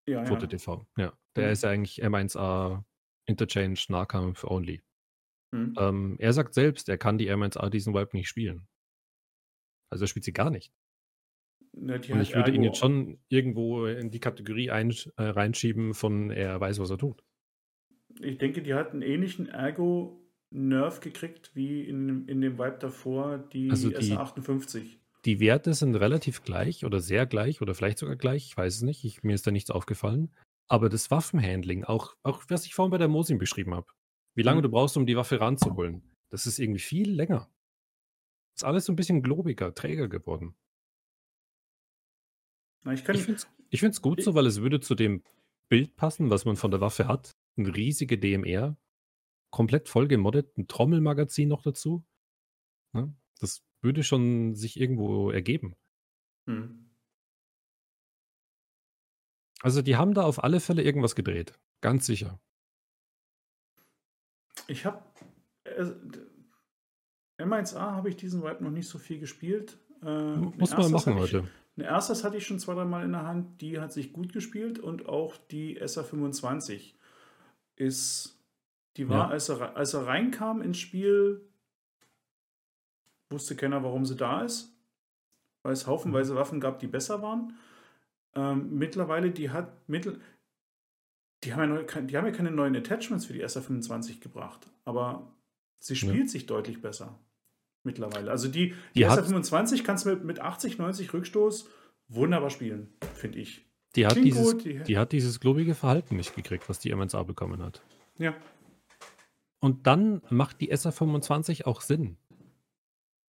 Ja, 0.07 0.25
Pfote 0.25 0.43
ja. 0.43 0.49
TV. 0.49 0.87
Ja. 0.97 1.13
Der 1.37 1.47
mhm. 1.47 1.53
ist 1.53 1.63
ja 1.63 1.71
eigentlich 1.71 2.03
M1A 2.03 2.83
Interchange 3.27 3.79
Nahkampf 3.89 4.45
only. 4.45 4.83
Mhm. 5.51 5.75
Ähm, 5.79 6.17
er 6.19 6.33
sagt 6.33 6.55
selbst, 6.55 6.89
er 6.89 6.99
kann 6.99 7.19
die 7.19 7.31
M1A 7.31 7.69
diesen 7.69 7.95
Vibe 7.95 8.11
nicht 8.13 8.29
spielen. 8.29 8.67
Also 9.91 10.05
er 10.05 10.09
spielt 10.09 10.25
sie 10.25 10.33
gar 10.33 10.51
nicht. 10.51 10.73
Ne, 11.77 11.95
und 11.95 12.21
ich 12.21 12.35
würde 12.35 12.53
ihn 12.53 12.63
jetzt 12.63 12.79
schon 12.79 13.19
irgendwo 13.29 13.87
in 13.87 14.11
die 14.11 14.21
Kategorie 14.21 14.71
ein, 14.71 14.91
äh, 15.17 15.23
reinschieben 15.25 15.95
von 15.95 16.31
er 16.31 16.61
weiß, 16.61 16.79
was 16.79 16.91
er 16.91 16.99
tut. 16.99 17.25
Ich 18.21 18.39
denke, 18.39 18.63
die 18.63 18.75
hat 18.75 18.93
einen 18.93 19.03
ähnlichen 19.03 19.49
Ergo-Nerv 19.49 21.01
gekriegt 21.01 21.51
wie 21.55 21.83
in, 21.83 22.29
in 22.29 22.41
dem 22.41 22.59
Vibe 22.59 22.79
davor, 22.79 23.39
die, 23.39 23.71
also 23.71 23.89
die 23.89 23.97
SA58. 23.97 24.99
Die 25.25 25.41
Werte 25.41 25.73
sind 25.75 25.95
relativ 25.97 26.45
gleich 26.45 26.85
oder 26.85 27.01
sehr 27.01 27.27
gleich 27.27 27.63
oder 27.63 27.75
vielleicht 27.75 27.99
sogar 27.99 28.17
gleich, 28.17 28.47
ich 28.47 28.57
weiß 28.57 28.77
es 28.77 28.83
nicht, 28.83 29.05
ich, 29.05 29.23
mir 29.23 29.35
ist 29.35 29.47
da 29.47 29.51
nichts 29.51 29.71
aufgefallen. 29.71 30.31
Aber 30.69 30.89
das 30.89 31.11
Waffenhandling, 31.11 31.85
auch, 31.85 32.15
auch 32.23 32.43
was 32.49 32.67
ich 32.67 32.75
vorhin 32.75 32.91
bei 32.91 32.99
der 32.99 33.09
Mosin 33.09 33.39
beschrieben 33.39 33.75
habe, 33.75 33.87
wie 34.35 34.43
lange 34.43 34.59
Mhm. 34.59 34.65
du 34.65 34.69
brauchst, 34.71 34.97
um 34.97 35.07
die 35.07 35.17
Waffe 35.17 35.41
ranzuholen, 35.41 36.03
das 36.31 36.47
ist 36.47 36.59
irgendwie 36.59 36.81
viel 36.81 37.11
länger. 37.11 37.51
Ist 38.57 38.65
alles 38.65 38.85
so 38.85 38.93
ein 38.93 38.97
bisschen 38.97 39.23
globiger, 39.23 39.75
träger 39.75 40.09
geworden. 40.09 40.55
Ich 42.93 43.09
Ich 43.71 43.81
finde 43.81 43.93
es 43.93 44.03
gut 44.03 44.23
so, 44.23 44.35
weil 44.35 44.47
es 44.47 44.61
würde 44.61 44.81
zu 44.81 44.95
dem 44.95 45.23
Bild 45.69 45.97
passen, 45.97 46.31
was 46.31 46.45
man 46.45 46.57
von 46.57 46.71
der 46.71 46.81
Waffe 46.81 47.09
hat. 47.09 47.35
Ein 47.57 47.67
riesige 47.67 48.19
DMR, 48.19 48.77
komplett 49.51 49.89
voll 49.89 50.09
gemoddet, 50.09 50.57
ein 50.59 50.69
Trommelmagazin 50.69 51.49
noch 51.49 51.63
dazu. 51.63 52.05
Ne? 52.93 53.15
Das 53.41 53.63
würde 53.81 54.03
schon 54.03 54.55
sich 54.55 54.79
irgendwo 54.79 55.31
ergeben. 55.31 55.77
Hm. 56.47 56.91
Also 59.63 59.81
die 59.81 59.97
haben 59.97 60.13
da 60.13 60.23
auf 60.23 60.45
alle 60.45 60.61
Fälle 60.61 60.83
irgendwas 60.83 61.15
gedreht. 61.15 61.59
Ganz 61.81 62.05
sicher. 62.07 62.39
Ich 64.67 64.85
habe 64.85 65.03
äh, 65.65 65.91
M1A 67.39 67.93
habe 67.93 68.11
ich 68.11 68.17
diesen 68.17 68.43
Vibe 68.43 68.63
noch 68.63 68.71
nicht 68.71 68.89
so 68.89 68.99
viel 68.99 69.19
gespielt. 69.19 69.79
Äh, 70.03 70.37
Muss 70.37 70.73
eine 70.73 70.83
man 70.83 70.93
machen 70.93 71.15
heute. 71.15 71.49
Eine 71.77 71.87
erstes 71.87 72.23
hatte 72.23 72.37
ich 72.37 72.47
schon 72.47 72.59
zwei, 72.61 72.75
drei 72.75 72.85
Mal 72.85 73.05
in 73.05 73.13
der 73.13 73.27
Hand, 73.27 73.61
die 73.61 73.81
hat 73.81 73.93
sich 73.93 74.13
gut 74.13 74.33
gespielt 74.33 74.79
und 74.79 75.09
auch 75.09 75.37
die 75.37 75.81
SA25 75.83 76.95
ist, 77.77 78.39
die 78.97 79.09
war, 79.09 79.27
Ja. 79.27 79.29
als, 79.31 79.49
er, 79.49 79.77
als 79.77 79.93
er 79.95 80.07
reinkam 80.07 80.63
ins 80.63 80.79
Spiel, 80.79 81.41
wusste 83.31 83.57
keiner, 83.57 83.83
warum 83.83 84.07
sie 84.07 84.17
da 84.17 84.43
ist, 84.43 84.73
weil 85.63 85.73
es 85.73 85.87
haufenweise 85.87 86.37
Waffen 86.37 86.61
gab, 86.61 86.79
die 86.79 86.87
besser 86.87 87.23
waren. 87.23 87.57
Ähm, 88.37 88.79
mittlerweile, 88.79 89.31
die 89.31 89.51
hat 89.51 89.89
mittel, 89.89 90.21
die 91.43 91.53
haben, 91.55 91.61
ja 91.61 91.67
neu, 91.67 91.85
kein- 91.85 92.07
die 92.07 92.17
haben 92.17 92.27
ja 92.27 92.33
keine 92.33 92.51
neuen 92.53 92.77
Attachments 92.77 93.27
für 93.27 93.33
die 93.33 93.43
SA25 93.45 94.21
gebracht, 94.21 94.71
aber 94.85 95.33
sie 95.81 95.97
spielt 95.97 96.31
sich 96.31 96.47
deutlich 96.47 96.81
besser 96.81 97.19
mittlerweile. 97.85 98.31
Also 98.31 98.49
die, 98.49 98.71
die, 98.71 98.75
Die 99.01 99.07
hat- 99.07 99.19
SA25 99.25 99.83
kannst 99.85 100.05
du 100.07 100.11
mit, 100.11 100.25
mit 100.25 100.41
80, 100.41 100.79
90 100.79 101.13
Rückstoß 101.13 101.69
wunderbar 102.09 102.51
spielen, 102.51 102.93
finde 103.15 103.39
ich. 103.39 103.65
Die 103.97 104.07
hat, 104.07 104.13
Klingt 104.15 104.27
dieses, 104.27 104.53
gut, 104.53 104.65
die- 104.65 104.83
die 104.83 104.99
hat 104.99 105.13
dieses 105.13 105.39
globige 105.41 105.75
Verhalten 105.75 106.17
nicht 106.17 106.35
gekriegt, 106.35 106.69
was 106.69 106.79
die 106.81 106.91
MNSA 106.95 107.23
bekommen 107.23 107.63
hat. 107.63 107.83
Ja. 108.19 108.35
Und 109.61 109.87
dann 109.87 110.21
macht 110.31 110.61
die 110.61 110.73
SA25 110.73 111.65
auch 111.65 111.81
Sinn. 111.81 112.17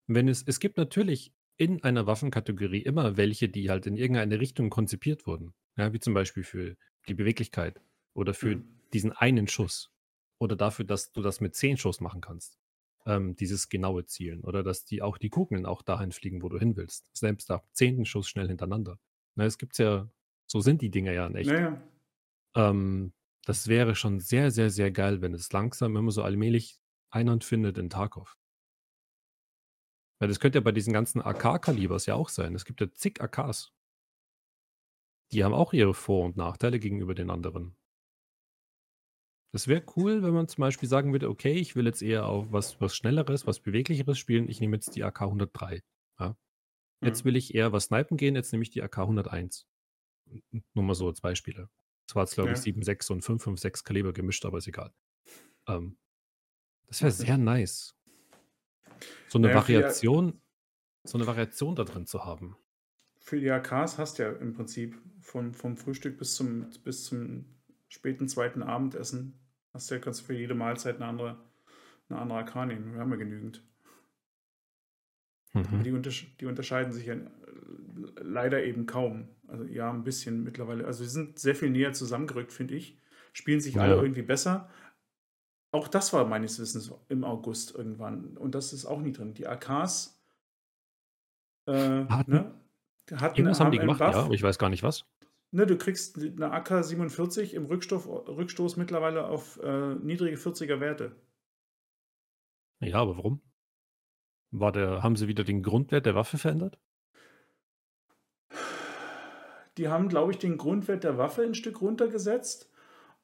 Wenn 0.07 0.27
es, 0.27 0.43
es 0.45 0.59
gibt 0.59 0.77
natürlich 0.77 1.33
in 1.57 1.83
einer 1.83 2.05
Waffenkategorie 2.07 2.79
immer 2.81 3.15
welche, 3.17 3.47
die 3.47 3.69
halt 3.69 3.85
in 3.87 3.95
irgendeine 3.95 4.39
Richtung 4.39 4.69
konzipiert 4.69 5.25
wurden. 5.25 5.53
Ja, 5.77 5.93
wie 5.93 5.99
zum 5.99 6.13
Beispiel 6.13 6.43
für 6.43 6.75
die 7.07 7.13
Beweglichkeit 7.13 7.79
oder 8.13 8.33
für 8.33 8.57
Mhm. 8.57 8.67
diesen 8.93 9.11
einen 9.13 9.47
Schuss 9.47 9.91
oder 10.39 10.55
dafür, 10.55 10.85
dass 10.85 11.11
du 11.13 11.21
das 11.21 11.39
mit 11.41 11.55
zehn 11.55 11.77
Schuss 11.77 12.01
machen 12.01 12.21
kannst. 12.21 12.57
Ähm, 13.07 13.35
dieses 13.35 13.69
genaue 13.69 14.05
Zielen 14.05 14.43
oder 14.43 14.63
dass 14.63 14.83
die 14.83 15.03
auch 15.03 15.19
die 15.19 15.29
Kugeln 15.29 15.67
auch 15.67 15.83
dahin 15.83 16.11
fliegen, 16.11 16.41
wo 16.41 16.49
du 16.49 16.57
hin 16.57 16.75
willst. 16.75 17.15
Selbst 17.15 17.51
ab 17.51 17.67
zehnten 17.71 18.05
Schuss 18.05 18.27
schnell 18.27 18.47
hintereinander. 18.47 18.97
Na, 19.35 19.45
es 19.45 19.59
gibt's 19.59 19.77
ja, 19.77 20.09
so 20.47 20.59
sind 20.59 20.81
die 20.81 20.89
Dinger 20.89 21.11
ja 21.11 21.27
in 21.27 21.35
echt. 21.35 21.51
Naja. 21.51 21.81
Ähm, 22.55 23.13
das 23.45 23.67
wäre 23.67 23.95
schon 23.95 24.19
sehr, 24.19 24.49
sehr, 24.49 24.71
sehr 24.71 24.91
geil, 24.91 25.21
wenn 25.21 25.33
es 25.35 25.51
langsam 25.53 25.95
immer 25.95 26.11
so 26.11 26.23
allmählich 26.23 26.79
Einhand 27.11 27.43
findet 27.43 27.77
in 27.77 27.89
Tarkov. 27.89 28.37
Weil 30.19 30.29
das 30.29 30.39
könnte 30.39 30.57
ja 30.57 30.63
bei 30.63 30.71
diesen 30.71 30.93
ganzen 30.93 31.21
AK-Kalibers 31.21 32.05
ja 32.07 32.15
auch 32.15 32.29
sein. 32.29 32.55
Es 32.55 32.65
gibt 32.65 32.81
ja 32.81 32.91
zig 32.91 33.21
AKs. 33.21 33.71
Die 35.31 35.43
haben 35.43 35.53
auch 35.53 35.73
ihre 35.73 35.93
Vor- 35.93 36.25
und 36.25 36.37
Nachteile 36.37 36.79
gegenüber 36.79 37.13
den 37.13 37.29
anderen. 37.29 37.75
Das 39.55 39.69
wäre 39.69 39.81
cool, 39.95 40.21
wenn 40.21 40.33
man 40.33 40.49
zum 40.49 40.63
Beispiel 40.63 40.89
sagen 40.89 41.13
würde, 41.13 41.29
okay, 41.29 41.53
ich 41.53 41.77
will 41.77 41.85
jetzt 41.85 42.01
eher 42.01 42.25
auf 42.25 42.51
was, 42.51 42.81
was 42.81 42.93
Schnelleres, 42.93 43.47
was 43.47 43.61
Beweglicheres 43.61 44.19
spielen. 44.19 44.49
Ich 44.49 44.59
nehme 44.59 44.75
jetzt 44.75 44.97
die 44.97 45.03
AK 45.05 45.21
103. 45.21 45.81
Ja? 46.19 46.35
Jetzt 47.01 47.23
Mhm. 47.23 47.27
will 47.29 47.35
ich 47.37 47.55
eher 47.55 47.71
was 47.71 47.85
snipen 47.85 48.17
gehen, 48.17 48.35
jetzt 48.35 48.51
nehme 48.51 48.63
ich 48.63 48.69
die 48.69 48.83
AK 48.83 48.97
101. 49.07 49.65
Nur 50.73 50.83
mal 50.83 50.93
so 50.93 51.07
als 51.07 51.21
Beispiele. 51.21 51.69
Das 52.05 52.15
war 52.17 52.23
jetzt, 52.23 52.33
glaube 52.33 52.49
ich, 52.51 52.57
Ja. 52.57 52.63
7,6 52.63 53.09
und 53.11 53.23
5,56 53.23 53.85
Kaliber 53.85 54.11
gemischt, 54.11 54.43
aber 54.45 54.57
ist 54.57 54.67
egal. 54.67 54.93
Ähm, 55.67 55.97
das 56.87 57.01
wäre 57.01 57.11
sehr 57.13 57.37
nice. 57.37 57.95
So 59.29 59.37
eine 59.37 59.47
Naja, 59.47 59.61
für 59.61 59.67
die- 59.71 59.73
Variation, 59.77 60.41
so 61.05 61.17
eine 61.17 61.27
Variation 61.27 61.75
da 61.77 61.85
drin 61.85 62.05
zu 62.05 62.25
haben. 62.25 62.57
Für 63.19 63.39
die 63.39 63.49
AKs 63.49 63.97
hast 63.97 64.19
du 64.19 64.23
ja 64.23 64.33
im 64.33 64.51
Prinzip 64.53 65.01
vom, 65.21 65.53
vom 65.53 65.77
Frühstück 65.77 66.17
bis 66.17 66.35
zum, 66.35 66.69
bis 66.83 67.05
zum 67.05 67.45
späten 67.87 68.27
zweiten 68.27 68.61
Abendessen, 68.61 69.39
hast 69.75 69.91
du 69.91 69.95
ja, 69.95 70.01
kannst 70.01 70.21
für 70.21 70.33
jede 70.33 70.55
Mahlzeit 70.55 70.95
eine 70.95 71.05
andere, 71.05 71.37
eine 72.09 72.19
andere 72.19 72.39
AK 72.39 72.55
nehmen. 72.67 72.93
Wir 72.93 72.99
haben 73.01 73.11
ja 73.11 73.17
genügend. 73.17 73.61
Mhm. 75.53 75.83
die, 75.83 75.91
untersch 75.91 76.35
die 76.39 76.45
unterscheiden 76.47 76.91
sich 76.91 77.05
ja 77.05 77.13
äh, 77.13 77.27
leider 78.21 78.63
eben 78.63 78.85
kaum. 78.87 79.29
Also 79.47 79.63
ja, 79.65 79.89
ein 79.91 80.03
bisschen 80.03 80.43
mittlerweile. 80.43 80.85
Also 80.85 81.03
sie 81.03 81.09
sind 81.09 81.39
sehr 81.39 81.55
viel 81.55 81.69
näher 81.69 81.93
zusammengerückt, 81.93 82.51
finde 82.51 82.75
ich. 82.75 82.97
Spielen 83.31 83.61
sich 83.61 83.79
alle 83.79 83.95
Ja. 83.95 84.01
irgendwie 84.01 84.21
besser. 84.21 84.69
Auch 85.71 85.87
das 85.87 86.11
war 86.13 86.25
meines 86.25 86.59
Wissens 86.59 86.91
im 87.09 87.23
August 87.23 87.75
irgendwann. 87.75 88.37
Und 88.37 88.55
das 88.55 88.73
ist 88.73 88.85
auch 88.85 89.01
nie 89.01 89.11
drin. 89.11 89.33
Die 89.33 89.47
AKs 89.47 90.21
äh, 91.67 92.05
Hatten- 92.05 92.31
ne, 92.31 92.51
hatten, 93.11 93.59
haben 93.59 93.71
die 93.71 93.79
gemacht, 93.79 93.99
Buff. 93.99 94.13
ja, 94.13 94.21
aber 94.23 94.33
ich 94.33 94.43
weiß 94.43 94.57
gar 94.57 94.69
nicht 94.69 94.83
was. 94.83 95.05
Ne, 95.55 95.65
du 95.65 95.77
kriegst 95.77 96.17
eine 96.17 96.51
AK 96.51 96.83
47 96.83 97.53
im 97.53 97.65
Rückstoff, 97.67 98.07
Rückstoß 98.09 98.75
mittlerweile 98.75 99.27
auf 99.27 99.57
äh, 99.63 99.95
niedrige 99.95 100.35
40er 100.35 100.81
Werte. 100.81 101.15
Ja, 102.81 102.97
aber 102.97 103.15
warum? 103.15 103.41
War 104.51 104.73
der, 104.73 105.01
haben 105.01 105.15
sie 105.15 105.29
wieder 105.29 105.45
den 105.45 105.63
Grundwert 105.63 106.05
der 106.05 106.13
Waffe 106.13 106.37
verändert? 106.37 106.77
Die 109.77 109.87
haben, 109.87 110.09
glaube 110.09 110.33
ich, 110.33 110.39
den 110.39 110.57
Grundwert 110.57 111.05
der 111.05 111.17
Waffe 111.17 111.43
ein 111.43 111.55
Stück 111.55 111.79
runtergesetzt 111.79 112.69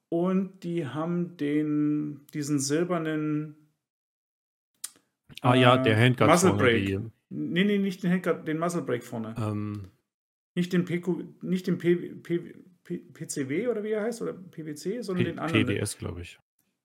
und 0.08 0.63
die 0.63 0.88
haben 0.88 1.36
den, 1.36 2.28
diesen 2.34 2.60
silbernen. 2.60 3.58
Ah 5.41 5.56
ja, 5.56 5.76
äh, 5.76 5.84
der 5.84 6.00
Handguard 6.00 6.32
Muzzle 6.32 6.52
vorne, 6.52 6.63
Brake. 6.63 6.86
die, 6.86 7.12
Nee, 7.28 7.65
nee, 7.65 7.78
nicht 7.78 8.04
den 8.04 8.12
Handguard, 8.12 8.48
den 8.48 8.58
Muzzle 8.58 8.84
Brake 8.84 9.04
vorne. 9.04 9.36
ähm, 9.38 9.91
Nicht 10.55 10.73
den, 10.73 10.83
PQ, 10.85 11.43
nicht 11.43 11.67
den 11.67 11.77
P, 11.77 11.95
P, 11.95 12.39
P, 12.83 12.97
PCW 12.97 13.67
oder 13.67 13.83
wie 13.83 13.91
er 13.91 14.03
heißt, 14.03 14.21
oder 14.21 14.33
PWC, 14.33 15.01
sondern 15.01 15.25
den 15.25 15.39
anderen. 15.39 15.65
PDS, 15.65 15.97
glaube 15.97 16.21
ich. 16.21 16.37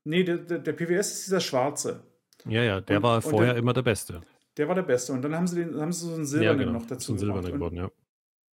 Nee, 0.05 0.23
der, 0.23 0.39
der, 0.39 0.59
der 0.61 0.73
PWS 0.73 1.11
ist 1.13 1.27
dieser 1.27 1.41
schwarze. 1.41 2.05
Ja, 2.49 2.63
ja, 2.63 2.81
der 2.81 2.99
Und- 2.99 3.03
war 3.03 3.21
vorher 3.23 3.55
der- 3.55 3.63
immer 3.63 3.73
der 3.73 3.83
Beste. 3.83 4.21
Der 4.57 4.69
war 4.69 4.75
der 4.77 4.83
beste. 4.85 5.13
Und 5.13 5.23
dann 5.23 5.35
haben 5.35 5.47
sie, 5.49 5.57
den, 5.57 5.75
haben 5.81 5.93
sie 5.93 6.07
so 6.07 6.13
einen 6.13 6.21
Ja, 6.21 6.25
silbernen 6.27 6.59
genau. 6.61 6.73
noch 6.79 6.87
dazu 6.87 7.15
gemacht. 7.17 7.45
Und 7.45 7.53
geworden, 7.53 7.77
ja. 7.77 7.91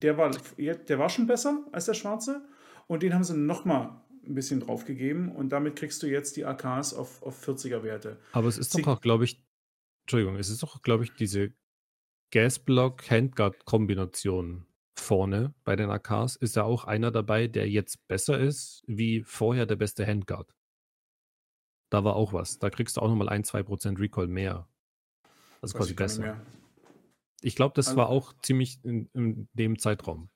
Der 0.02 0.18
war, 0.18 0.32
ja, 0.58 0.74
der 0.74 0.98
war 1.00 1.10
schon 1.10 1.28
besser 1.28 1.64
als 1.72 1.86
der 1.86 1.94
schwarze. 1.94 2.44
Und 2.88 3.04
den 3.04 3.14
haben 3.14 3.24
sie 3.24 3.38
nochmal 3.38 4.02
ein 4.26 4.34
bisschen 4.34 4.60
draufgegeben. 4.62 5.30
Und 5.30 5.50
damit 5.50 5.76
kriegst 5.78 6.02
du 6.04 6.08
jetzt 6.08 6.36
die 6.38 6.46
AKs 6.46 6.94
auf, 6.94 7.22
auf 7.24 7.46
40er 7.48 7.84
Werte. 7.84 8.18
Aber 8.32 8.48
es 8.48 8.58
ist 8.58 8.72
Sie- 8.72 8.82
doch 8.82 8.98
auch, 8.98 9.02
glaube 9.02 9.24
ich, 9.26 9.42
Entschuldigung, 10.06 10.36
es 10.38 10.50
ist 10.50 10.62
doch, 10.64 10.82
glaube 10.82 11.04
ich, 11.06 11.14
diese 11.14 11.52
Gasblock-Handguard-Kombination 12.34 14.66
vorne 14.96 15.54
bei 15.64 15.76
den 15.76 15.90
AKs 15.90 16.36
ist 16.36 16.56
ja 16.56 16.64
auch 16.64 16.86
einer 16.86 17.10
dabei, 17.12 17.48
der 17.48 17.68
jetzt 17.70 18.08
besser 18.08 18.40
ist, 18.40 18.84
wie 18.88 19.24
vorher 19.24 19.66
der 19.66 19.76
beste 19.76 20.06
Handguard. 20.06 20.56
Da 21.90 22.04
war 22.04 22.16
auch 22.16 22.34
was. 22.34 22.60
Da 22.60 22.70
kriegst 22.70 22.98
du 22.98 23.02
auch 23.02 23.08
nochmal 23.08 23.30
ein, 23.30 23.44
zwei 23.44 23.64
Prozent 23.64 24.00
Recoil 24.00 24.28
mehr. 24.28 24.68
Also 25.62 25.78
quasi 25.78 25.94
besser. 25.94 26.40
Ich 27.42 27.56
glaube, 27.56 27.74
das 27.76 27.88
Also- 27.90 27.98
war 27.98 28.10
auch 28.10 28.34
ziemlich 28.42 28.80
in, 28.84 29.10
in 29.14 29.48
dem 29.54 29.78
Zeitraum. 29.80 30.30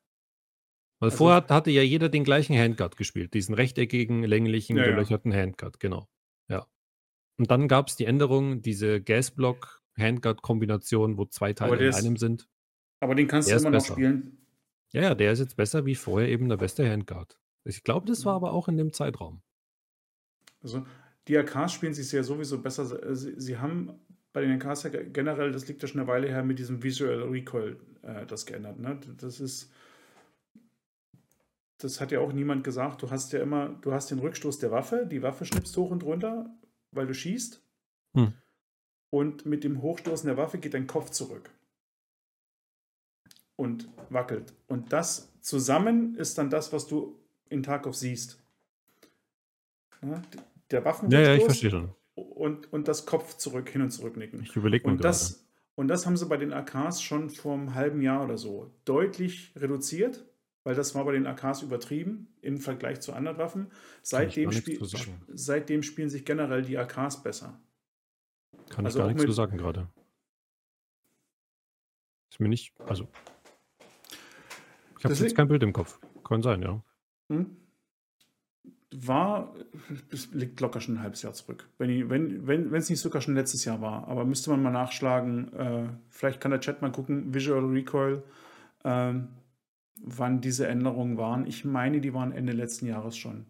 Weil 1.00 1.08
Also- 1.10 1.18
vorher 1.18 1.46
hatte 1.50 1.72
ja 1.72 1.82
jeder 1.84 2.10
den 2.10 2.24
gleichen 2.24 2.56
Handguard 2.58 2.98
gespielt, 2.98 3.34
diesen 3.34 3.54
rechteckigen, 3.56 4.24
länglichen, 4.24 4.78
Ja, 4.78 4.84
ja. 4.86 4.92
gelöcherten 4.92 5.34
Handguard, 5.34 5.80
genau. 5.80 6.08
Ja. 6.50 6.68
Und 7.40 7.50
dann 7.52 7.68
gab 7.68 7.88
es 7.90 7.96
die 7.96 8.06
Änderung, 8.06 8.62
diese 8.62 9.02
Gasblock-Handguard-Kombination, 9.02 11.18
wo 11.18 11.26
zwei 11.26 11.54
Teile 11.54 11.88
in 11.88 11.94
einem 11.94 12.18
sind. 12.18 12.48
Aber 13.00 13.14
den 13.16 13.28
kannst 13.28 13.50
Der 13.50 13.58
du 13.58 13.62
immer 13.64 13.72
noch 13.72 13.78
besser. 13.84 13.94
spielen. 13.94 14.38
Ja, 14.98 15.04
ja, 15.10 15.16
der 15.16 15.32
ist 15.32 15.40
jetzt 15.40 15.56
besser 15.56 15.86
wie 15.86 15.96
vorher 15.96 16.28
eben 16.30 16.50
der 16.50 16.58
beste 16.58 16.90
Handguard. 16.90 17.38
Ich 17.64 17.84
glaube, 17.84 18.08
das 18.08 18.26
war 18.26 18.34
Mhm. 18.40 18.46
aber 18.46 18.54
auch 18.54 18.68
in 18.68 18.78
dem 18.78 18.94
Zeitraum. 18.94 19.42
Also 20.64 20.86
die 21.28 21.38
AKs 21.38 21.74
spielen 21.74 21.94
sich 21.94 22.12
ja 22.12 22.24
sowieso 22.24 22.60
besser. 22.62 23.16
Sie, 23.16 23.40
sie 23.40 23.58
haben 23.58 24.00
bei 24.34 24.42
den 24.42 24.60
AKs 24.60 24.84
ja 24.84 24.90
generell, 24.90 25.52
das 25.52 25.68
liegt 25.68 25.82
ja 25.82 25.88
schon 25.88 26.00
eine 26.02 26.08
Weile 26.10 26.28
her, 26.30 26.44
mit 26.44 26.58
diesem 26.58 26.82
Visual 26.82 27.24
Recoil 27.24 27.78
äh, 28.02 28.26
das 28.26 28.46
geändert. 28.46 28.80
Ne? 28.80 29.00
Das 29.18 29.40
ist. 29.40 29.72
Das 31.80 32.02
hat 32.02 32.12
ja 32.12 32.22
auch 32.22 32.34
niemand 32.34 32.64
gesagt. 32.64 33.04
Du 33.04 33.12
hast 33.12 33.34
ja 33.34 33.40
immer, 33.40 33.70
du 33.82 33.92
hast 33.92 34.10
den 34.10 34.18
Rückstoß 34.18 34.58
der 34.58 34.72
Waffe, 34.72 35.06
die 35.06 35.22
Waffe 35.22 35.46
schnippst 35.46 35.78
hoch 35.78 35.92
und 35.92 36.04
runter, 36.04 36.50
weil 36.92 37.06
du 37.06 37.14
schießt. 37.14 37.62
Hm. 38.16 38.34
Und 39.12 39.46
mit 39.46 39.64
dem 39.64 39.84
Hochstoßen 39.84 40.26
der 40.26 40.38
Waffe 40.38 40.58
geht 40.58 40.74
dein 40.74 40.88
Kopf 40.88 41.12
zurück. 41.12 41.52
Und 43.58 43.90
wackelt. 44.10 44.54
Und 44.68 44.94
das 44.94 45.34
zusammen 45.42 46.16
ist 46.16 46.38
dann 46.38 46.50
das, 46.50 46.72
was 46.72 46.88
du 46.88 47.20
in 47.50 47.64
Tarkov 47.64 47.96
siehst. 47.96 48.42
Ja, 50.02 50.22
der 50.72 50.84
Ja, 50.84 50.86
Waffenrückstoß 50.86 51.28
ja, 51.28 51.34
ich 51.36 51.44
verstehe 51.44 51.72
schon. 51.72 51.96
und, 52.16 52.72
und 52.72 52.88
das 52.88 53.06
Kopf 53.06 53.36
zurück, 53.38 53.70
hin 53.70 53.82
und 53.82 53.92
zurück 53.92 54.16
nicken. 54.18 54.44
Ich 54.44 54.56
überlege 54.56 54.86
mal 54.86 54.92
Und 54.94 54.98
gerade. 54.98 55.10
das, 55.10 55.48
und 55.76 55.88
das 55.90 56.06
haben 56.06 56.18
sie 56.18 56.26
bei 56.28 56.38
den 56.38 56.54
AKs 56.54 57.02
schon 57.02 57.30
vor 57.30 57.56
einem 57.56 57.74
halben 57.76 58.02
Jahr 58.02 58.24
oder 58.24 58.38
so 58.38 58.72
deutlich 58.86 59.52
reduziert, 59.56 60.26
weil 60.64 60.76
das 60.76 60.96
war 60.96 61.06
bei 61.06 61.14
den 61.14 61.26
AKs 61.28 61.64
übertrieben 61.64 62.28
im 62.42 62.60
Vergleich 62.60 63.00
zu 63.02 63.14
anderen 63.14 63.38
Waffen. 63.40 63.72
Seitdem, 64.04 64.52
spiel, 64.52 64.80
seitdem 65.34 65.84
spielen 65.84 66.10
sich 66.10 66.26
generell 66.26 66.62
die 66.64 66.78
AKs 66.78 67.24
besser. 67.24 67.60
Kann 68.70 68.86
also 68.86 69.00
ich 69.00 69.04
gar 69.04 69.08
nichts 69.08 69.24
zu 69.24 69.32
sagen 69.32 69.58
gerade. 69.58 69.88
Ist 72.30 72.40
mir 72.40 72.50
nicht, 72.50 72.74
also. 72.82 73.08
Ich 75.00 75.06
habe 75.06 75.14
jetzt 75.14 75.36
kein 75.36 75.48
Bild 75.48 75.64
im 75.64 75.74
Kopf. 75.74 76.00
Kann 76.24 76.42
sein, 76.42 76.62
ja. 76.62 76.82
Hm? 77.30 77.58
War, 78.92 79.54
es 80.12 80.34
liegt 80.34 80.60
locker 80.62 80.80
schon 80.80 80.96
ein 80.96 81.02
halbes 81.02 81.22
Jahr 81.22 81.34
zurück. 81.34 81.70
Wenn 81.78 81.90
es 81.90 82.10
wenn, 82.10 82.48
wenn, 82.48 82.72
nicht 82.72 83.00
sogar 83.00 83.22
schon 83.22 83.36
letztes 83.36 83.66
Jahr 83.66 83.82
war. 83.82 84.08
Aber 84.08 84.26
müsste 84.26 84.50
man 84.50 84.64
mal 84.64 84.72
nachschlagen. 84.72 85.54
Äh, 85.54 85.90
vielleicht 86.10 86.40
kann 86.40 86.52
der 86.52 86.62
Chat 86.62 86.82
mal 86.82 86.92
gucken, 86.92 87.34
Visual 87.34 87.66
Recoil, 87.66 88.24
ähm, 88.84 89.28
wann 90.02 90.42
diese 90.42 90.68
Änderungen 90.68 91.18
waren. 91.18 91.46
Ich 91.46 91.66
meine, 91.66 92.00
die 92.02 92.14
waren 92.14 92.32
Ende 92.32 92.54
letzten 92.54 92.88
Jahres 92.88 93.18
schon. 93.18 93.46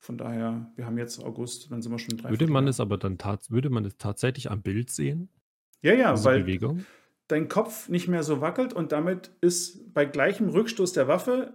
Von 0.00 0.16
daher, 0.16 0.70
wir 0.76 0.86
haben 0.86 0.96
jetzt 0.96 1.22
August, 1.22 1.70
dann 1.70 1.82
sind 1.82 1.90
wir 1.92 1.98
schon 1.98 2.16
drei 2.16 2.30
Würde 2.30 2.46
man 2.46 2.68
es 2.68 2.78
aber 2.78 2.98
dann 2.98 3.18
würde 3.48 3.68
man 3.68 3.84
es 3.84 3.96
tatsächlich 3.98 4.50
am 4.50 4.62
Bild 4.62 4.90
sehen, 4.90 5.28
Ja, 5.82 5.92
ja, 5.92 6.24
weil 6.24 6.40
Bewegung? 6.40 6.84
Dein 7.28 7.48
Kopf 7.48 7.88
nicht 7.88 8.08
mehr 8.08 8.22
so 8.22 8.40
wackelt 8.40 8.72
und 8.72 8.92
damit 8.92 9.30
ist 9.40 9.92
bei 9.94 10.04
gleichem 10.04 10.48
Rückstoß 10.48 10.92
der 10.94 11.08
Waffe 11.08 11.54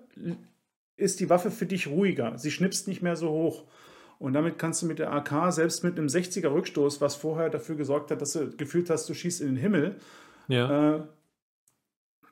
ist 0.95 1.19
die 1.19 1.29
Waffe 1.29 1.49
für 1.51 1.65
dich 1.65 1.87
ruhiger. 1.87 2.37
Sie 2.37 2.51
schnipst 2.51 2.87
nicht 2.87 3.01
mehr 3.01 3.15
so 3.15 3.29
hoch. 3.29 3.65
Und 4.19 4.33
damit 4.33 4.59
kannst 4.59 4.81
du 4.81 4.85
mit 4.85 4.99
der 4.99 5.11
AK, 5.11 5.51
selbst 5.51 5.83
mit 5.83 5.97
einem 5.97 6.07
60er 6.07 6.53
Rückstoß, 6.53 7.01
was 7.01 7.15
vorher 7.15 7.49
dafür 7.49 7.75
gesorgt 7.75 8.11
hat, 8.11 8.21
dass 8.21 8.33
du 8.33 8.55
gefühlt 8.55 8.89
hast, 8.89 9.09
du 9.09 9.13
schießt 9.13 9.41
in 9.41 9.47
den 9.47 9.57
Himmel, 9.57 9.99
Ja. 10.47 10.95
äh, 10.97 11.03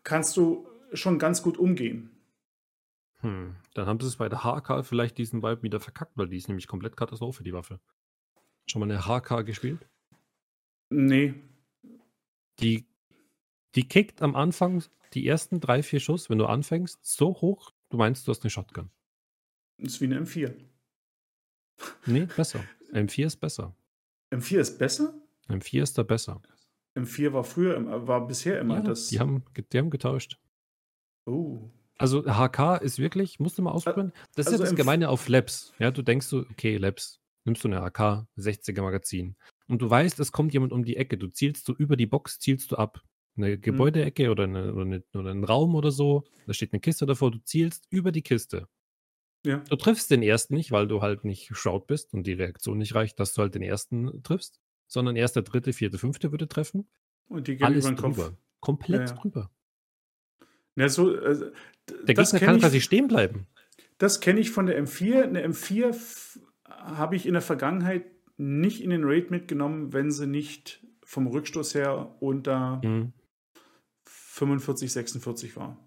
kannst 0.03 0.37
du 0.37 0.67
schon 0.93 1.17
ganz 1.19 1.41
gut 1.41 1.57
umgehen. 1.57 2.11
Hm. 3.21 3.55
Dann 3.73 3.87
haben 3.87 3.99
sie 3.99 4.07
es 4.07 4.17
bei 4.17 4.29
der 4.29 4.43
HK 4.43 4.83
vielleicht 4.83 5.17
diesen 5.17 5.41
Vibe 5.41 5.63
wieder 5.63 5.79
verkackt, 5.79 6.13
weil 6.15 6.27
die 6.29 6.37
ist 6.37 6.47
nämlich 6.47 6.67
komplett 6.67 6.95
Katastrophe, 6.95 7.43
die 7.43 7.53
Waffe. 7.53 7.79
Schon 8.67 8.79
mal 8.79 8.89
eine 8.89 9.05
HK 9.05 9.41
gespielt? 9.43 9.79
Nee, 10.89 11.33
Die, 12.59 12.85
die 13.75 13.87
kickt 13.87 14.21
am 14.21 14.35
Anfang 14.35 14.83
die 15.13 15.27
ersten 15.27 15.59
drei, 15.59 15.83
vier 15.83 15.99
Schuss, 15.99 16.29
wenn 16.29 16.37
du 16.37 16.45
anfängst, 16.45 16.99
so 17.03 17.29
hoch, 17.41 17.71
du 17.89 17.97
meinst, 17.97 18.27
du 18.27 18.31
hast 18.31 18.43
eine 18.43 18.49
Shotgun. 18.49 18.89
ist 19.77 19.99
wie 20.01 20.05
eine 20.05 20.21
M4. 20.21 20.53
Nee, 22.05 22.25
besser. 22.35 22.63
M4 22.93 23.25
ist 23.25 23.37
besser. 23.37 23.75
M4 24.31 24.59
ist 24.59 24.77
besser? 24.77 25.13
M4 25.49 25.81
ist 25.83 25.97
da 25.97 26.03
besser. 26.03 26.41
M4 26.95 27.33
war 27.33 27.43
früher, 27.43 28.07
war 28.07 28.27
bisher 28.27 28.59
immer 28.59 28.75
Ja, 28.77 28.81
das. 28.81 29.07
die, 29.07 29.19
haben, 29.19 29.43
die 29.71 29.77
haben 29.77 29.89
getauscht. 29.89 30.39
oh. 31.25 31.69
Also 31.97 32.23
HK 32.23 32.77
ist 32.81 32.97
wirklich, 32.97 33.39
musst 33.39 33.59
du 33.59 33.61
mal 33.61 33.69
ausprobieren. 33.73 34.11
Das 34.33 34.47
ist 34.47 34.53
also 34.53 34.63
ja 34.63 34.69
das 34.69 34.73
Empf- 34.73 34.77
Gemeine 34.77 35.09
auf 35.09 35.27
Labs. 35.27 35.71
Ja, 35.77 35.91
du 35.91 36.01
denkst 36.01 36.25
so, 36.25 36.39
okay, 36.49 36.77
Labs, 36.77 37.21
nimmst 37.45 37.63
du 37.63 37.67
eine 37.67 37.81
AK, 37.83 38.25
60er 38.39 38.81
Magazin. 38.81 39.35
Und 39.67 39.83
du 39.83 39.89
weißt, 39.89 40.19
es 40.19 40.31
kommt 40.31 40.51
jemand 40.51 40.73
um 40.73 40.83
die 40.83 40.97
Ecke. 40.97 41.15
Du 41.19 41.27
zielst 41.27 41.67
du 41.67 41.73
über 41.73 41.95
die 41.97 42.07
Box, 42.07 42.39
zielst 42.39 42.71
du 42.71 42.77
ab. 42.77 43.03
Eine 43.37 43.53
Hm. 43.53 43.61
Gebäudeecke 43.61 44.29
oder, 44.29 44.43
eine, 44.43 44.73
oder, 44.73 44.81
eine, 44.81 45.03
oder 45.13 45.31
einen 45.31 45.43
Raum 45.43 45.75
oder 45.75 45.91
so. 45.91 46.23
Da 46.47 46.53
steht 46.53 46.73
eine 46.73 46.79
Kiste 46.81 47.05
davor, 47.05 47.31
du 47.31 47.39
zielst 47.39 47.85
über 47.89 48.11
die 48.11 48.21
Kiste. 48.21 48.67
Ja. 49.45 49.57
Du 49.69 49.75
triffst 49.75 50.11
den 50.11 50.21
ersten 50.21 50.53
nicht, 50.55 50.71
weil 50.71 50.87
du 50.87 51.01
halt 51.01 51.23
nicht 51.25 51.47
geschaut 51.47 51.87
bist 51.87 52.13
und 52.13 52.27
die 52.27 52.33
Reaktion 52.33 52.77
nicht 52.77 52.93
reicht, 52.93 53.19
dass 53.19 53.33
du 53.33 53.41
halt 53.41 53.55
den 53.55 53.63
ersten 53.63 54.21
triffst. 54.23 54.59
Sondern 54.87 55.15
erst 55.15 55.35
der 55.37 55.43
dritte, 55.43 55.71
vierte, 55.73 55.97
fünfte 55.97 56.31
würde 56.31 56.47
treffen. 56.49 56.85
Und 57.29 57.47
die 57.47 57.55
gehen 57.55 57.65
Alles 57.65 57.85
über 57.85 57.95
den 57.95 57.97
Kopf. 58.01 58.15
drüber. 58.17 58.37
Komplett 58.59 59.09
Ja, 59.09 59.15
ja. 59.15 59.21
drüber. 59.21 59.51
Ja, 60.75 60.89
so, 60.89 61.13
d- 61.15 61.51
Der 62.07 62.15
Gegner 62.15 62.39
kann 62.39 62.55
ich- 62.55 62.61
quasi 62.61 62.81
stehen 62.81 63.07
bleiben. 63.07 63.47
Das 63.97 64.19
kenne 64.19 64.39
ich 64.39 64.51
von 64.51 64.65
der 64.65 64.77
M4. 64.83 65.23
Eine 65.23 65.43
M4 65.47 65.89
f- 65.89 66.39
habe 66.65 67.15
ich 67.15 67.25
in 67.25 67.33
der 67.33 67.41
Vergangenheit 67.41 68.05
nicht 68.37 68.81
in 68.81 68.89
den 68.89 69.03
Raid 69.03 69.31
mitgenommen, 69.31 69.93
wenn 69.93 70.11
sie 70.11 70.27
nicht 70.27 70.85
vom 71.03 71.27
Rückstoß 71.27 71.75
her 71.75 72.15
unter 72.19 72.81
Mhm. 72.83 73.13
45, 74.47 74.91
46 74.91 75.55
war. 75.55 75.77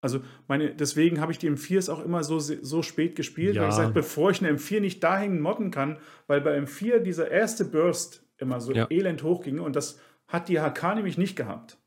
Also 0.00 0.20
meine, 0.48 0.74
deswegen 0.74 1.20
habe 1.20 1.32
ich 1.32 1.38
die 1.38 1.48
M4s 1.50 1.90
auch 1.90 2.04
immer 2.04 2.24
so, 2.24 2.38
so 2.38 2.82
spät 2.82 3.16
gespielt, 3.16 3.56
weil 3.56 3.62
Ja. 3.62 3.68
ich 3.68 3.74
sage, 3.74 3.92
bevor 3.92 4.30
ich 4.30 4.40
eine 4.40 4.50
M4 4.58 4.80
nicht 4.80 5.02
dahin 5.02 5.40
modden 5.40 5.70
kann, 5.70 5.98
weil 6.26 6.40
bei 6.42 6.58
M4 6.58 6.98
dieser 6.98 7.30
erste 7.30 7.64
Burst 7.64 8.26
immer 8.38 8.60
so 8.60 8.72
Ja. 8.72 8.86
elend 8.90 9.22
hochging 9.22 9.60
und 9.60 9.76
das 9.76 9.98
hat 10.28 10.48
die 10.48 10.58
HK 10.60 10.96
nämlich 10.96 11.16
nicht 11.16 11.36
gehabt. 11.36 11.78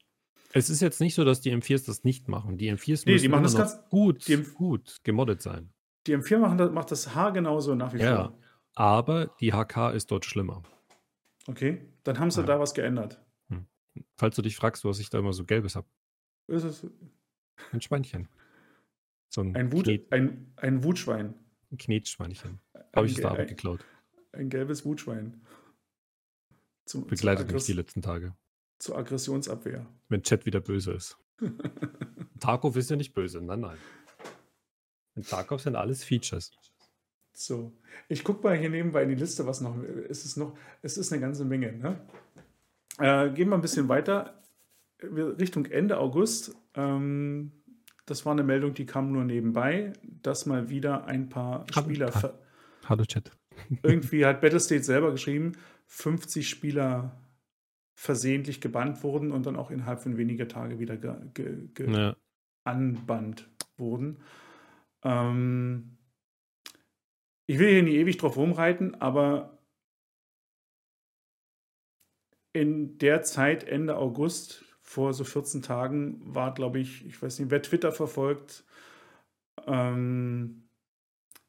Es 0.54 0.70
ist 0.70 0.82
jetzt 0.82 1.00
nicht 1.02 1.14
so, 1.14 1.26
dass 1.26 1.42
die 1.42 1.52
M4s 1.52 1.86
das 1.86 2.04
nicht 2.04 2.28
machen. 2.28 2.58
Die 2.58 2.72
M4s 2.72 3.02
Nee, 3.06 3.12
die 3.18 3.28
müssen 3.28 3.32
machen 3.32 3.44
das 3.44 3.56
ganz- 3.56 3.78
gut, 3.90 4.28
die 4.28 4.34
M- 4.34 4.54
gut 4.56 4.98
gemoddet 5.04 5.42
sein. 5.42 5.72
Die 6.08 6.16
M4 6.16 6.40
machen 6.40 6.58
das, 6.58 6.72
macht 6.72 6.90
das 6.90 7.14
H 7.14 7.30
genauso 7.32 7.76
nach 7.76 7.94
wie 7.94 8.00
Ja. 8.00 8.16
vor. 8.30 8.40
Aber 8.74 9.28
die 9.42 9.52
HK 9.54 9.92
ist 9.92 10.10
dort 10.10 10.26
schlimmer. 10.26 10.64
Okay, 11.48 11.82
dann 12.04 12.18
haben 12.20 12.32
sie 12.32 12.40
Ja. 12.42 12.48
da 12.48 12.60
was 12.60 12.74
geändert. 12.74 13.22
Falls 14.18 14.36
du 14.36 14.42
dich 14.42 14.56
fragst, 14.56 14.84
was 14.86 15.00
ich 15.00 15.10
da 15.10 15.20
immer 15.20 15.34
so 15.34 15.46
gelbes 15.46 15.76
habe. 15.76 15.88
Ist 16.48 16.64
es 16.64 16.86
Ein 17.72 17.82
Schweinchen. 17.82 18.28
So 19.30 19.42
ein, 19.42 19.56
ein, 19.56 19.72
Wut, 19.72 19.88
ein, 20.12 20.54
ein 20.56 20.84
Wutschwein. 20.84 21.34
ein 21.72 21.78
Knetschweinchen. 21.78 22.60
Ein, 22.74 22.84
Habe 22.96 23.08
ich 23.08 23.16
ge- 23.16 23.22
der 23.24 23.32
Arbeit 23.32 23.48
ein, 23.50 23.56
geklaut. 23.56 23.86
ein 24.32 24.50
gelbes 24.50 24.86
Wutschwein. 24.86 25.42
Zum, 26.86 27.06
Begleitet 27.08 27.52
mich 27.52 27.66
die 27.66 27.74
letzten 27.74 28.02
Tage. 28.02 28.36
zur 28.80 28.98
Aggressionsabwehr. 28.98 29.86
Wenn 30.08 30.24
Chat 30.24 30.46
wieder 30.46 30.62
böse 30.62 30.94
ist. 30.94 31.18
Tarkov 32.40 32.76
ist 32.78 32.90
ja 32.90 32.96
nicht 32.96 33.14
böse. 33.14 33.42
Nein, 33.42 33.60
nein. 33.60 33.78
In 35.16 35.24
Tarkov 35.24 35.62
sind 35.62 35.76
alles 35.76 36.04
Features. 36.04 36.52
So, 37.34 37.72
ich 38.08 38.24
gucke 38.24 38.44
mal 38.44 38.58
hier 38.58 38.70
nebenbei 38.70 39.04
in 39.04 39.10
die 39.10 39.16
Liste, 39.16 39.46
was 39.46 39.62
noch 39.62 39.78
es 40.10 40.26
ist. 40.26 40.38
Noch, 40.38 40.58
es 40.82 40.98
ist 40.98 41.12
eine 41.12 41.22
ganze 41.22 41.44
Menge. 41.46 41.72
Ne? 41.74 42.08
Äh, 43.00 43.30
gehen 43.32 43.50
wir 43.50 43.56
ein 43.56 43.62
bisschen 43.62 43.88
weiter 43.90 44.42
Richtung 45.02 45.66
Ende 45.66 45.98
August. 46.00 46.56
Ähm, 46.74 47.52
das 48.06 48.26
war 48.26 48.32
eine 48.34 48.44
Meldung, 48.44 48.74
die 48.74 48.86
kam 48.86 49.12
nur 49.12 49.24
nebenbei, 49.24 49.94
dass 50.04 50.46
mal 50.46 50.70
wieder 50.70 51.06
ein 51.06 51.30
paar 51.30 51.66
Hallo, 51.76 51.86
Spieler. 51.86 52.08
ha- 52.08 52.20
ver- 52.20 52.40
Hallo 52.86 53.04
Chat. 53.06 53.32
Irgendwie 53.84 54.26
hat 54.26 54.42
Battlestate 54.42 54.84
selber 54.84 55.12
geschrieben, 55.12 55.54
50 55.88 56.48
Spieler 56.50 57.20
versehentlich 57.96 58.62
gebannt 58.62 59.04
wurden 59.04 59.32
und 59.32 59.46
dann 59.46 59.56
auch 59.56 59.72
innerhalb 59.72 60.00
von 60.02 60.18
weniger 60.18 60.48
Tage 60.48 60.80
wieder 60.80 60.98
ge, 60.98 61.14
ge, 61.34 61.68
ge, 61.74 61.92
Ja. 61.92 62.16
anbannt 62.64 63.50
wurden. 63.78 64.20
Ähm, 65.04 65.98
ich 67.48 67.60
will 67.60 67.70
hier 67.70 67.84
nicht 67.84 67.96
ewig 67.96 68.18
drauf 68.18 68.38
rumreiten, 68.38 68.96
aber 69.02 69.57
in 72.58 72.98
der 72.98 73.22
Zeit, 73.22 73.64
Ende 73.64 73.98
August, 73.98 74.66
vor 74.82 75.14
so 75.14 75.24
14 75.24 75.62
Tagen, 75.62 76.20
war, 76.24 76.54
glaube 76.54 76.80
ich, 76.80 77.06
ich 77.06 77.22
weiß 77.22 77.38
nicht, 77.40 77.52
wer 77.52 77.62
Twitter 77.62 77.92
verfolgt, 77.92 78.64
ähm, 79.68 80.68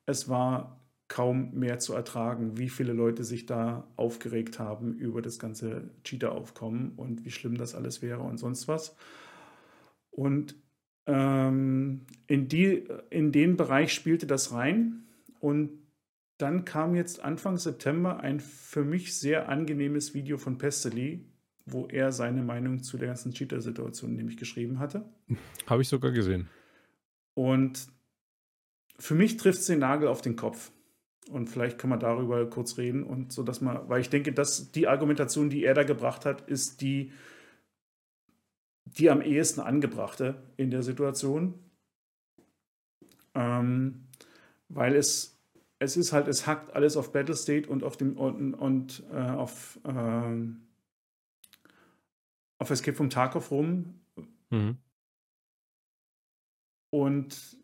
es 0.04 0.28
war 0.28 0.84
kaum 1.08 1.54
mehr 1.54 1.78
zu 1.78 1.94
ertragen, 1.94 2.58
wie 2.58 2.68
viele 2.68 2.92
Leute 2.92 3.24
sich 3.24 3.46
da 3.46 3.88
aufgeregt 3.96 4.58
haben 4.58 4.94
über 4.94 5.22
das 5.22 5.38
ganze 5.38 5.88
Cheater-Aufkommen 6.04 6.92
und 6.96 7.24
wie 7.24 7.30
schlimm 7.30 7.56
das 7.56 7.74
alles 7.74 8.02
wäre 8.02 8.20
und 8.20 8.36
sonst 8.36 8.68
was. 8.68 8.94
Und 10.10 10.56
ähm, 11.06 12.06
in, 12.26 12.48
die, 12.48 12.86
in 13.08 13.32
den 13.32 13.56
Bereich 13.56 13.94
spielte 13.94 14.26
das 14.26 14.52
rein. 14.52 15.04
Und 15.40 15.70
dann 16.38 16.64
kam 16.64 16.94
jetzt 16.94 17.22
Anfang 17.22 17.56
September 17.56 18.20
ein 18.20 18.40
für 18.40 18.84
mich 18.84 19.18
sehr 19.18 19.48
angenehmes 19.48 20.14
Video 20.14 20.38
von 20.38 20.56
Pesteli, 20.56 21.26
wo 21.66 21.86
er 21.86 22.12
seine 22.12 22.42
Meinung 22.42 22.82
zu 22.82 22.96
der 22.96 23.08
ganzen 23.08 23.32
Cheater-Situation 23.32 24.14
nämlich 24.14 24.36
geschrieben 24.36 24.78
hatte. 24.78 25.04
Habe 25.66 25.82
ich 25.82 25.88
sogar 25.88 26.12
gesehen. 26.12 26.48
Und 27.34 27.88
für 28.98 29.14
mich 29.14 29.36
trifft 29.36 29.60
es 29.60 29.66
den 29.66 29.80
Nagel 29.80 30.08
auf 30.08 30.22
den 30.22 30.36
Kopf. 30.36 30.70
Und 31.28 31.48
vielleicht 31.48 31.78
kann 31.78 31.90
man 31.90 32.00
darüber 32.00 32.48
kurz 32.48 32.78
reden 32.78 33.02
und 33.02 33.32
so, 33.32 33.42
dass 33.42 33.60
man, 33.60 33.88
weil 33.88 34.00
ich 34.00 34.08
denke, 34.08 34.32
dass 34.32 34.72
die 34.72 34.88
Argumentation, 34.88 35.50
die 35.50 35.62
er 35.62 35.74
da 35.74 35.82
gebracht 35.82 36.24
hat, 36.24 36.48
ist 36.48 36.80
die, 36.80 37.12
die 38.86 39.10
am 39.10 39.20
ehesten 39.20 39.60
angebrachte 39.60 40.42
in 40.56 40.70
der 40.70 40.82
Situation. 40.82 41.54
Ähm, 43.34 44.06
weil 44.70 44.96
es, 44.96 45.37
es 45.78 45.96
ist 45.96 46.12
halt, 46.12 46.28
es 46.28 46.46
hackt 46.46 46.74
alles 46.74 46.96
auf 46.96 47.12
Battlestate 47.12 47.68
und 47.68 47.84
auf 47.84 47.96
dem 47.96 48.16
und, 48.16 48.54
und 48.54 49.04
äh, 49.12 49.16
auf, 49.16 49.78
ähm, 49.84 50.62
auf 52.58 52.70
Escape 52.70 52.96
vom 52.96 53.10
Tarkov 53.10 53.50
rum 53.50 53.94
Mhm. 54.50 54.78
und 56.90 57.58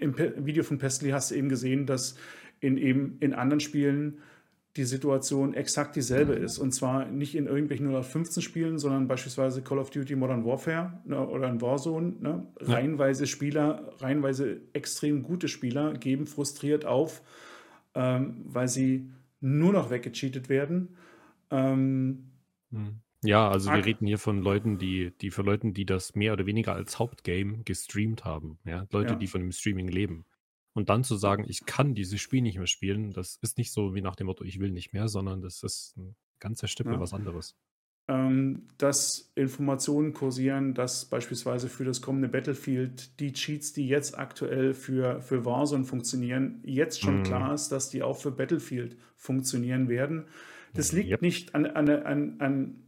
im 0.00 0.18
Video 0.18 0.64
von 0.64 0.78
Pestly 0.78 1.10
hast 1.10 1.30
du 1.30 1.36
eben 1.36 1.48
gesehen, 1.48 1.86
dass 1.86 2.16
in 2.58 2.76
eben 2.76 3.18
in 3.20 3.32
anderen 3.34 3.60
Spielen 3.60 4.20
die 4.76 4.84
Situation 4.84 5.54
exakt 5.54 5.96
dieselbe 5.96 6.34
ist. 6.34 6.58
Und 6.58 6.72
zwar 6.72 7.06
nicht 7.06 7.34
in 7.34 7.46
irgendwelchen 7.46 8.02
015 8.02 8.42
Spielen, 8.42 8.78
sondern 8.78 9.08
beispielsweise 9.08 9.62
Call 9.62 9.78
of 9.78 9.90
Duty 9.90 10.16
Modern 10.16 10.44
Warfare 10.44 11.00
ne, 11.04 11.26
oder 11.26 11.48
in 11.48 11.60
Warzone. 11.60 12.14
Ne? 12.20 12.46
Reihenweise 12.60 13.26
Spieler, 13.26 13.92
reihenweise 13.98 14.60
extrem 14.72 15.22
gute 15.22 15.48
Spieler 15.48 15.94
geben 15.94 16.26
frustriert 16.26 16.84
auf, 16.84 17.22
ähm, 17.94 18.42
weil 18.44 18.68
sie 18.68 19.10
nur 19.40 19.72
noch 19.72 19.90
weggecheatet 19.90 20.48
werden. 20.48 20.96
Ähm, 21.50 22.30
hm. 22.70 23.00
ja, 23.22 23.48
also 23.48 23.70
wir 23.72 23.84
reden 23.84 24.06
hier 24.06 24.18
von 24.18 24.42
Leuten, 24.42 24.78
die, 24.78 25.12
die 25.20 25.30
für 25.30 25.42
Leuten, 25.42 25.72
die 25.74 25.86
das 25.86 26.14
mehr 26.14 26.32
oder 26.32 26.46
weniger 26.46 26.74
als 26.74 26.98
Hauptgame 26.98 27.62
gestreamt 27.64 28.24
haben. 28.24 28.58
Ja? 28.64 28.86
Leute, 28.90 29.14
ja. 29.14 29.18
die 29.18 29.26
von 29.26 29.40
dem 29.40 29.52
Streaming 29.52 29.88
leben. 29.88 30.24
Und 30.76 30.90
dann 30.90 31.04
zu 31.04 31.16
sagen, 31.16 31.46
ich 31.48 31.64
kann 31.64 31.94
dieses 31.94 32.20
Spiel 32.20 32.42
nicht 32.42 32.58
mehr 32.58 32.66
spielen, 32.66 33.14
das 33.14 33.38
ist 33.40 33.56
nicht 33.56 33.72
so 33.72 33.94
wie 33.94 34.02
nach 34.02 34.14
dem 34.14 34.26
Motto, 34.26 34.44
ich 34.44 34.60
will 34.60 34.70
nicht 34.70 34.92
mehr, 34.92 35.08
sondern 35.08 35.40
das 35.40 35.62
ist 35.62 35.96
ein 35.96 36.14
ganzer 36.38 36.68
Stück 36.68 36.86
ja. 36.86 37.00
was 37.00 37.14
anderes. 37.14 37.56
Ähm, 38.08 38.68
dass 38.76 39.32
Informationen 39.36 40.12
kursieren, 40.12 40.74
dass 40.74 41.06
beispielsweise 41.06 41.70
für 41.70 41.86
das 41.86 42.02
kommende 42.02 42.28
Battlefield 42.28 43.18
die 43.20 43.32
Cheats, 43.32 43.72
die 43.72 43.88
jetzt 43.88 44.18
aktuell 44.18 44.74
für, 44.74 45.22
für 45.22 45.46
Warzone 45.46 45.84
funktionieren, 45.84 46.60
jetzt 46.62 47.00
schon 47.00 47.20
mm. 47.20 47.22
klar 47.22 47.54
ist, 47.54 47.70
dass 47.70 47.88
die 47.88 48.02
auch 48.02 48.18
für 48.18 48.30
Battlefield 48.30 48.98
funktionieren 49.16 49.88
werden. 49.88 50.26
Das 50.74 50.92
liegt 50.92 51.08
yep. 51.08 51.22
nicht 51.22 51.54
an, 51.54 51.64
an, 51.64 51.88
an, 51.88 52.36
an 52.38 52.82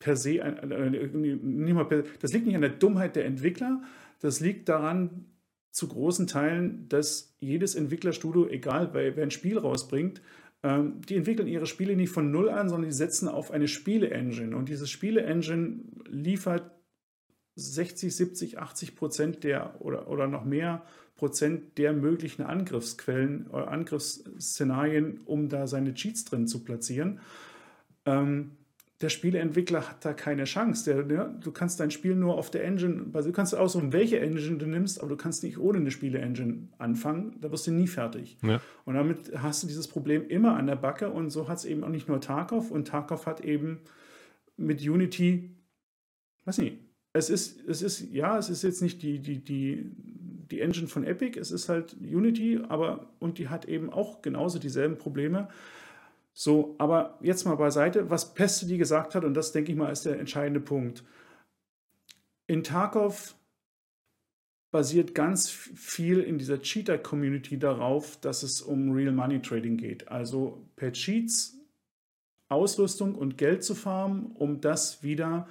per 0.00 0.16
se, 0.16 0.42
an, 0.42 0.90
nicht 0.90 1.74
mal 1.74 1.84
per, 1.84 2.02
das 2.18 2.32
liegt 2.32 2.46
nicht 2.46 2.56
an 2.56 2.62
der 2.62 2.70
Dummheit 2.70 3.14
der 3.14 3.26
Entwickler, 3.26 3.80
das 4.18 4.40
liegt 4.40 4.68
daran, 4.68 5.26
zu 5.78 5.86
großen 5.86 6.26
Teilen, 6.26 6.88
dass 6.88 7.36
jedes 7.38 7.76
Entwicklerstudio, 7.76 8.48
egal 8.48 8.90
wer 8.92 9.22
ein 9.22 9.30
Spiel 9.30 9.58
rausbringt, 9.58 10.20
ähm, 10.64 11.00
die 11.08 11.14
entwickeln 11.14 11.46
ihre 11.46 11.66
Spiele 11.66 11.94
nicht 11.94 12.10
von 12.10 12.32
Null 12.32 12.50
an, 12.50 12.68
sondern 12.68 12.90
die 12.90 12.96
setzen 12.96 13.28
auf 13.28 13.52
eine 13.52 13.68
Spiele-Engine. 13.68 14.56
Und 14.56 14.68
diese 14.68 14.88
Spiele-Engine 14.88 15.84
liefert 16.08 16.72
60, 17.54 18.14
70, 18.14 18.58
80 18.58 18.96
Prozent 18.96 19.44
der 19.44 19.80
oder, 19.80 20.08
oder 20.08 20.26
noch 20.26 20.44
mehr 20.44 20.82
Prozent 21.14 21.78
der 21.78 21.92
möglichen 21.92 22.42
Angriffsquellen 22.42 23.46
oder 23.46 23.68
Angriffsszenarien, 23.68 25.20
um 25.26 25.48
da 25.48 25.68
seine 25.68 25.94
Cheats 25.94 26.24
drin 26.24 26.48
zu 26.48 26.64
platzieren. 26.64 27.20
Ähm, 28.04 28.57
der 29.00 29.10
Spieleentwickler 29.10 29.88
hat 29.88 30.04
da 30.04 30.12
keine 30.12 30.44
Chance. 30.44 30.92
Der, 30.92 31.16
ja, 31.16 31.24
du 31.28 31.52
kannst 31.52 31.78
dein 31.78 31.90
Spiel 31.92 32.16
nur 32.16 32.36
auf 32.36 32.50
der 32.50 32.64
Engine, 32.64 33.06
also 33.12 33.28
du 33.28 33.34
kannst 33.34 33.54
aussuchen, 33.54 33.92
welche 33.92 34.18
Engine 34.18 34.58
du 34.58 34.66
nimmst, 34.66 35.00
aber 35.00 35.10
du 35.10 35.16
kannst 35.16 35.44
nicht 35.44 35.58
ohne 35.58 35.78
eine 35.78 35.92
Spiele-Engine 35.92 36.68
anfangen. 36.78 37.36
Da 37.40 37.52
wirst 37.52 37.68
du 37.68 37.70
nie 37.70 37.86
fertig. 37.86 38.38
Ja. 38.42 38.60
Und 38.84 38.94
damit 38.94 39.32
hast 39.40 39.62
du 39.62 39.68
dieses 39.68 39.86
Problem 39.86 40.26
immer 40.28 40.56
an 40.56 40.66
der 40.66 40.76
Backe. 40.76 41.10
Und 41.10 41.30
so 41.30 41.48
hat 41.48 41.58
es 41.58 41.64
eben 41.64 41.84
auch 41.84 41.90
nicht 41.90 42.08
nur 42.08 42.20
Tarkov. 42.20 42.72
Und 42.72 42.88
Tarkov 42.88 43.26
hat 43.26 43.40
eben 43.44 43.80
mit 44.56 44.82
Unity, 44.82 45.56
weiß 46.44 46.58
nicht, 46.58 46.78
es 47.12 47.30
ist, 47.30 47.66
es 47.68 47.82
ist, 47.82 48.12
ja, 48.12 48.36
es 48.36 48.50
ist 48.50 48.62
jetzt 48.62 48.82
nicht 48.82 49.02
die, 49.02 49.20
die, 49.20 49.42
die, 49.42 49.90
die 50.50 50.60
Engine 50.60 50.88
von 50.88 51.04
Epic, 51.04 51.38
es 51.38 51.50
ist 51.50 51.68
halt 51.68 51.96
Unity, 52.00 52.60
aber 52.68 53.10
und 53.18 53.38
die 53.38 53.48
hat 53.48 53.66
eben 53.66 53.90
auch 53.90 54.22
genauso 54.22 54.58
dieselben 54.58 54.98
Probleme. 54.98 55.48
So, 56.40 56.76
aber 56.78 57.18
jetzt 57.20 57.46
mal 57.46 57.56
beiseite, 57.56 58.10
was 58.10 58.32
Pesteli 58.32 58.78
gesagt 58.78 59.16
hat, 59.16 59.24
und 59.24 59.34
das 59.34 59.50
denke 59.50 59.72
ich 59.72 59.76
mal 59.76 59.90
ist 59.90 60.06
der 60.06 60.20
entscheidende 60.20 60.60
Punkt. 60.60 61.02
In 62.46 62.62
Tarkov 62.62 63.34
basiert 64.70 65.16
ganz 65.16 65.50
viel 65.50 66.20
in 66.20 66.38
dieser 66.38 66.62
Cheater-Community 66.62 67.58
darauf, 67.58 68.20
dass 68.20 68.44
es 68.44 68.62
um 68.62 68.92
Real 68.92 69.10
Money 69.10 69.42
Trading 69.42 69.78
geht. 69.78 70.06
Also 70.06 70.64
per 70.76 70.92
Cheats 70.92 71.58
Ausrüstung 72.48 73.16
und 73.16 73.36
Geld 73.36 73.64
zu 73.64 73.74
farmen, 73.74 74.26
um 74.36 74.60
das 74.60 75.02
wieder 75.02 75.48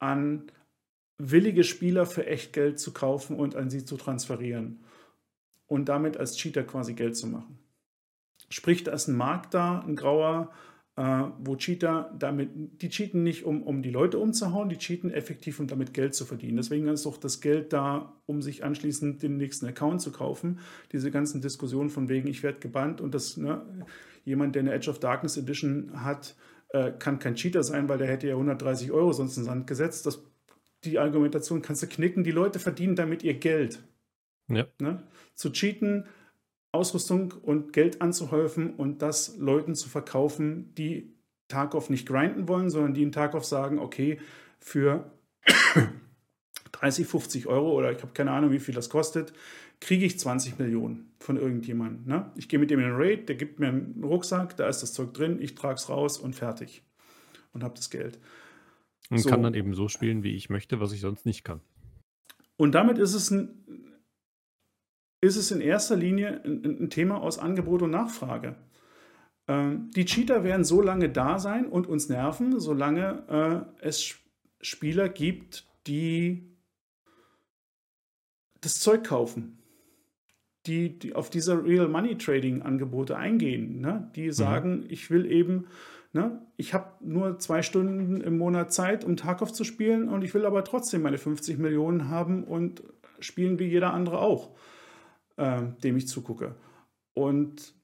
an 0.00 0.50
willige 1.16 1.62
Spieler 1.62 2.06
für 2.06 2.26
Echtgeld 2.26 2.80
zu 2.80 2.92
kaufen 2.92 3.38
und 3.38 3.54
an 3.54 3.70
sie 3.70 3.84
zu 3.84 3.96
transferieren. 3.96 4.82
Und 5.68 5.88
damit 5.88 6.16
als 6.16 6.36
Cheater 6.36 6.64
quasi 6.64 6.94
Geld 6.94 7.16
zu 7.16 7.28
machen. 7.28 7.63
Sprich, 8.48 8.84
da 8.84 8.92
ist 8.92 9.08
ein 9.08 9.16
Markt 9.16 9.54
da, 9.54 9.80
ein 9.80 9.96
grauer, 9.96 10.50
äh, 10.96 11.24
wo 11.38 11.56
Cheater 11.56 12.14
damit, 12.18 12.50
die 12.54 12.88
cheaten 12.88 13.22
nicht, 13.22 13.44
um, 13.44 13.62
um 13.62 13.82
die 13.82 13.90
Leute 13.90 14.18
umzuhauen, 14.18 14.68
die 14.68 14.78
cheaten 14.78 15.10
effektiv, 15.10 15.58
um 15.58 15.66
damit 15.66 15.92
Geld 15.92 16.14
zu 16.14 16.24
verdienen. 16.24 16.56
Deswegen 16.56 16.86
ist 16.88 17.06
auch 17.06 17.16
das 17.16 17.40
Geld 17.40 17.72
da, 17.72 18.14
um 18.26 18.42
sich 18.42 18.62
anschließend 18.62 19.22
den 19.22 19.36
nächsten 19.36 19.66
Account 19.66 20.00
zu 20.00 20.12
kaufen. 20.12 20.60
Diese 20.92 21.10
ganzen 21.10 21.40
Diskussionen 21.40 21.90
von 21.90 22.08
wegen, 22.08 22.28
ich 22.28 22.42
werde 22.42 22.60
gebannt 22.60 23.00
und 23.00 23.14
das, 23.14 23.36
ne, 23.36 23.62
jemand, 24.24 24.54
der 24.54 24.60
eine 24.60 24.72
Edge 24.72 24.88
of 24.88 25.00
Darkness 25.00 25.36
Edition 25.36 26.04
hat, 26.04 26.36
äh, 26.68 26.92
kann 26.92 27.18
kein 27.18 27.34
Cheater 27.34 27.62
sein, 27.62 27.88
weil 27.88 27.98
der 27.98 28.08
hätte 28.08 28.28
ja 28.28 28.34
130 28.34 28.92
Euro 28.92 29.12
sonst 29.12 29.36
in 29.36 29.44
Sand 29.44 29.66
gesetzt. 29.66 30.06
Das, 30.06 30.22
die 30.84 30.98
Argumentation 30.98 31.62
kannst 31.62 31.82
du 31.82 31.86
knicken. 31.86 32.24
Die 32.24 32.30
Leute 32.30 32.58
verdienen 32.58 32.96
damit 32.96 33.22
ihr 33.22 33.34
Geld. 33.34 33.82
Ja. 34.48 34.66
Ne? 34.80 35.02
Zu 35.34 35.50
cheaten 35.50 36.06
Ausrüstung 36.74 37.32
und 37.42 37.72
Geld 37.72 38.02
anzuhäufen 38.02 38.74
und 38.74 39.00
das 39.00 39.36
Leuten 39.38 39.74
zu 39.74 39.88
verkaufen, 39.88 40.74
die 40.74 41.14
Tarkov 41.48 41.90
nicht 41.90 42.06
grinden 42.06 42.48
wollen, 42.48 42.70
sondern 42.70 42.94
die 42.94 43.02
in 43.02 43.12
Tarkov 43.12 43.44
sagen, 43.44 43.78
okay, 43.78 44.18
für 44.58 45.10
30, 46.72 47.06
50 47.06 47.46
Euro 47.46 47.72
oder 47.72 47.92
ich 47.92 48.02
habe 48.02 48.12
keine 48.12 48.32
Ahnung, 48.32 48.50
wie 48.50 48.58
viel 48.58 48.74
das 48.74 48.90
kostet, 48.90 49.32
kriege 49.80 50.04
ich 50.04 50.18
20 50.18 50.58
Millionen 50.58 51.12
von 51.20 51.36
irgendjemandem. 51.36 52.06
Ne? 52.06 52.32
Ich 52.36 52.48
gehe 52.48 52.58
mit 52.58 52.70
dem 52.70 52.80
in 52.80 52.86
den 52.86 52.96
Raid, 52.96 53.28
der 53.28 53.36
gibt 53.36 53.60
mir 53.60 53.68
einen 53.68 54.02
Rucksack, 54.02 54.56
da 54.56 54.68
ist 54.68 54.80
das 54.80 54.92
Zeug 54.92 55.14
drin, 55.14 55.38
ich 55.40 55.54
trage 55.54 55.74
es 55.74 55.88
raus 55.88 56.18
und 56.18 56.34
fertig. 56.34 56.82
Und 57.52 57.62
habe 57.62 57.74
das 57.74 57.88
Geld. 57.88 58.18
Und 59.10 59.18
so. 59.18 59.28
kann 59.28 59.42
dann 59.42 59.54
eben 59.54 59.74
so 59.74 59.88
spielen, 59.88 60.24
wie 60.24 60.34
ich 60.34 60.50
möchte, 60.50 60.80
was 60.80 60.92
ich 60.92 61.00
sonst 61.00 61.24
nicht 61.24 61.44
kann. 61.44 61.60
Und 62.56 62.74
damit 62.74 62.98
ist 62.98 63.14
es 63.14 63.30
ein 63.30 63.83
ist 65.24 65.36
es 65.36 65.50
in 65.50 65.60
erster 65.60 65.96
Linie 65.96 66.42
ein, 66.44 66.84
ein 66.84 66.90
Thema 66.90 67.20
aus 67.20 67.38
Angebot 67.38 67.82
und 67.82 67.90
Nachfrage. 67.90 68.56
Ähm, 69.48 69.90
die 69.94 70.04
Cheater 70.04 70.44
werden 70.44 70.64
so 70.64 70.80
lange 70.80 71.08
da 71.08 71.38
sein 71.38 71.66
und 71.66 71.86
uns 71.86 72.08
nerven, 72.08 72.60
solange 72.60 73.66
äh, 73.80 73.86
es 73.86 74.14
Spieler 74.60 75.08
gibt, 75.08 75.66
die 75.86 76.50
das 78.60 78.80
Zeug 78.80 79.04
kaufen, 79.04 79.58
die, 80.66 80.98
die 80.98 81.14
auf 81.14 81.28
diese 81.28 81.62
Real 81.62 81.88
Money 81.88 82.16
Trading 82.16 82.62
Angebote 82.62 83.16
eingehen, 83.16 83.80
ne? 83.80 84.10
die 84.14 84.26
mhm. 84.26 84.32
sagen, 84.32 84.76
mhm. 84.78 84.86
ich 84.88 85.10
will 85.10 85.30
eben, 85.30 85.66
ne, 86.14 86.40
ich 86.56 86.72
habe 86.72 86.92
nur 87.04 87.38
zwei 87.38 87.60
Stunden 87.60 88.22
im 88.22 88.38
Monat 88.38 88.72
Zeit, 88.72 89.04
um 89.04 89.16
Tarkov 89.16 89.52
zu 89.52 89.64
spielen 89.64 90.08
und 90.08 90.24
ich 90.24 90.32
will 90.32 90.46
aber 90.46 90.64
trotzdem 90.64 91.02
meine 91.02 91.18
50 91.18 91.58
Millionen 91.58 92.08
haben 92.08 92.44
und 92.44 92.82
spielen 93.20 93.58
wie 93.58 93.66
jeder 93.66 93.92
andere 93.92 94.20
auch 94.20 94.56
äh, 95.36 95.62
dem 95.82 95.96
ich 95.96 96.08
zugucke. 96.08 96.54
Und 97.14 97.74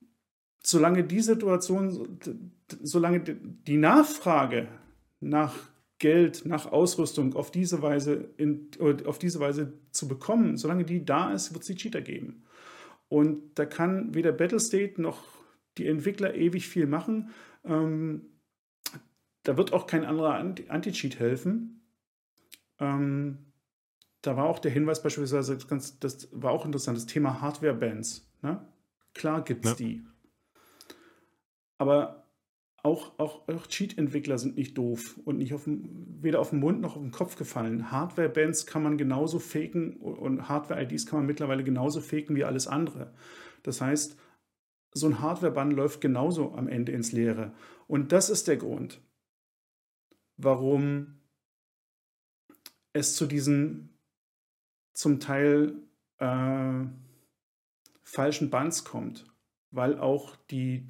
solange 0.63 1.05
die 1.05 1.21
Situation, 1.21 2.19
solange 2.83 3.21
die 3.21 3.77
Nachfrage 3.77 4.69
nach 5.21 5.55
Geld, 5.99 6.47
nach 6.47 6.67
Ausrüstung 6.67 7.35
auf 7.35 7.51
diese 7.51 7.83
Weise, 7.83 8.31
in, 8.39 8.71
auf 9.05 9.19
diese 9.19 9.39
Weise 9.39 9.75
zu 9.91 10.09
bekommen, 10.09 10.57
solange 10.57 10.85
die 10.85 11.05
da 11.05 11.33
ist, 11.33 11.53
wird 11.53 11.63
es 11.63 11.69
die 11.69 11.75
Cheater 11.75 12.01
geben. 12.01 12.45
Und 13.09 13.59
da 13.59 13.67
kann 13.67 14.15
weder 14.15 14.33
Battlestate 14.33 15.01
noch 15.01 15.25
die 15.79 15.87
Entwickler 15.87 16.35
ewig 16.35 16.69
viel 16.69 16.87
machen. 16.87 17.31
Ähm, 17.65 18.27
da 19.43 19.57
wird 19.57 19.73
auch 19.73 19.87
kein 19.87 20.05
anderer 20.05 20.35
Anti-Cheat 20.35 21.19
helfen. 21.19 21.83
Ähm, 22.79 23.50
da 24.23 24.37
war 24.37 24.47
auch 24.47 24.59
der 24.59 24.71
Hinweis 24.71 25.03
beispielsweise, 25.03 25.57
das, 25.57 25.99
das 25.99 26.29
war 26.33 26.53
auch 26.53 26.65
interessant, 26.65 26.97
das 26.97 27.07
Thema 27.07 27.41
Hardware-Bands. 27.41 28.31
Ne? 28.43 28.67
Klar 29.15 29.43
gibt 29.43 29.65
es 29.65 29.73
ja. 29.73 29.77
die. 29.77 30.05
Aber 31.79 32.21
auch, 32.83 33.19
auch, 33.19 33.49
auch 33.49 33.67
Cheat-Entwickler 33.67 34.39
sind 34.39 34.57
nicht 34.57 34.77
doof 34.77 35.19
und 35.25 35.39
nicht 35.39 35.53
auf 35.53 35.65
dem, 35.65 36.23
weder 36.23 36.41
auf 36.41 36.51
den 36.51 36.61
Mund 36.61 36.81
noch 36.81 36.97
auf 36.97 37.03
den 37.03 37.11
Kopf 37.11 37.37
gefallen. 37.37 37.91
Hardware-Bands 37.91 38.67
kann 38.67 38.83
man 38.83 38.97
genauso 38.97 39.39
faken 39.39 39.97
und 39.97 40.49
Hardware-IDs 40.49 41.07
kann 41.07 41.21
man 41.21 41.27
mittlerweile 41.27 41.65
genauso 41.65 42.01
faken 42.01 42.37
wie 42.37 42.45
alles 42.45 42.67
andere. 42.67 43.15
Das 43.63 43.81
heißt, 43.81 44.19
so 44.93 45.07
ein 45.07 45.21
Hardware-Bann 45.21 45.71
läuft 45.71 46.01
genauso 46.01 46.53
am 46.55 46.69
Ende 46.69 46.93
ins 46.93 47.13
Leere. 47.13 47.53
Und 47.87 48.13
das 48.13 48.31
ist 48.31 48.49
der 48.49 48.57
Grund, 48.57 49.01
warum 50.37 51.21
es 52.93 53.15
zu 53.15 53.27
diesen 53.27 53.90
zum 55.01 55.19
Teil 55.19 55.77
äh, 56.19 56.85
falschen 58.03 58.51
Bands 58.51 58.85
kommt, 58.85 59.25
weil 59.71 59.99
auch 59.99 60.37
die, 60.51 60.87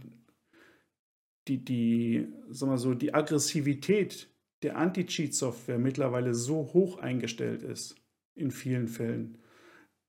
die, 1.47 1.65
die, 1.65 2.29
sagen 2.49 2.73
wir 2.73 2.79
so, 2.79 2.95
die 2.95 3.15
Aggressivität 3.15 4.29
der 4.63 4.77
Anti-Cheat-Software 4.77 5.79
mittlerweile 5.79 6.35
so 6.35 6.73
hoch 6.73 6.99
eingestellt 6.99 7.63
ist, 7.63 7.95
in 8.35 8.51
vielen 8.51 8.89
Fällen, 8.89 9.39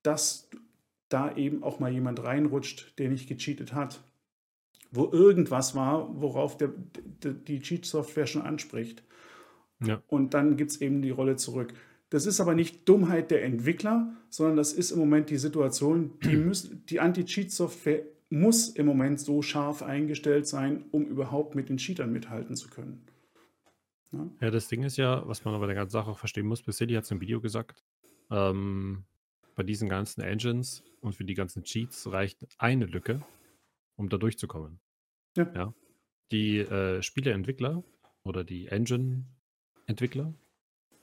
dass 0.02 0.50
da 1.10 1.36
eben 1.36 1.62
auch 1.62 1.80
mal 1.80 1.92
jemand 1.92 2.24
reinrutscht, 2.24 2.98
der 2.98 3.10
nicht 3.10 3.30
gecheatet 3.30 3.74
hat. 3.74 4.04
Wo 4.90 5.12
irgendwas 5.12 5.76
war, 5.76 6.20
worauf 6.20 6.58
der, 6.58 6.70
die 6.70 7.60
Cheat-Software 7.60 8.26
schon 8.26 8.42
anspricht. 8.42 9.04
Ja. 9.86 10.02
Und 10.08 10.34
dann 10.34 10.58
gibt 10.58 10.72
es 10.72 10.82
eben 10.82 11.04
die 11.04 11.12
Rolle 11.12 11.36
zurück. 11.36 11.76
Das 12.12 12.26
ist 12.26 12.42
aber 12.42 12.56
nicht 12.56 12.90
Dummheit 12.90 13.32
der 13.32 13.44
Entwickler, 13.44 14.14
sondern 14.30 14.58
das 14.58 14.74
ist 14.74 14.92
im 14.92 15.00
Moment 15.00 15.30
die 15.30 15.38
Situation, 15.38 16.20
die, 16.20 16.36
müssen, 16.36 16.86
die 16.88 17.00
Anti-Cheat-Software 17.00 18.04
muss 18.30 18.68
im 18.68 18.86
Moment 18.86 19.20
so 19.20 19.42
scharf 19.42 19.82
eingestellt 19.82 20.46
sein, 20.46 20.86
um 20.92 21.06
überhaupt 21.06 21.56
mit 21.56 21.70
den 21.70 21.78
Cheatern 21.78 22.12
mithalten 22.12 22.56
zu 22.56 22.70
können. 22.70 23.08
Ja, 24.12 24.30
ja 24.42 24.52
das 24.52 24.68
Ding 24.68 24.84
ist 24.84 24.98
ja, 24.98 25.26
was 25.26 25.46
man 25.46 25.54
aber 25.56 25.68
der 25.68 25.76
ganzen 25.76 25.94
Sache 25.94 26.12
auch 26.12 26.20
verstehen 26.20 26.46
muss, 26.46 26.62
Basili 26.62 26.96
hat 26.96 27.06
es 27.06 27.12
im 27.12 27.22
Video 27.22 27.40
gesagt, 27.40 27.82
ähm, 28.30 29.06
bei 29.56 29.64
diesen 29.64 29.88
ganzen 29.88 30.22
Engines 30.22 30.84
und 31.00 31.16
für 31.16 31.24
die 31.24 31.34
ganzen 31.34 31.64
Cheats 31.64 32.12
reicht 32.12 32.46
eine 32.58 32.86
Lücke, 32.88 33.22
um 33.96 34.10
da 34.10 34.18
durchzukommen. 34.18 34.82
Ja. 35.38 35.50
ja. 35.56 35.74
Die 36.32 36.58
äh, 36.58 37.02
Spieleentwickler 37.02 37.84
oder 38.24 38.44
die 38.44 38.68
Engine-Entwickler 38.68 40.34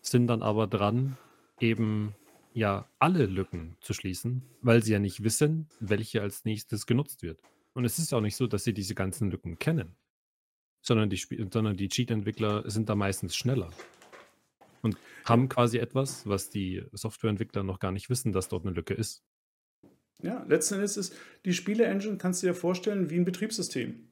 sind 0.01 0.27
dann 0.27 0.43
aber 0.43 0.67
dran, 0.67 1.17
eben 1.61 2.15
ja 2.53 2.89
alle 2.99 3.27
Lücken 3.27 3.77
zu 3.81 3.93
schließen, 3.93 4.43
weil 4.63 4.83
sie 4.83 4.93
ja 4.93 4.99
nicht 4.99 5.23
wissen, 5.23 5.69
welche 5.81 6.23
als 6.23 6.45
nächstes 6.45 6.87
genutzt 6.87 7.23
wird. 7.23 7.43
Und 7.75 7.85
es 7.85 7.99
ist 7.99 8.13
auch 8.13 8.21
nicht 8.21 8.37
so, 8.37 8.47
dass 8.47 8.65
sie 8.65 8.75
diese 8.75 8.95
ganzen 8.95 9.31
Lücken 9.31 9.59
kennen, 9.59 9.97
sondern 10.83 11.11
die, 11.11 11.17
sondern 11.17 11.77
die 11.77 11.89
Cheat-Entwickler 11.89 12.69
sind 12.69 12.89
da 12.89 12.95
meistens 12.95 13.37
schneller 13.37 13.71
und 14.83 14.97
haben 15.25 15.49
quasi 15.49 15.79
etwas, 15.79 16.27
was 16.27 16.51
die 16.51 16.83
Softwareentwickler 16.93 17.63
noch 17.63 17.79
gar 17.79 17.93
nicht 17.93 18.11
wissen, 18.11 18.33
dass 18.33 18.49
dort 18.49 18.65
eine 18.65 18.75
Lücke 18.75 18.95
ist. 18.95 19.23
Ja, 20.23 20.45
letzten 20.49 20.75
Endes 20.75 20.97
ist 20.97 21.15
die 21.45 21.53
Spiele-Engine, 21.53 22.19
kannst 22.19 22.43
du 22.43 22.49
dir 22.49 22.55
vorstellen, 22.55 23.11
wie 23.11 23.17
ein 23.17 23.25
Betriebssystem. 23.25 24.09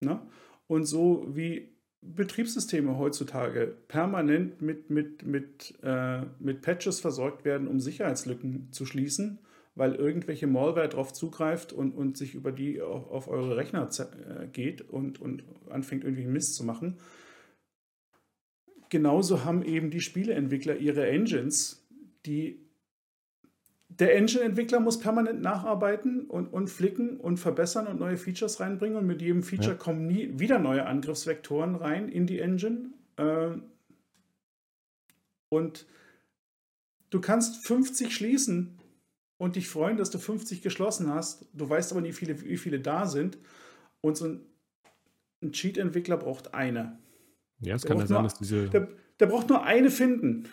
Ne? 0.00 0.26
Und 0.66 0.86
so 0.86 1.26
wie 1.28 1.77
Betriebssysteme 2.00 2.96
heutzutage 2.96 3.76
permanent 3.88 4.62
mit, 4.62 4.88
mit, 4.88 5.24
mit, 5.24 5.74
äh, 5.82 6.22
mit 6.38 6.62
Patches 6.62 7.00
versorgt 7.00 7.44
werden, 7.44 7.66
um 7.66 7.80
Sicherheitslücken 7.80 8.68
zu 8.72 8.86
schließen, 8.86 9.40
weil 9.74 9.94
irgendwelche 9.94 10.46
Malware 10.46 10.88
darauf 10.88 11.12
zugreift 11.12 11.72
und, 11.72 11.92
und 11.92 12.16
sich 12.16 12.34
über 12.34 12.52
die 12.52 12.80
auf, 12.80 13.10
auf 13.10 13.28
eure 13.28 13.56
Rechner 13.56 13.88
äh, 13.98 14.46
geht 14.46 14.82
und, 14.82 15.20
und 15.20 15.44
anfängt 15.70 16.04
irgendwie 16.04 16.26
Mist 16.26 16.54
zu 16.54 16.64
machen. 16.64 16.98
Genauso 18.90 19.44
haben 19.44 19.64
eben 19.64 19.90
die 19.90 20.00
Spieleentwickler 20.00 20.76
ihre 20.76 21.06
Engines, 21.06 21.86
die 22.26 22.67
der 23.98 24.14
Engine-Entwickler 24.14 24.78
muss 24.78 25.00
permanent 25.00 25.40
nacharbeiten 25.42 26.26
und, 26.26 26.46
und 26.52 26.68
flicken 26.68 27.18
und 27.18 27.38
verbessern 27.38 27.88
und 27.88 27.98
neue 27.98 28.16
Features 28.16 28.60
reinbringen. 28.60 28.96
Und 28.96 29.06
mit 29.06 29.20
jedem 29.20 29.42
Feature 29.42 29.72
ja. 29.72 29.76
kommen 29.76 30.06
nie 30.06 30.38
wieder 30.38 30.58
neue 30.58 30.86
Angriffsvektoren 30.86 31.74
rein 31.74 32.08
in 32.08 32.26
die 32.26 32.38
Engine. 32.38 32.90
Ähm, 33.16 33.64
und 35.48 35.86
du 37.10 37.20
kannst 37.20 37.66
50 37.66 38.14
schließen 38.14 38.78
und 39.36 39.56
dich 39.56 39.68
freuen, 39.68 39.96
dass 39.96 40.10
du 40.10 40.18
50 40.18 40.62
geschlossen 40.62 41.12
hast. 41.12 41.46
Du 41.52 41.68
weißt 41.68 41.90
aber 41.90 42.00
nicht, 42.00 42.20
wie 42.20 42.26
viele, 42.26 42.40
wie 42.42 42.56
viele 42.56 42.80
da 42.80 43.06
sind. 43.06 43.38
Und 44.00 44.16
so 44.16 44.26
ein, 44.26 44.40
ein 45.42 45.52
Cheat-Entwickler 45.52 46.18
braucht 46.18 46.54
eine. 46.54 46.98
Ja, 47.60 47.74
es 47.74 47.84
kann 47.84 47.98
ja 47.98 48.06
sein, 48.06 48.22
dass 48.22 48.38
diese. 48.38 48.68
Der, 48.68 48.88
der 49.18 49.26
braucht 49.26 49.48
nur 49.48 49.64
eine 49.64 49.90
finden. 49.90 50.48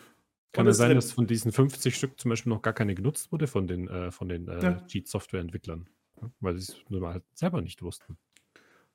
Kann 0.55 0.67
es 0.67 0.77
sein, 0.77 0.89
drin. 0.89 0.97
dass 0.97 1.11
von 1.11 1.27
diesen 1.27 1.51
50 1.51 1.95
Stück 1.95 2.19
zum 2.19 2.29
Beispiel 2.29 2.51
noch 2.51 2.61
gar 2.61 2.73
keine 2.73 2.95
genutzt 2.95 3.31
wurde 3.31 3.47
von 3.47 3.67
den, 3.67 3.87
äh, 3.87 4.11
von 4.11 4.29
den 4.29 4.47
äh, 4.47 4.61
ja. 4.61 4.87
Cheat-Software-Entwicklern? 4.87 5.89
Weil 6.39 6.57
sie 6.57 6.71
es 6.71 7.01
halt 7.01 7.23
selber 7.33 7.61
nicht 7.61 7.81
wussten. 7.81 8.17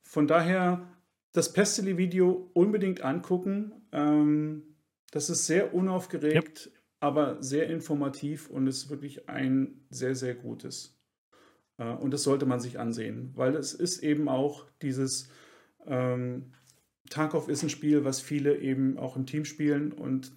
Von 0.02 0.26
daher 0.26 0.88
das 1.32 1.52
Pestily-Video 1.52 2.50
unbedingt 2.54 3.02
angucken. 3.02 3.72
Ähm, 3.92 4.62
das 5.10 5.30
ist 5.30 5.46
sehr 5.46 5.74
unaufgeregt, 5.74 6.66
ja. 6.66 6.80
aber 7.00 7.42
sehr 7.42 7.68
informativ 7.68 8.48
und 8.48 8.66
ist 8.66 8.90
wirklich 8.90 9.28
ein 9.28 9.84
sehr, 9.90 10.14
sehr 10.14 10.34
gutes. 10.34 10.98
Äh, 11.78 11.84
und 11.84 12.12
das 12.12 12.22
sollte 12.22 12.46
man 12.46 12.60
sich 12.60 12.78
ansehen, 12.78 13.32
weil 13.34 13.54
es 13.54 13.74
ist 13.74 14.02
eben 14.02 14.28
auch 14.28 14.66
dieses 14.82 15.28
ähm, 15.86 16.52
Tarkov 17.08 17.48
ist 17.48 17.62
ein 17.62 17.70
Spiel, 17.70 18.04
was 18.04 18.20
viele 18.20 18.58
eben 18.58 18.96
auch 18.98 19.16
im 19.16 19.26
Team 19.26 19.44
spielen 19.44 19.92
und 19.92 20.32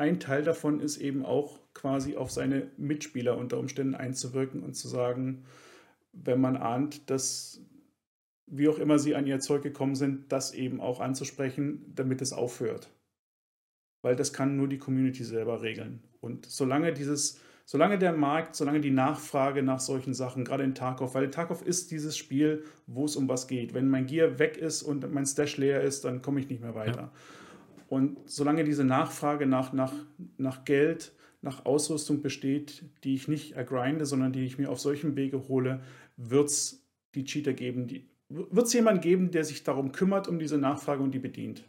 ein 0.00 0.18
Teil 0.18 0.42
davon 0.42 0.80
ist 0.80 0.96
eben 0.96 1.24
auch 1.24 1.60
quasi 1.74 2.16
auf 2.16 2.30
seine 2.30 2.70
Mitspieler 2.76 3.36
unter 3.36 3.58
Umständen 3.58 3.94
einzuwirken 3.94 4.62
und 4.62 4.74
zu 4.74 4.88
sagen, 4.88 5.44
wenn 6.12 6.40
man 6.40 6.56
ahnt, 6.56 7.08
dass 7.10 7.60
wie 8.46 8.68
auch 8.68 8.78
immer 8.78 8.98
sie 8.98 9.14
an 9.14 9.26
ihr 9.26 9.38
Zeug 9.38 9.62
gekommen 9.62 9.94
sind, 9.94 10.32
das 10.32 10.52
eben 10.52 10.80
auch 10.80 11.00
anzusprechen, 11.00 11.92
damit 11.94 12.20
es 12.20 12.32
aufhört. 12.32 12.90
Weil 14.02 14.16
das 14.16 14.32
kann 14.32 14.56
nur 14.56 14.66
die 14.66 14.78
Community 14.78 15.22
selber 15.22 15.62
regeln. 15.62 16.02
Und 16.20 16.46
solange 16.46 16.92
dieses, 16.92 17.38
solange 17.64 17.98
der 17.98 18.12
Markt, 18.12 18.56
solange 18.56 18.80
die 18.80 18.90
Nachfrage 18.90 19.62
nach 19.62 19.78
solchen 19.78 20.14
Sachen, 20.14 20.44
gerade 20.44 20.64
in 20.64 20.74
Tarkov, 20.74 21.14
weil 21.14 21.30
Tarkov 21.30 21.62
ist 21.62 21.92
dieses 21.92 22.16
Spiel, 22.16 22.64
wo 22.86 23.04
es 23.04 23.14
um 23.14 23.28
was 23.28 23.46
geht. 23.46 23.72
Wenn 23.74 23.88
mein 23.88 24.06
Gear 24.06 24.40
weg 24.40 24.56
ist 24.56 24.82
und 24.82 25.12
mein 25.12 25.26
Stash 25.26 25.58
leer 25.58 25.82
ist, 25.82 26.04
dann 26.04 26.22
komme 26.22 26.40
ich 26.40 26.48
nicht 26.48 26.62
mehr 26.62 26.74
weiter. 26.74 27.12
Ja. 27.12 27.12
Und 27.90 28.30
solange 28.30 28.62
diese 28.62 28.84
Nachfrage 28.84 29.46
nach, 29.46 29.72
nach, 29.72 29.92
nach 30.38 30.64
Geld, 30.64 31.12
nach 31.42 31.64
Ausrüstung 31.64 32.22
besteht, 32.22 32.84
die 33.02 33.16
ich 33.16 33.26
nicht 33.26 33.56
ergrinde, 33.56 34.06
sondern 34.06 34.32
die 34.32 34.44
ich 34.44 34.58
mir 34.58 34.70
auf 34.70 34.78
solchem 34.78 35.16
Wege 35.16 35.48
hole, 35.48 35.82
wird 36.16 36.46
es 36.46 36.86
die 37.16 37.24
Cheater 37.24 37.52
geben, 37.52 37.88
die, 37.88 38.08
wird 38.28 38.68
es 38.68 38.72
jemanden 38.74 39.00
geben, 39.00 39.32
der 39.32 39.42
sich 39.42 39.64
darum 39.64 39.90
kümmert, 39.90 40.28
um 40.28 40.38
diese 40.38 40.56
Nachfrage 40.56 41.02
und 41.02 41.10
die 41.10 41.18
bedient. 41.18 41.64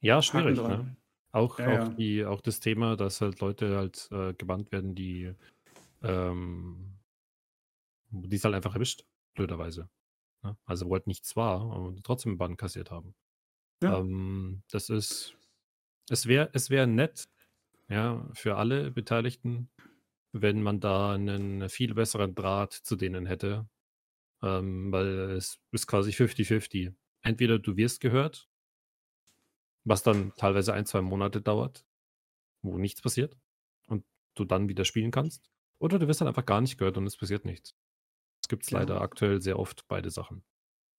Ja, 0.00 0.20
schwierig. 0.20 0.60
Ne? 0.60 0.96
Auch, 1.30 1.60
ja, 1.60 1.66
auch, 1.66 1.72
ja. 1.72 1.88
Die, 1.90 2.24
auch 2.24 2.40
das 2.40 2.58
Thema, 2.58 2.96
dass 2.96 3.20
halt 3.20 3.38
Leute 3.38 3.76
halt 3.76 4.08
äh, 4.10 4.34
gebannt 4.34 4.72
werden, 4.72 4.96
die 4.96 5.32
ähm, 6.02 6.98
die 8.10 8.36
es 8.36 8.44
halt 8.44 8.56
einfach 8.56 8.74
erwischt 8.74 9.04
blöderweise. 9.34 9.88
Ne? 10.42 10.56
Also 10.64 10.88
wollte 10.88 11.08
nichts 11.08 11.36
war, 11.36 11.60
aber 11.72 11.94
trotzdem 12.02 12.32
einen 12.32 12.38
Bann 12.38 12.56
kassiert 12.56 12.90
haben. 12.90 13.14
Ja. 13.82 13.98
Ähm, 13.98 14.62
das 14.70 14.90
ist, 14.90 15.34
es 16.08 16.26
wäre 16.26 16.50
es 16.52 16.70
wär 16.70 16.86
nett, 16.86 17.28
ja, 17.88 18.28
für 18.34 18.56
alle 18.56 18.90
Beteiligten, 18.90 19.70
wenn 20.32 20.62
man 20.62 20.80
da 20.80 21.12
einen 21.12 21.68
viel 21.68 21.94
besseren 21.94 22.34
Draht 22.34 22.72
zu 22.72 22.96
denen 22.96 23.26
hätte. 23.26 23.68
Ähm, 24.42 24.90
weil 24.90 25.06
es 25.32 25.60
ist 25.70 25.86
quasi 25.86 26.10
50-50. 26.10 26.94
Entweder 27.22 27.58
du 27.60 27.76
wirst 27.76 28.00
gehört, 28.00 28.48
was 29.84 30.02
dann 30.02 30.32
teilweise 30.36 30.72
ein, 30.72 30.86
zwei 30.86 31.00
Monate 31.00 31.40
dauert, 31.40 31.84
wo 32.62 32.78
nichts 32.78 33.02
passiert 33.02 33.36
und 33.86 34.04
du 34.34 34.44
dann 34.44 34.68
wieder 34.68 34.84
spielen 34.84 35.12
kannst. 35.12 35.48
Oder 35.78 35.98
du 35.98 36.08
wirst 36.08 36.20
dann 36.20 36.28
einfach 36.28 36.46
gar 36.46 36.60
nicht 36.60 36.78
gehört 36.78 36.96
und 36.96 37.06
es 37.06 37.16
passiert 37.16 37.44
nichts 37.44 37.76
gibt 38.48 38.64
es 38.64 38.70
ja. 38.70 38.78
leider 38.80 39.00
aktuell 39.00 39.40
sehr 39.40 39.58
oft 39.58 39.86
beide 39.88 40.10
Sachen. 40.10 40.42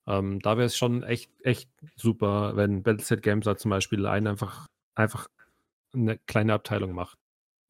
Ähm, 0.06 0.40
da 0.40 0.58
wäre 0.58 0.66
es 0.66 0.78
schon 0.78 1.04
echt, 1.04 1.32
echt 1.44 1.70
super, 1.96 2.56
wenn 2.56 2.84
Battleset 2.84 3.22
Games 3.22 3.48
zum 3.58 3.70
Beispiel 3.70 4.06
einen 4.06 4.28
einfach, 4.28 4.68
einfach 4.96 5.30
eine 5.94 6.18
kleine 6.18 6.54
Abteilung 6.54 6.94
macht, 6.94 7.18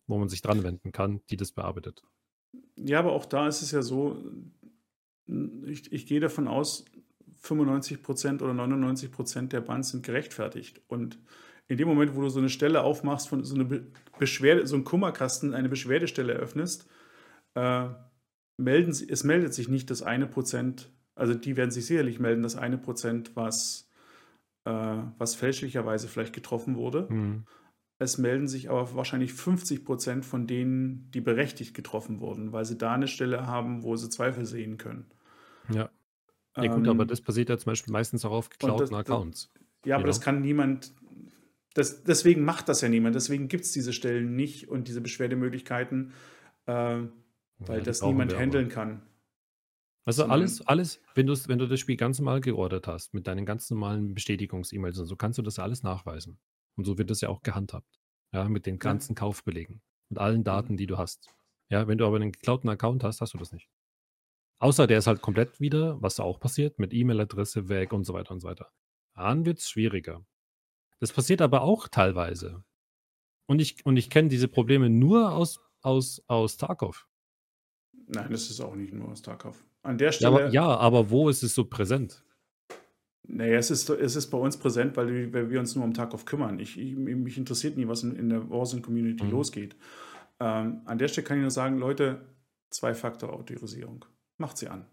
wo 0.08 0.18
man 0.18 0.30
sich 0.30 0.42
dran 0.42 0.64
wenden 0.64 0.92
kann, 0.92 1.22
die 1.30 1.38
das 1.38 1.52
bearbeitet. 1.52 2.02
Ja, 2.76 3.00
aber 3.00 3.12
auch 3.12 3.26
da 3.26 3.48
ist 3.48 3.62
es 3.62 3.72
ja 3.72 3.82
so, 3.82 4.18
ich, 5.66 5.92
ich 5.92 6.06
gehe 6.08 6.20
davon 6.20 6.48
aus, 6.48 6.86
95% 7.44 8.42
oder 8.42 8.54
99% 8.54 9.50
der 9.50 9.62
Bands 9.62 9.90
sind 9.90 10.06
gerechtfertigt. 10.06 10.82
Und 10.88 11.20
in 11.68 11.78
dem 11.78 11.88
Moment, 11.88 12.16
wo 12.16 12.22
du 12.22 12.30
so 12.30 12.40
eine 12.40 12.50
Stelle 12.50 12.84
aufmachst, 12.84 13.30
von 13.30 13.44
so 13.44 13.56
eine 13.56 13.86
Beschwerde, 14.18 14.66
so 14.66 14.76
einen 14.76 14.86
Kummerkasten, 14.86 15.54
eine 15.54 15.70
Beschwerdestelle 15.70 16.34
eröffnest, 16.34 16.88
äh, 17.56 17.90
melden, 18.58 18.90
es 18.92 19.24
meldet 19.24 19.54
sich 19.54 19.68
nicht 19.68 19.90
das 19.90 20.02
eine 20.02 20.28
Prozent, 20.28 20.92
also 21.16 21.34
die 21.34 21.58
werden 21.58 21.72
sich 21.72 21.86
sicherlich 21.86 22.20
melden, 22.20 22.44
das 22.44 22.56
eine 22.56 22.78
Prozent, 22.78 23.36
was, 23.36 23.90
äh, 24.66 24.98
was 25.18 25.36
fälschlicherweise 25.36 26.08
vielleicht 26.08 26.34
getroffen 26.34 26.76
wurde. 26.76 27.08
Mhm. 27.10 27.44
Es 28.00 28.18
melden 28.18 28.48
sich 28.48 28.70
aber 28.70 28.96
wahrscheinlich 28.96 29.34
50 29.34 29.86
Prozent 29.86 30.26
von 30.26 30.48
denen, 30.48 31.10
die 31.12 31.22
berechtigt 31.22 31.74
getroffen 31.74 32.20
wurden, 32.20 32.52
weil 32.52 32.66
sie 32.66 32.78
da 32.78 32.94
eine 32.94 33.08
Stelle 33.08 33.48
haben, 33.48 33.84
wo 33.84 33.96
sie 33.96 34.10
Zweifel 34.10 34.46
sehen 34.46 34.78
können. 34.78 35.06
Ja. 35.70 35.90
Ja, 36.56 36.68
gut, 36.68 36.86
ähm, 36.86 36.90
aber 36.92 37.06
das 37.06 37.22
passiert 37.22 37.50
ja 37.50 37.58
zum 37.58 37.72
Beispiel 37.72 37.92
meistens 37.92 38.26
auch 38.26 38.32
auf 38.32 38.50
geklauten 38.50 38.90
das, 38.90 38.94
Accounts. 38.94 39.52
ja, 39.86 39.96
aber 39.96 40.06
das 40.06 40.22
kann 40.22 40.42
niemand, 40.42 40.94
das, 41.74 42.04
deswegen 42.04 42.44
macht 42.44 42.70
das 42.70 42.82
ja 42.82 42.90
niemand. 42.90 43.16
Deswegen 43.16 43.48
gibt 43.48 43.64
es 43.64 43.72
diese 43.72 43.94
Stellen 43.94 44.36
nicht 44.36 44.70
und 44.70 44.88
diese 44.88 45.02
Beschwerdemöglichkeiten. 45.02 46.14
Äh, 46.68 47.04
weil 47.58 47.80
ja, 47.80 47.84
das 47.84 48.02
niemand 48.02 48.36
handeln 48.36 48.70
kann. 48.70 49.02
Also 50.06 50.26
alles, 50.26 50.62
alles, 50.68 51.02
wenn 51.16 51.28
du, 51.28 51.34
wenn 51.48 51.60
du 51.60 51.68
das 51.68 51.80
Spiel 51.80 51.96
ganz 51.96 52.20
normal 52.20 52.42
geordert 52.42 52.88
hast, 52.88 53.14
mit 53.14 53.26
deinen 53.26 53.46
ganz 53.46 53.70
normalen 53.70 54.14
Bestätigungs-E-Mails 54.14 55.00
und 55.00 55.06
so, 55.06 55.16
kannst 55.16 55.38
du 55.38 55.42
das 55.42 55.60
alles 55.60 55.82
nachweisen. 55.82 56.40
Und 56.76 56.84
so 56.84 56.98
wird 56.98 57.10
das 57.10 57.22
ja 57.22 57.30
auch 57.30 57.42
gehandhabt. 57.42 58.00
Ja, 58.34 58.50
mit 58.50 58.66
den 58.66 58.80
ganzen 58.80 59.16
Kaufbelegen 59.16 59.82
und 60.10 60.18
allen 60.18 60.44
Daten, 60.44 60.76
die 60.76 60.88
du 60.88 60.98
hast. 60.98 61.30
Ja, 61.70 61.88
wenn 61.88 61.98
du 61.98 62.06
aber 62.06 62.18
einen 62.18 62.32
geklauten 62.32 62.68
Account 62.68 63.04
hast, 63.04 63.22
hast 63.22 63.34
du 63.34 63.38
das 63.38 63.52
nicht. 63.52 63.70
Außer 64.60 64.88
der 64.88 64.98
ist 64.98 65.08
halt 65.08 65.22
komplett 65.22 65.60
wieder, 65.60 66.02
was 66.02 66.20
auch 66.20 66.40
passiert, 66.40 66.80
mit 66.80 66.94
E-Mail-Adresse 66.94 67.70
weg 67.70 67.94
und 67.94 68.06
so 68.06 68.14
weiter 68.14 68.32
und 68.32 68.40
so 68.40 68.48
weiter. 68.48 68.72
Dann 69.16 69.46
wird 69.46 69.60
es 69.60 69.70
schwieriger. 69.70 70.26
Das 71.00 71.14
passiert 71.14 71.42
aber 71.42 71.62
auch 71.62 71.88
teilweise. 71.88 72.64
Und 73.46 73.60
ich, 73.60 73.86
und 73.86 73.98
ich 73.98 74.10
kenne 74.10 74.30
diese 74.30 74.48
Probleme 74.48 74.90
nur 74.90 75.34
aus, 75.34 75.60
aus, 75.82 76.24
aus 76.28 76.58
Tarkov. 76.58 77.08
Nein, 78.08 78.28
das 78.32 78.50
ist 78.50 78.60
auch 78.62 78.76
nicht 78.76 78.94
nur 78.94 79.10
aus 79.10 79.22
Tarkov. 79.22 79.64
An 79.82 79.98
der 79.98 80.08
Ja 80.08 80.12
Stelle. 80.12 80.28
aber, 80.46 80.50
ja, 80.50 80.66
aber 80.66 81.10
wo 81.10 81.30
ist 81.30 81.44
es 81.44 81.54
so 81.56 81.66
präsent? 81.66 82.24
Naja, 83.26 83.58
es 83.58 83.72
ist, 83.72 83.90
es 83.90 84.16
ist 84.16 84.28
bei 84.30 84.38
uns 84.38 84.58
präsent, 84.58 84.98
weil 84.98 85.08
wir, 85.08 85.34
weil 85.34 85.50
wir 85.50 85.60
uns 85.60 85.76
nur 85.76 85.86
um 85.86 85.94
Tarkov 85.94 86.26
kümmern. 86.26 86.60
Ich, 86.60 86.78
ich, 86.78 86.96
mich 86.96 87.38
interessiert 87.38 87.78
nie, 87.78 87.88
was 87.88 88.04
in, 88.04 88.16
in 88.16 88.30
der 88.30 88.50
Warzone-Community 88.50 89.24
Mhm. 89.26 89.32
losgeht. 89.32 89.76
Ähm, 90.40 90.82
an 90.86 90.98
der 90.98 91.08
Stelle 91.08 91.26
kann 91.26 91.38
ich 91.38 91.42
nur 91.42 91.52
sagen, 91.52 91.78
Leute, 91.78 92.22
Zwei-Faktor-Autorisierung. 92.72 94.04
Macht 94.38 94.58
sie 94.58 94.68
an. 94.68 94.86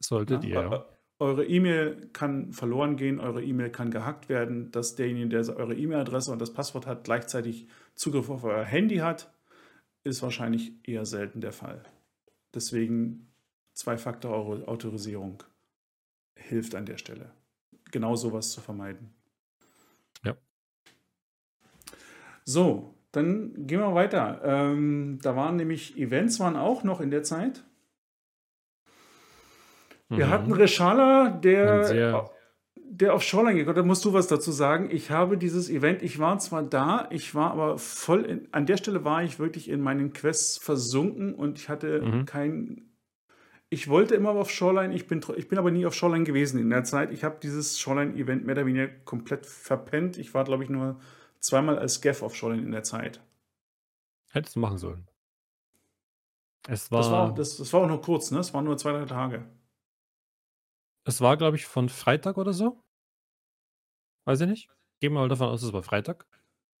Solltet 0.00 0.44
Ja? 0.44 0.48
ihr, 0.48 0.54
ja. 0.54 0.70
Eu- 0.70 0.84
Eure 1.18 1.46
E-Mail 1.46 2.10
kann 2.12 2.52
verloren 2.52 2.96
gehen, 2.96 3.20
eure 3.20 3.42
E-Mail 3.42 3.70
kann 3.70 3.90
gehackt 3.90 4.28
werden, 4.28 4.70
dass 4.70 4.96
derjenige, 4.96 5.28
der 5.30 5.56
eure 5.56 5.74
E-Mail-Adresse 5.74 6.30
und 6.30 6.38
das 6.42 6.52
Passwort 6.52 6.86
hat, 6.86 7.04
gleichzeitig 7.04 7.68
Zugriff 7.94 8.28
auf 8.28 8.44
euer 8.44 8.64
Handy 8.64 8.96
hat, 8.96 9.32
ist 10.06 10.22
wahrscheinlich 10.22 10.72
eher 10.84 11.04
selten 11.04 11.40
der 11.40 11.52
Fall. 11.52 11.82
Deswegen 12.54 13.32
Zwei-Faktor-Autorisierung 13.74 15.42
hilft 16.34 16.74
an 16.74 16.86
der 16.86 16.96
Stelle. 16.96 17.30
Genau 17.90 18.16
sowas 18.16 18.52
zu 18.52 18.60
vermeiden. 18.60 19.14
Ja. 20.24 20.34
So, 22.44 22.94
dann 23.12 23.66
gehen 23.66 23.80
wir 23.80 23.94
weiter. 23.94 24.40
Ähm, 24.44 25.18
da 25.22 25.36
waren 25.36 25.56
nämlich 25.56 25.98
Events 25.98 26.40
waren 26.40 26.56
auch 26.56 26.84
noch 26.84 27.00
in 27.00 27.10
der 27.10 27.22
Zeit. 27.22 27.64
Wir 30.08 30.26
Mhm. 30.26 30.30
hatten 30.30 30.52
Reshala, 30.52 31.30
der, 31.30 32.30
der 32.96 33.14
auf 33.14 33.22
Shoreline 33.22 33.58
gekommen. 33.58 33.76
Da 33.76 33.82
musst 33.82 34.04
du 34.04 34.12
was 34.12 34.26
dazu 34.26 34.52
sagen. 34.52 34.90
Ich 34.90 35.10
habe 35.10 35.36
dieses 35.38 35.68
Event, 35.70 36.02
ich 36.02 36.18
war 36.18 36.38
zwar 36.38 36.62
da, 36.62 37.08
ich 37.10 37.34
war 37.34 37.50
aber 37.50 37.78
voll, 37.78 38.24
in, 38.24 38.48
an 38.52 38.66
der 38.66 38.76
Stelle 38.76 39.04
war 39.04 39.22
ich 39.22 39.38
wirklich 39.38 39.68
in 39.68 39.80
meinen 39.80 40.12
Quests 40.12 40.58
versunken 40.58 41.34
und 41.34 41.58
ich 41.58 41.68
hatte 41.68 42.00
Mhm. 42.02 42.24
kein. 42.26 42.82
Ich 43.68 43.88
wollte 43.88 44.14
immer 44.14 44.30
auf 44.30 44.48
Shoreline, 44.50 44.94
ich 44.94 45.08
bin, 45.08 45.20
ich 45.36 45.48
bin 45.48 45.58
aber 45.58 45.72
nie 45.72 45.86
auf 45.86 45.94
Shoreline 45.94 46.24
gewesen 46.24 46.60
in 46.60 46.70
der 46.70 46.84
Zeit. 46.84 47.10
Ich 47.10 47.24
habe 47.24 47.38
dieses 47.42 47.80
Shoreline-Event 47.80 48.46
mehr 48.46 48.54
oder 48.54 48.64
weniger 48.66 48.86
komplett 48.88 49.44
verpennt. 49.44 50.18
Ich 50.18 50.34
war, 50.34 50.44
glaube 50.44 50.62
ich, 50.62 50.70
nur 50.70 51.00
zweimal 51.40 51.76
als 51.78 52.00
Gav 52.00 52.22
auf 52.22 52.36
Shoreline 52.36 52.62
in 52.62 52.70
der 52.70 52.84
Zeit. 52.84 53.20
Hättest 54.30 54.54
du 54.54 54.60
machen 54.60 54.78
sollen. 54.78 55.08
Es 56.68 56.90
war, 56.92 57.00
Das 57.00 57.10
war, 57.10 57.34
das, 57.34 57.56
das 57.56 57.72
war 57.72 57.80
auch 57.82 57.88
nur 57.88 58.00
kurz, 58.00 58.30
ne? 58.30 58.38
Es 58.38 58.54
waren 58.54 58.64
nur 58.64 58.76
zwei, 58.78 58.92
drei 58.92 59.04
Tage. 59.04 59.44
es 61.04 61.20
war, 61.20 61.36
glaube 61.36 61.56
ich, 61.56 61.66
von 61.66 61.88
Freitag 61.88 62.36
oder 62.38 62.52
so. 62.52 62.80
Weiß 64.26 64.40
ich 64.40 64.48
nicht. 64.48 64.68
Gehen 65.00 65.12
wir 65.12 65.20
mal 65.20 65.28
davon 65.28 65.48
aus, 65.48 65.62
es 65.62 65.72
war 65.72 65.82
Freitag. 65.82 66.26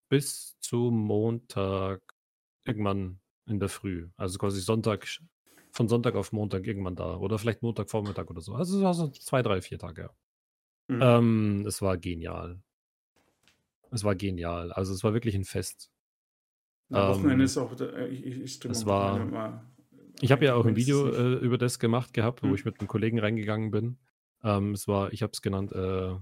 Bis 0.08 0.58
zu 0.60 0.90
Montag 0.90 2.02
irgendwann 2.64 3.20
in 3.46 3.60
der 3.60 3.68
Früh. 3.68 4.08
Also 4.16 4.38
quasi 4.38 4.60
Sonntag, 4.60 5.06
von 5.70 5.88
Sonntag 5.88 6.16
auf 6.16 6.32
Montag 6.32 6.66
irgendwann 6.66 6.96
da. 6.96 7.16
Oder 7.16 7.38
vielleicht 7.38 7.62
Montagvormittag 7.62 8.28
oder 8.28 8.40
so. 8.40 8.54
Also 8.54 8.78
es 8.78 8.82
war 8.82 8.94
so 8.94 9.08
zwei, 9.08 9.42
drei, 9.42 9.60
vier 9.62 9.78
Tage. 9.78 10.10
Ja. 10.88 10.94
Mhm. 10.96 11.02
Ähm, 11.02 11.64
es 11.66 11.80
war 11.82 11.96
genial. 11.98 12.60
Es 13.92 14.02
war 14.02 14.16
genial. 14.16 14.72
Also 14.72 14.92
es 14.92 15.04
war 15.04 15.14
wirklich 15.14 15.36
ein 15.36 15.44
Fest. 15.44 15.90
Am 16.90 17.02
ähm, 17.02 17.08
Wochenende 17.08 17.44
ist 17.44 17.56
auch, 17.58 17.80
äh, 17.80 18.08
ich, 18.08 18.24
ich, 18.26 18.64
es 18.64 18.86
war- 18.86 19.12
Wochenende 19.12 19.36
immer 19.36 19.70
Ich 20.20 20.32
habe 20.32 20.44
ja 20.44 20.54
auch 20.54 20.66
ein 20.66 20.76
Video 20.76 21.08
äh, 21.08 21.34
über 21.34 21.58
das 21.58 21.78
gemacht 21.78 22.12
gehabt, 22.12 22.42
wo 22.42 22.48
Hm. 22.48 22.54
ich 22.54 22.64
mit 22.64 22.80
einem 22.80 22.88
Kollegen 22.88 23.20
reingegangen 23.20 23.70
bin. 23.70 23.98
Ähm, 24.42 24.72
es 24.72 24.88
war, 24.88 25.12
ich 25.12 25.22
habe 25.22 25.32
es 25.32 25.42
genannt, 25.42 25.72
äh, 25.72 26.16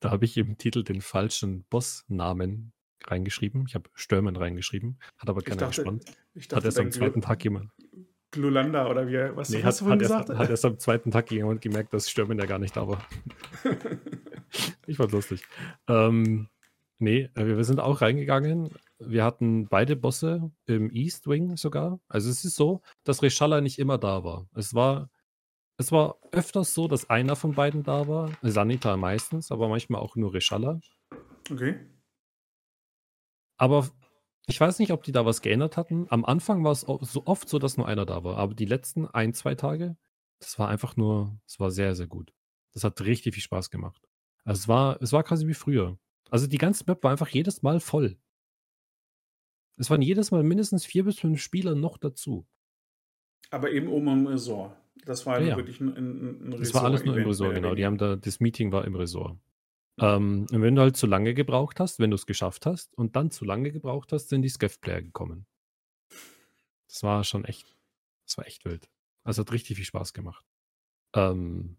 da 0.00 0.10
habe 0.10 0.24
ich 0.24 0.36
im 0.36 0.58
Titel 0.58 0.82
den 0.82 1.00
falschen 1.00 1.64
Bossnamen 1.70 2.72
reingeschrieben. 3.06 3.64
Ich 3.66 3.74
habe 3.74 3.88
Stürmen 3.94 4.36
reingeschrieben, 4.36 4.98
hat 5.18 5.28
aber 5.28 5.42
keiner 5.42 5.56
dachte, 5.56 5.82
gespannt. 5.82 6.04
Hat 6.52 6.64
erst 6.64 6.78
am 6.78 6.90
zweiten 6.90 7.20
Tag 7.20 7.42
jemand. 7.44 7.70
Glulanda 8.30 8.88
oder 8.88 9.08
wie, 9.08 9.36
was 9.36 9.50
Nee, 9.50 9.62
hast 9.62 9.80
hat, 9.80 9.88
du 9.88 9.90
hat, 9.90 9.98
vorhin 9.98 10.00
erst, 10.00 10.28
gesagt? 10.28 10.38
hat 10.38 10.50
erst 10.50 10.64
am 10.64 10.78
zweiten 10.78 11.10
Tag 11.10 11.30
jemand 11.30 11.60
gemerkt, 11.60 11.92
dass 11.92 12.08
Stürmen 12.08 12.38
ja 12.38 12.46
gar 12.46 12.58
nicht 12.58 12.76
da 12.76 12.86
war. 12.86 13.04
Ich 14.86 14.96
fand's 14.96 15.12
lustig. 15.12 15.44
Ähm, 15.88 16.48
nee, 16.98 17.28
äh, 17.34 17.46
wir 17.46 17.56
wir 17.56 17.64
sind 17.64 17.80
auch 17.80 18.00
reingegangen. 18.00 18.70
Wir 18.98 19.24
hatten 19.24 19.66
beide 19.68 19.96
Bosse 19.96 20.50
im 20.66 20.90
East 20.90 21.26
Wing 21.26 21.56
sogar. 21.56 21.98
Also 22.08 22.30
es 22.30 22.44
ist 22.44 22.56
so, 22.56 22.82
dass 23.04 23.22
Reshala 23.22 23.60
nicht 23.60 23.78
immer 23.78 23.98
da 23.98 24.24
war. 24.24 24.46
Es 24.54 24.74
war, 24.74 25.08
es 25.80 25.90
war 25.92 26.18
öfters 26.30 26.74
so, 26.74 26.88
dass 26.88 27.08
einer 27.08 27.36
von 27.36 27.54
beiden 27.54 27.82
da 27.82 28.06
war. 28.06 28.30
Sanita 28.42 28.98
meistens, 28.98 29.50
aber 29.50 29.66
manchmal 29.66 30.02
auch 30.02 30.14
nur 30.14 30.34
Reshala. 30.34 30.78
okay. 31.50 31.80
Aber 33.56 33.88
ich 34.46 34.60
weiß 34.60 34.78
nicht, 34.78 34.92
ob 34.92 35.02
die 35.04 35.12
da 35.12 35.24
was 35.24 35.40
geändert 35.40 35.78
hatten. 35.78 36.06
Am 36.10 36.26
Anfang 36.26 36.64
war 36.64 36.72
es 36.72 36.82
so 36.82 37.26
oft 37.26 37.48
so, 37.48 37.58
dass 37.58 37.78
nur 37.78 37.88
einer 37.88 38.04
da 38.04 38.24
war. 38.24 38.36
Aber 38.36 38.54
die 38.54 38.66
letzten 38.66 39.06
ein, 39.06 39.32
zwei 39.32 39.54
Tage, 39.54 39.96
das 40.38 40.58
war 40.58 40.68
einfach 40.68 40.98
nur, 40.98 41.40
es 41.46 41.58
war 41.58 41.70
sehr, 41.70 41.94
sehr 41.94 42.06
gut. 42.06 42.34
Das 42.72 42.84
hat 42.84 43.00
richtig 43.00 43.34
viel 43.34 43.42
Spaß 43.42 43.70
gemacht. 43.70 44.06
Also 44.44 44.60
es 44.60 44.68
war, 44.68 45.00
es 45.00 45.12
war 45.12 45.22
quasi 45.22 45.46
wie 45.46 45.54
früher. 45.54 45.98
Also 46.30 46.46
die 46.46 46.58
ganze 46.58 46.84
Map 46.86 47.02
war 47.04 47.10
einfach 47.10 47.28
jedes 47.28 47.62
Mal 47.62 47.80
voll. 47.80 48.18
Es 49.78 49.88
waren 49.88 50.02
jedes 50.02 50.30
Mal 50.30 50.42
mindestens 50.42 50.84
vier 50.84 51.04
bis 51.04 51.18
fünf 51.18 51.40
Spieler 51.40 51.74
noch 51.74 51.96
dazu. 51.96 52.46
Aber 53.50 53.70
eben 53.70 53.88
oben 53.88 54.08
im 54.08 54.26
Resort. 54.26 54.79
Das 55.04 55.26
war 55.26 55.40
Ja, 55.40 55.48
ja, 55.48 55.56
wirklich 55.56 55.80
ein, 55.80 55.88
ein, 55.96 56.48
ein 56.48 56.50
Das 56.58 56.74
war 56.74 56.84
alles 56.84 57.04
nur 57.04 57.16
im 57.16 57.26
Resort, 57.26 57.54
genau. 57.54 57.74
Die 57.74 57.86
haben 57.86 57.98
da, 57.98 58.16
das 58.16 58.40
Meeting 58.40 58.72
war 58.72 58.84
im 58.84 58.94
Resort. 58.94 59.38
Ähm, 59.98 60.46
und 60.50 60.62
wenn 60.62 60.74
du 60.74 60.82
halt 60.82 60.96
zu 60.96 61.06
lange 61.06 61.34
gebraucht 61.34 61.80
hast, 61.80 61.98
wenn 61.98 62.10
du 62.10 62.14
es 62.14 62.26
geschafft 62.26 62.66
hast 62.66 62.96
und 62.96 63.16
dann 63.16 63.30
zu 63.30 63.44
lange 63.44 63.70
gebraucht 63.70 64.12
hast, 64.12 64.28
sind 64.28 64.42
die 64.42 64.48
Scav-Player 64.48 65.02
gekommen. 65.02 65.46
Das 66.88 67.02
war 67.02 67.22
schon 67.24 67.44
echt, 67.44 67.76
das 68.26 68.38
war 68.38 68.46
echt 68.46 68.64
wild. 68.64 68.88
Also 69.22 69.42
hat 69.42 69.52
richtig 69.52 69.76
viel 69.76 69.84
Spaß 69.84 70.12
gemacht. 70.12 70.44
Ähm, 71.14 71.76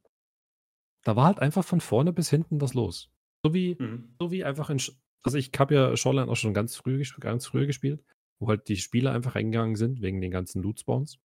da 1.04 1.16
war 1.16 1.26
halt 1.26 1.40
einfach 1.40 1.66
von 1.66 1.82
vorne 1.82 2.14
bis 2.14 2.30
hinten 2.30 2.62
was 2.62 2.74
los. 2.74 3.10
So 3.44 3.54
wie, 3.54 3.76
Mhm. 3.80 4.16
so 4.20 4.32
wie 4.32 4.44
einfach 4.44 4.70
in, 4.70 4.80
also 5.24 5.38
ich 5.38 5.52
habe 5.58 5.74
ja 5.74 5.98
Shoreline 5.98 6.30
auch 6.32 6.36
schon 6.36 6.54
ganz 6.54 6.76
früh, 6.76 7.04
ganz 7.20 7.48
früher 7.48 7.66
gespielt, 7.66 8.04
wo 8.40 8.48
halt 8.50 8.68
die 8.68 8.78
Spieler 8.78 9.12
einfach 9.14 9.36
reingegangen 9.36 9.76
sind 9.76 10.02
wegen 10.02 10.22
den 10.22 10.32
ganzen 10.32 10.62
Loot-Spawns, 10.62 11.20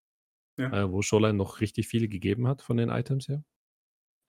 Ja. 0.57 0.71
äh, 0.83 0.91
wo 0.91 1.01
Shoreline 1.01 1.37
noch 1.37 1.59
richtig 1.61 1.87
viele 1.87 2.07
gegeben 2.07 2.47
hat 2.47 2.61
von 2.61 2.77
den 2.77 2.89
Items 2.89 3.27
her. 3.27 3.43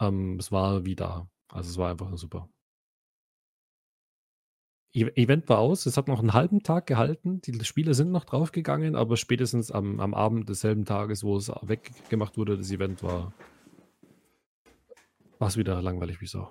Ähm, 0.00 0.36
es 0.38 0.50
war 0.52 0.84
wie 0.84 0.96
da. 0.96 1.28
Also 1.48 1.70
es 1.70 1.78
war 1.78 1.90
einfach 1.90 2.08
nur 2.08 2.18
super. 2.18 2.48
E- 4.92 5.12
Event 5.14 5.48
war 5.48 5.58
aus, 5.58 5.86
es 5.86 5.96
hat 5.96 6.08
noch 6.08 6.20
einen 6.20 6.32
halben 6.32 6.62
Tag 6.62 6.86
gehalten, 6.86 7.40
die 7.42 7.62
Spieler 7.64 7.94
sind 7.94 8.10
noch 8.12 8.24
draufgegangen, 8.24 8.96
aber 8.96 9.16
spätestens 9.16 9.70
am, 9.70 10.00
am 10.00 10.14
Abend 10.14 10.48
desselben 10.48 10.84
Tages, 10.84 11.22
wo 11.22 11.36
es 11.36 11.48
weggemacht 11.62 12.38
wurde, 12.38 12.56
das 12.56 12.70
Event 12.70 13.02
war, 13.02 13.32
war 15.38 15.48
es 15.48 15.56
wieder 15.56 15.82
langweilig 15.82 16.20
wie 16.20 16.26
so. 16.26 16.48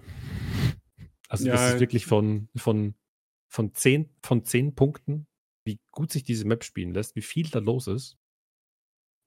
Also 1.28 1.45
das 1.49 1.61
Ja, 1.61 1.73
ist 1.73 1.80
wirklich 1.80 2.05
von, 2.05 2.49
von, 2.55 2.93
von, 3.49 3.73
zehn, 3.73 4.09
von 4.21 4.45
zehn 4.45 4.76
Punkten, 4.76 5.28
wie 5.65 5.80
gut 5.91 6.11
sich 6.11 6.23
diese 6.23 6.45
Map 6.45 6.63
spielen 6.63 6.93
lässt, 6.93 7.15
wie 7.15 7.21
viel 7.23 7.49
da 7.49 7.59
los 7.59 7.88
ist, 7.88 8.17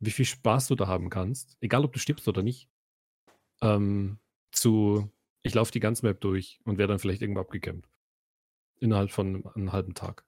wie 0.00 0.10
viel 0.10 0.24
Spaß 0.24 0.68
du 0.68 0.74
da 0.74 0.86
haben 0.86 1.10
kannst, 1.10 1.56
egal 1.60 1.84
ob 1.84 1.92
du 1.92 1.98
stirbst 1.98 2.28
oder 2.28 2.42
nicht, 2.42 2.68
ähm, 3.60 4.18
zu 4.52 5.10
ich 5.42 5.54
laufe 5.54 5.72
die 5.72 5.80
ganze 5.80 6.04
Map 6.04 6.20
durch 6.20 6.60
und 6.64 6.78
werde 6.78 6.92
dann 6.92 6.98
vielleicht 6.98 7.22
irgendwo 7.22 7.40
abgekämpft. 7.40 7.90
Innerhalb 8.80 9.10
von 9.10 9.46
einem 9.54 9.72
halben 9.72 9.94
Tag. 9.94 10.24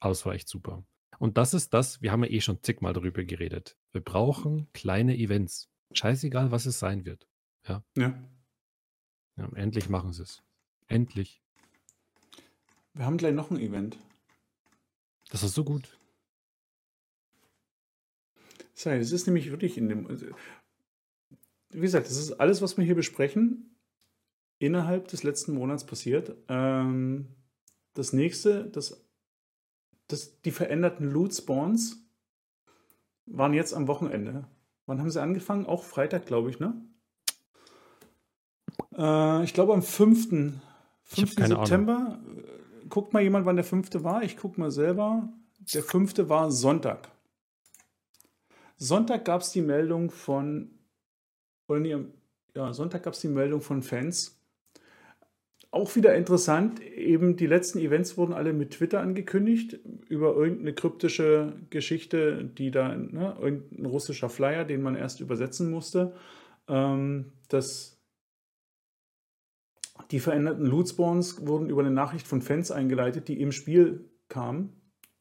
Aber 0.00 0.12
es 0.12 0.24
war 0.26 0.34
echt 0.34 0.48
super. 0.48 0.84
Und 1.18 1.36
das 1.36 1.54
ist 1.54 1.74
das, 1.74 2.00
wir 2.00 2.12
haben 2.12 2.24
ja 2.24 2.30
eh 2.30 2.40
schon 2.40 2.62
zigmal 2.62 2.92
darüber 2.92 3.22
geredet. 3.24 3.76
Wir 3.92 4.00
brauchen 4.00 4.68
kleine 4.72 5.16
Events. 5.16 5.70
Scheißegal, 5.92 6.50
was 6.50 6.66
es 6.66 6.78
sein 6.78 7.04
wird. 7.04 7.28
Ja. 7.66 7.84
Ja, 7.96 9.48
endlich 9.54 9.88
machen 9.88 10.12
sie 10.12 10.22
es. 10.22 10.42
Endlich. 10.86 11.42
Wir 12.94 13.04
haben 13.04 13.18
gleich 13.18 13.34
noch 13.34 13.50
ein 13.50 13.58
Event. 13.58 13.98
Das 15.30 15.42
ist 15.42 15.54
so 15.54 15.64
gut. 15.64 15.99
So, 18.80 18.88
das 18.88 19.12
ist 19.12 19.26
nämlich 19.26 19.50
wirklich 19.50 19.76
in 19.76 19.90
dem. 19.90 20.06
also, 20.06 20.24
Wie 21.68 21.80
gesagt, 21.80 22.06
das 22.06 22.16
ist 22.16 22.32
alles, 22.40 22.62
was 22.62 22.78
wir 22.78 22.84
hier 22.84 22.94
besprechen, 22.94 23.76
innerhalb 24.58 25.08
des 25.08 25.22
letzten 25.22 25.52
Monats 25.52 25.84
passiert. 25.84 26.34
Ähm, 26.48 27.26
das 27.92 28.14
nächste, 28.14 28.64
das, 28.64 29.04
das, 30.08 30.40
die 30.40 30.50
veränderten 30.50 31.10
Loot-Spawns 31.10 32.08
waren 33.26 33.52
jetzt 33.52 33.74
am 33.74 33.86
Wochenende. 33.86 34.48
Wann 34.86 34.98
haben 34.98 35.10
sie 35.10 35.20
angefangen? 35.20 35.66
Auch 35.66 35.84
Freitag, 35.84 36.24
glaube 36.24 36.48
ich, 36.48 36.58
ne? 36.58 36.72
Äh, 38.96 39.44
ich 39.44 39.52
glaube 39.52 39.74
am 39.74 39.82
5. 39.82 40.30
5. 41.02 41.36
keine 41.36 41.56
September. 41.56 42.18
Guckt 42.88 43.12
mal 43.12 43.22
jemand, 43.22 43.44
wann 43.44 43.56
der 43.56 43.64
5. 43.66 44.02
war. 44.02 44.22
Ich 44.22 44.38
gucke 44.38 44.58
mal 44.58 44.70
selber. 44.70 45.28
Der 45.74 45.82
5. 45.82 46.30
war 46.30 46.50
Sonntag. 46.50 47.10
Sonntag 48.80 49.26
gab 49.26 49.42
es 49.42 49.52
die 49.52 49.60
Meldung 49.60 50.10
von, 50.10 50.70
nee, 51.68 51.96
ja, 52.56 52.72
Sonntag 52.72 53.02
gab 53.02 53.12
es 53.12 53.20
die 53.20 53.28
Meldung 53.28 53.60
von 53.60 53.82
Fans. 53.82 54.40
Auch 55.70 55.94
wieder 55.94 56.16
interessant, 56.16 56.80
eben 56.80 57.36
die 57.36 57.46
letzten 57.46 57.78
Events 57.78 58.16
wurden 58.16 58.32
alle 58.32 58.54
mit 58.54 58.70
Twitter 58.70 59.00
angekündigt, 59.00 59.78
über 60.08 60.34
irgendeine 60.34 60.72
kryptische 60.72 61.52
Geschichte, 61.68 62.44
die 62.44 62.70
da, 62.70 62.96
ne, 62.96 63.36
irgendein 63.38 63.84
russischer 63.84 64.30
Flyer, 64.30 64.64
den 64.64 64.82
man 64.82 64.96
erst 64.96 65.20
übersetzen 65.20 65.70
musste. 65.70 66.14
Ähm, 66.66 67.32
das 67.48 67.98
die 70.10 70.20
veränderten 70.20 70.64
Loot-Spawns 70.64 71.46
wurden 71.46 71.68
über 71.68 71.82
eine 71.82 71.90
Nachricht 71.90 72.26
von 72.26 72.40
Fans 72.40 72.70
eingeleitet, 72.70 73.28
die 73.28 73.40
im 73.40 73.52
Spiel 73.52 74.10
kam, 74.28 74.72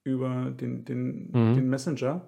über 0.03 0.49
den, 0.49 0.85
den, 0.85 1.29
Mhm. 1.31 1.55
den 1.55 1.69
Messenger. 1.69 2.25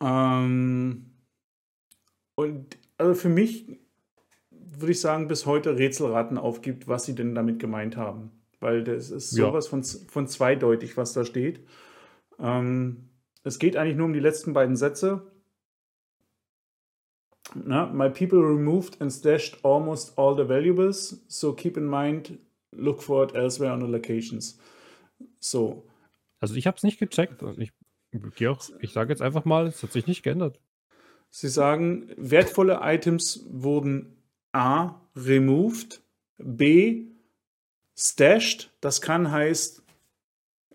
Ähm, 0.00 1.06
und 2.34 2.78
also 2.96 3.14
für 3.14 3.28
mich 3.28 3.66
würde 4.50 4.92
ich 4.92 5.00
sagen, 5.00 5.28
bis 5.28 5.46
heute 5.46 5.76
Rätselraten 5.76 6.38
aufgibt, 6.38 6.88
was 6.88 7.04
sie 7.04 7.14
denn 7.14 7.34
damit 7.34 7.58
gemeint 7.58 7.96
haben. 7.96 8.30
Weil 8.60 8.84
das 8.84 9.10
ist 9.10 9.32
Ja. 9.36 9.46
sowas 9.46 9.68
von, 9.68 9.82
von 9.84 10.26
zweideutig, 10.26 10.96
was 10.96 11.12
da 11.12 11.24
steht. 11.24 11.66
Ähm, 12.38 13.08
es 13.42 13.58
geht 13.58 13.76
eigentlich 13.76 13.96
nur 13.96 14.06
um 14.06 14.12
die 14.12 14.20
letzten 14.20 14.52
beiden 14.52 14.76
Sätze. 14.76 15.30
Na, 17.54 17.86
my 17.86 18.08
people 18.08 18.38
removed 18.38 19.00
and 19.00 19.12
stashed 19.12 19.64
almost 19.64 20.16
all 20.16 20.36
the 20.36 20.48
valuables, 20.48 21.24
so 21.26 21.52
keep 21.52 21.76
in 21.76 21.84
mind, 21.86 22.38
look 22.70 23.02
for 23.02 23.24
it 23.24 23.34
elsewhere 23.34 23.72
on 23.72 23.80
the 23.80 23.86
locations. 23.88 24.58
So, 25.40 25.84
Also 26.38 26.54
ich 26.54 26.66
habe 26.66 26.76
es 26.76 26.84
nicht 26.84 26.98
gecheckt 26.98 27.42
und 27.42 27.58
ich 27.58 27.72
auch, 28.48 28.60
ich 28.80 28.92
sage 28.92 29.10
jetzt 29.10 29.22
einfach 29.22 29.44
mal, 29.44 29.66
es 29.66 29.82
hat 29.82 29.92
sich 29.92 30.06
nicht 30.06 30.22
geändert. 30.22 30.60
Sie 31.30 31.48
sagen, 31.48 32.10
wertvolle 32.16 32.80
Items 32.82 33.46
wurden 33.48 34.16
A. 34.52 35.00
removed, 35.16 36.02
B. 36.38 37.06
stashed, 37.96 38.70
das 38.80 39.00
kann 39.00 39.30
heißt 39.30 39.82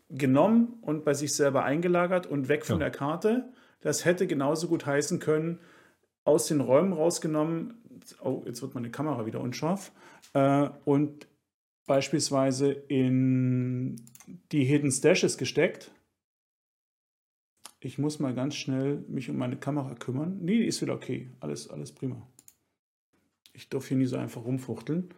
genommen 0.10 0.78
und 0.82 1.04
bei 1.04 1.14
sich 1.14 1.34
selber 1.34 1.64
eingelagert 1.64 2.28
und 2.28 2.48
weg 2.48 2.66
von 2.66 2.76
Ja. 2.80 2.86
der 2.86 2.92
Karte. 2.92 3.52
Das 3.82 4.06
hätte 4.06 4.28
genauso 4.28 4.68
gut 4.68 4.86
heißen 4.86 5.20
können, 5.20 5.60
aus 6.24 6.48
den 6.48 6.62
Räumen 6.62 6.94
rausgenommen. 6.94 7.82
Oh, 8.22 8.44
jetzt 8.46 8.62
wird 8.62 8.76
meine 8.76 8.92
Kamera 8.92 9.26
wieder 9.26 9.42
unscharf. 9.42 9.92
Äh, 10.34 10.70
und 10.86 11.28
beispielsweise 11.88 12.72
in 12.72 13.96
die 14.52 14.64
Hidden 14.66 14.92
Stashes 14.92 15.38
gesteckt. 15.38 15.92
Ich 17.86 18.00
muss 18.00 18.18
mal 18.18 18.34
ganz 18.34 18.56
schnell 18.56 19.06
mich 19.08 19.30
um 19.30 19.38
meine 19.38 19.58
Kamera 19.58 19.94
kümmern. 19.94 20.40
Nee, 20.42 20.58
die 20.58 20.66
ist 20.66 20.82
wieder 20.82 20.96
okay. 20.96 21.30
Alles, 21.40 21.70
alles 21.70 21.92
prima. 21.92 22.28
Ich 23.54 23.70
darf 23.70 23.88
hier 23.88 23.98
nie 23.98 24.08
so 24.08 24.18
einfach 24.18 24.44
rumfuchteln. 24.44 25.10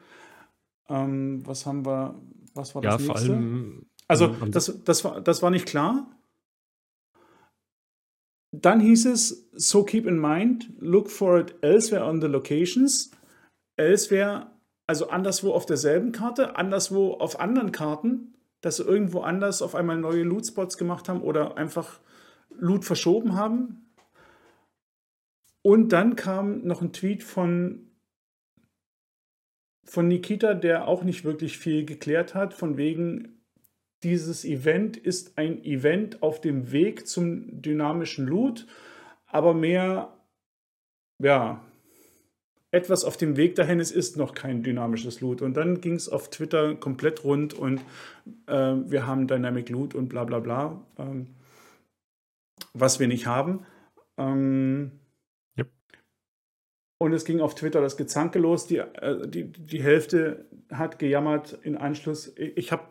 Ähm, 0.89 1.47
was 1.47 1.65
haben 1.65 1.86
wir? 1.86 2.22
Was 2.55 2.76
war 2.76 2.84
Ja, 2.84 2.97
das 2.97 3.05
vor 3.05 3.15
nächste? 3.15 3.32
allem. 3.32 3.86
Also, 4.09 4.26
ähm, 4.41 4.51
das, 4.51 4.84
das, 4.84 5.05
war, 5.05 5.22
das 5.22 5.41
war 5.41 5.49
nicht 5.49 5.65
klar. 5.65 6.11
Dann 8.51 8.82
hieß 8.82 9.05
es, 9.05 9.49
so 9.53 9.86
keep 9.86 10.05
in 10.05 10.20
mind, 10.20 10.70
look 10.78 11.09
for 11.09 11.39
it 11.39 11.55
elsewhere 11.61 12.03
on 12.03 12.20
the 12.20 12.28
locations. 12.28 13.11
Elsewhere, 13.78 14.51
also 14.88 15.07
anderswo 15.07 15.53
auf 15.53 15.65
derselben 15.65 16.11
Karte, 16.11 16.57
anderswo 16.57 17.13
auf 17.13 17.39
anderen 17.39 17.72
Karten, 17.72 18.34
dass 18.59 18.76
sie 18.76 18.84
irgendwo 18.84 19.22
anders 19.22 19.61
auf 19.61 19.74
einmal 19.74 19.97
neue 19.97 20.24
Loot-Spots 20.24 20.78
gemacht 20.78 21.07
haben 21.07 21.22
oder 21.22 21.55
einfach 21.55 22.01
Loot 22.59 22.85
verschoben 22.85 23.35
haben. 23.35 23.87
Und 25.61 25.89
dann 25.89 26.15
kam 26.15 26.65
noch 26.65 26.81
ein 26.81 26.93
Tweet 26.93 27.23
von, 27.23 27.91
von 29.83 30.07
Nikita, 30.07 30.53
der 30.53 30.87
auch 30.87 31.03
nicht 31.03 31.25
wirklich 31.25 31.57
viel 31.57 31.85
geklärt 31.85 32.35
hat, 32.35 32.53
von 32.53 32.77
wegen, 32.77 33.37
dieses 34.03 34.45
Event 34.45 34.95
ist 34.95 35.37
ein 35.37 35.63
Event 35.63 36.21
auf 36.21 36.39
dem 36.39 36.71
Weg 36.71 37.07
zum 37.07 37.61
dynamischen 37.61 38.27
Loot, 38.27 38.67
aber 39.25 39.53
mehr, 39.53 40.13
ja, 41.19 41.63
etwas 42.71 43.03
auf 43.03 43.17
dem 43.17 43.37
Weg 43.37 43.55
dahin, 43.55 43.79
es 43.79 43.91
ist 43.91 44.17
noch 44.17 44.33
kein 44.33 44.61
dynamisches 44.61 45.21
Loot. 45.21 45.41
Und 45.41 45.55
dann 45.55 45.81
ging 45.81 45.95
es 45.95 46.09
auf 46.09 46.29
Twitter 46.29 46.75
komplett 46.75 47.23
rund 47.23 47.53
und 47.53 47.81
äh, 48.47 48.75
wir 48.85 49.07
haben 49.07 49.27
Dynamic 49.27 49.69
Loot 49.69 49.95
und 49.95 50.09
bla 50.09 50.25
bla 50.25 50.39
bla, 50.39 50.81
ähm, 50.99 51.27
was 52.80 52.99
wir 52.99 53.07
nicht 53.07 53.28
haben. 53.28 53.65
Ähm, 54.17 54.99
Yep. 55.57 55.71
Und 56.99 57.13
es 57.13 57.25
ging 57.25 57.41
auf 57.41 57.55
Twitter 57.55 57.82
das 57.82 57.97
Gezanke 57.97 58.39
los. 58.39 58.67
Die, 58.67 58.78
äh, 58.78 59.28
die, 59.28 59.51
die 59.51 59.82
Hälfte 59.82 60.45
hat 60.71 60.99
gejammert 60.99 61.53
in 61.63 61.78
Anschluss. 61.78 62.34
Ich, 62.38 62.57
ich 62.57 62.71
habe 62.71 62.89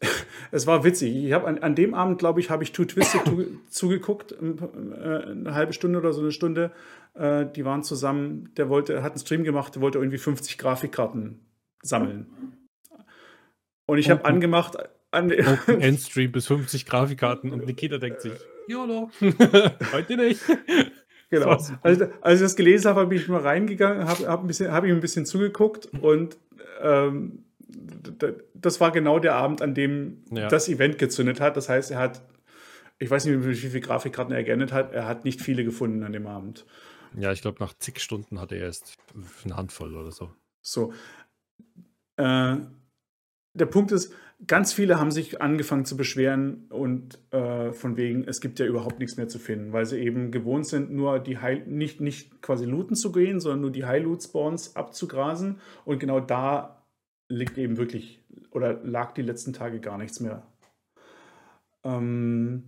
es 0.50 0.66
war 0.66 0.84
witzig. 0.84 1.14
Ich 1.14 1.32
habe 1.32 1.46
an, 1.46 1.58
an 1.58 1.74
dem 1.74 1.94
Abend, 1.94 2.18
glaube 2.18 2.40
ich, 2.40 2.50
habe 2.50 2.62
ich 2.62 2.72
Too 2.72 2.84
Twisted 2.84 3.22
zugeguckt, 3.70 4.32
äh, 4.32 4.36
eine 4.36 5.54
halbe 5.54 5.72
Stunde 5.72 5.98
oder 5.98 6.12
so 6.12 6.20
eine 6.20 6.32
Stunde. 6.32 6.72
Äh, 7.14 7.46
die 7.46 7.64
waren 7.64 7.82
zusammen. 7.82 8.52
Der 8.56 8.68
wollte, 8.68 9.02
hat 9.02 9.12
einen 9.12 9.20
Stream 9.20 9.44
gemacht, 9.44 9.74
der 9.74 9.82
wollte 9.82 9.98
irgendwie 9.98 10.18
50 10.18 10.58
Grafikkarten 10.58 11.40
sammeln. 11.82 12.26
Und 13.86 13.98
ich 13.98 14.10
habe 14.10 14.24
angemacht. 14.24 14.76
An, 15.10 15.32
Open 15.32 15.80
Endstream 15.80 16.32
bis 16.32 16.46
50 16.46 16.86
Grafikkarten 16.86 17.52
und 17.52 17.66
Nikita 17.66 17.98
denkt 17.98 18.20
sich, 18.22 18.32
YOLO, 18.68 19.10
heute 19.92 20.16
nicht. 20.16 20.40
Genau. 21.30 21.58
Also, 21.82 22.06
als 22.20 22.40
ich 22.40 22.44
das 22.44 22.56
gelesen 22.56 22.88
habe, 22.88 23.00
habe 23.00 23.14
ich 23.14 23.28
mal 23.28 23.40
reingegangen, 23.40 24.06
habe 24.06 24.28
hab 24.28 24.42
habe 24.42 24.86
ich 24.86 24.92
ein 24.92 25.00
bisschen 25.00 25.26
zugeguckt 25.26 25.86
und 26.00 26.36
ähm, 26.80 27.44
das 28.54 28.80
war 28.80 28.90
genau 28.92 29.18
der 29.18 29.34
Abend, 29.34 29.62
an 29.62 29.74
dem 29.74 30.22
Ja. 30.30 30.48
das 30.48 30.68
Event 30.68 30.98
gezündet 30.98 31.40
hat. 31.40 31.56
Das 31.56 31.68
heißt, 31.68 31.90
er 31.90 31.98
hat, 31.98 32.22
ich 32.98 33.10
weiß 33.10 33.26
nicht, 33.26 33.44
wie 33.44 33.54
viele 33.54 33.80
Grafikkarten 33.80 34.34
er 34.34 34.44
geändert 34.44 34.72
hat, 34.72 34.92
er 34.92 35.06
hat 35.06 35.24
nicht 35.24 35.40
viele 35.40 35.64
gefunden 35.64 36.02
an 36.02 36.12
dem 36.12 36.26
Abend. 36.26 36.64
Ja, 37.16 37.32
ich 37.32 37.42
glaube, 37.42 37.58
nach 37.60 37.74
zig 37.78 38.00
Stunden 38.00 38.40
hatte 38.40 38.56
er 38.56 38.64
erst 38.66 38.96
eine 39.44 39.56
Handvoll 39.56 39.96
oder 39.96 40.12
so. 40.12 40.30
So. 40.60 40.92
Äh, 42.16 42.56
der 43.56 43.66
Punkt 43.66 43.92
ist, 43.92 44.12
ganz 44.46 44.72
viele 44.72 45.00
haben 45.00 45.10
sich 45.10 45.40
angefangen 45.40 45.84
zu 45.84 45.96
beschweren 45.96 46.66
und 46.68 47.18
äh, 47.32 47.72
von 47.72 47.96
wegen, 47.96 48.24
es 48.24 48.40
gibt 48.40 48.58
ja 48.58 48.66
überhaupt 48.66 48.98
nichts 48.98 49.16
mehr 49.16 49.28
zu 49.28 49.38
finden, 49.38 49.72
weil 49.72 49.86
sie 49.86 49.98
eben 49.98 50.30
gewohnt 50.30 50.66
sind, 50.66 50.90
nur 50.92 51.18
die 51.18 51.38
High, 51.38 51.66
nicht, 51.66 52.00
nicht 52.00 52.42
quasi 52.42 52.66
looten 52.66 52.96
zu 52.96 53.12
gehen, 53.12 53.40
sondern 53.40 53.62
nur 53.62 53.70
die 53.70 53.86
High-Loot-Spawns 53.86 54.76
abzugrasen. 54.76 55.60
Und 55.84 55.98
genau 55.98 56.20
da 56.20 56.86
liegt 57.28 57.58
eben 57.58 57.76
wirklich 57.76 58.22
oder 58.50 58.74
lag 58.84 59.12
die 59.12 59.22
letzten 59.22 59.52
Tage 59.52 59.80
gar 59.80 59.98
nichts 59.98 60.20
mehr. 60.20 60.46
Ähm, 61.82 62.64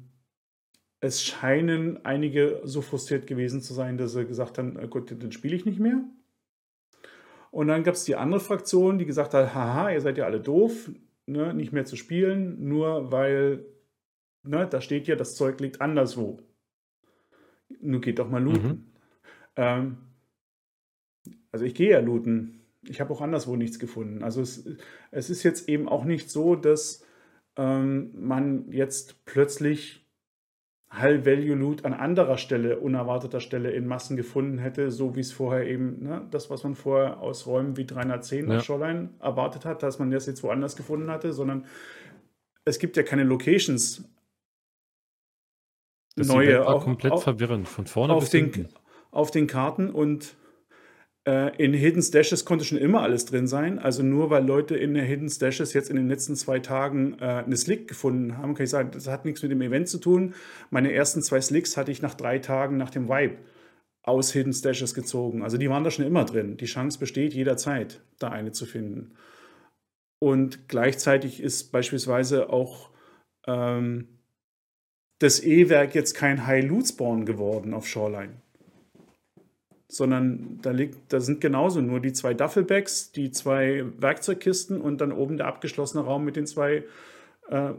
es 1.01 1.23
scheinen 1.23 2.05
einige 2.05 2.61
so 2.65 2.83
frustriert 2.83 3.27
gewesen 3.27 3.61
zu 3.61 3.75
sein, 3.75 3.99
dass 3.99 4.13
sie 4.13 4.27
gesagt 4.27 4.59
haben, 4.59 4.79
äh, 4.79 4.89
gut, 4.89 5.15
dann 5.23 5.33
spiele 5.33 5.55
ich 5.55 5.65
nicht 5.65 5.79
mehr. 5.79 6.03
Und 7.51 7.69
dann 7.69 7.83
gab 7.83 7.95
es 7.95 8.05
die 8.05 8.17
andere 8.17 8.41
Fraktion, 8.41 8.99
die 8.99 9.07
gesagt 9.07 9.35
hat, 9.35 9.55
haha, 9.55 9.91
ihr 9.91 10.01
seid 10.01 10.19
ja 10.19 10.25
alle 10.25 10.41
doof, 10.41 10.91
ne, 11.27 11.55
nicht 11.55 11.73
mehr 11.73 11.85
zu 11.85 11.97
spielen, 11.97 12.69
nur 12.69 13.11
weil, 13.11 13.65
ne, 14.43 14.67
da 14.69 14.81
steht 14.81 15.07
ja, 15.07 15.17
das 15.17 15.35
Zeug 15.35 15.61
liegt 15.61 15.81
anderswo. 15.81 16.41
Nur 17.81 18.01
geht 18.01 18.19
doch 18.19 18.29
mal 18.29 18.43
looten. 18.43 18.69
Mhm. 18.69 18.93
Ähm, 19.57 19.99
also 21.53 21.65
ich 21.65 21.75
gehe 21.75 21.91
ja 21.91 22.01
looten. 22.01 22.61
Ich 22.83 23.01
habe 23.01 23.13
auch 23.13 23.21
anderswo 23.21 23.57
nichts 23.57 23.79
gefunden. 23.79 24.23
Also 24.23 24.41
es, 24.41 24.69
es 25.11 25.31
ist 25.31 25.43
jetzt 25.43 25.69
eben 25.69 25.89
auch 25.89 26.05
nicht 26.05 26.31
so, 26.31 26.55
dass 26.55 27.05
ähm, 27.57 28.11
man 28.15 28.71
jetzt 28.71 29.25
plötzlich 29.27 30.08
High-Value-Loot 30.93 31.85
an 31.85 31.93
anderer 31.93 32.39
Stelle, 32.39 32.79
unerwarteter 32.79 33.41
Stelle 33.41 33.71
in 33.73 33.87
Massen 33.87 34.17
gefunden 34.17 34.59
hätte, 34.59 34.91
so 34.91 35.17
wie 35.17 35.21
es 35.21 35.33
vorher 35.33 35.67
eben, 35.67 36.03
ne, 36.03 36.27
das, 36.31 36.49
was 36.49 36.65
man 36.65 36.75
vorher 36.75 37.21
aus 37.21 37.47
Räumen 37.47 37.77
wie 37.77 37.85
310 37.85 38.51
Ja. 38.51 38.61
Shoreline 38.61 39.11
erwartet 39.21 39.65
hat, 39.67 39.83
dass 39.83 39.99
man 39.99 40.11
das 40.11 40.27
jetzt 40.27 40.43
woanders 40.43 40.77
gefunden 40.77 41.11
hatte, 41.11 41.33
sondern 41.33 41.67
es 42.65 42.79
gibt 42.79 42.97
ja 42.97 43.03
keine 43.03 43.25
Locations. 43.25 44.09
Das 46.17 46.29
neue 46.29 46.61
war 46.61 46.77
auf, 46.77 46.85
komplett 46.85 47.13
auf, 47.13 47.23
verwirrend, 47.23 47.69
von 47.69 47.87
vorne 47.87 48.15
auf 48.15 48.25
bis 48.25 48.31
den, 48.31 48.53
hinten. 48.53 48.75
auf 49.11 49.31
den 49.31 49.47
Karten 49.47 49.91
und 49.91 50.37
in 51.59 51.75
Hidden 51.75 52.03
Stashes 52.03 52.45
konnte 52.45 52.65
schon 52.65 52.79
immer 52.79 53.03
alles 53.03 53.25
drin 53.27 53.47
sein. 53.47 53.79
Also 53.79 54.03
nur 54.03 54.31
weil 54.31 54.47
Leute 54.47 54.77
in 54.77 54.95
der 54.95 55.05
Hidden 55.05 55.29
Stashes 55.29 55.73
jetzt 55.73 55.91
in 55.91 55.97
den 55.97 56.09
letzten 56.09 56.37
zwei 56.37 56.59
Tagen 56.61 57.17
äh, 57.21 57.25
eine 57.45 57.57
Slick 57.57 57.89
gefunden 57.89 58.39
haben, 58.39 58.55
kann 58.55 58.65
ich 58.65 58.71
sagen, 58.71 58.91
das 58.93 59.09
hat 59.09 59.25
nichts 59.25 59.43
mit 59.43 59.51
dem 59.51 59.61
Event 59.61 59.89
zu 59.89 59.99
tun. 59.99 60.35
Meine 60.71 60.93
ersten 60.93 61.23
zwei 61.23 61.41
Slicks 61.41 61.77
hatte 61.77 61.91
ich 61.91 62.03
nach 62.03 62.15
drei 62.15 62.39
Tagen 62.39 62.77
nach 62.77 62.91
dem 62.91 63.09
Vibe. 63.09 63.37
aus 64.03 64.33
Hidden 64.33 64.55
Stashes 64.55 64.95
gezogen. 64.95 65.43
Also 65.43 65.59
die 65.59 65.69
waren 65.69 65.85
da 65.85 65.91
schon 65.91 66.07
immer 66.07 66.25
drin. 66.25 66.57
Die 66.57 66.65
Chance 66.65 66.99
besteht 66.99 67.35
jederzeit, 67.35 68.01
da 68.19 68.31
eine 68.31 68.53
zu 68.53 68.65
finden. 68.65 69.13
Und 70.21 70.69
gleichzeitig 70.69 71.43
ist 71.43 71.73
beispielsweise 71.73 72.51
auch 72.51 72.91
ähm, 73.47 74.09
das 75.19 75.43
E-Werk 75.43 75.95
jetzt 75.95 76.15
kein 76.15 76.47
High 76.47 76.65
Loot 76.65 76.89
Spawn 76.89 77.27
geworden 77.27 77.75
auf 77.75 77.87
Shoreline. 77.87 78.41
Sondern 79.91 80.59
da, 80.61 80.71
liegt, 80.71 81.13
da 81.13 81.21
sind 81.21 81.41
genauso 81.41 81.81
nur 81.81 82.01
die 82.01 82.13
zwei 82.13 82.35
Duffelbags, 82.35 83.11
die 83.13 83.31
zwei 83.31 83.87
Werkzeugkisten 83.97 84.81
und 84.81 85.01
dann 85.01 85.13
oben 85.13 85.39
der 85.39 85.47
abgeschlossene 85.47 86.05
Raum 86.05 86.25
mit 86.25 86.37
den 86.37 86.47
zwei 86.47 86.85
äh, 87.49 87.71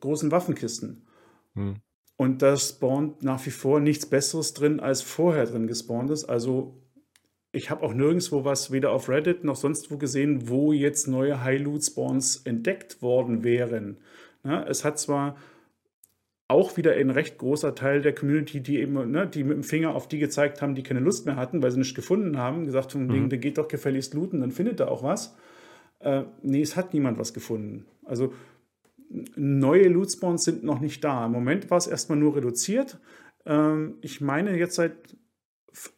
großen 0.00 0.32
Waffenkisten. 0.32 1.06
Hm. 1.54 1.76
Und 2.16 2.42
da 2.42 2.56
spawnt 2.56 3.22
nach 3.22 3.44
wie 3.46 3.50
vor 3.50 3.80
nichts 3.80 4.06
Besseres 4.06 4.54
drin, 4.54 4.80
als 4.80 5.02
vorher 5.02 5.44
drin 5.46 5.66
gespawnt 5.66 6.10
ist. 6.10 6.24
Also 6.24 6.74
ich 7.52 7.70
habe 7.70 7.82
auch 7.82 7.94
nirgendwo 7.94 8.44
was, 8.44 8.72
weder 8.72 8.92
auf 8.92 9.08
Reddit 9.08 9.44
noch 9.44 9.56
sonst 9.56 9.90
wo 9.90 9.98
gesehen, 9.98 10.48
wo 10.48 10.72
jetzt 10.72 11.06
neue 11.06 11.42
High-Loot-Spawns 11.42 12.42
entdeckt 12.44 13.02
worden 13.02 13.44
wären. 13.44 13.98
Ja, 14.44 14.62
es 14.64 14.84
hat 14.84 14.98
zwar 14.98 15.36
auch 16.48 16.78
wieder 16.78 16.94
ein 16.94 17.10
recht 17.10 17.36
großer 17.38 17.74
Teil 17.74 18.00
der 18.00 18.14
Community, 18.14 18.62
die 18.62 18.78
eben, 18.78 19.10
ne, 19.10 19.26
die 19.26 19.44
mit 19.44 19.56
dem 19.56 19.62
Finger 19.62 19.94
auf 19.94 20.08
die 20.08 20.18
gezeigt 20.18 20.62
haben, 20.62 20.74
die 20.74 20.82
keine 20.82 21.00
Lust 21.00 21.26
mehr 21.26 21.36
hatten, 21.36 21.62
weil 21.62 21.70
sie 21.70 21.78
nicht 21.78 21.94
gefunden 21.94 22.38
haben, 22.38 22.64
gesagt 22.64 22.92
von 22.92 23.12
wegen, 23.12 23.24
mhm. 23.24 23.28
der 23.28 23.38
geht 23.38 23.58
doch 23.58 23.68
gefälligst 23.68 24.14
looten, 24.14 24.40
dann 24.40 24.50
findet 24.50 24.80
er 24.80 24.90
auch 24.90 25.02
was. 25.02 25.36
Äh, 26.00 26.22
nee, 26.42 26.62
es 26.62 26.74
hat 26.74 26.94
niemand 26.94 27.18
was 27.18 27.34
gefunden. 27.34 27.84
Also 28.04 28.32
neue 29.36 29.88
Loot-Spawns 29.88 30.44
sind 30.44 30.64
noch 30.64 30.80
nicht 30.80 31.04
da. 31.04 31.26
Im 31.26 31.32
Moment 31.32 31.70
war 31.70 31.78
es 31.78 31.86
erstmal 31.86 32.18
nur 32.18 32.36
reduziert. 32.36 32.98
Ähm, 33.44 33.98
ich 34.00 34.22
meine 34.22 34.56
jetzt 34.56 34.76
seit, 34.76 34.94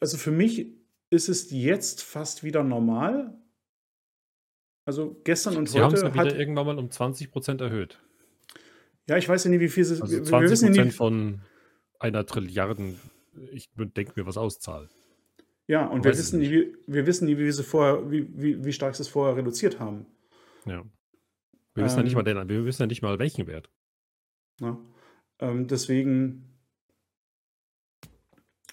also 0.00 0.16
für 0.16 0.32
mich 0.32 0.74
ist 1.10 1.28
es 1.28 1.50
jetzt 1.50 2.02
fast 2.02 2.42
wieder 2.42 2.64
normal. 2.64 3.38
Also 4.84 5.20
gestern 5.22 5.56
und 5.56 5.68
Sie 5.68 5.80
heute. 5.80 5.96
Sie 5.96 6.06
haben 6.06 6.18
es 6.18 6.26
wieder 6.26 6.38
irgendwann 6.38 6.66
mal 6.66 6.78
um 6.78 6.88
20% 6.88 7.62
erhöht. 7.62 8.00
Ja, 9.08 9.16
ich 9.16 9.28
weiß 9.28 9.44
ja 9.44 9.50
nicht, 9.50 9.60
wie 9.60 9.68
viel 9.68 9.82
es 9.82 10.00
also 10.00 10.12
wir, 10.12 10.22
20 10.22 10.32
wir 10.32 10.50
wissen 10.50 10.74
ja 10.74 10.84
nicht, 10.84 10.96
von 10.96 11.40
einer 11.98 12.26
Trilliarden, 12.26 12.98
ich 13.52 13.70
denke 13.76 14.12
mir 14.16 14.26
was 14.26 14.36
auszahl. 14.36 14.88
Ja, 15.66 15.86
und 15.86 16.04
wir 16.04 16.10
wissen, 16.10 16.40
nie, 16.40 16.50
wie, 16.50 16.76
wir 16.86 17.06
wissen 17.06 17.26
nie, 17.26 17.38
wie, 17.38 17.50
sie 17.52 17.62
vorher, 17.62 18.10
wie, 18.10 18.26
wie, 18.34 18.64
wie 18.64 18.72
stark 18.72 18.96
sie 18.96 19.02
es 19.02 19.08
vorher 19.08 19.36
reduziert 19.36 19.78
haben. 19.78 20.06
Ja. 20.66 20.84
Wir 21.74 21.84
wissen, 21.84 21.98
ja 21.98 22.02
nicht 22.02 22.12
ähm. 22.12 22.18
mal 22.18 22.22
den, 22.24 22.48
wir 22.48 22.64
wissen 22.64 22.82
ja 22.82 22.86
nicht 22.86 23.02
mal 23.02 23.18
welchen 23.18 23.46
Wert. 23.46 23.70
Ja. 24.60 24.78
Ähm, 25.38 25.68
deswegen, 25.68 26.58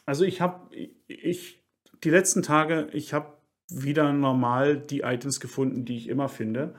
also 0.05 0.25
ich 0.25 0.41
habe, 0.41 0.75
ich, 1.07 1.63
die 2.03 2.09
letzten 2.09 2.41
Tage, 2.41 2.89
ich 2.93 3.13
habe 3.13 3.38
wieder 3.69 4.13
normal 4.13 4.78
die 4.78 5.01
Items 5.01 5.39
gefunden, 5.39 5.86
die 5.86 5.97
ich 5.97 6.07
immer 6.07 6.30
finde. 6.30 6.75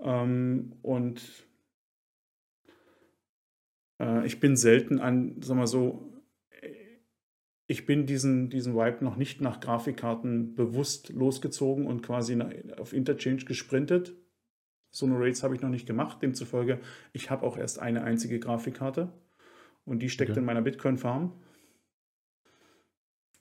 Ähm, 0.00 0.76
und 0.82 1.22
äh, 4.00 4.26
ich 4.26 4.40
bin 4.40 4.56
selten 4.56 5.00
an, 5.00 5.36
sag 5.40 5.56
mal 5.56 5.66
so, 5.66 6.12
ich 7.72 7.86
bin 7.86 8.06
diesen, 8.06 8.50
diesen 8.50 8.74
Vibe 8.74 9.02
noch 9.02 9.16
nicht 9.16 9.40
nach 9.40 9.58
Grafikkarten 9.60 10.54
bewusst 10.54 11.08
losgezogen 11.08 11.86
und 11.86 12.02
quasi 12.02 12.38
auf 12.78 12.92
Interchange 12.92 13.44
gesprintet. 13.44 14.14
So 14.90 15.06
eine 15.06 15.18
Raids 15.18 15.42
habe 15.42 15.54
ich 15.54 15.62
noch 15.62 15.70
nicht 15.70 15.86
gemacht. 15.86 16.20
Demzufolge, 16.20 16.80
ich 17.14 17.30
habe 17.30 17.46
auch 17.46 17.56
erst 17.56 17.78
eine 17.78 18.04
einzige 18.04 18.38
Grafikkarte 18.38 19.10
und 19.86 20.00
die 20.00 20.10
steckt 20.10 20.32
okay. 20.32 20.40
in 20.40 20.44
meiner 20.44 20.60
Bitcoin-Farm. 20.60 21.32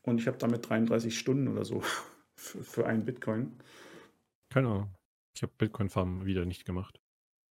Und 0.03 0.19
ich 0.19 0.27
habe 0.27 0.37
damit 0.37 0.67
33 0.69 1.17
Stunden 1.17 1.49
oder 1.49 1.65
so 1.65 1.81
für, 2.35 2.63
für 2.63 2.85
einen 2.87 3.03
Bitcoin. 3.03 3.57
Keine 4.49 4.69
Ahnung. 4.69 4.95
Ich 5.35 5.43
habe 5.43 5.51
Bitcoin-Farm 5.57 6.25
wieder 6.25 6.45
nicht 6.45 6.65
gemacht. 6.65 7.01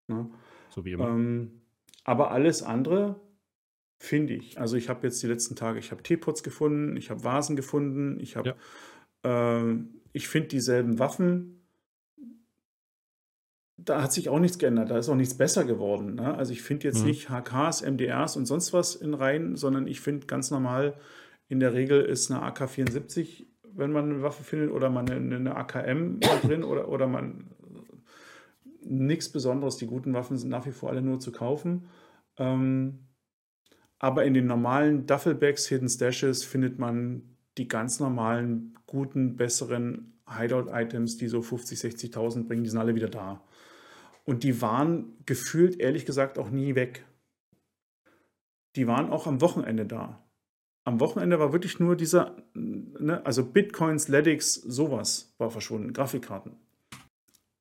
Ja. 0.08 0.28
So 0.70 0.84
wie 0.86 0.92
immer. 0.92 1.08
Ähm, 1.08 1.59
aber 2.04 2.30
alles 2.30 2.62
andere 2.62 3.20
finde 3.98 4.34
ich. 4.34 4.58
Also 4.58 4.76
ich 4.76 4.88
habe 4.88 5.06
jetzt 5.06 5.22
die 5.22 5.26
letzten 5.26 5.56
Tage, 5.56 5.78
ich 5.78 5.90
habe 5.90 6.02
Teepots 6.02 6.42
gefunden, 6.42 6.96
ich 6.96 7.10
habe 7.10 7.22
Vasen 7.22 7.54
gefunden, 7.54 8.18
ich 8.18 8.36
habe, 8.36 8.56
ja. 9.24 9.60
äh, 9.60 9.76
ich 10.12 10.28
finde 10.28 10.48
dieselben 10.48 10.98
Waffen. 10.98 11.66
Da 13.76 14.02
hat 14.02 14.12
sich 14.12 14.28
auch 14.28 14.38
nichts 14.38 14.58
geändert, 14.58 14.90
da 14.90 14.98
ist 14.98 15.08
auch 15.08 15.14
nichts 15.14 15.36
besser 15.36 15.64
geworden. 15.64 16.14
Ne? 16.14 16.34
Also 16.34 16.52
ich 16.52 16.62
finde 16.62 16.86
jetzt 16.86 17.00
mhm. 17.00 17.08
nicht 17.08 17.28
HKs, 17.30 17.82
MDRs 17.82 18.36
und 18.36 18.46
sonst 18.46 18.72
was 18.72 18.94
in 18.94 19.14
Reihen, 19.14 19.56
sondern 19.56 19.86
ich 19.86 20.00
finde 20.00 20.26
ganz 20.26 20.50
normal, 20.50 20.98
in 21.48 21.60
der 21.60 21.74
Regel 21.74 22.02
ist 22.02 22.30
eine 22.30 22.42
AK-74, 22.42 23.46
wenn 23.74 23.92
man 23.92 24.10
eine 24.10 24.22
Waffe 24.22 24.44
findet, 24.44 24.70
oder 24.70 24.88
man 24.88 25.10
eine, 25.10 25.36
eine 25.36 25.56
AKM 25.56 26.20
drin 26.42 26.64
oder, 26.64 26.88
oder 26.88 27.06
man 27.06 27.50
nichts 28.82 29.30
Besonderes. 29.30 29.76
Die 29.76 29.86
guten 29.86 30.12
Waffen 30.14 30.36
sind 30.36 30.50
nach 30.50 30.66
wie 30.66 30.72
vor 30.72 30.90
alle 30.90 31.02
nur 31.02 31.20
zu 31.20 31.32
kaufen. 31.32 31.88
Ähm, 32.36 33.06
aber 33.98 34.24
in 34.24 34.34
den 34.34 34.46
normalen 34.46 35.06
Duffelbags, 35.06 35.66
Hidden 35.68 35.88
Stashes 35.88 36.42
findet 36.44 36.78
man 36.78 37.36
die 37.58 37.68
ganz 37.68 38.00
normalen, 38.00 38.78
guten, 38.86 39.36
besseren 39.36 40.20
Hideout-Items, 40.26 41.18
die 41.18 41.28
so 41.28 41.42
50, 41.42 41.78
60.000 41.78 42.46
bringen, 42.46 42.64
die 42.64 42.70
sind 42.70 42.78
alle 42.78 42.94
wieder 42.94 43.08
da. 43.08 43.44
Und 44.24 44.42
die 44.44 44.62
waren 44.62 45.16
gefühlt, 45.26 45.80
ehrlich 45.80 46.06
gesagt, 46.06 46.38
auch 46.38 46.50
nie 46.50 46.74
weg. 46.74 47.04
Die 48.76 48.86
waren 48.86 49.10
auch 49.10 49.26
am 49.26 49.40
Wochenende 49.40 49.86
da. 49.86 50.24
Am 50.84 51.00
Wochenende 51.00 51.38
war 51.38 51.52
wirklich 51.52 51.78
nur 51.78 51.96
dieser, 51.96 52.36
ne, 52.54 53.24
also 53.26 53.44
Bitcoins, 53.44 54.08
Ledix, 54.08 54.54
sowas 54.54 55.34
war 55.38 55.50
verschwunden, 55.50 55.92
Grafikkarten. 55.92 56.56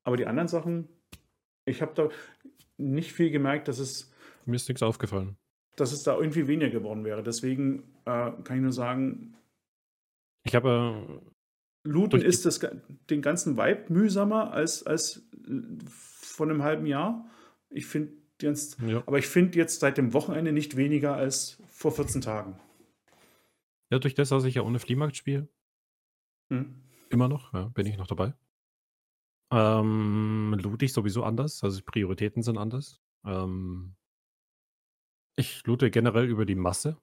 Aber 0.03 0.15
die 0.15 0.27
anderen 0.27 0.47
Sachen 0.47 0.87
ich 1.69 1.81
habe 1.81 1.93
da 1.95 2.09
nicht 2.77 3.13
viel 3.13 3.29
gemerkt, 3.29 3.67
dass 3.67 3.79
es. 3.79 4.11
Mir 4.45 4.55
ist 4.55 4.67
nichts 4.67 4.81
aufgefallen. 4.81 5.37
Dass 5.75 5.91
es 5.91 6.03
da 6.03 6.17
irgendwie 6.17 6.47
weniger 6.47 6.71
geworden 6.71 7.05
wäre. 7.05 7.23
Deswegen 7.23 7.83
äh, 8.05 8.31
kann 8.43 8.57
ich 8.57 8.61
nur 8.61 8.73
sagen. 8.73 9.35
Ich 10.43 10.55
habe. 10.55 11.21
Äh, 11.23 11.89
Looten 11.89 12.21
ist 12.21 12.45
das, 12.45 12.59
den 13.09 13.21
ganzen 13.21 13.57
Vibe 13.57 13.85
mühsamer 13.87 14.51
als, 14.51 14.85
als 14.85 15.25
von 15.87 16.49
einem 16.49 16.63
halben 16.63 16.85
Jahr. 16.85 17.25
Ich 17.69 17.85
finde 17.85 18.13
jetzt. 18.41 18.77
Ja. 18.81 19.01
Aber 19.05 19.17
ich 19.17 19.27
finde 19.27 19.57
jetzt 19.57 19.79
seit 19.79 19.97
dem 19.97 20.13
Wochenende 20.13 20.51
nicht 20.51 20.75
weniger 20.75 21.15
als 21.15 21.61
vor 21.67 21.91
14 21.91 22.21
Tagen. 22.21 22.59
Ja, 23.91 23.99
durch 23.99 24.13
das, 24.13 24.29
dass 24.29 24.43
ich 24.43 24.55
ja 24.55 24.61
ohne 24.61 24.79
Fliehmarkt 24.79 25.15
spiele. 25.15 25.47
Hm. 26.49 26.75
Immer 27.09 27.27
noch, 27.27 27.53
ja, 27.53 27.69
bin 27.69 27.87
ich 27.87 27.97
noch 27.97 28.07
dabei. 28.07 28.33
Ähm, 29.51 30.55
loote 30.61 30.85
ich 30.85 30.93
sowieso 30.93 31.23
anders, 31.23 31.63
also 31.63 31.81
Prioritäten 31.83 32.43
sind 32.43 32.57
anders. 32.57 33.01
Ähm 33.25 33.95
ich 35.37 35.65
loote 35.65 35.89
generell 35.89 36.25
über 36.29 36.45
die 36.45 36.55
Masse. 36.55 36.97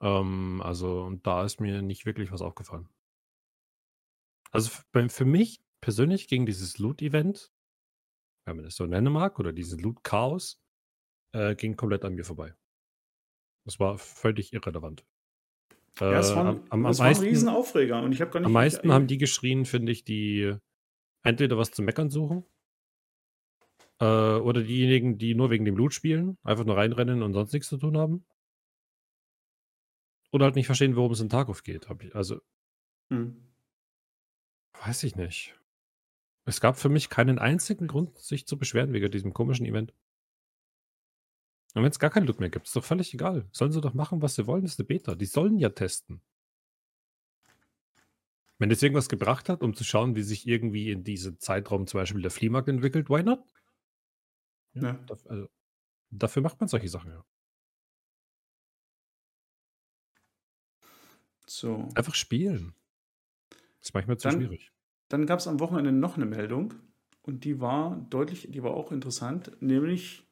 Ähm, 0.00 0.60
also 0.64 1.02
und 1.02 1.26
da 1.26 1.44
ist 1.44 1.60
mir 1.60 1.82
nicht 1.82 2.06
wirklich 2.06 2.30
was 2.32 2.42
aufgefallen. 2.42 2.88
Also 4.50 4.70
für 4.92 5.24
mich 5.24 5.60
persönlich 5.82 6.28
ging 6.28 6.46
dieses 6.46 6.78
Loot-Event, 6.78 7.52
wenn 8.46 8.56
man 8.56 8.64
das 8.64 8.76
so 8.76 8.86
nennen 8.86 9.12
mag, 9.12 9.38
oder 9.38 9.52
dieses 9.52 9.80
Loot-Chaos, 9.80 10.60
äh, 11.34 11.54
ging 11.54 11.76
komplett 11.76 12.04
an 12.04 12.14
mir 12.14 12.24
vorbei. 12.24 12.54
Das 13.66 13.78
war 13.78 13.98
völlig 13.98 14.52
irrelevant. 14.52 15.04
Ja, 16.00 16.18
es 16.18 16.34
war, 16.34 16.44
äh, 16.44 16.48
am, 16.48 16.62
am 16.70 16.82
das 16.84 16.98
meisten, 16.98 17.22
war 17.22 17.26
ein 17.26 17.28
Riesenaufreger 17.30 18.02
und 18.02 18.12
ich 18.12 18.20
habe 18.20 18.30
gar 18.30 18.40
nicht. 18.40 18.46
Am 18.46 18.52
meisten 18.52 18.92
haben 18.92 19.06
die 19.06 19.18
geschrien, 19.18 19.64
finde 19.64 19.92
ich, 19.92 20.04
die 20.04 20.54
entweder 21.22 21.58
was 21.58 21.70
zu 21.72 21.82
meckern 21.82 22.10
suchen 22.10 22.44
äh, 24.00 24.04
oder 24.04 24.62
diejenigen, 24.62 25.18
die 25.18 25.34
nur 25.34 25.50
wegen 25.50 25.64
dem 25.64 25.74
Blut 25.74 25.92
spielen, 25.92 26.38
einfach 26.42 26.64
nur 26.64 26.76
reinrennen 26.76 27.22
und 27.22 27.32
sonst 27.32 27.52
nichts 27.52 27.68
zu 27.68 27.76
tun 27.76 27.96
haben. 27.96 28.24
Oder 30.30 30.46
halt 30.46 30.56
nicht 30.56 30.66
verstehen, 30.66 30.96
worum 30.96 31.12
es 31.12 31.20
in 31.20 31.30
Tarkov 31.30 31.62
geht. 31.62 31.88
Ich, 32.02 32.14
also, 32.14 32.40
hm. 33.10 33.36
weiß 34.84 35.02
ich 35.04 35.16
nicht. 35.16 35.58
Es 36.44 36.60
gab 36.60 36.78
für 36.78 36.88
mich 36.88 37.08
keinen 37.10 37.38
einzigen 37.38 37.88
Grund, 37.88 38.16
sich 38.18 38.46
zu 38.46 38.58
beschweren 38.58 38.92
wegen 38.92 39.10
diesem 39.10 39.32
komischen 39.32 39.66
Event. 39.66 39.94
Und 41.74 41.82
wenn 41.82 41.90
es 41.90 41.98
gar 41.98 42.10
kein 42.10 42.26
Loot 42.26 42.40
mehr 42.40 42.48
gibt, 42.48 42.66
ist 42.66 42.74
doch 42.74 42.84
völlig 42.84 43.12
egal. 43.14 43.48
Sollen 43.52 43.72
sie 43.72 43.80
doch 43.80 43.94
machen, 43.94 44.22
was 44.22 44.34
sie 44.34 44.46
wollen, 44.46 44.62
das 44.62 44.72
ist 44.72 44.80
eine 44.80 44.86
Beta. 44.86 45.14
Die 45.14 45.26
sollen 45.26 45.58
ja 45.58 45.68
testen. 45.68 46.22
Wenn 48.58 48.70
das 48.70 48.82
irgendwas 48.82 49.08
gebracht 49.08 49.48
hat, 49.48 49.62
um 49.62 49.74
zu 49.74 49.84
schauen, 49.84 50.16
wie 50.16 50.22
sich 50.22 50.46
irgendwie 50.46 50.90
in 50.90 51.04
diesem 51.04 51.38
Zeitraum 51.38 51.86
zum 51.86 52.00
Beispiel 52.00 52.22
der 52.22 52.30
Fliehmarkt 52.30 52.68
entwickelt, 52.68 53.08
why 53.08 53.22
not? 53.22 53.44
Ja, 54.74 54.82
ja. 54.82 54.92
Dafür, 55.06 55.30
also, 55.30 55.48
dafür 56.10 56.42
macht 56.42 56.58
man 56.60 56.68
solche 56.68 56.88
Sachen 56.88 57.12
ja. 57.12 57.24
So. 61.46 61.88
Einfach 61.94 62.14
spielen. 62.14 62.74
Das 63.50 63.88
ist 63.88 63.94
manchmal 63.94 64.18
zu 64.18 64.28
dann, 64.28 64.40
schwierig. 64.40 64.72
Dann 65.08 65.26
gab 65.26 65.38
es 65.38 65.46
am 65.46 65.60
Wochenende 65.60 65.92
noch 65.92 66.16
eine 66.16 66.26
Meldung 66.26 66.74
und 67.22 67.44
die 67.44 67.60
war 67.60 67.96
deutlich, 68.10 68.48
die 68.50 68.62
war 68.62 68.72
auch 68.72 68.90
interessant, 68.92 69.56
nämlich 69.60 70.27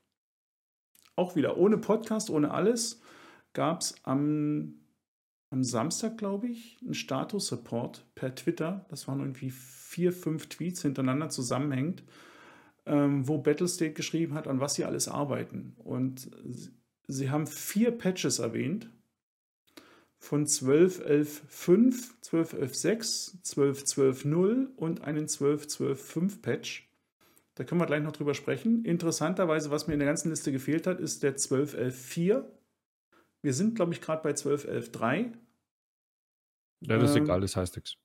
auch 1.16 1.34
wieder 1.34 1.56
ohne 1.56 1.78
Podcast, 1.78 2.30
ohne 2.30 2.52
alles, 2.52 3.00
gab 3.52 3.80
es 3.80 3.94
am 4.04 4.74
am 5.50 5.64
Samstag, 5.64 6.18
glaube 6.18 6.48
ich, 6.48 6.76
einen 6.82 6.94
Status-Report 6.94 8.04
per 8.14 8.34
Twitter. 8.34 8.84
Das 8.88 9.06
waren 9.08 9.20
irgendwie 9.20 9.50
vier, 9.50 10.12
fünf 10.12 10.48
Tweets 10.48 10.82
hintereinander 10.82 11.28
zusammenhängend, 11.28 12.02
ähm, 12.84 13.26
wo 13.28 13.38
Battlestate 13.38 13.92
geschrieben 13.92 14.34
hat, 14.34 14.48
an 14.48 14.60
was 14.60 14.74
sie 14.74 14.84
alles 14.84 15.08
arbeiten. 15.08 15.74
Und 15.78 16.30
sie 17.06 17.30
haben 17.30 17.46
vier 17.46 17.92
Patches 17.92 18.38
erwähnt 18.38 18.90
von 20.18 20.46
12.11.5, 20.46 22.10
12.11.6, 22.24 23.42
12.12.0 23.44 24.74
und 24.76 25.02
einen 25.02 25.26
12.12.5 25.26 26.42
Patch. 26.42 26.90
Da 27.56 27.64
können 27.64 27.80
wir 27.80 27.86
gleich 27.86 28.02
noch 28.02 28.12
drüber 28.12 28.34
sprechen. 28.34 28.84
Interessanterweise, 28.84 29.70
was 29.70 29.86
mir 29.86 29.94
in 29.94 29.98
der 29.98 30.08
ganzen 30.08 30.28
Liste 30.28 30.52
gefehlt 30.52 30.86
hat, 30.86 31.00
ist 31.00 31.22
der 31.22 31.36
12.11.4. 31.36 32.44
Wir 33.42 33.54
sind, 33.54 33.74
glaube 33.74 33.92
ich, 33.92 34.00
gerade 34.00 34.22
bei 34.22 34.30
12.11.3. 34.30 35.32
Ja, 36.82 36.98
das 36.98 37.10
ist 37.10 37.16
ähm, 37.16 37.24
egal, 37.24 37.40
das 37.40 37.56
heißt 37.56 37.76
nichts. 37.76 37.96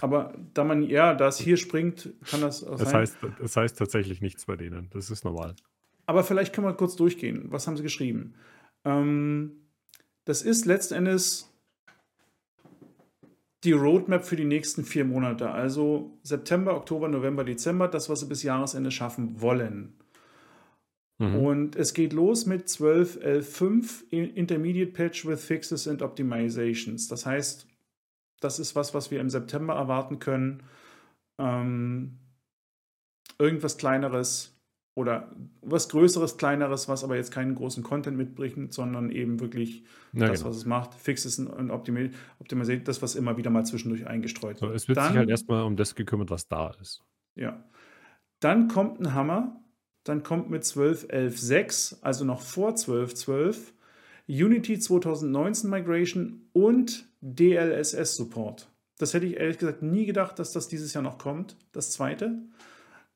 Aber 0.00 0.34
da 0.54 0.64
man, 0.64 0.82
ja, 0.82 1.12
da 1.14 1.28
es 1.28 1.36
hier 1.36 1.58
springt, 1.58 2.14
kann 2.24 2.40
das 2.40 2.64
auch 2.64 2.78
das 2.78 2.88
sein. 2.88 3.00
Heißt, 3.02 3.18
das 3.38 3.56
heißt 3.56 3.78
tatsächlich 3.78 4.22
nichts 4.22 4.46
bei 4.46 4.56
denen. 4.56 4.88
Das 4.90 5.10
ist 5.10 5.24
normal. 5.24 5.54
Aber 6.06 6.24
vielleicht 6.24 6.54
können 6.54 6.66
wir 6.66 6.72
kurz 6.74 6.96
durchgehen. 6.96 7.50
Was 7.50 7.66
haben 7.66 7.76
sie 7.76 7.82
geschrieben? 7.82 8.34
Ähm, 8.86 9.68
das 10.24 10.40
ist 10.40 10.64
letzten 10.64 10.94
Endes 10.94 11.53
die 13.64 13.72
Roadmap 13.72 14.24
für 14.24 14.36
die 14.36 14.44
nächsten 14.44 14.84
vier 14.84 15.04
Monate. 15.04 15.50
Also 15.50 16.18
September, 16.22 16.76
Oktober, 16.76 17.08
November, 17.08 17.44
Dezember, 17.44 17.88
das, 17.88 18.08
was 18.08 18.20
sie 18.20 18.26
bis 18.26 18.42
Jahresende 18.42 18.90
schaffen 18.90 19.40
wollen. 19.40 19.94
Mhm. 21.18 21.36
Und 21.36 21.76
es 21.76 21.94
geht 21.94 22.12
los 22.12 22.46
mit 22.46 22.66
12.11.5 22.66 24.10
Intermediate 24.10 24.92
Patch 24.92 25.26
with 25.26 25.44
Fixes 25.44 25.88
and 25.88 26.02
Optimizations. 26.02 27.08
Das 27.08 27.24
heißt, 27.24 27.66
das 28.40 28.58
ist 28.58 28.76
was, 28.76 28.94
was 28.94 29.10
wir 29.10 29.20
im 29.20 29.30
September 29.30 29.74
erwarten 29.74 30.18
können. 30.18 30.62
Ähm, 31.38 32.18
irgendwas 33.38 33.78
Kleineres 33.78 34.53
oder 34.94 35.30
was 35.60 35.88
Größeres, 35.88 36.36
Kleineres, 36.36 36.88
was 36.88 37.02
aber 37.02 37.16
jetzt 37.16 37.32
keinen 37.32 37.54
großen 37.54 37.82
Content 37.82 38.16
mitbringt, 38.16 38.72
sondern 38.72 39.10
eben 39.10 39.40
wirklich 39.40 39.84
ja, 40.12 40.28
das, 40.28 40.40
genau. 40.40 40.50
was 40.50 40.56
es 40.56 40.66
macht, 40.66 40.94
Fixes 40.94 41.38
und 41.38 41.70
optimisiert, 41.70 42.86
das, 42.86 43.02
was 43.02 43.16
immer 43.16 43.36
wieder 43.36 43.50
mal 43.50 43.66
zwischendurch 43.66 44.06
eingestreut 44.06 44.60
wird. 44.60 44.70
So, 44.70 44.74
es 44.74 44.88
wird 44.88 44.98
dann, 44.98 45.08
sich 45.08 45.16
halt 45.16 45.30
erstmal 45.30 45.64
um 45.64 45.76
das 45.76 45.94
gekümmert, 45.96 46.30
was 46.30 46.46
da 46.46 46.72
ist. 46.80 47.02
Ja. 47.34 47.64
Dann 48.38 48.68
kommt 48.68 49.00
ein 49.00 49.14
Hammer, 49.14 49.60
dann 50.04 50.22
kommt 50.22 50.50
mit 50.50 50.62
12.11.6, 50.62 52.02
also 52.02 52.24
noch 52.24 52.40
vor 52.40 52.74
12.12, 52.74 53.72
Unity 54.28 54.78
2019 54.78 55.68
Migration 55.68 56.48
und 56.52 57.08
DLSS 57.20 58.16
Support. 58.16 58.70
Das 58.98 59.12
hätte 59.12 59.26
ich 59.26 59.38
ehrlich 59.38 59.58
gesagt 59.58 59.82
nie 59.82 60.06
gedacht, 60.06 60.38
dass 60.38 60.52
das 60.52 60.68
dieses 60.68 60.94
Jahr 60.94 61.02
noch 61.02 61.18
kommt, 61.18 61.56
das 61.72 61.90
zweite. 61.90 62.38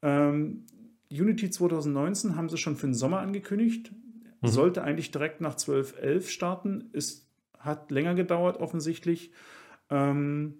Ähm, 0.02 0.66
Unity 1.10 1.50
2019 1.50 2.36
haben 2.36 2.48
sie 2.48 2.58
schon 2.58 2.76
für 2.76 2.86
den 2.86 2.94
Sommer 2.94 3.20
angekündigt. 3.20 3.92
Mhm. 4.40 4.48
Sollte 4.48 4.82
eigentlich 4.82 5.10
direkt 5.10 5.40
nach 5.40 5.56
12.11 5.56 6.28
starten. 6.28 6.90
Ist, 6.92 7.26
hat 7.58 7.90
länger 7.90 8.14
gedauert 8.14 8.58
offensichtlich. 8.58 9.32
Ähm, 9.90 10.54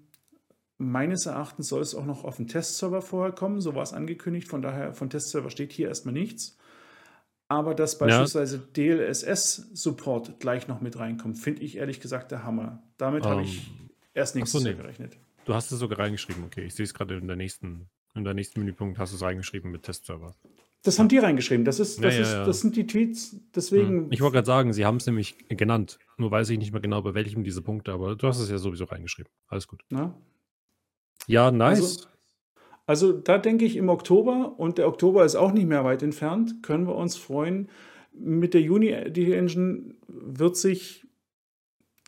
meines 0.78 1.26
Erachtens 1.26 1.68
soll 1.68 1.82
es 1.82 1.94
auch 1.94 2.06
noch 2.06 2.24
auf 2.24 2.36
den 2.36 2.48
Testserver 2.48 3.02
vorher 3.02 3.32
kommen. 3.32 3.60
So 3.60 3.74
war 3.74 3.82
es 3.82 3.92
angekündigt. 3.92 4.48
Von 4.48 4.62
daher, 4.62 4.94
von 4.94 5.10
Testserver 5.10 5.50
steht 5.50 5.72
hier 5.72 5.88
erstmal 5.88 6.14
nichts. 6.14 6.56
Aber 7.48 7.74
dass 7.74 7.98
beispielsweise 7.98 8.56
ja. 8.56 8.96
DLSS-Support 8.96 10.38
gleich 10.38 10.68
noch 10.68 10.80
mit 10.82 10.98
reinkommt, 10.98 11.38
finde 11.38 11.62
ich 11.62 11.78
ehrlich 11.78 12.00
gesagt 12.00 12.30
der 12.30 12.44
Hammer. 12.44 12.82
Damit 12.98 13.24
um, 13.24 13.30
habe 13.30 13.42
ich 13.42 13.68
ähm, 13.68 13.90
erst 14.12 14.34
nichts 14.34 14.52
so, 14.52 14.60
nee. 14.60 14.74
gerechnet. 14.74 15.16
Du 15.46 15.54
hast 15.54 15.72
es 15.72 15.78
sogar 15.78 15.98
reingeschrieben, 15.98 16.44
okay. 16.44 16.64
Ich 16.64 16.74
sehe 16.74 16.84
es 16.84 16.92
gerade 16.92 17.16
in 17.16 17.26
der 17.26 17.36
nächsten 17.36 17.88
in 18.18 18.24
der 18.24 18.34
nächsten 18.34 18.60
Menüpunkt 18.60 18.98
hast 18.98 19.12
du 19.12 19.16
es 19.16 19.22
reingeschrieben 19.22 19.70
mit 19.70 19.84
Testserver. 19.84 20.34
Das 20.82 20.98
haben 20.98 21.08
die 21.08 21.18
reingeschrieben. 21.18 21.64
Das, 21.64 21.80
ist, 21.80 22.02
das, 22.02 22.14
ja, 22.14 22.22
ist, 22.22 22.32
ja, 22.32 22.44
das 22.44 22.60
sind 22.60 22.76
die 22.76 22.86
Tweets. 22.86 23.36
Deswegen. 23.54 24.04
Hm. 24.04 24.12
Ich 24.12 24.20
wollte 24.20 24.34
gerade 24.34 24.46
sagen, 24.46 24.72
sie 24.72 24.84
haben 24.84 24.98
es 24.98 25.06
nämlich 25.06 25.36
genannt. 25.48 25.98
Nur 26.18 26.30
weiß 26.30 26.50
ich 26.50 26.58
nicht 26.58 26.72
mehr 26.72 26.80
genau, 26.80 27.02
bei 27.02 27.14
welchem 27.14 27.42
diese 27.42 27.62
Punkte, 27.62 27.92
aber 27.92 28.14
du 28.14 28.26
hast 28.26 28.38
es 28.38 28.50
ja 28.50 28.58
sowieso 28.58 28.84
reingeschrieben. 28.84 29.30
Alles 29.48 29.66
gut. 29.66 29.82
Na? 29.90 30.14
Ja, 31.26 31.50
nice. 31.50 31.80
Also, 31.80 32.08
also, 32.86 33.12
da 33.12 33.38
denke 33.38 33.64
ich 33.64 33.76
im 33.76 33.88
Oktober, 33.88 34.54
und 34.58 34.78
der 34.78 34.88
Oktober 34.88 35.24
ist 35.24 35.36
auch 35.36 35.52
nicht 35.52 35.66
mehr 35.66 35.84
weit 35.84 36.02
entfernt, 36.02 36.62
können 36.62 36.86
wir 36.86 36.94
uns 36.94 37.16
freuen. 37.16 37.68
Mit 38.12 38.54
der 38.54 38.62
Unity 38.62 39.32
Engine 39.32 39.94
wird 40.06 40.56
sich 40.56 41.07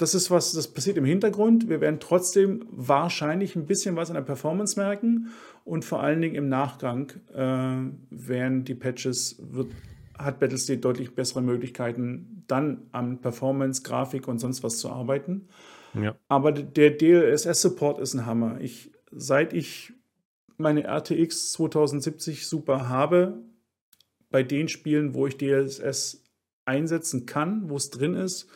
das 0.00 0.14
ist 0.14 0.30
was, 0.30 0.52
das 0.52 0.68
passiert 0.68 0.96
im 0.96 1.04
Hintergrund. 1.04 1.68
Wir 1.68 1.82
werden 1.82 2.00
trotzdem 2.00 2.64
wahrscheinlich 2.70 3.54
ein 3.54 3.66
bisschen 3.66 3.96
was 3.96 4.08
an 4.08 4.14
der 4.14 4.22
Performance 4.22 4.80
merken 4.80 5.28
und 5.64 5.84
vor 5.84 6.02
allen 6.02 6.22
Dingen 6.22 6.36
im 6.36 6.48
Nachgang 6.48 7.12
äh, 7.34 7.92
werden 8.08 8.64
die 8.64 8.74
Patches, 8.74 9.36
wird, 9.40 9.72
hat 10.16 10.40
Battlestate 10.40 10.80
deutlich 10.80 11.14
bessere 11.14 11.42
Möglichkeiten, 11.42 12.44
dann 12.46 12.86
an 12.92 13.20
Performance, 13.20 13.82
Grafik 13.82 14.26
und 14.26 14.38
sonst 14.38 14.62
was 14.62 14.78
zu 14.78 14.88
arbeiten. 14.88 15.48
Ja. 15.92 16.16
Aber 16.28 16.52
der 16.52 16.92
DLSS-Support 16.92 17.98
ist 17.98 18.14
ein 18.14 18.24
Hammer. 18.24 18.58
Ich, 18.58 18.92
seit 19.10 19.52
ich 19.52 19.92
meine 20.56 20.84
RTX 20.84 21.52
2070 21.52 22.46
Super 22.46 22.88
habe, 22.88 23.42
bei 24.30 24.42
den 24.42 24.68
Spielen, 24.68 25.12
wo 25.12 25.26
ich 25.26 25.36
DLSS 25.36 26.24
einsetzen 26.64 27.26
kann, 27.26 27.68
wo 27.68 27.76
es 27.76 27.90
drin 27.90 28.14
ist, 28.14 28.48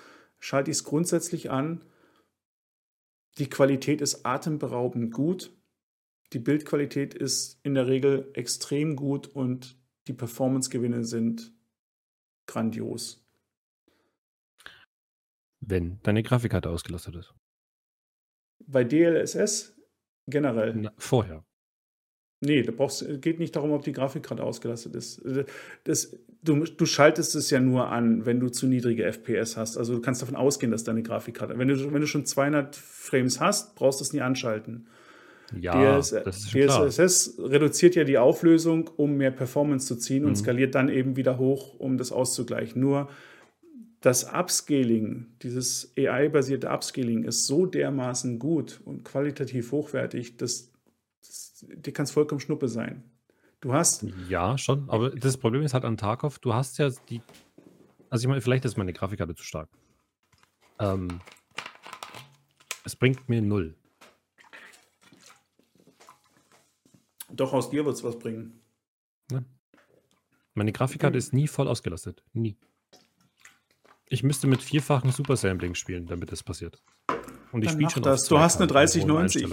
schalte 0.45 0.71
ich 0.71 0.77
es 0.77 0.85
grundsätzlich 0.85 1.51
an. 1.51 1.83
Die 3.39 3.49
Qualität 3.49 4.03
ist 4.03 4.27
atemberaubend 4.27 5.11
gut. 5.13 5.57
Die 6.35 6.39
Bildqualität 6.39 7.15
ist 7.15 7.59
in 7.63 7.75
der 7.75 7.87
Regel 7.87 8.31
extrem 8.35 8.95
gut 8.95 9.27
und 9.27 9.79
die 10.07 10.13
Performance-Gewinne 10.13 11.05
sind 11.05 11.51
grandios. 12.47 13.27
Wenn 15.61 15.99
deine 16.03 16.23
Grafikkarte 16.23 16.69
ausgelastet 16.69 17.17
ist. 17.17 17.35
Bei 18.67 18.85
DLSS 18.85 19.75
generell. 20.27 20.75
Na, 20.75 20.93
vorher. 20.99 21.43
Nee, 22.41 22.63
da 22.63 22.73
brauchst, 22.73 23.23
geht 23.23 23.39
nicht 23.39 23.57
darum, 23.57 23.73
ob 23.73 23.85
die 23.85 23.93
Grafikkarte 23.93 24.43
ausgelastet 24.43 24.95
ist. 24.95 25.23
Das, 25.85 26.17
du, 26.43 26.65
du 26.65 26.87
schaltest 26.87 27.35
es 27.35 27.51
ja 27.51 27.61
nur 27.61 27.89
an, 27.89 28.27
wenn 28.27 28.41
du 28.41 28.49
zu 28.49 28.67
niedrige 28.67 29.11
FPS 29.11 29.57
hast. 29.57 29.79
Also 29.79 29.95
du 29.95 30.01
kannst 30.01 30.21
davon 30.21 30.37
ausgehen, 30.37 30.71
dass 30.71 30.85
deine 30.85 31.03
Grafikkarte. 31.03 31.59
Wenn 31.59 31.69
du, 31.69 31.93
wenn 31.93 32.01
du 32.01 32.07
schon 32.07 32.27
200 32.27 32.77
Frames 32.77 33.41
hast, 33.41 33.75
brauchst 33.77 34.01
du 34.01 34.05
es 34.05 34.13
nie 34.13 34.21
anschalten. 34.21 34.87
Ja, 35.61 35.97
das 35.97 36.13
ist 36.13 36.51
schon 36.51 36.63
DSSS 36.63 37.37
klar. 37.37 37.51
reduziert 37.51 37.95
ja 37.95 38.05
die 38.05 38.19
Auflösung, 38.19 38.91
um 38.97 39.17
mehr 39.17 39.31
Performance 39.31 39.87
zu 39.87 39.97
ziehen 39.97 40.23
mhm. 40.23 40.31
und 40.31 40.37
skaliert 40.37 40.75
dann 40.75 40.89
eben 40.89 41.17
wieder 41.17 41.39
hoch, 41.39 41.79
um 41.79 41.97
das 41.97 42.13
auszugleichen. 42.13 42.81
Nur 42.81 43.09
das 44.01 44.25
Upscaling, 44.25 45.27
dieses 45.43 45.93
AI-basierte 45.99 46.69
Upscaling 46.69 47.25
ist 47.25 47.47
so 47.47 47.65
dermaßen 47.65 48.39
gut 48.39 48.81
und 48.85 49.05
qualitativ 49.05 49.73
hochwertig, 49.73 50.37
dass 50.37 50.74
dir 51.63 51.93
kann 51.93 52.05
es 52.05 52.11
vollkommen 52.11 52.41
Schnuppe 52.41 52.69
sein. 52.69 53.05
Du 53.61 53.73
hast. 53.73 54.05
Ja, 54.29 54.59
schon. 54.59 54.89
Aber 54.91 55.11
das 55.11 55.39
Problem 55.39 55.63
ist 55.63 55.75
halt 55.75 55.85
an 55.85 55.97
Tarkov, 55.97 56.39
du 56.39 56.53
hast 56.53 56.79
ja 56.79 56.91
die. 57.09 57.23
Also 58.11 58.25
ich 58.25 58.29
meine, 58.29 58.41
vielleicht 58.41 58.65
ist 58.65 58.77
meine 58.77 58.93
Grafikkarte 58.93 59.35
zu 59.35 59.43
stark. 59.43 59.69
Ähm, 60.79 61.21
es 62.85 62.95
bringt 62.95 63.29
mir 63.29 63.41
null. 63.41 63.75
Doch 67.31 67.53
aus 67.53 67.71
dir 67.71 67.85
wird 67.85 67.97
es 67.97 68.05
was 68.05 68.19
bringen. 68.19 68.61
Ja. 69.33 69.43
Meine 70.55 70.73
Grafikkarte 70.73 71.19
ist 71.19 71.33
nie 71.33 71.49
voll 71.49 71.67
ausgelastet. 71.67 72.23
Nie. 72.33 72.57
Ich 74.07 74.23
müsste 74.23 74.47
mit 74.47 74.63
vierfachen 74.63 75.11
Super 75.11 75.37
Sampling 75.37 75.75
spielen, 75.75 76.07
damit 76.07 76.31
das 76.31 76.43
passiert. 76.43 76.83
Und 77.51 77.65
ich 77.65 77.71
spiele 77.71 77.91
schon 77.91 78.03
das. 78.03 78.29
Du 78.29 78.39
hast 78.39 78.59
eine 78.59 78.67
3090. 78.67 79.49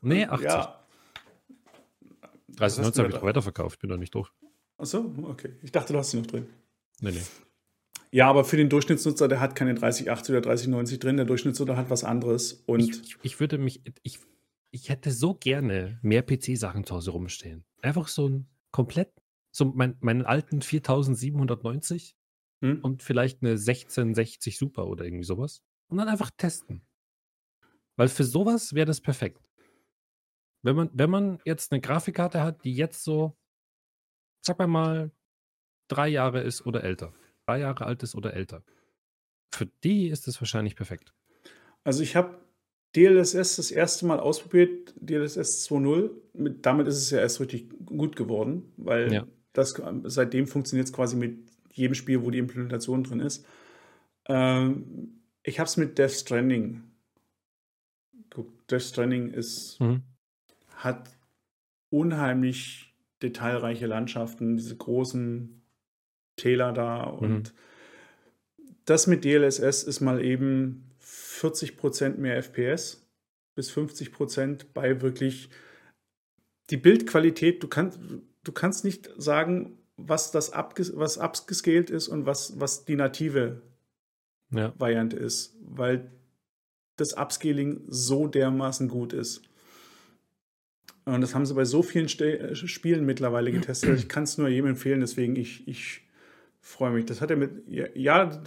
Nee, 0.00 0.26
80. 0.26 0.44
Ja. 0.44 0.83
3090 2.56 2.98
habe 2.98 3.08
ich 3.08 3.14
doch 3.14 3.22
weiterverkauft, 3.22 3.80
bin 3.80 3.90
doch 3.90 3.96
nicht 3.96 4.14
durch. 4.14 4.30
Achso, 4.76 5.14
okay. 5.22 5.52
Ich 5.62 5.72
dachte, 5.72 5.92
du 5.92 5.98
hast 5.98 6.10
sie 6.10 6.18
noch 6.18 6.26
drin. 6.26 6.46
Nee, 7.00 7.12
nee. 7.12 7.22
Ja, 8.10 8.28
aber 8.28 8.44
für 8.44 8.56
den 8.56 8.68
Durchschnittsnutzer, 8.68 9.26
der 9.26 9.40
hat 9.40 9.56
keine 9.56 9.74
3080 9.74 10.32
oder 10.32 10.40
3090 10.40 10.98
drin. 11.00 11.16
Der 11.16 11.26
Durchschnittsnutzer 11.26 11.76
hat 11.76 11.90
was 11.90 12.04
anderes. 12.04 12.62
Und 12.66 12.80
ich, 12.80 13.16
ich 13.22 13.40
würde 13.40 13.58
mich, 13.58 13.82
ich, 14.02 14.20
ich 14.70 14.88
hätte 14.88 15.10
so 15.10 15.34
gerne 15.34 15.98
mehr 16.02 16.22
PC-Sachen 16.22 16.84
zu 16.84 16.94
Hause 16.94 17.10
rumstehen. 17.10 17.64
Einfach 17.82 18.08
so 18.08 18.28
ein 18.28 18.46
komplett, 18.70 19.12
so 19.50 19.64
mein, 19.64 19.96
meinen 20.00 20.22
alten 20.22 20.62
4790 20.62 22.16
hm? 22.60 22.80
und 22.82 23.02
vielleicht 23.02 23.42
eine 23.42 23.52
1660 23.52 24.58
Super 24.58 24.86
oder 24.86 25.04
irgendwie 25.04 25.24
sowas. 25.24 25.62
Und 25.88 25.98
dann 25.98 26.08
einfach 26.08 26.30
testen. 26.36 26.82
Weil 27.96 28.08
für 28.08 28.24
sowas 28.24 28.74
wäre 28.74 28.86
das 28.86 29.00
perfekt. 29.00 29.43
Wenn 30.64 30.76
man, 30.76 30.90
wenn 30.94 31.10
man 31.10 31.38
jetzt 31.44 31.72
eine 31.72 31.80
Grafikkarte 31.80 32.42
hat, 32.42 32.64
die 32.64 32.74
jetzt 32.74 33.04
so, 33.04 33.36
sag 34.40 34.58
mal, 34.66 35.10
drei 35.88 36.08
Jahre 36.08 36.40
ist 36.40 36.64
oder 36.66 36.82
älter, 36.82 37.12
drei 37.46 37.60
Jahre 37.60 37.84
alt 37.84 38.02
ist 38.02 38.14
oder 38.14 38.32
älter, 38.32 38.64
für 39.54 39.66
die 39.84 40.08
ist 40.08 40.26
es 40.26 40.40
wahrscheinlich 40.40 40.74
perfekt. 40.74 41.12
Also 41.84 42.02
ich 42.02 42.16
habe 42.16 42.38
DLSS 42.96 43.56
das 43.56 43.70
erste 43.70 44.06
Mal 44.06 44.18
ausprobiert, 44.20 44.94
DLSS 44.96 45.68
2.0. 45.68 46.10
Mit, 46.32 46.64
damit 46.64 46.86
ist 46.88 46.96
es 46.96 47.10
ja 47.10 47.18
erst 47.18 47.40
richtig 47.40 47.68
gut 47.84 48.16
geworden, 48.16 48.72
weil 48.78 49.12
Ja. 49.12 49.26
das, 49.52 49.80
seitdem 50.04 50.46
funktioniert 50.46 50.86
es 50.88 50.92
quasi 50.94 51.16
mit 51.16 51.38
jedem 51.72 51.94
Spiel, 51.94 52.24
wo 52.24 52.30
die 52.30 52.38
Implementation 52.38 53.04
drin 53.04 53.20
ist. 53.20 53.44
Ähm, 54.26 55.20
ich 55.42 55.58
habe 55.60 55.66
es 55.66 55.76
mit 55.76 55.98
Death 55.98 56.12
Stranding. 56.12 56.84
Guck, 58.30 58.66
Death 58.68 58.82
Stranding 58.82 59.28
ist, 59.30 59.78
Mhm. 59.80 60.02
Hat 60.84 61.10
unheimlich 61.90 62.94
detailreiche 63.22 63.86
Landschaften, 63.86 64.56
diese 64.56 64.76
großen 64.76 65.62
Täler 66.36 66.72
da 66.72 67.04
und 67.04 67.54
das 68.84 69.06
mit 69.06 69.24
DLSS 69.24 69.82
ist 69.84 70.00
mal 70.00 70.22
eben 70.22 70.90
40% 71.00 72.16
mehr 72.16 72.36
FPS 72.42 73.06
bis 73.54 73.72
50% 73.72 74.66
bei 74.74 75.00
wirklich 75.00 75.48
die 76.70 76.76
Bildqualität, 76.76 77.62
du 77.62 77.68
kannst, 77.68 77.98
du 78.42 78.52
kannst 78.52 78.84
nicht 78.84 79.10
sagen, 79.16 79.78
was 79.96 80.32
das 80.32 80.52
abges 80.52 80.96
was 80.96 81.18
upscaled 81.18 81.90
ist 81.90 82.08
und 82.08 82.26
was, 82.26 82.58
was 82.58 82.84
die 82.84 82.96
native 82.96 83.62
Ja. 84.50 84.72
Variante 84.78 85.16
ist, 85.16 85.56
weil 85.60 86.10
das 86.96 87.16
Upscaling 87.16 87.82
so 87.86 88.26
dermaßen 88.28 88.88
gut 88.88 89.12
ist. 89.12 89.42
Und 91.06 91.20
das 91.20 91.34
haben 91.34 91.44
sie 91.44 91.54
bei 91.54 91.64
so 91.64 91.82
vielen 91.82 92.08
Ste 92.08 92.38
äh, 92.38 92.54
Spielen 92.54 93.04
mittlerweile 93.04 93.52
getestet. 93.52 93.98
Ich 93.98 94.08
kann 94.08 94.24
es 94.24 94.38
nur 94.38 94.48
jedem 94.48 94.70
empfehlen, 94.70 95.00
deswegen 95.00 95.36
ich, 95.36 95.66
ich 95.68 96.02
freue 96.60 96.92
mich. 96.92 97.04
Das 97.06 97.20
hat 97.20 97.30
er 97.30 97.36
mit, 97.36 97.50
ja, 97.68 97.86
ja, 97.94 98.42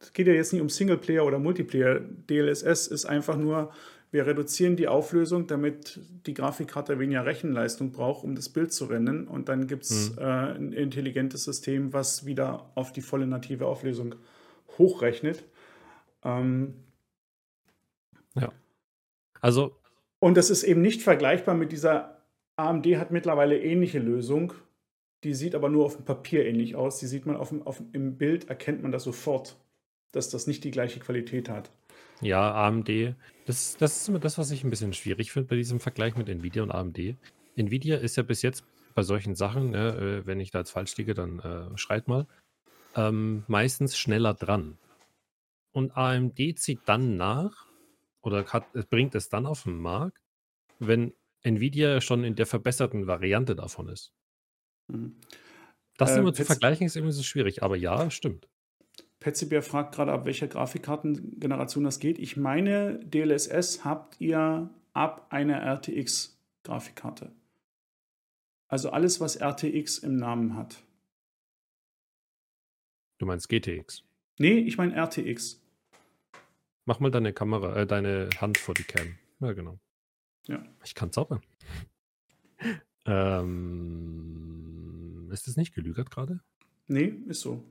es 0.00 0.12
geht 0.14 0.26
ja 0.26 0.32
jetzt 0.32 0.52
nicht 0.52 0.62
um 0.62 0.70
Singleplayer 0.70 1.24
oder 1.26 1.38
Multiplayer. 1.38 2.00
DLSS 2.00 2.86
ist 2.86 3.04
einfach 3.04 3.36
nur, 3.36 3.70
wir 4.12 4.26
reduzieren 4.26 4.76
die 4.76 4.88
Auflösung, 4.88 5.46
damit 5.46 6.00
die 6.26 6.32
Grafikkarte 6.34 6.98
weniger 6.98 7.26
Rechenleistung 7.26 7.92
braucht, 7.92 8.24
um 8.24 8.34
das 8.34 8.48
Bild 8.48 8.72
zu 8.72 8.86
rennen. 8.86 9.28
Und 9.28 9.48
dann 9.50 9.66
gibt 9.66 9.84
es 9.84 10.12
Mhm. 10.12 10.18
äh, 10.18 10.22
ein 10.24 10.72
intelligentes 10.72 11.44
System, 11.44 11.92
was 11.92 12.24
wieder 12.24 12.70
auf 12.74 12.92
die 12.92 13.02
volle 13.02 13.26
native 13.26 13.66
Auflösung 13.66 14.14
hochrechnet. 14.78 15.44
Ähm, 16.24 16.74
Also, 19.42 19.79
und 20.20 20.36
das 20.36 20.50
ist 20.50 20.62
eben 20.62 20.82
nicht 20.82 21.02
vergleichbar 21.02 21.54
mit 21.54 21.72
dieser 21.72 22.20
AMD 22.56 22.86
hat 22.96 23.10
mittlerweile 23.10 23.58
ähnliche 23.58 23.98
Lösung. 23.98 24.52
Die 25.24 25.34
sieht 25.34 25.54
aber 25.54 25.68
nur 25.68 25.86
auf 25.86 25.96
dem 25.96 26.04
Papier 26.04 26.46
ähnlich 26.46 26.76
aus. 26.76 26.98
Die 26.98 27.06
sieht 27.06 27.26
man 27.26 27.36
auf 27.36 27.48
dem, 27.48 27.66
auf, 27.66 27.82
im 27.92 28.16
Bild, 28.16 28.48
erkennt 28.48 28.82
man 28.82 28.92
das 28.92 29.04
sofort, 29.04 29.56
dass 30.12 30.30
das 30.30 30.46
nicht 30.46 30.64
die 30.64 30.70
gleiche 30.70 31.00
Qualität 31.00 31.48
hat. 31.48 31.70
ja, 32.20 32.52
AMD, 32.66 33.14
das, 33.46 33.76
das 33.78 33.96
ist 34.02 34.08
immer 34.08 34.18
das, 34.18 34.38
was 34.38 34.50
ich 34.50 34.62
ein 34.62 34.70
bisschen 34.70 34.92
schwierig 34.92 35.32
finde 35.32 35.48
bei 35.48 35.56
diesem 35.56 35.80
Vergleich 35.80 36.16
mit 36.16 36.28
Nvidia 36.28 36.62
und 36.62 36.70
AMD. 36.70 37.16
Nvidia 37.56 37.96
ist 37.96 38.16
ja 38.16 38.22
bis 38.22 38.42
jetzt 38.42 38.64
bei 38.94 39.02
solchen 39.02 39.34
Sachen, 39.34 39.70
ne, 39.70 40.20
äh, 40.22 40.26
wenn 40.26 40.40
ich 40.40 40.50
da 40.50 40.58
jetzt 40.58 40.70
falsch 40.70 40.96
liege, 40.96 41.14
dann 41.14 41.38
äh, 41.40 41.78
schreit 41.78 42.08
mal, 42.08 42.26
ähm, 42.94 43.44
meistens 43.46 43.96
schneller 43.96 44.34
dran. 44.34 44.78
Und 45.72 45.96
AMD 45.96 46.58
zieht 46.58 46.80
dann 46.86 47.16
nach 47.16 47.69
oder 48.22 48.44
hat, 48.46 48.64
es 48.74 48.86
bringt 48.86 49.14
es 49.14 49.28
dann 49.28 49.46
auf 49.46 49.64
den 49.64 49.78
Markt, 49.78 50.22
wenn 50.78 51.14
Nvidia 51.42 52.00
schon 52.00 52.24
in 52.24 52.34
der 52.34 52.46
verbesserten 52.46 53.06
Variante 53.06 53.54
davon 53.54 53.88
ist. 53.88 54.12
Mhm. 54.88 55.16
Das 55.96 56.12
Äh, 56.12 56.20
immer 56.20 56.32
zu 56.32 56.44
vergleichen 56.44 56.86
ist 56.86 56.96
irgendwie 56.96 57.12
so 57.12 57.22
schwierig, 57.22 57.62
aber 57.62 57.76
ja, 57.76 58.10
stimmt. 58.10 58.48
Petzibier 59.20 59.62
fragt 59.62 59.94
gerade, 59.94 60.12
ab 60.12 60.24
welcher 60.24 60.48
Grafikkartengeneration 60.48 61.84
das 61.84 61.98
geht. 61.98 62.18
Ich 62.18 62.38
meine, 62.38 62.98
DLSS 63.04 63.84
habt 63.84 64.18
ihr 64.18 64.70
ab 64.94 65.26
einer 65.30 65.60
RTX-Grafikkarte. 65.62 67.30
Also 68.66 68.90
alles, 68.90 69.20
was 69.20 69.36
RTX 69.36 69.98
im 69.98 70.16
Namen 70.16 70.56
hat. 70.56 70.82
Du 73.18 73.26
meinst 73.26 73.48
GTX. 73.50 74.04
Nee, 74.38 74.60
ich 74.60 74.78
meine 74.78 74.94
RTX. 74.94 75.60
Mach 76.86 76.98
mal 77.00 77.10
deine 77.10 77.32
Kamera, 77.32 77.76
äh, 77.76 77.86
deine 77.86 78.28
Hand 78.40 78.58
vor 78.58 78.74
die 78.74 78.84
Cam. 78.84 79.16
Ja, 79.40 79.52
genau. 79.52 79.78
Ja. 80.46 80.62
Ich 80.84 80.94
kann 80.94 81.12
zaubern. 81.12 81.40
ähm, 83.90 85.28
ist 85.32 85.46
das 85.46 85.56
nicht 85.56 85.74
gelügert 85.74 86.10
gerade? 86.10 86.40
Nee, 86.88 87.14
ist 87.28 87.40
so. 87.42 87.62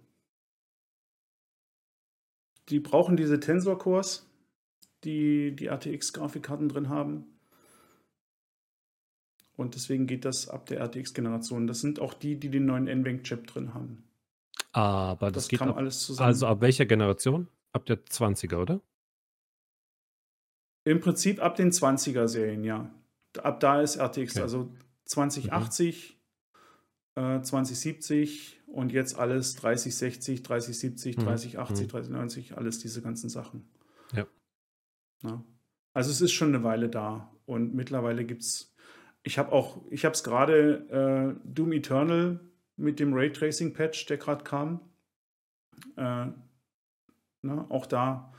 Die 2.70 2.80
brauchen 2.80 3.18
diese 3.18 3.40
Tensor-Cores, 3.40 4.26
die 5.04 5.56
die 5.56 5.68
RTX-Grafikkarten 5.68 6.70
drin 6.70 6.90
haben. 6.90 7.26
Und 9.58 9.76
deswegen 9.76 10.08
geht 10.08 10.24
das 10.24 10.48
ab 10.48 10.68
der 10.68 10.80
RTX-Generation. 10.80 11.68
Das 11.68 11.82
sind 11.82 12.00
auch 12.00 12.14
die, 12.14 12.40
die 12.40 12.50
den 12.50 12.66
neuen 12.66 12.88
NVENC-Chip 12.88 13.48
drin 13.48 13.74
haben. 13.74 14.04
Aber 14.72 15.32
das, 15.32 15.44
Das, 15.44 15.50
geht 15.50 15.60
kam 15.60 15.70
ab, 15.70 15.78
alles 15.78 16.00
zusammen. 16.06 16.28
also 16.28 16.48
ab 16.48 16.62
welcher 16.62 16.86
Generation? 16.86 17.48
Ab 17.74 17.86
der 17.86 18.04
20er, 18.06 18.58
oder? 18.58 18.82
Im 20.90 21.00
Prinzip 21.02 21.40
ab 21.40 21.56
den 21.56 21.72
20er-Serien, 21.72 22.64
ja. 22.64 22.90
Ab 23.44 23.60
da 23.60 23.80
ist 23.82 23.98
RTX, 23.98 24.34
Okay. 24.38 24.42
also 24.42 24.74
2080, 25.06 26.20
äh, 27.16 27.42
2070 27.42 28.60
und 28.66 28.92
jetzt 28.92 29.16
alles 29.16 29.56
3060, 29.56 30.42
3070, 30.42 31.18
Mhm. 31.18 31.22
3080, 31.26 31.86
Mhm. 31.86 31.92
3090, 31.92 32.58
alles 32.58 32.80
diese 32.80 33.04
ganzen 33.04 33.30
Sachen. 33.30 33.70
Ja. 34.14 34.26
Ja. 35.22 35.44
Also 35.94 36.10
es 36.10 36.22
ist 36.22 36.32
schon 36.32 36.50
eine 36.56 36.64
Weile 36.64 36.90
da 36.90 37.32
und 37.46 37.76
mittlerweile 37.76 38.26
gibt 38.26 38.42
es, 38.42 38.74
ich 39.22 39.38
habe 39.38 39.52
auch, 39.52 39.84
ich 39.92 40.06
habe 40.06 40.14
es 40.14 40.24
gerade 40.24 41.38
äh, 41.38 41.48
Doom 41.48 41.72
Eternal 41.74 42.40
mit 42.78 43.00
dem 43.00 43.14
Raytracing-Patch, 43.14 44.08
der 44.08 44.18
gerade 44.18 44.44
kam. 44.44 44.80
Äh, 45.98 46.32
ne, 47.44 47.66
auch 47.70 47.86
da 47.86 48.34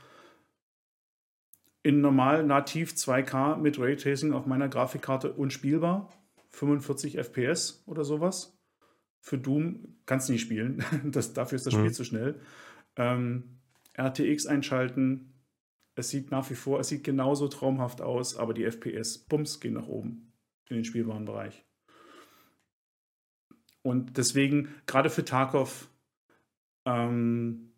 in 1.83 2.01
normal 2.01 2.43
nativ 2.43 2.91
2K 2.93 3.57
mit 3.57 3.79
Raytracing 3.79 4.33
auf 4.33 4.45
meiner 4.45 4.69
Grafikkarte 4.69 5.33
unspielbar. 5.33 6.09
45 6.49 7.17
FPS 7.17 7.83
oder 7.85 8.03
sowas. 8.03 8.57
Für 9.19 9.37
Doom 9.37 9.97
kannst 10.05 10.27
du 10.29 10.33
nicht 10.33 10.41
spielen. 10.41 10.83
Das, 11.11 11.33
dafür 11.33 11.55
ist 11.55 11.65
das 11.65 11.73
Spiel 11.73 11.85
Mhm. 11.85 11.93
zu 11.93 12.03
schnell. 12.03 12.39
Ähm, 12.97 13.59
RTX 13.97 14.45
einschalten. 14.47 15.33
Es 15.95 16.09
sieht 16.09 16.31
nach 16.31 16.49
wie 16.49 16.55
vor, 16.55 16.79
es 16.79 16.87
sieht 16.87 17.03
genauso 17.03 17.47
traumhaft 17.47 18.01
aus, 18.01 18.35
aber 18.37 18.53
die 18.53 18.63
FPS, 18.63 19.17
bums, 19.19 19.59
gehen 19.59 19.73
nach 19.73 19.87
oben 19.87 20.31
in 20.69 20.77
den 20.77 20.85
spielbaren 20.85 21.25
Bereich. 21.25 21.65
Und 23.81 24.17
deswegen, 24.17 24.69
gerade 24.85 25.09
für 25.09 25.25
Tarkov, 25.25 25.89
ähm, 26.85 27.73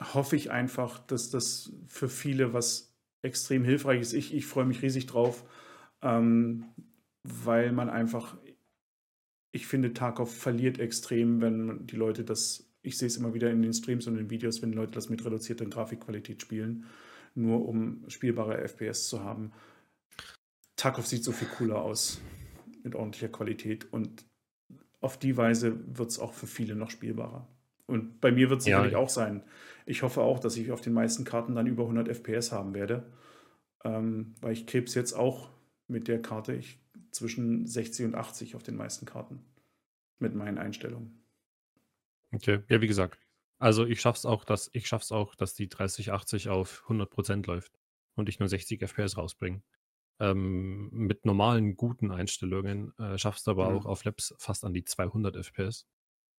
hoffe 0.00 0.36
ich 0.36 0.50
einfach, 0.50 0.98
dass 0.98 1.30
das 1.30 1.72
für 1.86 2.08
viele 2.08 2.52
was 2.52 2.95
extrem 3.26 3.64
hilfreich 3.64 4.00
ist. 4.00 4.12
Ich, 4.14 4.32
ich 4.34 4.46
freue 4.46 4.64
mich 4.64 4.80
riesig 4.82 5.06
drauf, 5.06 5.44
ähm, 6.02 6.64
weil 7.24 7.72
man 7.72 7.90
einfach, 7.90 8.38
ich 9.52 9.66
finde, 9.66 9.92
Tarkov 9.92 10.34
verliert 10.34 10.78
extrem, 10.78 11.40
wenn 11.40 11.86
die 11.86 11.96
Leute 11.96 12.24
das, 12.24 12.70
ich 12.82 12.96
sehe 12.96 13.08
es 13.08 13.16
immer 13.16 13.34
wieder 13.34 13.50
in 13.50 13.62
den 13.62 13.74
Streams 13.74 14.06
und 14.06 14.14
in 14.14 14.24
den 14.24 14.30
Videos, 14.30 14.62
wenn 14.62 14.70
die 14.70 14.76
Leute 14.76 14.92
das 14.92 15.08
mit 15.10 15.24
reduzierter 15.24 15.66
Grafikqualität 15.66 16.40
spielen, 16.40 16.86
nur 17.34 17.68
um 17.68 18.04
spielbare 18.08 18.58
FPS 18.66 19.08
zu 19.08 19.22
haben. 19.22 19.52
Tarkov 20.76 21.06
sieht 21.06 21.24
so 21.24 21.32
viel 21.32 21.48
cooler 21.48 21.82
aus, 21.82 22.20
mit 22.82 22.94
ordentlicher 22.94 23.28
Qualität 23.28 23.92
und 23.92 24.24
auf 25.00 25.18
die 25.18 25.36
Weise 25.36 25.78
wird 25.98 26.10
es 26.10 26.18
auch 26.18 26.32
für 26.32 26.46
viele 26.46 26.74
noch 26.74 26.90
spielbarer. 26.90 27.46
Und 27.86 28.20
bei 28.20 28.32
mir 28.32 28.50
wird 28.50 28.60
es 28.60 28.66
Ja. 28.66 28.78
sicherlich 28.78 28.96
auch 28.96 29.08
sein. 29.08 29.42
Ich 29.86 30.02
hoffe 30.02 30.22
auch, 30.22 30.40
dass 30.40 30.56
ich 30.58 30.72
auf 30.72 30.82
den 30.82 30.92
meisten 30.94 31.24
Karten 31.24 31.54
dann 31.54 31.66
über 31.68 31.84
100 31.84 32.08
FPS 32.08 32.52
haben 32.52 32.74
werde. 32.74 33.12
Ähm, 33.84 34.34
weil 34.40 34.52
ich 34.52 34.66
krebs 34.66 34.94
jetzt 34.94 35.14
auch 35.14 35.50
mit 35.88 36.08
der 36.08 36.22
Karte 36.22 36.54
ich, 36.54 36.80
zwischen 37.12 37.66
60 37.66 38.06
und 38.06 38.14
80 38.16 38.56
auf 38.56 38.62
den 38.64 38.76
meisten 38.76 39.06
Karten. 39.06 39.44
Mit 40.18 40.34
meinen 40.34 40.58
Einstellungen. 40.58 41.24
Okay, 42.34 42.62
ja, 42.68 42.80
wie 42.80 42.86
gesagt. 42.86 43.18
Also 43.58 43.86
ich 43.86 44.00
schaff's 44.00 44.26
auch, 44.26 44.44
dass 44.44 44.68
ich 44.72 44.86
schaff's 44.88 45.12
auch, 45.12 45.34
dass 45.34 45.54
die 45.54 45.68
3080 45.68 46.48
auf 46.48 46.84
100% 46.88 47.46
läuft 47.46 47.78
und 48.14 48.28
ich 48.28 48.38
nur 48.38 48.48
60 48.48 48.82
FPS 48.82 49.16
rausbringe. 49.16 49.62
Ähm, 50.20 50.90
mit 50.92 51.24
normalen 51.26 51.76
guten 51.76 52.10
Einstellungen 52.12 52.94
äh, 52.98 53.18
schaffst 53.18 53.46
du 53.46 53.52
aber 53.52 53.68
Mhm. 53.68 53.76
auch 53.76 53.86
auf 53.86 54.04
Labs 54.04 54.34
fast 54.38 54.64
an 54.64 54.74
die 54.74 54.84
200 54.84 55.36
FPS. 55.36 55.86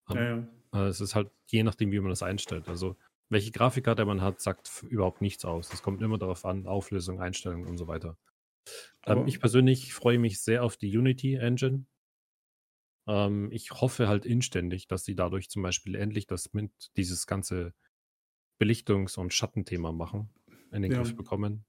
Ähm, 0.09 0.17
Ja, 0.17 0.21
ja. 0.23 0.47
äh, 0.73 0.87
es 0.87 1.01
ist 1.01 1.15
halt 1.15 1.31
je 1.47 1.63
nachdem, 1.63 1.91
wie 1.91 1.99
man 1.99 2.09
das 2.09 2.23
einstellt. 2.23 2.69
Also 2.69 2.97
welche 3.29 3.51
Grafikkarte 3.51 4.05
man 4.05 4.21
hat, 4.21 4.41
sagt 4.41 4.83
überhaupt 4.89 5.21
nichts 5.21 5.45
aus. 5.45 5.73
Es 5.73 5.81
kommt 5.81 6.01
immer 6.01 6.17
darauf 6.17 6.45
an, 6.45 6.65
Auflösung, 6.67 7.19
Einstellungen 7.21 7.67
und 7.67 7.77
so 7.77 7.87
weiter. 7.87 8.17
Ähm, 9.05 9.27
ich 9.27 9.39
persönlich 9.39 9.93
freue 9.93 10.19
mich 10.19 10.41
sehr 10.41 10.63
auf 10.63 10.77
die 10.77 10.95
Unity 10.97 11.35
Engine. 11.35 11.85
Ähm, 13.07 13.49
ich 13.51 13.71
hoffe 13.71 14.07
halt 14.07 14.25
inständig, 14.25 14.87
dass 14.87 15.05
sie 15.05 15.15
dadurch 15.15 15.49
zum 15.49 15.61
Beispiel 15.63 15.95
endlich 15.95 16.27
das 16.27 16.53
mit 16.53 16.71
dieses 16.97 17.25
ganze 17.27 17.73
Belichtungs- 18.59 19.17
und 19.17 19.33
Schattenthema 19.33 19.91
machen, 19.91 20.29
in 20.71 20.81
den 20.81 20.91
Ja. 20.91 20.97
Griff 20.99 21.15
bekommen. 21.15 21.65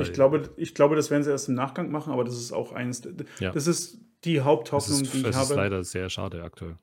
ich, 0.00 0.12
glaube, 0.12 0.52
ich 0.56 0.74
glaube, 0.74 0.96
das 0.96 1.10
werden 1.10 1.22
sie 1.22 1.30
erst 1.30 1.48
im 1.48 1.54
Nachgang 1.54 1.90
machen, 1.90 2.12
aber 2.12 2.24
das 2.24 2.36
ist 2.36 2.52
auch 2.52 2.72
eines. 2.72 3.02
Ja. 3.38 3.52
Das 3.52 3.66
ist 3.66 4.00
die 4.24 4.40
Haupthoffnung, 4.40 5.02
ist, 5.02 5.12
die 5.14 5.18
ich 5.18 5.24
habe. 5.24 5.32
Das 5.34 5.50
ist 5.50 5.56
leider 5.56 5.84
sehr 5.84 6.08
schade 6.10 6.42
aktuell. 6.42 6.78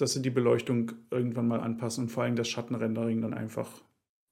Dass 0.00 0.12
sie 0.12 0.22
die 0.22 0.30
Beleuchtung 0.30 0.92
irgendwann 1.10 1.48
mal 1.48 1.60
anpassen 1.60 2.04
und 2.04 2.08
vor 2.10 2.24
allem 2.24 2.36
das 2.36 2.48
Schattenrendering 2.48 3.20
dann 3.20 3.34
einfach 3.34 3.68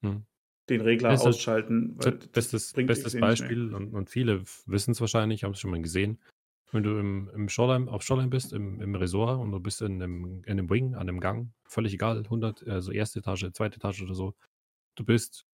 hm. 0.02 0.24
den 0.68 0.80
Regler 0.80 1.10
das 1.10 1.26
ausschalten. 1.26 1.96
bestes 2.32 2.72
bestes 2.72 3.18
Beispiel 3.18 3.74
und, 3.74 3.94
und, 3.94 4.08
viele 4.08 4.42
wissen 4.66 4.92
es 4.92 5.00
wahrscheinlich, 5.00 5.44
haben 5.44 5.52
es 5.52 5.60
schon 5.60 5.70
mal 5.70 5.82
gesehen. 5.82 6.18
Wenn 6.70 6.82
du 6.82 6.98
im, 6.98 7.30
im 7.34 7.48
Shoreline, 7.48 7.90
auf 7.90 8.02
Shoreline 8.02 8.28
bist, 8.28 8.52
im, 8.52 8.80
im 8.80 8.94
Resort 8.94 9.40
und 9.40 9.52
du 9.52 9.60
bist 9.60 9.80
in 9.80 10.02
einem, 10.02 10.42
in 10.44 10.52
einem 10.52 10.70
Wing, 10.70 10.94
an 10.94 11.08
einem 11.08 11.20
Gang, 11.20 11.52
völlig 11.64 11.94
egal, 11.94 12.18
100, 12.18 12.66
also 12.68 12.92
erste 12.92 13.20
Etage, 13.20 13.50
zweite 13.52 13.76
Etage 13.76 14.02
oder 14.02 14.14
so, 14.14 14.34
du 14.94 15.04
bist, 15.04 15.46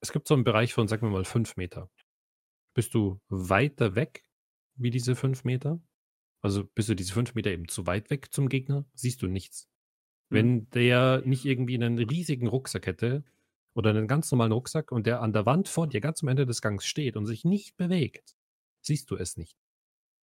es 0.00 0.12
gibt 0.12 0.28
so 0.28 0.34
einen 0.34 0.44
Bereich 0.44 0.74
von, 0.74 0.88
sagen 0.88 1.06
wir 1.06 1.10
mal, 1.10 1.24
fünf 1.24 1.56
Meter. 1.56 1.90
Bist 2.74 2.92
du 2.94 3.18
weiter 3.28 3.94
weg 3.94 4.24
wie 4.76 4.90
diese 4.90 5.16
fünf 5.16 5.44
Meter? 5.44 5.80
Also 6.46 6.62
bist 6.62 6.88
du 6.88 6.94
diese 6.94 7.12
fünf 7.12 7.34
Meter 7.34 7.50
eben 7.50 7.66
zu 7.66 7.88
weit 7.88 8.08
weg 8.08 8.32
zum 8.32 8.48
Gegner, 8.48 8.84
siehst 8.94 9.20
du 9.20 9.26
nichts. 9.26 9.68
Mhm. 10.28 10.36
Wenn 10.36 10.70
der 10.70 11.22
nicht 11.24 11.44
irgendwie 11.44 11.74
einen 11.74 11.98
riesigen 11.98 12.46
Rucksack 12.46 12.86
hätte 12.86 13.24
oder 13.74 13.90
einen 13.90 14.06
ganz 14.06 14.30
normalen 14.30 14.52
Rucksack 14.52 14.92
und 14.92 15.08
der 15.08 15.22
an 15.22 15.32
der 15.32 15.44
Wand 15.44 15.66
vor 15.66 15.88
dir 15.88 16.00
ganz 16.00 16.22
am 16.22 16.28
Ende 16.28 16.46
des 16.46 16.62
Gangs 16.62 16.86
steht 16.86 17.16
und 17.16 17.26
sich 17.26 17.44
nicht 17.44 17.76
bewegt, 17.76 18.36
siehst 18.80 19.10
du 19.10 19.16
es 19.16 19.36
nicht. 19.36 19.58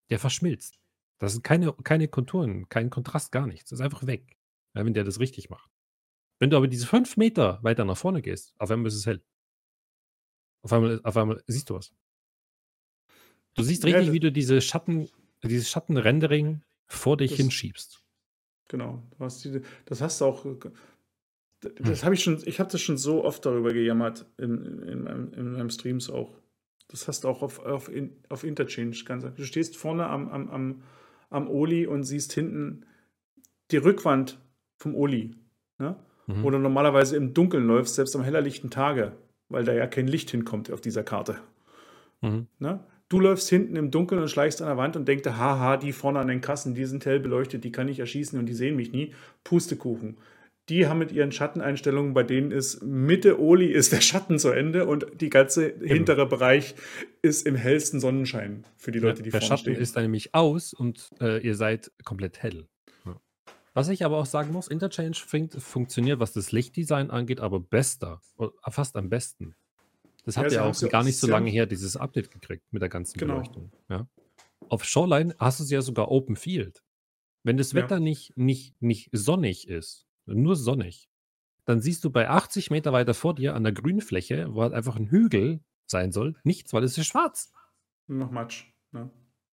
Der 0.09 0.17
verschmilzt. 0.17 0.79
Das 1.19 1.33
sind 1.33 1.43
keine, 1.43 1.73
keine 1.73 2.07
Konturen, 2.07 2.69
kein 2.69 2.89
Kontrast, 2.89 3.33
gar 3.33 3.45
nichts. 3.45 3.71
Das 3.71 3.81
ist 3.81 3.83
einfach 3.83 4.07
weg, 4.07 4.37
wenn 4.71 4.93
der 4.93 5.03
das 5.03 5.19
richtig 5.19 5.49
macht. 5.49 5.69
Wenn 6.39 6.51
du 6.51 6.55
aber 6.55 6.69
diese 6.69 6.87
fünf 6.87 7.17
Meter 7.17 7.59
weiter 7.63 7.83
nach 7.83 7.97
vorne 7.97 8.21
gehst, 8.21 8.53
auf 8.59 8.71
einmal 8.71 8.87
ist 8.87 8.95
es 8.95 9.05
hell. 9.05 9.21
Auf 10.61 10.71
einmal, 10.71 11.01
auf 11.03 11.17
einmal 11.17 11.43
siehst 11.47 11.69
du 11.69 11.73
was. 11.73 11.93
Du 13.55 13.63
siehst 13.63 13.83
richtig, 13.83 14.07
ja, 14.07 14.13
wie 14.13 14.21
du 14.21 14.31
diese 14.31 14.61
Schatten, 14.61 15.09
dieses 15.47 15.69
Schattenrendering 15.69 16.61
vor 16.87 17.17
dich 17.17 17.31
das, 17.31 17.39
hinschiebst. 17.39 18.03
Genau. 18.69 19.03
Die, 19.43 19.61
das 19.85 20.01
hast 20.01 20.21
du 20.21 20.25
auch. 20.25 20.45
Das 21.59 21.99
hm. 21.99 22.05
habe 22.05 22.15
ich 22.15 22.23
schon, 22.23 22.41
ich 22.45 22.59
habe 22.59 22.71
das 22.71 22.81
schon 22.81 22.97
so 22.97 23.23
oft 23.23 23.45
darüber 23.45 23.73
gejammert 23.73 24.25
in, 24.37 24.65
in, 24.65 24.79
in, 24.83 25.03
meinem, 25.03 25.33
in 25.33 25.51
meinem 25.53 25.69
Streams 25.69 26.09
auch. 26.09 26.37
Das 26.89 27.07
hast 27.07 27.23
du 27.23 27.29
auch 27.29 27.41
auf, 27.41 27.59
auf, 27.59 27.89
auf 28.29 28.43
Interchange. 28.43 28.95
Ganz, 29.05 29.23
du 29.23 29.43
stehst 29.43 29.77
vorne 29.77 30.07
am, 30.07 30.29
am, 30.29 30.49
am, 30.49 30.83
am 31.29 31.49
Oli 31.49 31.87
und 31.87 32.03
siehst 32.03 32.33
hinten 32.33 32.85
die 33.71 33.77
Rückwand 33.77 34.39
vom 34.77 34.95
Oli. 34.95 35.35
Ne? 35.79 35.95
Mhm. 36.27 36.43
Wo 36.43 36.49
du 36.49 36.59
normalerweise 36.59 37.15
im 37.15 37.33
Dunkeln 37.33 37.65
läufst, 37.65 37.95
selbst 37.95 38.15
am 38.15 38.23
hellerlichten 38.23 38.69
Tage, 38.69 39.13
weil 39.49 39.63
da 39.63 39.73
ja 39.73 39.87
kein 39.87 40.07
Licht 40.07 40.29
hinkommt 40.31 40.71
auf 40.71 40.81
dieser 40.81 41.03
Karte. 41.03 41.39
Mhm. 42.21 42.47
Ne? 42.59 42.83
Du 43.13 43.19
läufst 43.19 43.47
hinten 43.47 43.75
im 43.75 43.91
Dunkeln 43.91 44.19
und 44.19 44.27
schleichst 44.27 44.59
an 44.59 44.67
der 44.67 44.77
Wand 44.77 44.95
und 44.95 45.07
denkst, 45.07 45.29
haha, 45.29 45.77
die 45.77 45.91
vorne 45.91 46.17
an 46.17 46.27
den 46.27 46.41
Kassen, 46.41 46.73
die 46.73 46.85
sind 46.85 47.05
hell 47.05 47.19
beleuchtet, 47.19 47.63
die 47.63 47.71
kann 47.71 47.87
ich 47.87 47.99
erschießen 47.99 48.39
und 48.39 48.47
die 48.47 48.53
sehen 48.53 48.75
mich 48.75 48.91
nie. 48.91 49.13
Pustekuchen 49.43 50.17
die 50.69 50.87
haben 50.87 50.99
mit 50.99 51.11
ihren 51.11 51.31
Schatteneinstellungen, 51.31 52.13
bei 52.13 52.23
denen 52.23 52.51
ist 52.51 52.81
Mitte 52.83 53.39
Oli 53.39 53.67
ist 53.67 53.91
der 53.91 53.99
Schatten 53.99 54.39
zu 54.39 54.49
Ende 54.49 54.85
und 54.85 55.05
die 55.19 55.29
ganze 55.29 55.67
Eben. 55.67 55.87
hintere 55.87 56.25
Bereich 56.25 56.75
ist 57.21 57.45
im 57.45 57.55
hellsten 57.55 57.99
Sonnenschein 57.99 58.63
für 58.77 58.91
die 58.91 58.99
Leute, 58.99 59.23
die 59.23 59.29
der 59.29 59.41
vorne 59.41 59.57
Schatten 59.57 59.75
ist 59.75 59.97
dann 59.97 60.03
nämlich 60.03 60.33
aus 60.33 60.73
und 60.73 61.09
äh, 61.19 61.45
ihr 61.45 61.55
seid 61.55 61.91
komplett 62.05 62.41
hell. 62.41 62.67
Was 63.75 63.89
ich 63.89 64.05
aber 64.05 64.17
auch 64.17 64.27
sagen 64.27 64.53
muss, 64.53 64.67
Interchange 64.67 65.15
funktioniert, 65.57 66.19
was 66.19 66.31
das 66.31 66.51
Lichtdesign 66.51 67.09
angeht, 67.09 67.39
aber 67.39 67.59
bester, 67.59 68.21
fast 68.69 68.95
am 68.95 69.09
besten. 69.09 69.55
Das 70.23 70.37
habt 70.37 70.51
ja, 70.51 70.63
ihr 70.63 70.65
auch 70.65 70.89
gar 70.89 71.03
nicht 71.03 71.17
so 71.17 71.27
lange 71.27 71.49
her, 71.49 71.65
dieses 71.65 71.97
Update 71.97 72.31
gekriegt 72.31 72.63
mit 72.71 72.81
der 72.81 72.89
ganzen 72.89 73.17
genau. 73.19 73.35
Beleuchtung. 73.35 73.71
Ja. 73.89 74.07
Auf 74.69 74.85
Shoreline 74.85 75.35
hast 75.37 75.59
du 75.59 75.63
es 75.65 75.69
ja 75.69 75.81
sogar 75.81 76.09
Open 76.09 76.35
Field. 76.35 76.83
Wenn 77.43 77.57
das 77.57 77.73
Wetter 77.73 77.95
ja. 77.95 77.99
nicht, 77.99 78.37
nicht, 78.37 78.81
nicht 78.81 79.09
sonnig 79.11 79.67
ist, 79.67 80.07
nur 80.25 80.55
sonnig. 80.55 81.09
Dann 81.65 81.81
siehst 81.81 82.03
du 82.03 82.09
bei 82.09 82.29
80 82.29 82.71
Meter 82.71 82.93
weiter 82.93 83.13
vor 83.13 83.35
dir 83.35 83.55
an 83.55 83.63
der 83.63 83.73
Grünfläche, 83.73 84.53
wo 84.53 84.61
halt 84.61 84.73
einfach 84.73 84.95
ein 84.95 85.09
Hügel 85.09 85.61
sein 85.87 86.11
soll, 86.11 86.35
nichts, 86.43 86.73
weil 86.73 86.83
es 86.83 86.97
ist 86.97 87.07
schwarz. 87.07 87.51
Noch 88.07 88.31
Matsch. 88.31 88.65
Ne? 88.91 89.09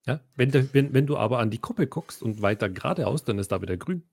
Ja, 0.06 0.20
wenn, 0.36 0.50
de, 0.50 0.68
wenn, 0.72 0.94
wenn 0.94 1.06
du 1.06 1.16
aber 1.16 1.40
an 1.40 1.50
die 1.50 1.58
Kuppel 1.58 1.86
guckst 1.86 2.22
und 2.22 2.42
weiter 2.42 2.68
geradeaus, 2.68 3.24
dann 3.24 3.38
ist 3.38 3.52
da 3.52 3.60
wieder 3.60 3.76
grün. 3.76 4.08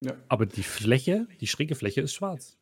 Ja. 0.00 0.16
Aber 0.28 0.46
die 0.46 0.62
Fläche, 0.62 1.26
die 1.40 1.46
schräge 1.46 1.74
Fläche 1.74 2.00
ist 2.00 2.14
schwarz. 2.14 2.58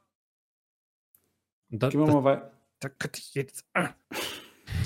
Da, 1.68 1.88
Gehen 1.88 2.00
wir 2.00 2.06
das, 2.06 2.14
mal 2.14 2.24
weiter. 2.24 2.55
Da 2.80 2.88
könnte 2.88 3.20
ich 3.20 3.34
jetzt. 3.34 3.64
Ah, 3.74 3.94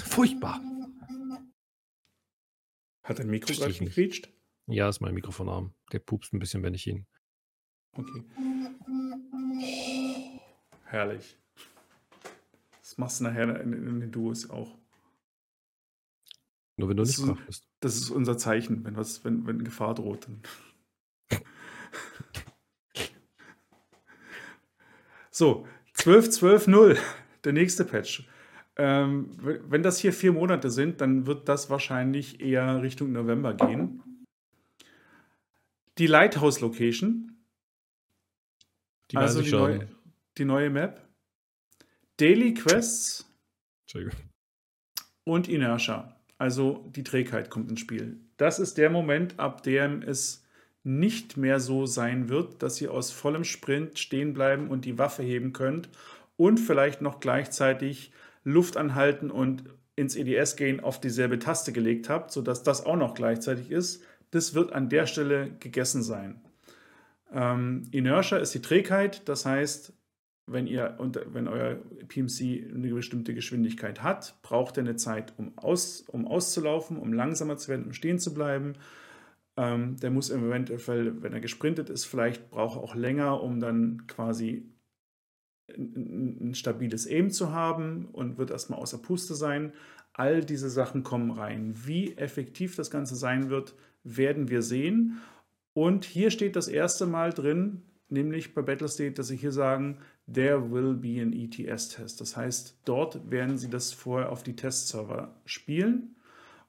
furchtbar. 0.06 0.60
Hat 3.02 3.18
dein 3.18 3.28
Mikro 3.28 3.52
gerade 3.52 3.74
gequietscht? 3.74 4.30
Ja, 4.66 4.88
ist 4.88 5.00
mein 5.00 5.14
Mikrofonarm. 5.14 5.74
Der 5.92 5.98
pupst 5.98 6.32
ein 6.32 6.38
bisschen, 6.38 6.62
wenn 6.62 6.74
ich 6.74 6.86
ihn 6.86 7.06
Okay. 7.92 8.24
herrlich. 10.84 11.36
Das 12.80 12.98
machst 12.98 13.18
du 13.20 13.24
nachher 13.24 13.60
in, 13.60 13.72
in 13.72 14.00
den 14.00 14.12
Duos 14.12 14.48
auch. 14.48 14.78
Nur 16.76 16.88
wenn 16.88 16.96
du 16.96 17.02
das 17.02 17.18
nicht 17.18 17.26
brav 17.26 17.44
bist. 17.46 17.68
Das 17.80 17.96
ist 17.96 18.10
unser 18.10 18.38
Zeichen, 18.38 18.84
wenn, 18.84 18.96
was, 18.96 19.24
wenn, 19.24 19.46
wenn 19.46 19.64
Gefahr 19.64 19.94
droht. 19.94 20.28
Dann. 20.28 20.42
so, 25.30 25.66
12.12.0, 25.96 26.98
der 27.44 27.52
nächste 27.52 27.84
Patch. 27.84 28.26
Ähm, 28.76 29.30
wenn 29.40 29.82
das 29.82 29.98
hier 29.98 30.12
vier 30.12 30.32
Monate 30.32 30.70
sind, 30.70 31.00
dann 31.00 31.26
wird 31.26 31.48
das 31.48 31.70
wahrscheinlich 31.70 32.40
eher 32.40 32.82
Richtung 32.82 33.12
November 33.12 33.54
gehen. 33.54 34.02
Die 35.98 36.06
Lighthouse 36.06 36.60
Location 36.60 37.30
die 39.10 39.16
also 39.16 39.42
die 39.42 39.50
neue, 39.50 39.88
die 40.38 40.44
neue 40.44 40.70
Map. 40.70 41.00
Daily 42.16 42.54
Quests 42.54 43.26
und 45.24 45.48
Inertia. 45.48 46.16
Also 46.38 46.90
die 46.94 47.02
Trägheit 47.02 47.50
kommt 47.50 47.70
ins 47.70 47.80
Spiel. 47.80 48.20
Das 48.36 48.58
ist 48.58 48.78
der 48.78 48.90
Moment, 48.90 49.38
ab 49.38 49.62
dem 49.62 50.02
es 50.02 50.44
nicht 50.82 51.36
mehr 51.36 51.60
so 51.60 51.84
sein 51.84 52.28
wird, 52.28 52.62
dass 52.62 52.80
ihr 52.80 52.92
aus 52.92 53.10
vollem 53.10 53.44
Sprint 53.44 53.98
stehen 53.98 54.32
bleiben 54.32 54.68
und 54.68 54.84
die 54.86 54.96
Waffe 54.96 55.22
heben 55.22 55.52
könnt 55.52 55.90
und 56.40 56.58
vielleicht 56.58 57.02
noch 57.02 57.20
gleichzeitig 57.20 58.12
Luft 58.44 58.78
anhalten 58.78 59.30
und 59.30 59.64
ins 59.94 60.16
EDS 60.16 60.56
gehen 60.56 60.80
auf 60.80 60.98
dieselbe 60.98 61.38
Taste 61.38 61.70
gelegt 61.70 62.08
habt, 62.08 62.30
sodass 62.32 62.62
das 62.62 62.86
auch 62.86 62.96
noch 62.96 63.12
gleichzeitig 63.12 63.70
ist. 63.70 64.02
Das 64.30 64.54
wird 64.54 64.72
an 64.72 64.88
der 64.88 65.04
Stelle 65.04 65.50
gegessen 65.60 66.02
sein. 66.02 66.40
Ähm, 67.30 67.82
Inertia 67.90 68.38
ist 68.38 68.54
die 68.54 68.62
Trägheit, 68.62 69.28
das 69.28 69.44
heißt, 69.44 69.92
wenn, 70.46 70.66
ihr, 70.66 70.96
wenn 70.98 71.46
euer 71.46 71.76
PMC 72.08 72.70
eine 72.74 72.94
bestimmte 72.94 73.34
Geschwindigkeit 73.34 74.02
hat, 74.02 74.40
braucht 74.40 74.78
er 74.78 74.84
eine 74.84 74.96
Zeit, 74.96 75.34
um, 75.36 75.58
aus, 75.58 76.00
um 76.08 76.26
auszulaufen, 76.26 76.96
um 76.96 77.12
langsamer 77.12 77.58
zu 77.58 77.68
werden, 77.68 77.84
um 77.84 77.92
stehen 77.92 78.18
zu 78.18 78.32
bleiben. 78.32 78.76
Ähm, 79.58 79.96
der 79.98 80.10
muss 80.10 80.30
im 80.30 80.48
Eventuell, 80.48 81.22
wenn 81.22 81.34
er 81.34 81.40
gesprintet 81.40 81.90
ist, 81.90 82.06
vielleicht 82.06 82.50
braucht 82.50 82.78
er 82.78 82.82
auch 82.82 82.94
länger, 82.94 83.42
um 83.42 83.60
dann 83.60 84.06
quasi 84.06 84.64
ein, 85.76 86.54
stabiles 86.54 87.06
Aim 87.06 87.30
zu 87.30 87.52
haben 87.52 88.06
und 88.12 88.38
wird 88.38 88.50
erstmal 88.50 88.80
außer 88.80 88.98
Puste 88.98 89.34
sein. 89.34 89.72
All 90.12 90.44
diese 90.44 90.70
Sachen 90.70 91.02
kommen 91.02 91.30
rein. 91.30 91.74
Wie 91.84 92.16
effektiv 92.16 92.76
das 92.76 92.90
Ganze 92.90 93.16
sein 93.16 93.50
wird, 93.50 93.74
werden 94.02 94.48
wir 94.48 94.62
sehen. 94.62 95.20
Und 95.72 96.04
hier 96.04 96.30
steht 96.30 96.56
das 96.56 96.68
erste 96.68 97.06
Mal 97.06 97.32
drin, 97.32 97.82
nämlich 98.08 98.54
bei 98.54 98.62
Battlestate, 98.62 99.12
dass 99.12 99.28
sie 99.28 99.36
hier 99.36 99.52
sagen, 99.52 99.98
there 100.32 100.70
will 100.72 100.94
be 100.94 101.22
an 101.22 101.32
ETS-Test. 101.32 102.20
Das 102.20 102.36
heißt, 102.36 102.80
dort 102.84 103.30
werden 103.30 103.58
sie 103.58 103.70
das 103.70 103.92
vorher 103.92 104.30
auf 104.30 104.42
die 104.42 104.56
Testserver 104.56 105.34
spielen 105.44 106.16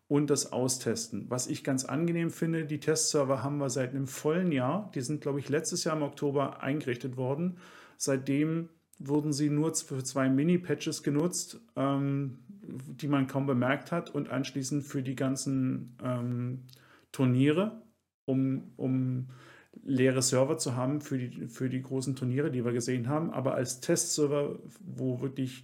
und 0.08 0.30
das 0.30 0.52
austesten. 0.52 1.26
Was 1.30 1.48
ich 1.48 1.64
ganz 1.64 1.86
angenehm 1.86 2.32
finde, 2.32 2.66
die 2.66 2.80
Testserver 2.80 3.44
haben 3.44 3.58
wir 3.60 3.70
seit 3.70 3.92
einem 3.92 4.08
vollen 4.08 4.52
Jahr. 4.52 4.92
Die 4.94 5.02
sind, 5.02 5.22
glaube 5.22 5.40
ich, 5.40 5.48
letztes 5.48 5.84
Jahr 5.84 5.96
im 5.96 6.04
Oktober 6.04 6.62
eingerichtet 6.62 7.18
worden. 7.18 7.58
Seitdem 7.98 8.70
wurden 9.08 9.34
sie 9.34 9.50
nur 9.50 9.74
für 9.74 10.04
zwei 10.04 10.30
Mini-Patches 10.30 11.04
genutzt, 11.04 11.60
ähm, 11.76 12.40
die 12.62 13.08
man 13.08 13.28
kaum 13.28 13.46
bemerkt 13.46 13.92
hat 13.92 14.10
und 14.10 14.30
anschließend 14.30 14.84
für 14.84 15.02
die 15.02 15.16
ganzen 15.16 15.98
ähm, 16.04 16.64
Turniere 17.12 17.82
um, 18.26 18.72
um 18.78 19.28
leere 19.84 20.22
Server 20.22 20.58
zu 20.58 20.76
haben 20.76 21.02
für 21.02 21.18
die, 21.18 21.48
für 21.48 21.70
die 21.70 21.82
großen 21.82 22.16
Turniere, 22.16 22.52
die 22.52 22.66
wir 22.66 22.74
gesehen 22.74 23.08
haben. 23.08 23.32
Aber 23.32 23.56
als 23.56 23.80
Testserver, 23.80 24.60
wo 24.80 25.22
wirklich 25.22 25.64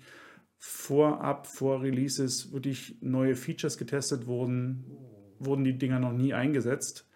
vorab, 0.57 1.47
vor 1.47 1.81
Releases 1.81 2.51
wirklich 2.51 2.97
neue 3.01 3.35
Features 3.35 3.77
getestet 3.77 4.27
wurden, 4.27 4.85
wurden 5.39 5.63
die 5.63 5.77
Dinger 5.77 5.99
noch 5.99 6.13
nie 6.13 6.33
eingesetzt. 6.33 7.07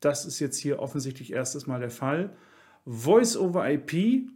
Das 0.00 0.24
ist 0.26 0.38
jetzt 0.38 0.58
hier 0.58 0.80
offensichtlich 0.80 1.32
erstes 1.32 1.66
Mal 1.66 1.80
der 1.80 1.90
Fall. 1.90 2.36
Voice 2.86 3.36
over 3.36 3.68
IP 3.70 4.28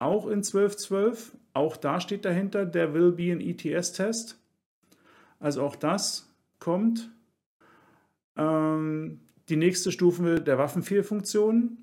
auch 0.00 0.26
in 0.26 0.42
12.12. 0.42 1.32
Auch 1.52 1.76
da 1.76 2.00
steht 2.00 2.24
dahinter, 2.24 2.70
there 2.70 2.92
will 2.92 3.12
be 3.12 3.32
an 3.32 3.40
ETS-Test. 3.40 4.40
Also 5.38 5.62
auch 5.62 5.76
das 5.76 6.28
kommt. 6.58 7.10
Ähm, 8.36 9.20
die 9.48 9.56
nächste 9.56 9.92
Stufe 9.92 10.40
der 10.40 10.58
Waffenfehlfunktion. 10.58 11.78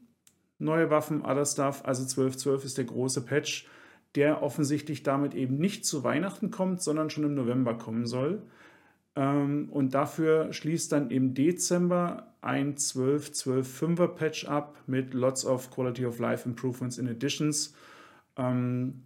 Neue 0.60 0.90
Waffen, 0.90 1.22
other 1.22 1.46
stuff, 1.46 1.86
also 1.86 2.04
12.12 2.04 2.66
ist 2.66 2.78
der 2.80 2.86
große 2.86 3.22
Patch, 3.22 3.68
der 4.16 4.42
offensichtlich 4.42 5.04
damit 5.04 5.36
eben 5.36 5.58
nicht 5.58 5.86
zu 5.86 6.04
Weihnachten 6.04 6.50
kommt, 6.50 6.82
sondern 6.82 7.12
schon 7.12 7.26
im 7.26 7.36
November 7.36 7.76
kommen 7.76 8.08
soll. 8.08 8.42
Ähm, 9.16 9.70
und 9.70 9.94
dafür 9.94 10.52
schließt 10.54 10.92
dann 10.92 11.12
im 11.12 11.36
Dezember 11.36 12.34
ein 12.42 12.76
12.12.5er 12.76 14.08
Patch 14.08 14.46
ab 14.46 14.82
mit 14.88 15.14
lots 15.14 15.46
of 15.46 15.70
Quality 15.70 16.08
of 16.08 16.18
Life 16.18 16.48
Improvements 16.50 16.98
in 16.98 17.08
Additions. 17.08 17.76
Ähm, 18.38 19.04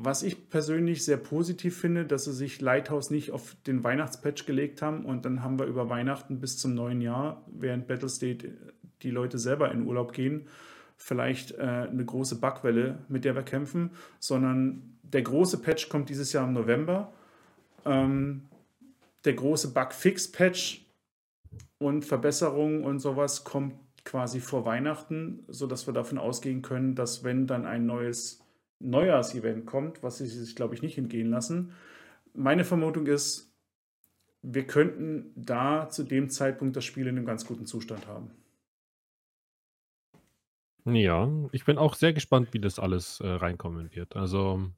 was 0.00 0.22
ich 0.22 0.48
persönlich 0.48 1.04
sehr 1.04 1.16
positiv 1.16 1.76
finde, 1.76 2.04
dass 2.04 2.24
sie 2.24 2.32
sich 2.32 2.60
Lighthouse 2.60 3.10
nicht 3.10 3.32
auf 3.32 3.56
den 3.66 3.82
Weihnachtspatch 3.82 4.46
gelegt 4.46 4.80
haben 4.80 5.04
und 5.04 5.24
dann 5.24 5.42
haben 5.42 5.58
wir 5.58 5.66
über 5.66 5.90
Weihnachten 5.90 6.38
bis 6.38 6.56
zum 6.56 6.74
neuen 6.74 7.00
Jahr, 7.00 7.44
während 7.48 7.88
Battlestate 7.88 8.56
die 9.02 9.10
Leute 9.10 9.38
selber 9.38 9.72
in 9.72 9.86
Urlaub 9.86 10.12
gehen, 10.12 10.46
vielleicht 10.96 11.52
äh, 11.52 11.62
eine 11.62 12.04
große 12.04 12.36
Bugwelle, 12.36 12.98
mit 13.08 13.24
der 13.24 13.34
wir 13.34 13.42
kämpfen, 13.42 13.90
sondern 14.20 14.98
der 15.02 15.22
große 15.22 15.58
Patch 15.58 15.88
kommt 15.88 16.10
dieses 16.10 16.32
Jahr 16.32 16.46
im 16.46 16.52
November. 16.52 17.12
Ähm, 17.84 18.42
der 19.24 19.32
große 19.32 19.72
Bugfix-Patch 19.72 20.86
und 21.78 22.04
Verbesserungen 22.04 22.84
und 22.84 23.00
sowas 23.00 23.42
kommt 23.42 23.74
quasi 24.04 24.40
vor 24.40 24.64
Weihnachten, 24.64 25.44
sodass 25.48 25.86
wir 25.86 25.94
davon 25.94 26.18
ausgehen 26.18 26.62
können, 26.62 26.94
dass 26.94 27.24
wenn 27.24 27.46
dann 27.46 27.66
ein 27.66 27.84
neues 27.86 28.40
Neujahrsevent 28.80 29.66
kommt, 29.66 30.02
was 30.02 30.18
sie 30.18 30.26
sich, 30.26 30.54
glaube 30.54 30.74
ich, 30.74 30.82
nicht 30.82 30.98
entgehen 30.98 31.30
lassen. 31.30 31.72
Meine 32.34 32.64
Vermutung 32.64 33.06
ist, 33.06 33.52
wir 34.42 34.66
könnten 34.66 35.32
da 35.34 35.88
zu 35.88 36.04
dem 36.04 36.30
Zeitpunkt 36.30 36.76
das 36.76 36.84
Spiel 36.84 37.06
in 37.06 37.16
einem 37.16 37.26
ganz 37.26 37.44
guten 37.44 37.66
Zustand 37.66 38.06
haben. 38.06 38.30
Ja, 40.84 41.30
ich 41.52 41.64
bin 41.64 41.76
auch 41.76 41.94
sehr 41.94 42.12
gespannt, 42.12 42.54
wie 42.54 42.60
das 42.60 42.78
alles 42.78 43.20
äh, 43.20 43.26
reinkommen 43.26 43.94
wird. 43.94 44.16
Also 44.16 44.70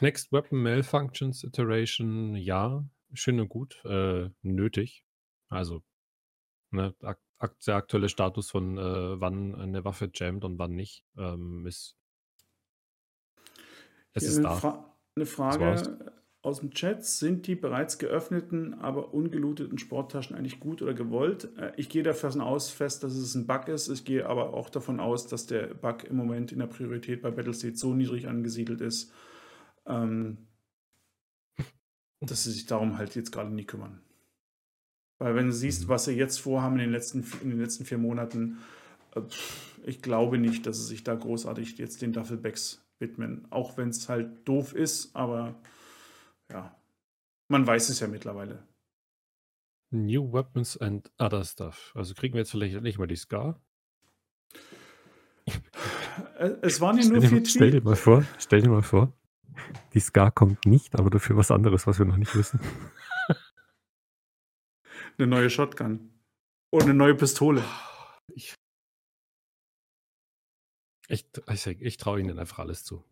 Next 0.00 0.32
Weapon 0.32 0.62
Malfunctions 0.62 1.44
Iteration, 1.44 2.34
ja, 2.34 2.84
schön 3.12 3.38
und 3.38 3.48
gut, 3.48 3.80
äh, 3.84 4.30
nötig. 4.42 5.04
Also 5.48 5.82
ne, 6.70 6.94
der 7.66 7.76
aktuelle 7.76 8.08
Status 8.08 8.50
von 8.50 8.78
äh, 8.78 9.20
wann 9.20 9.54
eine 9.54 9.84
Waffe 9.84 10.10
jammt 10.12 10.44
und 10.44 10.58
wann 10.58 10.74
nicht, 10.74 11.04
ähm, 11.16 11.66
ist. 11.66 11.96
Es 14.12 14.24
ist 14.24 14.38
eine, 14.38 14.48
da. 14.48 14.54
Fra 14.54 14.96
eine 15.16 15.26
Frage 15.26 16.14
aus 16.42 16.60
dem 16.60 16.70
Chat: 16.70 17.04
Sind 17.04 17.46
die 17.46 17.54
bereits 17.56 17.98
geöffneten, 17.98 18.74
aber 18.74 19.14
ungeluteten 19.14 19.78
Sporttaschen 19.78 20.36
eigentlich 20.36 20.60
gut 20.60 20.82
oder 20.82 20.94
gewollt? 20.94 21.56
Äh, 21.56 21.72
ich 21.76 21.88
gehe 21.88 22.02
davon 22.02 22.40
aus 22.40 22.70
fest, 22.70 23.02
dass 23.02 23.14
es 23.14 23.34
ein 23.34 23.46
Bug 23.46 23.68
ist. 23.68 23.88
Ich 23.88 24.04
gehe 24.04 24.26
aber 24.26 24.54
auch 24.54 24.70
davon 24.70 25.00
aus, 25.00 25.26
dass 25.26 25.46
der 25.46 25.74
Bug 25.74 26.04
im 26.04 26.16
Moment 26.16 26.52
in 26.52 26.58
der 26.58 26.66
Priorität 26.66 27.22
bei 27.22 27.30
Battlestate 27.30 27.76
so 27.76 27.94
niedrig 27.94 28.28
angesiedelt 28.28 28.80
ist, 28.80 29.12
ähm, 29.86 30.46
dass 32.20 32.44
sie 32.44 32.52
sich 32.52 32.66
darum 32.66 32.98
halt 32.98 33.14
jetzt 33.16 33.32
gerade 33.32 33.50
nicht 33.50 33.68
kümmern. 33.68 34.03
Weil 35.24 35.36
wenn 35.36 35.46
du 35.46 35.52
siehst, 35.54 35.88
was 35.88 36.04
sie 36.04 36.12
jetzt 36.12 36.38
vorhaben 36.38 36.74
in 36.74 36.80
den 36.80 36.90
letzten, 36.90 37.24
in 37.40 37.48
den 37.48 37.58
letzten 37.58 37.86
vier 37.86 37.96
Monaten, 37.96 38.58
äh, 39.14 39.22
ich 39.86 40.02
glaube 40.02 40.36
nicht, 40.36 40.66
dass 40.66 40.76
sie 40.76 40.84
sich 40.84 41.02
da 41.02 41.14
großartig 41.14 41.78
jetzt 41.78 42.02
den 42.02 42.12
Duffelbacks 42.12 42.84
widmen. 42.98 43.46
Auch 43.48 43.78
wenn 43.78 43.88
es 43.88 44.06
halt 44.10 44.46
doof 44.46 44.74
ist, 44.74 45.16
aber 45.16 45.54
ja, 46.52 46.78
man 47.48 47.66
weiß 47.66 47.88
es 47.88 48.00
ja 48.00 48.06
mittlerweile. 48.06 48.68
New 49.90 50.30
Weapons 50.30 50.76
and 50.76 51.10
Other 51.18 51.44
Stuff. 51.44 51.92
Also 51.94 52.12
kriegen 52.12 52.34
wir 52.34 52.40
jetzt 52.40 52.50
vielleicht 52.50 52.78
nicht 52.82 52.98
mal 52.98 53.06
die 53.06 53.16
Scar? 53.16 53.58
Äh, 56.36 56.50
es 56.60 56.82
waren 56.82 56.98
ja 56.98 57.08
nur 57.08 57.22
vier 57.22 57.30
Tweets. 57.30 57.52
Stell 57.52 57.70
dir 57.70 57.80
mal 57.80 57.96
vor, 57.96 58.26
stell 58.36 58.60
dir 58.60 58.68
mal 58.68 58.82
vor, 58.82 59.10
die 59.94 60.00
Scar 60.00 60.30
kommt 60.30 60.66
nicht, 60.66 60.94
aber 60.98 61.08
dafür 61.08 61.38
was 61.38 61.50
anderes, 61.50 61.86
was 61.86 61.98
wir 61.98 62.04
noch 62.04 62.18
nicht 62.18 62.36
wissen 62.36 62.60
eine 65.18 65.26
neue 65.26 65.50
Shotgun. 65.50 66.10
Und 66.70 66.82
eine 66.82 66.94
neue 66.94 67.14
Pistole. 67.14 67.62
Ich, 68.34 68.54
ich, 71.08 71.26
ich, 71.48 71.66
ich 71.66 71.96
traue 71.96 72.20
ihnen 72.20 72.38
einfach 72.38 72.58
alles 72.58 72.84
zu. 72.84 73.04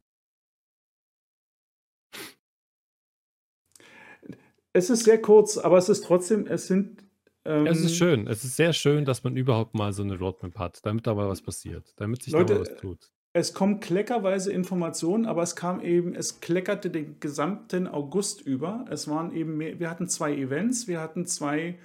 Es 4.73 4.91
ist 4.91 5.05
sehr 5.05 5.21
kurz, 5.21 5.59
aber 5.59 5.77
es 5.79 5.89
ist 5.89 6.05
trotzdem, 6.05 6.47
es 6.47 6.67
sind. 6.67 7.05
Ähm, 7.45 7.67
es 7.67 7.81
ist 7.81 7.97
schön. 7.97 8.27
Es 8.27 8.43
ist 8.43 8.57
sehr 8.57 8.73
schön, 8.73 9.05
dass 9.05 9.23
man 9.23 9.37
überhaupt 9.37 9.75
mal 9.75 9.93
so 9.93 10.03
eine 10.03 10.19
Roadmap 10.19 10.59
hat, 10.59 10.85
damit 10.87 11.07
da 11.07 11.15
mal 11.15 11.29
was 11.29 11.43
passiert, 11.43 11.93
damit 11.97 12.23
sich 12.23 12.33
Leute, 12.33 12.55
da 12.55 12.61
mal 12.61 12.67
was 12.67 12.77
tut. 12.81 13.13
Es 13.35 13.55
kommen 13.55 13.81
kleckerweise 13.81 14.53
Informationen, 14.53 15.27
aber 15.27 15.43
es 15.43 15.57
kam 15.57 15.81
eben, 15.81 16.15
es 16.15 16.41
kleckerte 16.41 16.91
den 16.91 17.21
gesamten 17.21 17.87
August 17.87 18.41
über. 18.41 18.87
Es 18.91 19.09
waren 19.09 19.35
eben, 19.35 19.57
mehr, 19.57 19.79
wir 19.79 19.91
hatten 19.91 20.09
zwei 20.09 20.35
Events, 20.35 20.89
wir 20.89 21.01
hatten 21.01 21.27
zwei 21.27 21.79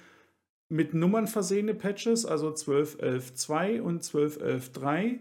mit 0.68 0.94
Nummern 0.94 1.26
versehene 1.26 1.74
Patches, 1.74 2.26
also 2.26 2.50
12.11.2 2.50 3.80
und 3.80 4.02
12.11.3. 4.02 5.20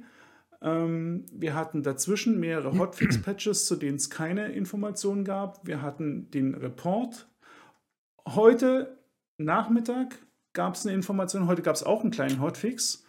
Ähm, 0.62 1.26
wir 1.32 1.54
hatten 1.54 1.84
dazwischen 1.84 2.40
mehrere 2.40 2.78
Hotfix-Patches, 2.78 3.66
zu 3.68 3.76
denen 3.76 3.98
es 3.98 4.10
keine 4.10 4.52
Informationen 4.52 5.24
gab. 5.24 5.66
Wir 5.66 5.82
hatten 5.82 6.30
den 6.32 6.56
Report. 6.56 7.28
Heute 8.28 8.98
Nachmittag 9.38 10.18
gab 10.54 10.76
es 10.76 10.86
eine 10.86 10.96
Information, 10.96 11.48
heute 11.48 11.62
gab 11.62 11.76
es 11.76 11.84
auch 11.84 12.02
einen 12.02 12.12
kleinen 12.12 12.42
Hotfix. 12.42 13.06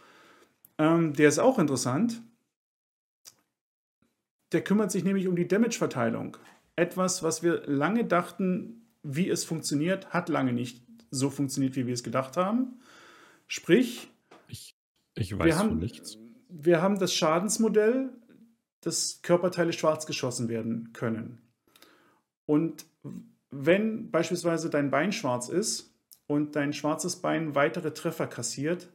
Ähm, 0.77 1.15
der 1.15 1.29
ist 1.29 1.39
auch 1.39 1.59
interessant. 1.59 2.23
Der 4.53 4.63
kümmert 4.63 4.93
sich 4.93 5.05
nämlich 5.05 5.27
um 5.27 5.37
die 5.37 5.49
Damage-Verteilung. 5.49 6.37
Etwas, 6.77 7.23
was 7.23 7.43
wir 7.43 7.63
lange 7.67 8.05
dachten, 8.05 8.87
wie 9.03 9.29
es 9.29 9.45
funktioniert, 9.45 10.13
hat 10.13 10.29
lange 10.29 10.53
nicht 10.53 10.88
so 11.11 11.31
funktioniert, 11.31 11.77
wie 11.77 11.87
wir 11.87 11.95
es 11.95 12.03
gedacht 12.03 12.37
haben. 12.37 12.81
Sprich, 13.47 14.09
ich, 14.49 14.77
ich 15.15 15.39
weiß 15.39 15.47
wir 15.47 15.59
haben, 15.59 15.79
nichts. 15.79 16.19
Wir 16.49 16.83
haben 16.83 16.99
das 16.99 17.15
Schadensmodell, 17.15 18.11
dass 18.81 19.21
Körperteile 19.23 19.73
schwarz 19.73 20.07
geschossen 20.07 20.49
werden 20.49 20.93
können. 20.93 21.41
Und 22.47 22.87
wenn 23.51 24.11
beispielsweise 24.11 24.71
dein 24.71 24.91
Bein 24.91 25.13
schwarz 25.13 25.49
ist 25.49 25.95
und 26.27 26.57
dein 26.57 26.73
schwarzes 26.73 27.17
Bein 27.17 27.55
weitere 27.55 27.93
Treffer 27.93 28.27
kassiert, 28.27 28.89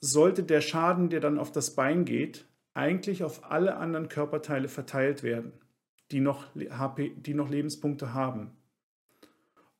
sollte 0.00 0.44
der 0.44 0.60
Schaden, 0.60 1.10
der 1.10 1.20
dann 1.20 1.38
auf 1.38 1.50
das 1.50 1.74
Bein 1.74 2.04
geht, 2.04 2.46
eigentlich 2.74 3.24
auf 3.24 3.50
alle 3.50 3.76
anderen 3.76 4.08
Körperteile 4.08 4.68
verteilt 4.68 5.24
werden, 5.24 5.52
die 6.12 6.20
noch, 6.20 6.46
HP, 6.54 7.14
die 7.16 7.34
noch 7.34 7.48
Lebenspunkte 7.48 8.14
haben 8.14 8.57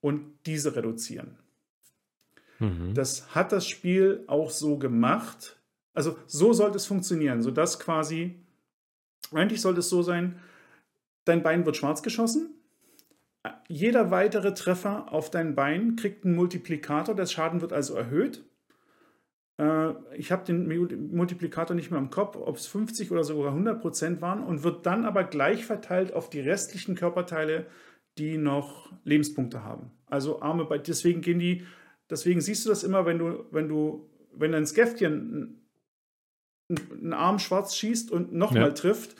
und 0.00 0.38
diese 0.46 0.76
reduzieren. 0.76 1.38
Mhm. 2.58 2.94
Das 2.94 3.34
hat 3.34 3.52
das 3.52 3.66
Spiel 3.66 4.24
auch 4.26 4.50
so 4.50 4.78
gemacht. 4.78 5.56
Also 5.94 6.16
so 6.26 6.52
sollte 6.52 6.76
es 6.76 6.86
funktionieren, 6.86 7.42
sodass 7.42 7.78
quasi, 7.80 8.36
eigentlich 9.32 9.60
sollte 9.60 9.80
es 9.80 9.88
so 9.88 10.02
sein, 10.02 10.38
dein 11.24 11.42
Bein 11.42 11.66
wird 11.66 11.76
schwarz 11.76 12.02
geschossen. 12.02 12.54
Jeder 13.68 14.10
weitere 14.10 14.54
Treffer 14.54 15.12
auf 15.12 15.30
dein 15.30 15.54
Bein 15.54 15.96
kriegt 15.96 16.24
einen 16.24 16.34
Multiplikator, 16.34 17.14
der 17.14 17.26
Schaden 17.26 17.60
wird 17.60 17.72
also 17.72 17.94
erhöht. 17.94 18.44
Äh, 19.58 19.92
ich 20.16 20.32
habe 20.32 20.44
den 20.44 21.14
Multiplikator 21.14 21.74
nicht 21.74 21.90
mehr 21.90 22.00
im 22.00 22.10
Kopf, 22.10 22.36
ob 22.36 22.56
es 22.56 22.66
50 22.66 23.10
oder 23.10 23.24
sogar 23.24 23.52
100 23.52 23.80
Prozent 23.80 24.20
waren 24.20 24.42
und 24.42 24.64
wird 24.64 24.86
dann 24.86 25.04
aber 25.04 25.24
gleich 25.24 25.64
verteilt 25.64 26.12
auf 26.12 26.30
die 26.30 26.40
restlichen 26.40 26.94
Körperteile 26.94 27.66
die 28.18 28.38
noch 28.38 28.92
Lebenspunkte 29.04 29.64
haben. 29.64 29.90
Also 30.06 30.40
Arme 30.42 30.64
bei, 30.64 30.78
deswegen 30.78 31.20
gehen 31.20 31.38
die, 31.38 31.66
deswegen 32.10 32.40
siehst 32.40 32.64
du 32.64 32.70
das 32.70 32.84
immer, 32.84 33.06
wenn 33.06 33.18
du, 33.18 33.44
wenn 33.50 33.68
du, 33.68 34.10
wenn 34.32 34.54
ein 34.54 34.66
Skäftchen 34.66 35.62
einen 36.68 37.14
Arm 37.14 37.38
schwarz 37.38 37.76
schießt 37.76 38.10
und 38.10 38.32
nochmal 38.32 38.68
ja. 38.68 38.70
trifft, 38.70 39.16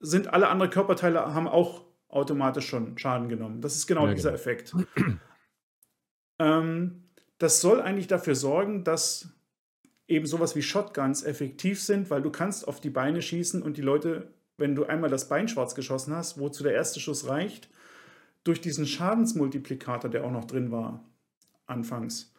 sind 0.00 0.32
alle 0.32 0.48
anderen 0.48 0.70
Körperteile 0.70 1.34
haben 1.34 1.48
auch 1.48 1.84
automatisch 2.08 2.66
schon 2.68 2.98
Schaden 2.98 3.28
genommen. 3.28 3.60
Das 3.60 3.76
ist 3.76 3.86
genau 3.86 4.06
ja, 4.06 4.14
dieser 4.14 4.30
genau. 4.30 4.40
Effekt. 4.40 4.76
ähm, 6.38 7.04
das 7.38 7.60
soll 7.60 7.80
eigentlich 7.80 8.06
dafür 8.06 8.34
sorgen, 8.34 8.84
dass 8.84 9.28
eben 10.06 10.26
sowas 10.26 10.54
wie 10.54 10.62
Shotguns 10.62 11.24
effektiv 11.24 11.82
sind, 11.82 12.10
weil 12.10 12.22
du 12.22 12.30
kannst 12.30 12.68
auf 12.68 12.80
die 12.80 12.90
Beine 12.90 13.22
schießen 13.22 13.62
und 13.62 13.76
die 13.76 13.82
Leute, 13.82 14.28
wenn 14.58 14.74
du 14.74 14.84
einmal 14.84 15.10
das 15.10 15.28
Bein 15.28 15.48
schwarz 15.48 15.74
geschossen 15.74 16.14
hast, 16.14 16.38
wozu 16.38 16.62
der 16.62 16.74
erste 16.74 17.00
Schuss 17.00 17.26
reicht, 17.26 17.70
durch 18.44 18.60
diesen 18.60 18.86
Schadensmultiplikator, 18.86 20.10
der 20.10 20.24
auch 20.24 20.30
noch 20.30 20.44
drin 20.44 20.70
war, 20.70 21.04
anfangs, 21.66 22.34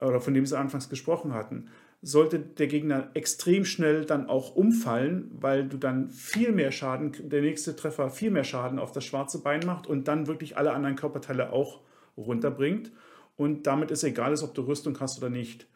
oder 0.00 0.20
von 0.20 0.34
dem 0.34 0.46
sie 0.46 0.58
anfangs 0.58 0.88
gesprochen 0.88 1.32
hatten, 1.32 1.68
sollte 2.04 2.40
der 2.40 2.66
Gegner 2.66 3.10
extrem 3.14 3.64
schnell 3.64 4.04
dann 4.04 4.28
auch 4.28 4.56
umfallen, 4.56 5.30
weil 5.32 5.68
du 5.68 5.76
dann 5.76 6.10
viel 6.10 6.50
mehr 6.50 6.72
Schaden, 6.72 7.12
der 7.30 7.42
nächste 7.42 7.76
Treffer 7.76 8.10
viel 8.10 8.32
mehr 8.32 8.42
Schaden 8.42 8.80
auf 8.80 8.90
das 8.90 9.04
schwarze 9.04 9.40
Bein 9.40 9.64
macht 9.64 9.86
und 9.86 10.08
dann 10.08 10.26
wirklich 10.26 10.56
alle 10.56 10.72
anderen 10.72 10.96
Körperteile 10.96 11.52
auch 11.52 11.80
runterbringt. 12.16 12.90
Und 13.36 13.68
damit 13.68 13.92
ist 13.92 14.02
egal, 14.02 14.34
ob 14.42 14.54
du 14.54 14.62
Rüstung 14.62 14.98
hast 14.98 15.18
oder 15.18 15.30
nicht. 15.30 15.68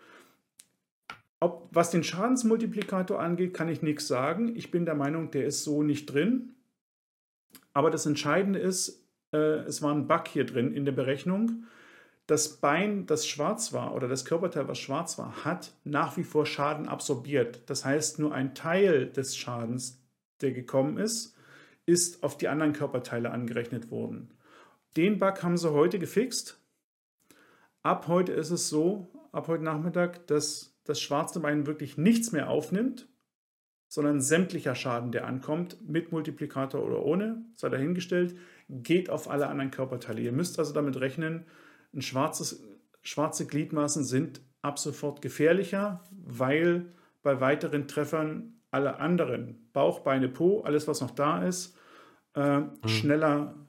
Ob, 1.39 1.69
was 1.71 1.91
den 1.91 2.03
Schadensmultiplikator 2.03 3.21
angeht, 3.21 3.55
kann 3.55 3.69
ich 3.69 3.83
nichts 3.83 4.09
sagen. 4.09 4.57
Ich 4.57 4.73
bin 4.73 4.85
der 4.85 4.95
Meinung, 4.97 5.31
der 5.31 5.47
ist 5.47 5.63
so 5.63 5.85
nicht 5.85 6.07
drin. 6.07 6.57
Aber 7.73 7.91
das 7.91 8.05
Entscheidende 8.05 8.59
ist, 8.59 9.06
es 9.67 9.83
war 9.83 9.95
ein 9.95 10.07
Bug 10.07 10.29
hier 10.29 10.47
drin 10.47 10.73
in 10.73 10.85
der 10.85 10.93
Berechnung 10.93 11.67
das 12.27 12.57
Bein, 12.57 13.07
das 13.07 13.27
schwarz 13.27 13.73
war, 13.73 13.95
oder 13.95 14.09
das 14.09 14.25
Körperteil, 14.25 14.67
was 14.67 14.79
schwarz 14.79 15.17
war, 15.17 15.45
hat 15.45 15.73
nach 15.85 16.17
wie 16.17 16.25
vor 16.25 16.45
Schaden 16.45 16.89
absorbiert. 16.89 17.63
Das 17.67 17.85
heißt, 17.85 18.19
nur 18.19 18.35
ein 18.35 18.55
Teil 18.55 19.07
des 19.07 19.37
Schadens, 19.37 20.03
der 20.41 20.51
gekommen 20.51 20.99
ist, 20.99 21.37
ist 21.87 22.25
auf 22.25 22.37
die 22.37 22.49
anderen 22.49 22.73
Körperteile 22.73 23.31
angerechnet 23.31 23.91
worden. 23.91 24.35
Den 24.97 25.21
Bug 25.21 25.43
haben 25.43 25.57
sie 25.57 25.71
heute 25.71 26.01
gefixt. 26.01 26.61
Ab 27.83 28.09
heute 28.09 28.33
ist 28.33 28.51
es 28.51 28.69
so, 28.69 29.09
ab 29.31 29.47
heute 29.47 29.63
Nachmittag, 29.63 30.27
dass 30.27 30.77
das 30.83 31.01
schwarze 31.01 31.39
Bein 31.39 31.67
wirklich 31.67 31.97
nichts 31.97 32.33
mehr 32.33 32.51
aufnimmt, 32.51 33.09
sondern 33.89 34.21
sämtlicher 34.21 34.75
Schaden, 34.75 35.13
der 35.13 35.27
ankommt, 35.27 35.79
mit 35.89 36.11
Multiplikator 36.11 36.83
oder 36.83 37.05
ohne, 37.05 37.45
sei 37.55 37.69
dahingestellt, 37.69 38.37
geht 38.69 39.11
auf 39.11 39.29
alle 39.31 39.49
anderen 39.49 39.71
Körperteile. 39.71 40.21
Ihr 40.21 40.33
müsst 40.33 40.59
also 40.59 40.73
damit 40.73 41.01
rechnen, 41.01 41.47
ein 41.95 42.03
schwarzes, 42.03 42.65
schwarze 43.03 43.47
Gliedmaßen 43.47 44.05
sind 44.05 44.41
ab 44.63 44.79
sofort 44.79 45.23
gefährlicher, 45.23 46.03
weil 46.11 46.93
bei 47.23 47.41
weiteren 47.41 47.89
Treffern 47.89 48.61
alle 48.71 48.99
anderen, 48.99 49.71
Bauch, 49.73 50.01
Beine, 50.01 50.29
Po, 50.29 50.61
alles 50.63 50.89
was 50.89 51.01
noch 51.01 51.13
da 51.13 51.47
ist, 51.47 51.77
äh, 52.35 52.43
hm. 52.43 52.73
schneller, 52.87 53.69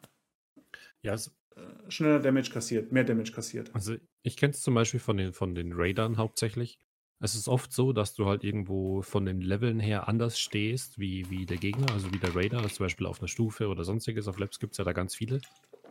ja, 1.01 1.13
es, 1.13 1.37
äh, 1.55 1.61
schneller 1.91 2.19
Damage 2.19 2.51
kassiert, 2.51 2.91
mehr 2.91 3.03
Damage 3.03 3.31
kassiert. 3.31 3.73
Also 3.73 3.95
ich 4.23 4.37
kenne 4.37 4.51
es 4.51 4.61
zum 4.61 4.73
Beispiel 4.73 4.99
von 4.99 5.17
den, 5.17 5.33
von 5.33 5.55
den 5.55 5.73
Raidern 5.73 6.17
hauptsächlich. 6.17 6.79
Es 7.19 7.33
ist 7.33 7.47
oft 7.47 7.71
so, 7.71 7.93
dass 7.93 8.13
du 8.13 8.27
halt 8.27 8.43
irgendwo 8.43 9.01
von 9.01 9.25
den 9.25 9.41
Leveln 9.41 9.79
her 9.79 10.07
anders 10.07 10.39
stehst 10.39 10.99
wie, 10.99 11.29
wie 11.31 11.45
der 11.45 11.57
Gegner, 11.57 11.91
also 11.91 12.13
wie 12.13 12.19
der 12.19 12.35
Raider, 12.35 12.61
zum 12.69 12.85
Beispiel 12.85 13.07
auf 13.07 13.19
einer 13.19 13.27
Stufe 13.27 13.67
oder 13.69 13.83
sonstiges. 13.83 14.27
Auf 14.27 14.37
Labs 14.37 14.59
gibt 14.59 14.73
es 14.73 14.77
ja 14.77 14.83
da 14.83 14.93
ganz 14.93 15.15
viele. 15.15 15.41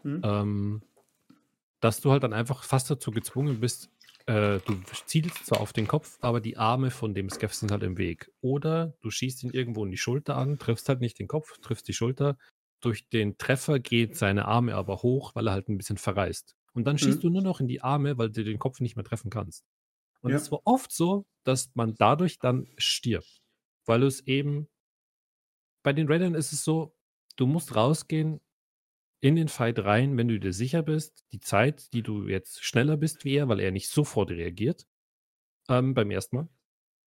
Hm. 0.03 0.21
Ähm, 0.23 0.83
dass 1.81 2.01
du 2.01 2.13
halt 2.13 2.23
dann 2.23 2.33
einfach 2.33 2.63
fast 2.63 2.91
dazu 2.91 3.11
gezwungen 3.11 3.61
bist, 3.61 3.91
äh, 4.27 4.59
du 4.67 4.81
zielst 5.07 5.47
zwar 5.47 5.61
auf 5.61 5.73
den 5.73 5.87
Kopf, 5.87 6.19
aber 6.21 6.41
die 6.41 6.57
Arme 6.57 6.91
von 6.91 7.15
dem 7.15 7.31
Skeff 7.31 7.55
sind 7.55 7.71
halt 7.71 7.83
im 7.83 7.97
Weg. 7.99 8.33
Oder 8.41 8.95
du 9.01 9.11
schießt 9.11 9.45
ihn 9.45 9.51
irgendwo 9.51 9.85
in 9.85 9.91
die 9.91 9.97
Schulter 9.97 10.37
an, 10.37 10.59
triffst 10.59 10.89
halt 10.89 11.01
nicht 11.01 11.19
den 11.19 11.29
Kopf, 11.29 11.59
triffst 11.59 11.87
die 11.89 11.93
Schulter. 11.93 12.37
Durch 12.81 13.09
den 13.09 13.39
Treffer 13.39 13.79
geht 13.79 14.17
seine 14.17 14.47
Arme 14.47 14.75
aber 14.75 15.03
hoch, 15.03 15.35
weil 15.35 15.49
er 15.49 15.53
halt 15.53 15.69
ein 15.69 15.79
bisschen 15.79 15.97
verreißt. 15.97 16.57
Und 16.73 16.87
dann 16.87 16.99
schießt 16.99 17.19
mhm. 17.19 17.23
du 17.23 17.31
nur 17.31 17.43
noch 17.43 17.61
in 17.61 17.69
die 17.69 17.83
Arme, 17.83 18.19
weil 18.19 18.31
du 18.31 18.45
den 18.45 18.59
Kopf 18.59 18.81
nicht 18.81 18.97
mehr 18.97 19.05
treffen 19.05 19.31
kannst. 19.31 19.65
Und 20.27 20.35
es 20.35 20.51
war 20.51 20.61
oft 20.65 20.93
so, 20.93 21.27
dass 21.45 21.71
man 21.75 21.95
dadurch 21.95 22.39
dann 22.39 22.67
stirbt. 22.77 23.43
Weil 23.85 24.03
es 24.03 24.27
eben. 24.27 24.69
Bei 25.83 25.93
den 25.93 26.09
Raidern 26.09 26.35
ist 26.35 26.53
es 26.53 26.65
so, 26.65 26.97
du 27.37 27.47
musst 27.47 27.77
rausgehen, 27.77 28.41
in 29.21 29.37
den 29.37 29.49
Fight 29.49 29.79
rein, 29.79 30.17
wenn 30.17 30.29
du 30.29 30.39
dir 30.39 30.53
sicher 30.53 30.83
bist, 30.83 31.25
die 31.33 31.41
Zeit, 31.41 31.93
die 31.93 32.03
du 32.03 32.29
jetzt 32.29 32.65
schneller 32.65 32.97
bist 32.97 33.25
wie 33.25 33.37
er, 33.37 33.49
weil 33.49 33.61
er 33.61 33.71
nicht 33.71 33.89
sofort 33.89 34.31
reagiert, 34.31 34.87
ähm, 35.69 35.95
beim 35.95 36.11
ersten 36.11 36.37
Mal, 36.37 36.49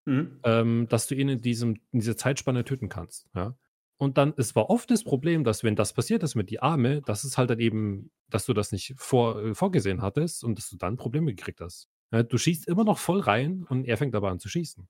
mhm. 0.06 0.40
ähm, 0.44 0.88
dass 0.90 1.08
du 1.08 1.16
ihn 1.16 1.30
in, 1.30 1.41
diesem, 1.41 1.76
in 1.91 2.00
dieser 2.00 2.18
Zeitspanne 2.18 2.66
töten 2.66 2.90
kannst. 2.90 3.28
Ja? 3.36 3.56
Und 3.98 4.18
dann, 4.18 4.34
es 4.38 4.56
war 4.56 4.70
oft 4.70 4.90
das 4.91 5.04
Problem, 5.04 5.44
dass 5.44 5.64
wenn 5.64 5.76
das 5.76 5.94
passiert 5.94 6.24
ist 6.24 6.36
mit 6.36 6.50
die 6.50 6.62
Arme, 6.62 7.02
dass 7.02 7.24
es 7.24 7.38
halt 7.38 7.50
dann 7.50 7.60
eben, 7.60 8.12
dass 8.30 8.46
du 8.46 8.54
das 8.54 8.72
nicht 8.72 8.94
vor, 8.98 9.41
äh, 9.44 9.54
vorgesehen 9.54 10.02
hattest 10.02 10.44
und 10.44 10.58
dass 10.58 10.70
du 10.70 10.78
dann 10.78 10.98
Probleme 10.98 11.36
gekriegt 11.36 11.62
hast. 11.62 11.90
Ja, 12.11 12.23
du 12.23 12.38
schießt 12.38 12.68
immer 12.68 12.84
noch 12.84 12.98
voll 12.98 13.19
rein 13.19 13.65
und 13.69 13.86
er 13.86 13.98
fängt 13.98 14.15
aber 14.15 14.30
an 14.30 14.40
zu 14.40 14.49
schießen. 14.49 14.88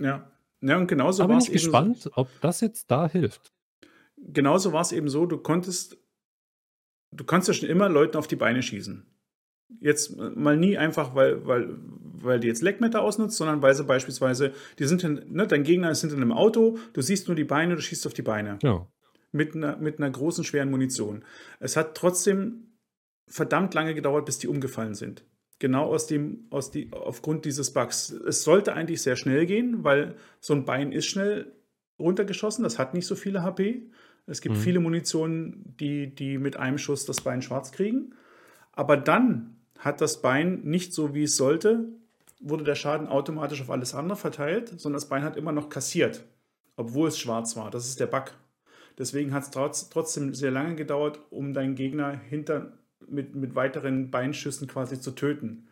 Ja. 0.00 0.30
Ja, 0.60 0.78
und 0.78 0.86
genauso 0.86 1.28
war 1.28 1.36
es. 1.36 1.46
bin 1.46 1.54
ich 1.54 1.62
gespannt, 1.62 1.98
so, 1.98 2.10
ob 2.14 2.28
das 2.40 2.60
jetzt 2.60 2.90
da 2.90 3.08
hilft. 3.08 3.52
Genauso 4.16 4.72
war 4.72 4.80
es 4.80 4.92
eben 4.92 5.08
so, 5.08 5.26
du 5.26 5.38
konntest 5.38 5.98
du 7.16 7.24
kannst 7.24 7.48
ja 7.48 7.54
schon 7.54 7.68
immer 7.68 7.88
Leuten 7.88 8.16
auf 8.16 8.26
die 8.26 8.36
Beine 8.36 8.62
schießen. 8.62 9.06
Jetzt 9.80 10.16
mal 10.16 10.56
nie 10.56 10.76
einfach, 10.76 11.14
weil, 11.14 11.46
weil, 11.46 11.76
weil 11.78 12.40
die 12.40 12.48
jetzt 12.48 12.62
Leckmeter 12.62 13.02
ausnutzt, 13.02 13.36
sondern 13.36 13.62
weil 13.62 13.74
sie 13.74 13.84
beispielsweise, 13.84 14.52
die 14.78 14.84
sind 14.84 15.02
in, 15.04 15.32
ne, 15.32 15.46
dein 15.46 15.64
Gegner 15.64 15.90
ist 15.90 16.02
hinter 16.02 16.16
einem 16.16 16.32
Auto, 16.32 16.78
du 16.92 17.02
siehst 17.02 17.28
nur 17.28 17.34
die 17.34 17.44
Beine, 17.44 17.74
du 17.74 17.82
schießt 17.82 18.06
auf 18.06 18.14
die 18.14 18.22
Beine. 18.22 18.58
Ja. 18.62 18.86
Mit 19.32 19.56
einer, 19.56 19.76
mit 19.76 19.98
einer 19.98 20.10
großen, 20.10 20.44
schweren 20.44 20.70
Munition. 20.70 21.24
Es 21.58 21.76
hat 21.76 21.96
trotzdem 21.96 22.76
verdammt 23.26 23.74
lange 23.74 23.94
gedauert, 23.94 24.26
bis 24.26 24.38
die 24.38 24.48
umgefallen 24.48 24.94
sind. 24.94 25.24
Genau 25.58 25.84
aus 25.84 26.06
dem, 26.06 26.46
aus 26.50 26.70
die, 26.70 26.90
aufgrund 26.92 27.44
dieses 27.44 27.72
Bugs. 27.72 28.10
Es 28.10 28.42
sollte 28.42 28.74
eigentlich 28.74 29.02
sehr 29.02 29.16
schnell 29.16 29.46
gehen, 29.46 29.84
weil 29.84 30.16
so 30.40 30.52
ein 30.52 30.64
Bein 30.64 30.92
ist 30.92 31.06
schnell 31.06 31.52
runtergeschossen, 31.98 32.64
das 32.64 32.78
hat 32.78 32.94
nicht 32.94 33.06
so 33.06 33.14
viele 33.14 33.42
HP. 33.42 33.86
Es 34.26 34.40
gibt 34.40 34.56
mhm. 34.56 34.60
viele 34.60 34.80
Munitionen, 34.80 35.74
die, 35.78 36.14
die 36.14 36.38
mit 36.38 36.56
einem 36.56 36.78
Schuss 36.78 37.04
das 37.04 37.20
Bein 37.20 37.42
schwarz 37.42 37.72
kriegen. 37.72 38.14
Aber 38.72 38.96
dann 38.96 39.56
hat 39.78 40.00
das 40.00 40.22
Bein 40.22 40.62
nicht 40.62 40.94
so, 40.94 41.14
wie 41.14 41.24
es 41.24 41.36
sollte, 41.36 41.88
wurde 42.40 42.64
der 42.64 42.74
Schaden 42.74 43.06
automatisch 43.06 43.60
auf 43.60 43.70
alles 43.70 43.94
andere 43.94 44.16
verteilt, 44.16 44.68
sondern 44.68 44.94
das 44.94 45.08
Bein 45.08 45.22
hat 45.22 45.36
immer 45.36 45.52
noch 45.52 45.68
kassiert, 45.68 46.24
obwohl 46.76 47.08
es 47.08 47.18
schwarz 47.18 47.56
war. 47.56 47.70
Das 47.70 47.86
ist 47.86 48.00
der 48.00 48.06
Bug. 48.06 48.32
Deswegen 48.98 49.32
hat 49.32 49.44
es 49.44 49.50
trotz, 49.50 49.88
trotzdem 49.88 50.34
sehr 50.34 50.50
lange 50.50 50.76
gedauert, 50.76 51.20
um 51.30 51.52
deinen 51.52 51.74
Gegner 51.74 52.12
hinter, 52.12 52.78
mit, 53.08 53.34
mit 53.34 53.54
weiteren 53.54 54.10
Beinschüssen 54.10 54.68
quasi 54.68 55.00
zu 55.00 55.12
töten. 55.12 55.68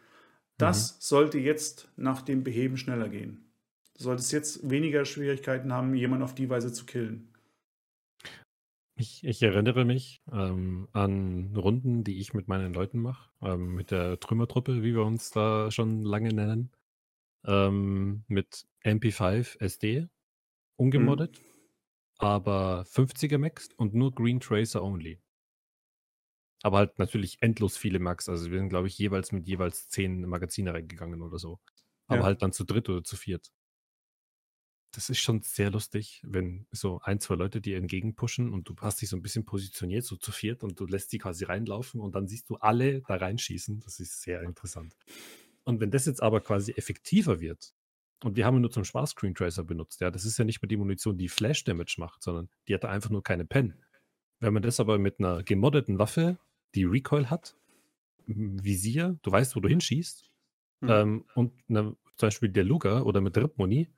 Das 0.58 0.94
mhm. 0.94 0.96
sollte 1.00 1.38
jetzt 1.38 1.90
nach 1.96 2.22
dem 2.22 2.44
Beheben 2.44 2.76
schneller 2.76 3.08
gehen. 3.08 3.52
Du 3.96 4.04
solltest 4.04 4.32
jetzt 4.32 4.70
weniger 4.70 5.04
Schwierigkeiten 5.04 5.72
haben, 5.72 5.94
jemanden 5.94 6.24
auf 6.24 6.34
die 6.34 6.48
Weise 6.48 6.72
zu 6.72 6.86
killen. 6.86 7.28
Ich, 8.94 9.24
ich 9.24 9.42
erinnere 9.42 9.84
mich 9.84 10.22
ähm, 10.30 10.86
an 10.92 11.56
Runden, 11.56 12.04
die 12.04 12.20
ich 12.20 12.34
mit 12.34 12.46
meinen 12.46 12.74
Leuten 12.74 13.00
mache, 13.00 13.30
ähm, 13.40 13.74
mit 13.74 13.90
der 13.90 14.20
Trümmertruppe, 14.20 14.82
wie 14.82 14.94
wir 14.94 15.02
uns 15.02 15.30
da 15.30 15.70
schon 15.70 16.02
lange 16.02 16.32
nennen, 16.32 16.70
ähm, 17.44 18.24
mit 18.28 18.66
MP5 18.84 19.60
SD, 19.60 20.08
ungemoddet, 20.76 21.40
mhm. 21.40 21.44
aber 22.18 22.82
50er 22.82 23.38
Max 23.38 23.70
und 23.76 23.94
nur 23.94 24.14
Green 24.14 24.40
Tracer 24.40 24.82
only. 24.84 25.18
Aber 26.62 26.78
halt 26.78 26.98
natürlich 26.98 27.42
endlos 27.42 27.76
viele 27.76 27.98
Max. 27.98 28.28
Also 28.28 28.50
wir 28.50 28.58
sind, 28.58 28.68
glaube 28.68 28.86
ich, 28.86 28.96
jeweils 28.96 29.32
mit 29.32 29.46
jeweils 29.48 29.88
zehn 29.88 30.26
Magazine 30.26 30.72
reingegangen 30.72 31.22
oder 31.22 31.38
so. 31.38 31.58
Aber 32.06 32.20
ja. 32.20 32.24
halt 32.24 32.42
dann 32.42 32.52
zu 32.52 32.64
dritt 32.64 32.88
oder 32.88 33.02
zu 33.02 33.16
viert 33.16 33.52
das 34.92 35.08
ist 35.08 35.20
schon 35.20 35.40
sehr 35.40 35.70
lustig, 35.70 36.20
wenn 36.22 36.66
so 36.70 37.00
ein, 37.02 37.18
zwei 37.18 37.34
Leute 37.34 37.60
dir 37.60 37.78
entgegenpushen 37.78 38.52
und 38.52 38.68
du 38.68 38.76
hast 38.80 39.00
dich 39.00 39.08
so 39.08 39.16
ein 39.16 39.22
bisschen 39.22 39.44
positioniert, 39.44 40.04
so 40.04 40.16
zu 40.16 40.32
viert 40.32 40.62
und 40.62 40.78
du 40.78 40.86
lässt 40.86 41.12
die 41.12 41.18
quasi 41.18 41.44
reinlaufen 41.44 42.00
und 42.00 42.14
dann 42.14 42.28
siehst 42.28 42.50
du 42.50 42.56
alle 42.56 43.00
da 43.00 43.16
reinschießen. 43.16 43.80
Das 43.80 44.00
ist 44.00 44.20
sehr 44.22 44.42
interessant. 44.42 44.94
Und 45.64 45.80
wenn 45.80 45.90
das 45.90 46.04
jetzt 46.06 46.22
aber 46.22 46.40
quasi 46.40 46.72
effektiver 46.72 47.40
wird, 47.40 47.74
und 48.22 48.36
wir 48.36 48.44
haben 48.44 48.60
nur 48.60 48.70
zum 48.70 48.84
Spaß 48.84 49.10
Screen 49.10 49.34
Tracer 49.34 49.64
benutzt, 49.64 50.00
ja, 50.00 50.10
das 50.10 50.24
ist 50.24 50.38
ja 50.38 50.44
nicht 50.44 50.62
mehr 50.62 50.68
die 50.68 50.76
Munition, 50.76 51.16
die 51.16 51.28
Flash 51.28 51.64
Damage 51.64 51.96
macht, 51.98 52.22
sondern 52.22 52.50
die 52.68 52.74
hat 52.74 52.84
einfach 52.84 53.10
nur 53.10 53.22
keine 53.22 53.46
Pen. 53.46 53.82
Wenn 54.40 54.52
man 54.52 54.62
das 54.62 54.78
aber 54.78 54.98
mit 54.98 55.18
einer 55.18 55.42
gemoddeten 55.42 55.98
Waffe, 55.98 56.38
die 56.74 56.84
Recoil 56.84 57.30
hat, 57.30 57.56
Visier, 58.26 59.18
du 59.22 59.30
weißt, 59.30 59.56
wo 59.56 59.60
du 59.60 59.68
hinschießt, 59.68 60.30
mhm. 60.80 60.88
ähm, 60.88 61.24
und 61.34 61.52
eine, 61.68 61.96
zum 62.16 62.26
Beispiel 62.26 62.48
der 62.48 62.64
Luger 62.64 63.06
oder 63.06 63.20
mit 63.20 63.36
Ripmoni, 63.36 63.88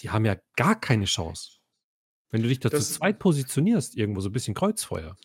die 0.00 0.10
haben 0.10 0.24
ja 0.24 0.36
gar 0.56 0.78
keine 0.80 1.04
Chance. 1.04 1.60
Wenn 2.30 2.42
du 2.42 2.48
dich 2.48 2.60
da 2.60 2.70
zu 2.70 2.80
zweit 2.80 3.18
positionierst, 3.18 3.96
irgendwo 3.96 4.20
so 4.20 4.28
ein 4.28 4.32
bisschen 4.32 4.54
Kreuzfeuer. 4.54 5.16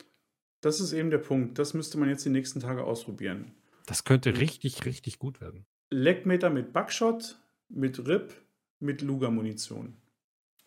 Das 0.62 0.80
ist 0.80 0.92
eben 0.94 1.12
der 1.12 1.20
Punkt. 1.20 1.60
Das 1.60 1.74
müsste 1.74 2.00
man 2.00 2.10
jetzt 2.10 2.26
die 2.26 2.30
nächsten 2.30 2.60
Tage 2.60 2.84
ausprobieren. 2.84 3.54
Das 3.86 4.04
könnte 4.04 4.38
richtig, 4.38 4.86
richtig 4.86 5.20
gut 5.20 5.40
werden. 5.40 5.68
Leckmeter 5.92 6.50
mit 6.50 6.74
Buckshot, 6.74 7.40
mit 7.70 8.08
RIP, 8.08 8.34
mit 8.80 9.02
Luger-Munition. 9.04 9.96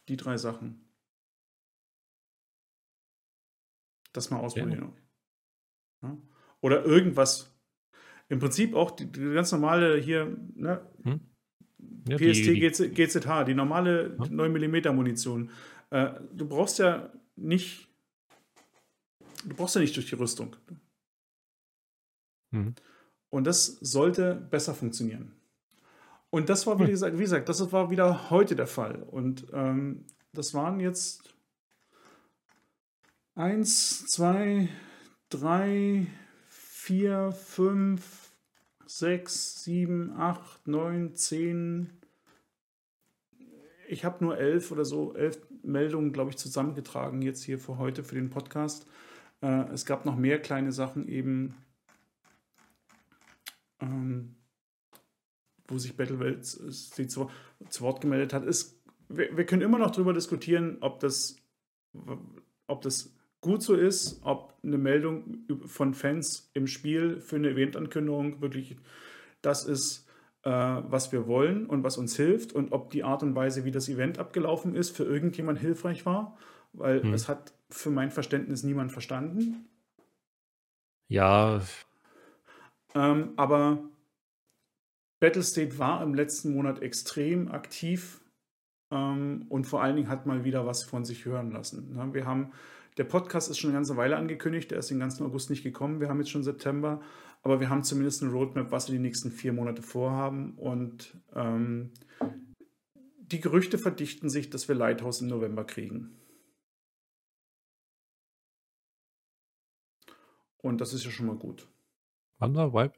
Die 0.08 0.16
drei 0.16 0.36
Sachen. 0.36 0.88
Das 4.12 4.30
mal 4.30 4.38
ausprobieren. 4.38 4.94
Ja. 4.96 5.07
Oder 6.60 6.84
irgendwas. 6.84 7.54
Im 8.28 8.38
Prinzip 8.40 8.74
auch 8.74 8.90
die, 8.90 9.10
die 9.10 9.32
ganz 9.32 9.52
normale 9.52 9.96
hier, 9.98 10.36
ne? 10.54 10.86
Hm? 11.02 11.20
Ja, 12.08 12.16
PST 12.16 12.46
die, 12.46 12.70
die, 12.70 12.88
GZH, 12.90 13.44
die 13.44 13.54
normale 13.54 14.16
ja. 14.18 14.26
9 14.28 14.52
mm 14.52 14.94
Munition. 14.94 15.50
Äh, 15.90 16.10
du 16.32 16.48
brauchst 16.48 16.78
ja 16.78 17.12
nicht, 17.36 17.88
du 19.44 19.54
brauchst 19.54 19.74
ja 19.74 19.80
nicht 19.80 19.96
durch 19.96 20.08
die 20.08 20.14
Rüstung. 20.14 20.56
Mhm. 22.50 22.74
Und 23.30 23.46
das 23.46 23.66
sollte 23.66 24.34
besser 24.34 24.74
funktionieren. 24.74 25.32
Und 26.30 26.48
das 26.48 26.66
war, 26.66 26.78
wie 26.78 26.86
gesagt, 26.86 27.16
wie 27.16 27.22
gesagt, 27.22 27.48
das 27.48 27.72
war 27.72 27.90
wieder 27.90 28.30
heute 28.30 28.54
der 28.54 28.66
Fall. 28.66 29.02
Und 29.02 29.46
ähm, 29.52 30.06
das 30.32 30.52
waren 30.52 30.80
jetzt 30.80 31.34
eins, 33.34 34.06
zwei, 34.06 34.68
drei, 35.28 36.06
vier, 36.48 37.32
fünf, 37.32 38.32
sechs, 38.86 39.62
sieben, 39.62 40.12
acht, 40.12 40.66
neun, 40.66 41.14
zehn. 41.14 41.92
Ich 43.88 44.04
habe 44.04 44.24
nur 44.24 44.38
elf 44.38 44.70
oder 44.70 44.84
so, 44.84 45.14
elf 45.14 45.38
Meldungen, 45.62 46.12
glaube 46.12 46.30
ich, 46.30 46.36
zusammengetragen 46.36 47.22
jetzt 47.22 47.42
hier 47.42 47.58
für 47.58 47.78
heute, 47.78 48.04
für 48.04 48.14
den 48.14 48.30
Podcast. 48.30 48.86
Äh, 49.42 49.70
es 49.72 49.86
gab 49.86 50.04
noch 50.04 50.16
mehr 50.16 50.40
kleine 50.40 50.72
Sachen 50.72 51.08
eben, 51.08 51.54
ähm, 53.80 54.34
wo 55.66 55.78
sich 55.78 55.96
Battlewelt 55.96 56.46
zu, 56.46 57.30
Wort 57.80 58.00
gemeldet 58.00 58.32
hat. 58.32 58.44
Wir, 59.08 59.36
wir 59.36 59.46
können 59.46 59.62
immer 59.62 59.78
noch 59.78 59.90
darüber 59.90 60.12
diskutieren, 60.12 60.78
ob 60.80 61.00
das, 61.00 61.36
ob 62.66 62.82
das 62.82 63.17
gut 63.40 63.62
so 63.62 63.74
ist, 63.74 64.20
ob 64.24 64.54
eine 64.62 64.78
Meldung 64.78 65.44
von 65.66 65.94
Fans 65.94 66.50
im 66.54 66.66
Spiel 66.66 67.20
für 67.20 67.36
eine 67.36 67.50
Eventankündigung 67.50 68.40
wirklich 68.40 68.76
das 69.42 69.64
ist, 69.64 70.08
äh, 70.42 70.50
was 70.50 71.12
wir 71.12 71.26
wollen 71.26 71.66
und 71.66 71.84
was 71.84 71.96
uns 71.96 72.16
hilft 72.16 72.52
und 72.52 72.72
ob 72.72 72.90
die 72.90 73.04
Art 73.04 73.22
und 73.22 73.34
Weise, 73.34 73.64
wie 73.64 73.70
das 73.70 73.88
Event 73.88 74.18
abgelaufen 74.18 74.74
ist, 74.74 74.96
für 74.96 75.04
irgendjemand 75.04 75.58
hilfreich 75.58 76.06
war, 76.06 76.36
weil 76.72 77.02
hm. 77.02 77.14
es 77.14 77.28
hat 77.28 77.52
für 77.70 77.90
mein 77.90 78.10
Verständnis 78.10 78.62
niemand 78.62 78.92
verstanden. 78.92 79.68
Ja. 81.08 81.60
Ähm, 82.94 83.32
aber 83.36 83.78
Battlestate 85.20 85.78
war 85.78 86.02
im 86.02 86.14
letzten 86.14 86.52
Monat 86.52 86.82
extrem 86.82 87.48
aktiv 87.48 88.20
ähm, 88.90 89.46
und 89.48 89.66
vor 89.66 89.82
allen 89.82 89.96
Dingen 89.96 90.08
hat 90.08 90.26
mal 90.26 90.44
wieder 90.44 90.66
was 90.66 90.84
von 90.84 91.04
sich 91.04 91.24
hören 91.24 91.50
lassen. 91.50 91.94
Ne? 91.94 92.14
Wir 92.14 92.26
haben, 92.26 92.52
der 92.98 93.04
Podcast 93.04 93.48
ist 93.48 93.58
schon 93.58 93.70
eine 93.70 93.76
ganze 93.76 93.96
Weile 93.96 94.16
angekündigt, 94.16 94.72
der 94.72 94.78
ist 94.78 94.90
den 94.90 94.98
ganzen 94.98 95.24
August 95.24 95.50
nicht 95.50 95.62
gekommen. 95.62 96.00
Wir 96.00 96.08
haben 96.08 96.18
jetzt 96.18 96.30
schon 96.30 96.42
September, 96.42 97.00
aber 97.42 97.60
wir 97.60 97.70
haben 97.70 97.84
zumindest 97.84 98.22
eine 98.22 98.32
Roadmap, 98.32 98.72
was 98.72 98.88
wir 98.88 98.98
die 98.98 99.02
nächsten 99.02 99.30
vier 99.30 99.52
Monate 99.52 99.82
vorhaben 99.82 100.58
und 100.58 101.16
ähm, 101.34 101.92
die 103.18 103.40
Gerüchte 103.40 103.78
verdichten 103.78 104.28
sich, 104.28 104.50
dass 104.50 104.66
wir 104.66 104.74
Lighthouse 104.74 105.20
im 105.20 105.28
November 105.28 105.64
kriegen. 105.64 106.18
Und 110.56 110.80
das 110.80 110.92
ist 110.92 111.04
ja 111.04 111.12
schon 111.12 111.26
mal 111.26 111.36
gut. 111.36 111.68
Wann 112.38 112.54
war 112.56 112.72
Vibe? 112.72 112.94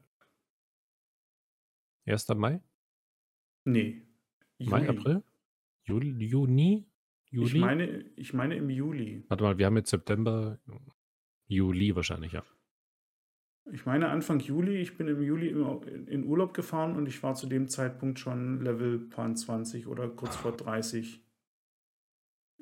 1. 2.07 2.29
Mai? 2.29 2.63
Nee. 3.65 4.07
Mai, 4.59 4.89
April? 4.89 5.23
Juli, 5.85 6.25
Juni? 6.25 6.90
Juli? 7.31 7.47
Ich 7.47 7.55
meine, 7.61 8.05
ich 8.17 8.35
meine 8.35 8.57
im 8.57 8.71
Juli. 8.71 9.25
Warte 9.29 9.45
mal, 9.45 9.59
wir 9.59 9.67
haben 9.67 9.77
jetzt 9.77 9.91
September, 9.91 10.59
Juli 11.47 11.95
wahrscheinlich, 11.95 12.33
ja. 12.33 12.43
Ich 13.73 13.87
meine 13.87 14.09
Anfang 14.09 14.41
Juli, 14.41 14.77
ich 14.77 14.97
bin 14.97 15.07
im 15.07 15.23
Juli 15.23 15.49
in 15.49 16.25
Urlaub 16.25 16.55
gefahren 16.55 16.97
und 16.97 17.07
ich 17.07 17.23
war 17.23 17.35
zu 17.35 17.47
dem 17.47 17.69
Zeitpunkt 17.69 18.19
schon 18.19 18.61
Level 18.63 19.09
20 19.09 19.87
oder 19.87 20.09
kurz 20.09 20.35
vor 20.35 20.53
30. 20.53 21.21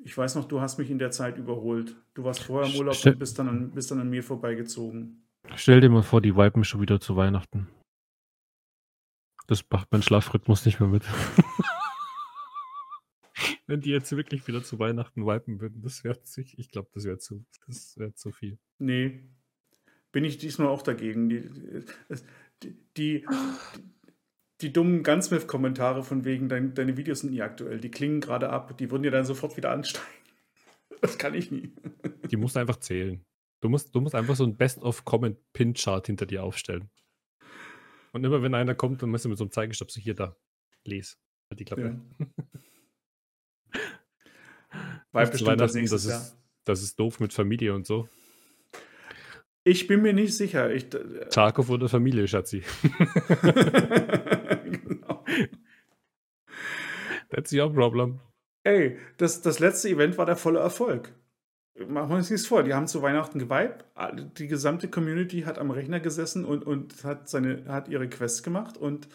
Ich 0.01 0.17
weiß 0.17 0.35
noch, 0.35 0.45
du 0.45 0.61
hast 0.61 0.77
mich 0.77 0.91
in 0.91 0.99
der 0.99 1.11
Zeit 1.11 1.37
überholt. 1.37 1.95
Du 2.13 2.23
warst 2.23 2.43
vorher 2.43 2.71
im 2.71 2.77
Urlaub 2.77 2.95
Stell 2.95 3.13
und 3.13 3.19
bist 3.19 3.39
dann, 3.39 3.49
an, 3.49 3.71
bist 3.71 3.91
dann 3.91 3.99
an 3.99 4.09
mir 4.09 4.23
vorbeigezogen. 4.23 5.25
Stell 5.55 5.81
dir 5.81 5.89
mal 5.89 6.03
vor, 6.03 6.21
die 6.21 6.35
wipen 6.35 6.63
schon 6.63 6.81
wieder 6.81 6.99
zu 6.99 7.15
Weihnachten. 7.15 7.67
Das 9.47 9.63
macht 9.71 9.91
mein 9.91 10.03
Schlafrhythmus 10.03 10.65
nicht 10.65 10.79
mehr 10.79 10.89
mit. 10.89 11.03
Wenn 13.69 13.81
die 13.81 13.91
jetzt 13.91 14.11
wirklich 14.11 14.47
wieder 14.47 14.63
zu 14.63 14.79
Weihnachten 14.79 15.27
wipen 15.27 15.61
würden, 15.61 15.83
das 15.83 16.03
wäre 16.03 16.19
sich, 16.23 16.57
ich 16.57 16.71
glaube, 16.71 16.89
das 16.91 17.03
wäre 17.03 17.19
zu, 17.19 17.45
das 17.67 17.95
wäre 17.99 18.15
zu 18.15 18.31
viel. 18.31 18.57
Nee, 18.79 19.29
bin 20.11 20.23
ich 20.23 20.39
diesmal 20.39 20.69
auch 20.69 20.81
dagegen. 20.81 21.29
Die, 21.29 21.47
die, 22.63 22.75
die, 22.97 23.27
die 24.59 24.73
dummen 24.73 25.03
Gunsmith-Kommentare 25.03 26.01
von 26.01 26.25
wegen, 26.25 26.49
dein, 26.49 26.73
deine 26.73 26.97
Videos 26.97 27.19
sind 27.19 27.29
nie 27.29 27.43
aktuell, 27.43 27.79
die 27.79 27.91
klingen 27.91 28.21
gerade 28.21 28.49
ab, 28.49 28.75
die 28.75 28.89
würden 28.89 29.03
ja 29.03 29.11
dann 29.11 29.23
sofort 29.23 29.55
wieder 29.55 29.69
ansteigen. 29.69 30.07
Das 31.01 31.19
kann 31.19 31.35
ich 31.35 31.51
nie. 31.51 31.71
Die 32.29 32.35
musst 32.37 32.55
du 32.55 32.59
einfach 32.61 32.77
zählen. 32.77 33.23
Du 33.61 33.69
musst, 33.69 33.93
du 33.93 34.01
musst 34.01 34.15
einfach 34.15 34.35
so 34.35 34.43
ein 34.43 34.57
Best-of-Comment-Pin-Chart 34.57 36.07
hinter 36.07 36.25
dir 36.25 36.43
aufstellen. 36.43 36.89
Und 38.13 38.25
immer 38.25 38.41
wenn 38.41 38.55
einer 38.55 38.73
kommt, 38.73 39.03
dann 39.03 39.11
musst 39.11 39.25
du 39.25 39.29
mit 39.29 39.37
so 39.37 39.43
einem 39.43 39.51
Zeigestab 39.51 39.91
so 39.91 40.01
hier 40.01 40.15
da, 40.15 40.35
les. 40.85 41.19
Halt 41.51 41.59
die 41.59 41.65
Klappe. 41.65 42.01
Ja. 42.17 42.27
Weil 45.11 45.27
bestimmt 45.27 45.59
das, 45.59 45.73
das, 45.73 46.05
ist, 46.05 46.37
das 46.65 46.81
ist 46.83 46.99
doof 46.99 47.19
mit 47.19 47.33
Familie 47.33 47.73
und 47.73 47.85
so. 47.85 48.07
Ich 49.63 49.87
bin 49.87 50.01
mir 50.01 50.13
nicht 50.13 50.35
sicher. 50.35 50.71
Ich, 50.71 50.93
äh, 50.93 51.27
Tarkov 51.29 51.69
oder 51.69 51.89
Familie, 51.89 52.27
Schatzi. 52.27 52.63
genau. 53.41 55.25
That's 57.29 57.53
your 57.53 57.71
problem. 57.73 58.19
Ey, 58.63 58.97
das, 59.17 59.41
das 59.41 59.59
letzte 59.59 59.89
Event 59.89 60.17
war 60.17 60.25
der 60.25 60.35
volle 60.35 60.59
Erfolg 60.59 61.13
machen 61.87 62.09
wir 62.09 62.15
uns 62.17 62.29
nichts 62.29 62.47
vor, 62.47 62.63
die 62.63 62.73
haben 62.73 62.87
zu 62.87 63.01
Weihnachten 63.01 63.39
geweibt, 63.39 63.85
die 64.37 64.47
gesamte 64.47 64.89
Community 64.89 65.41
hat 65.41 65.57
am 65.57 65.71
Rechner 65.71 65.99
gesessen 65.99 66.45
und, 66.45 66.65
und 66.65 67.03
hat, 67.03 67.29
seine, 67.29 67.65
hat 67.67 67.87
ihre 67.87 68.09
Quests 68.09 68.43
gemacht 68.43 68.77
und 68.77 69.07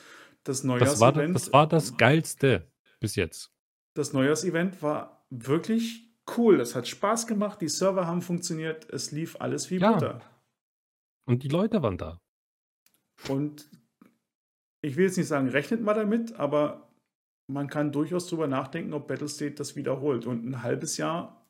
das 0.45 0.65
Neujahrsevent. 0.65 1.35
Das, 1.35 1.45
das 1.45 1.53
war 1.53 1.69
das 1.69 1.97
Geilste 1.97 2.69
bis 3.01 3.17
jetzt. 3.17 3.51
Das 3.95 4.13
Neujahrsevent 4.13 4.83
war 4.83 5.14
wirklich 5.43 6.05
cool. 6.37 6.61
Es 6.61 6.75
hat 6.75 6.89
Spaß 6.89 7.27
gemacht, 7.27 7.61
die 7.61 7.69
Server 7.69 8.07
haben 8.07 8.23
funktioniert, 8.23 8.89
es 8.91 9.13
lief 9.13 9.37
alles 9.41 9.71
wie 9.71 9.79
ja. 9.79 9.93
Butter. 9.93 10.21
Und 11.27 11.43
die 11.43 11.49
Leute 11.49 11.83
waren 11.83 11.99
da. 11.99 12.21
Und 13.29 13.71
ich 14.83 14.97
will 14.97 15.07
jetzt 15.07 15.17
nicht 15.17 15.29
sagen, 15.29 15.49
rechnet 15.49 15.81
mal 15.81 15.95
damit, 15.95 16.35
aber 16.35 16.91
man 17.47 17.69
kann 17.69 17.93
durchaus 17.93 18.27
darüber 18.27 18.47
nachdenken, 18.47 18.93
ob 18.93 19.09
Battlestate 19.09 19.55
das 19.55 19.77
wiederholt. 19.77 20.27
Und 20.27 20.45
ein 20.45 20.63
halbes 20.63 20.97
Jahr 20.97 21.47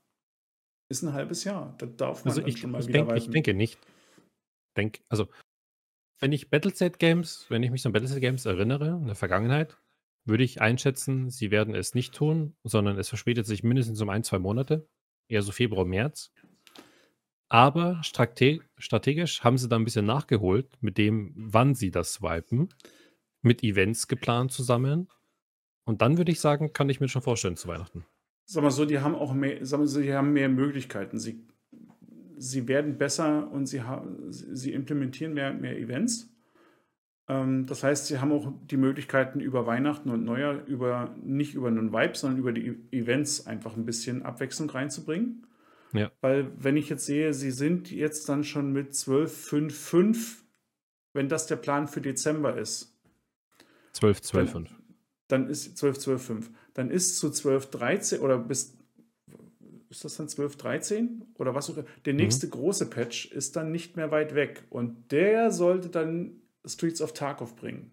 ist 0.89 1.03
ein 1.03 1.13
halbes 1.13 1.45
Jahr. 1.45 1.75
Da 1.79 1.87
darf 1.87 2.25
man 2.25 2.33
also 2.33 2.47
ich, 2.47 2.59
schon 2.59 2.71
mal 2.71 2.81
ich 2.81 2.89
wieder 2.89 3.05
denk, 3.05 3.17
Ich 3.17 3.31
denke 3.31 3.55
nicht. 3.55 3.79
Denk, 4.77 5.01
also, 5.09 5.29
wenn 6.21 6.33
ich 6.33 6.51
Battleset 6.51 6.99
Games, 6.99 7.47
wenn 7.49 7.63
ich 7.63 7.71
mich 7.71 7.87
an 7.87 7.93
Battleset 7.93 8.21
Games 8.21 8.45
erinnere, 8.45 8.99
in 9.01 9.07
der 9.07 9.15
Vergangenheit, 9.15 9.77
würde 10.25 10.45
ich 10.45 10.61
einschätzen, 10.61 11.31
sie 11.31 11.51
werden 11.51 11.75
es 11.75 11.95
nicht 11.95 12.15
tun, 12.15 12.57
sondern 12.65 12.99
es 12.99 13.09
verspätet 13.09 13.47
sich 13.47 13.63
mindestens 13.63 14.01
um 14.01 14.09
ein, 14.09 14.25
zwei 14.25 14.39
Monate. 14.39 14.89
Eher 15.29 15.43
so 15.43 15.53
Februar, 15.53 15.85
März. 15.85 16.33
Aber 17.49 18.03
strate 18.03 18.61
strategisch 18.79 19.45
haben 19.45 19.59
sie 19.59 19.69
da 19.69 19.77
ein 19.77 19.85
bisschen 19.85 20.07
nachgeholt 20.07 20.77
mit 20.81 20.99
dem, 20.99 21.33
wann 21.37 21.75
sie 21.75 21.91
das 21.91 22.15
swipen, 22.15 22.69
mit 23.43 23.63
Events 23.63 24.09
geplant 24.09 24.53
zusammen. 24.53 25.09
Und 25.85 26.03
dann 26.03 26.19
würde 26.19 26.33
ich 26.33 26.41
sagen, 26.41 26.73
kann 26.73 26.89
ich 26.89 27.01
mir 27.01 27.09
schon 27.09 27.23
vorstellen 27.23 27.57
zu 27.57 27.69
Weihnachten 27.69 28.05
sag 28.45 28.63
mal 28.63 28.71
so, 28.71 28.85
die 28.85 28.99
haben 28.99 29.15
auch 29.15 29.33
mehr, 29.33 29.65
sag 29.65 29.81
mal 29.81 29.89
die 29.89 30.13
haben 30.13 30.33
mehr 30.33 30.49
Möglichkeiten. 30.49 31.19
Sie, 31.19 31.47
sie 32.37 32.69
werden 32.69 32.99
besser 32.99 33.51
und 33.51 33.67
sie, 33.67 33.83
sie 34.31 34.73
implementieren 34.73 35.35
mehr, 35.35 35.53
mehr 35.53 35.79
Events. 35.79 36.31
Ähm, 37.29 37.67
das 37.67 37.83
heißt, 37.83 38.07
sie 38.07 38.21
haben 38.21 38.33
auch 38.33 38.53
die 38.71 38.77
Möglichkeiten 38.77 39.41
über 39.41 39.67
Weihnachten 39.67 40.11
und 40.11 40.25
Neujahr, 40.25 40.65
über, 40.67 41.15
nicht 41.23 41.55
über 41.55 41.69
einen 41.69 41.93
Vibe, 41.93 42.17
sondern 42.17 42.39
über 42.39 42.53
die 42.53 42.77
Events 42.91 43.47
einfach 43.47 43.77
ein 43.77 43.87
bisschen 43.87 44.23
Abwechslung 44.23 44.69
reinzubringen. 44.71 45.47
Ja. 45.93 46.11
Weil, 46.21 46.51
wenn 46.59 46.77
ich 46.77 46.89
jetzt 46.89 47.07
sehe, 47.07 47.33
sie 47.35 47.53
sind 47.53 47.91
jetzt 47.91 48.29
dann 48.29 48.45
schon 48.45 48.73
mit 48.73 48.95
12, 48.95 49.33
5, 49.33 49.77
5, 49.77 50.45
wenn 51.13 51.29
das 51.29 51.47
der 51.47 51.57
Plan 51.57 51.87
für 51.87 52.01
Dezember 52.01 52.57
ist. 52.57 52.99
12, 53.93 54.23
12, 54.23 54.51
5. 54.51 54.71
Dann 55.29 55.49
ist 55.49 55.79
12, 55.79 55.99
12, 55.99 56.27
5 56.27 56.51
dann 56.75 56.91
ist 56.91 57.19
zu 57.19 57.31
12, 57.31 57.71
13 57.71 58.21
oder 58.21 58.37
bis, 58.37 58.77
ist 59.89 60.05
das 60.05 60.17
dann 60.17 60.29
12, 60.29 60.57
13 60.57 61.25
oder 61.39 61.55
was? 61.55 61.73
Der 62.05 62.13
mhm. 62.13 62.19
nächste 62.19 62.49
mhm. 62.49 62.51
große 62.51 62.91
Patch 62.91 63.27
ist 63.33 63.57
dann 63.57 63.73
nicht 63.73 63.97
mehr 63.97 64.11
weit 64.11 64.35
weg 64.35 64.65
und 64.71 65.13
der 65.13 65.51
sollte 65.51 65.89
dann 65.89 66.41
Streets 66.67 67.01
of 67.01 67.13
Tarkov 67.13 67.57
bringen. 67.57 67.91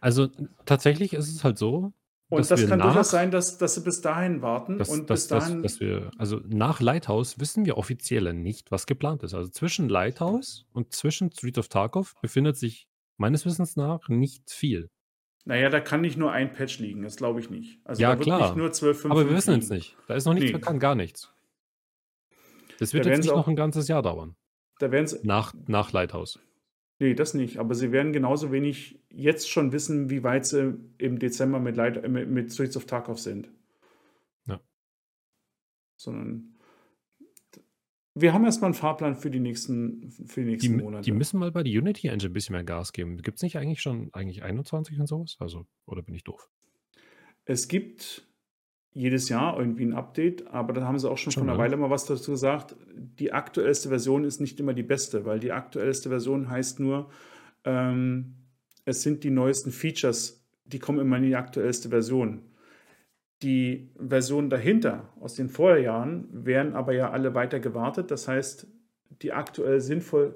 Also 0.00 0.28
tatsächlich 0.64 1.12
ist 1.12 1.28
es 1.28 1.44
halt 1.44 1.58
so. 1.58 1.92
Und 2.28 2.50
das 2.50 2.66
kann 2.66 2.78
nach, 2.78 2.86
durchaus 2.86 3.10
sein, 3.10 3.30
dass, 3.30 3.58
dass 3.58 3.74
sie 3.74 3.82
bis 3.82 4.00
dahin 4.00 4.40
warten. 4.40 4.78
Dass, 4.78 4.88
und 4.88 5.10
dass, 5.10 5.22
bis 5.22 5.28
dahin. 5.28 5.62
Dass, 5.62 5.72
dass 5.72 5.80
wir, 5.80 6.10
also 6.16 6.40
nach 6.46 6.80
Lighthouse 6.80 7.38
wissen 7.38 7.66
wir 7.66 7.76
offiziell 7.76 8.32
nicht, 8.32 8.70
was 8.70 8.86
geplant 8.86 9.22
ist. 9.22 9.34
Also 9.34 9.50
zwischen 9.50 9.88
Lighthouse 9.88 10.64
und 10.72 10.94
zwischen 10.94 11.30
Street 11.30 11.58
of 11.58 11.68
Tarkov 11.68 12.14
befindet 12.22 12.56
sich 12.56 12.88
meines 13.18 13.44
Wissens 13.44 13.76
nach 13.76 14.08
nicht 14.08 14.50
viel. 14.50 14.88
Naja, 15.44 15.68
da 15.68 15.80
kann 15.80 16.00
nicht 16.00 16.16
nur 16.16 16.32
ein 16.32 16.52
Patch 16.52 16.78
liegen, 16.78 17.02
das 17.02 17.16
glaube 17.16 17.40
ich 17.40 17.50
nicht. 17.50 17.80
Also 17.84 18.00
ja, 18.00 18.16
klar. 18.16 18.56
nur 18.56 18.72
12, 18.72 19.00
5, 19.02 19.12
Aber 19.12 19.28
wir 19.28 19.36
wissen 19.36 19.58
es 19.58 19.68
nicht. 19.68 19.96
Da 20.06 20.14
ist 20.14 20.24
noch 20.24 20.34
nichts 20.34 20.52
nee. 20.52 20.58
bekannt, 20.58 20.80
gar 20.80 20.94
nichts. 20.94 21.32
Das 22.78 22.94
wird 22.94 23.06
da 23.06 23.10
jetzt 23.10 23.24
nicht 23.24 23.34
noch 23.34 23.48
ein 23.48 23.56
ganzes 23.56 23.88
Jahr 23.88 24.02
dauern. 24.02 24.36
Da 24.78 24.90
werden 24.90 25.18
nach, 25.22 25.52
nach 25.66 25.92
Lighthouse. 25.92 26.38
Nee, 27.02 27.14
das 27.14 27.34
nicht. 27.34 27.58
Aber 27.58 27.74
sie 27.74 27.90
werden 27.90 28.12
genauso 28.12 28.52
wenig 28.52 29.00
jetzt 29.10 29.50
schon 29.50 29.72
wissen, 29.72 30.08
wie 30.08 30.22
weit 30.22 30.46
sie 30.46 30.74
im 30.98 31.18
Dezember 31.18 31.58
mit, 31.58 31.76
Light, 31.76 32.08
mit, 32.08 32.30
mit 32.30 32.52
Streets 32.52 32.76
of 32.76 32.86
Tarkov 32.86 33.18
sind. 33.18 33.50
Ja. 34.46 34.60
Sondern 35.96 36.54
wir 38.14 38.32
haben 38.32 38.44
erstmal 38.44 38.68
einen 38.68 38.74
Fahrplan 38.74 39.16
für 39.16 39.30
die 39.32 39.40
nächsten, 39.40 40.10
für 40.12 40.42
die 40.42 40.46
Die, 40.46 40.52
nächsten 40.52 40.74
mü- 40.76 40.82
Monate. 40.84 41.04
die 41.04 41.10
müssen 41.12 41.40
mal 41.40 41.50
bei 41.50 41.64
der 41.64 41.72
Unity 41.72 42.06
Engine 42.06 42.30
ein 42.30 42.34
bisschen 42.34 42.52
mehr 42.52 42.62
Gas 42.62 42.92
geben. 42.92 43.16
Gibt 43.16 43.36
es 43.38 43.42
nicht 43.42 43.56
eigentlich 43.56 43.80
schon 43.82 44.10
eigentlich 44.12 44.44
21 44.44 45.00
und 45.00 45.06
sowas? 45.08 45.36
Also, 45.40 45.66
oder 45.86 46.02
bin 46.02 46.14
ich 46.14 46.22
doof? 46.22 46.48
Es 47.46 47.66
gibt 47.66 48.28
jedes 48.94 49.28
Jahr 49.28 49.58
irgendwie 49.58 49.84
ein 49.84 49.94
Update, 49.94 50.46
aber 50.48 50.72
da 50.72 50.82
haben 50.82 50.98
sie 50.98 51.10
auch 51.10 51.16
schon 51.16 51.32
Schon, 51.32 51.44
vor 51.44 51.50
einer 51.50 51.58
ne? 51.58 51.64
Weile 51.64 51.76
mal 51.76 51.90
was 51.90 52.04
dazu 52.04 52.32
gesagt. 52.32 52.76
Die 53.18 53.32
aktuellste 53.32 53.88
Version 53.88 54.24
ist 54.24 54.40
nicht 54.40 54.60
immer 54.60 54.74
die 54.74 54.82
beste, 54.82 55.24
weil 55.24 55.38
die 55.38 55.52
aktuellste 55.52 56.10
Version 56.10 56.50
heißt 56.50 56.78
nur, 56.80 57.08
ähm, 57.64 58.34
es 58.84 59.02
sind 59.02 59.24
die 59.24 59.30
neuesten 59.30 59.70
Features, 59.70 60.44
die 60.64 60.78
kommen 60.78 60.98
immer 60.98 61.16
in 61.16 61.22
die 61.22 61.36
aktuellste 61.36 61.88
Version. 61.88 62.42
Die 63.42 63.90
Versionen 63.96 64.50
dahinter 64.50 65.08
aus 65.20 65.34
den 65.34 65.48
Vorjahren 65.48 66.28
werden 66.32 66.74
aber 66.74 66.92
ja 66.92 67.10
alle 67.10 67.34
weiter 67.34 67.60
gewartet. 67.60 68.10
Das 68.10 68.28
heißt, 68.28 68.66
die 69.22 69.32
aktuell 69.32 69.80
sinnvoll, 69.80 70.34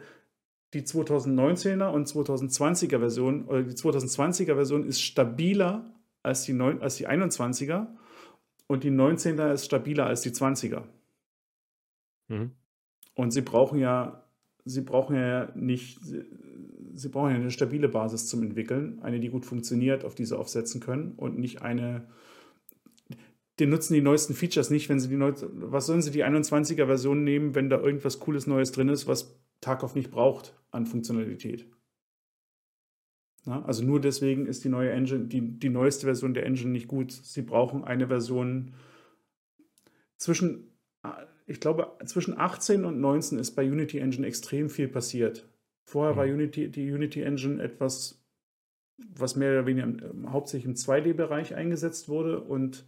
die 0.75 0.83
2019er 0.83 1.89
und 1.89 2.09
2020er 2.09 2.99
Version 2.99 3.45
oder 3.45 3.63
die 3.63 3.75
2020er 3.75 4.55
Version 4.55 4.85
ist 4.85 5.01
stabiler 5.01 5.95
als 6.23 6.45
die, 6.45 6.53
neun, 6.53 6.83
als 6.83 6.97
die 6.97 7.09
21er 7.09 7.87
und 8.67 8.85
die 8.85 8.91
19er 8.91 9.53
ist 9.53 9.65
stabiler 9.65 10.07
als 10.07 10.23
die 10.23 10.31
20er. 10.31 10.83
Mhm. 12.29 12.53
Und 13.15 13.31
sie 13.31 13.43
brauchen 13.43 13.79
ja, 13.79 14.25
sie 14.65 14.83
brauchen 14.83 15.17
ja 15.17 15.51
nicht, 15.55 16.01
sie, 16.95 17.09
brauchen 17.09 17.31
ja 17.31 17.37
eine 17.37 17.51
stabile 17.51 17.89
Basis 17.89 18.27
zum 18.27 18.43
Entwickeln, 18.43 19.01
eine, 19.03 19.21
die 19.21 19.31
gut 19.31 19.45
funktioniert, 19.45 20.05
auf 20.05 20.15
die 20.15 20.25
sie 20.25 20.37
aufsetzen 20.37 20.81
können 20.81 21.13
und 21.17 21.39
nicht 21.39 21.63
eine, 21.63 22.09
die 23.59 23.67
nutzen 23.67 23.95
die 23.95 24.03
neuesten 24.03 24.35
Features 24.35 24.71
nicht, 24.71 24.89
wenn 24.89 25.01
sie 25.01 25.09
die 25.09 25.17
neu, 25.17 25.33
was 25.53 25.87
sollen 25.87 26.03
sie 26.03 26.11
die 26.11 26.25
21er 26.25 26.87
Version 26.87 27.25
nehmen, 27.25 27.55
wenn 27.55 27.71
da 27.71 27.81
irgendwas 27.81 28.21
cooles 28.21 28.47
Neues 28.47 28.73
drin 28.73 28.89
ist, 28.89 29.07
was 29.07 29.39
Tarkov 29.61 29.95
nicht 29.95 30.11
braucht 30.11 30.55
an 30.71 30.87
Funktionalität. 30.87 31.67
Na, 33.47 33.65
also 33.65 33.85
nur 33.85 34.01
deswegen 34.01 34.47
ist 34.47 34.65
die 34.65 34.69
neue 34.69 34.91
Engine, 34.91 35.27
die, 35.27 35.41
die 35.41 35.69
neueste 35.69 36.07
Version 36.07 36.35
der 36.35 36.45
Engine 36.45 36.71
nicht 36.73 36.89
gut. 36.89 37.13
Sie 37.13 37.43
brauchen 37.43 37.85
eine 37.85 38.09
Version 38.09 38.75
zwischen, 40.17 40.73
ich 41.47 41.61
glaube, 41.61 41.93
zwischen 42.07 42.37
18 42.37 42.85
und 42.85 43.01
19 43.01 43.39
ist 43.39 43.53
bei 43.53 43.63
Unity 43.63 43.99
Engine 43.99 44.27
extrem 44.27 44.69
viel 44.69 44.89
passiert. 44.89 45.49
Vorher 45.85 46.15
Mhm. 46.15 46.19
war 46.19 46.25
Unity, 46.27 46.69
die 46.69 46.91
Unity 46.91 47.23
Engine 47.23 47.63
etwas, 47.63 48.21
was 49.15 49.37
mehr 49.37 49.53
oder 49.53 49.67
weniger 49.67 49.87
im, 49.87 50.33
hauptsächlich 50.33 50.67
im 50.67 50.75
2D-Bereich 50.75 51.55
eingesetzt 51.55 52.09
wurde 52.09 52.41
und 52.41 52.85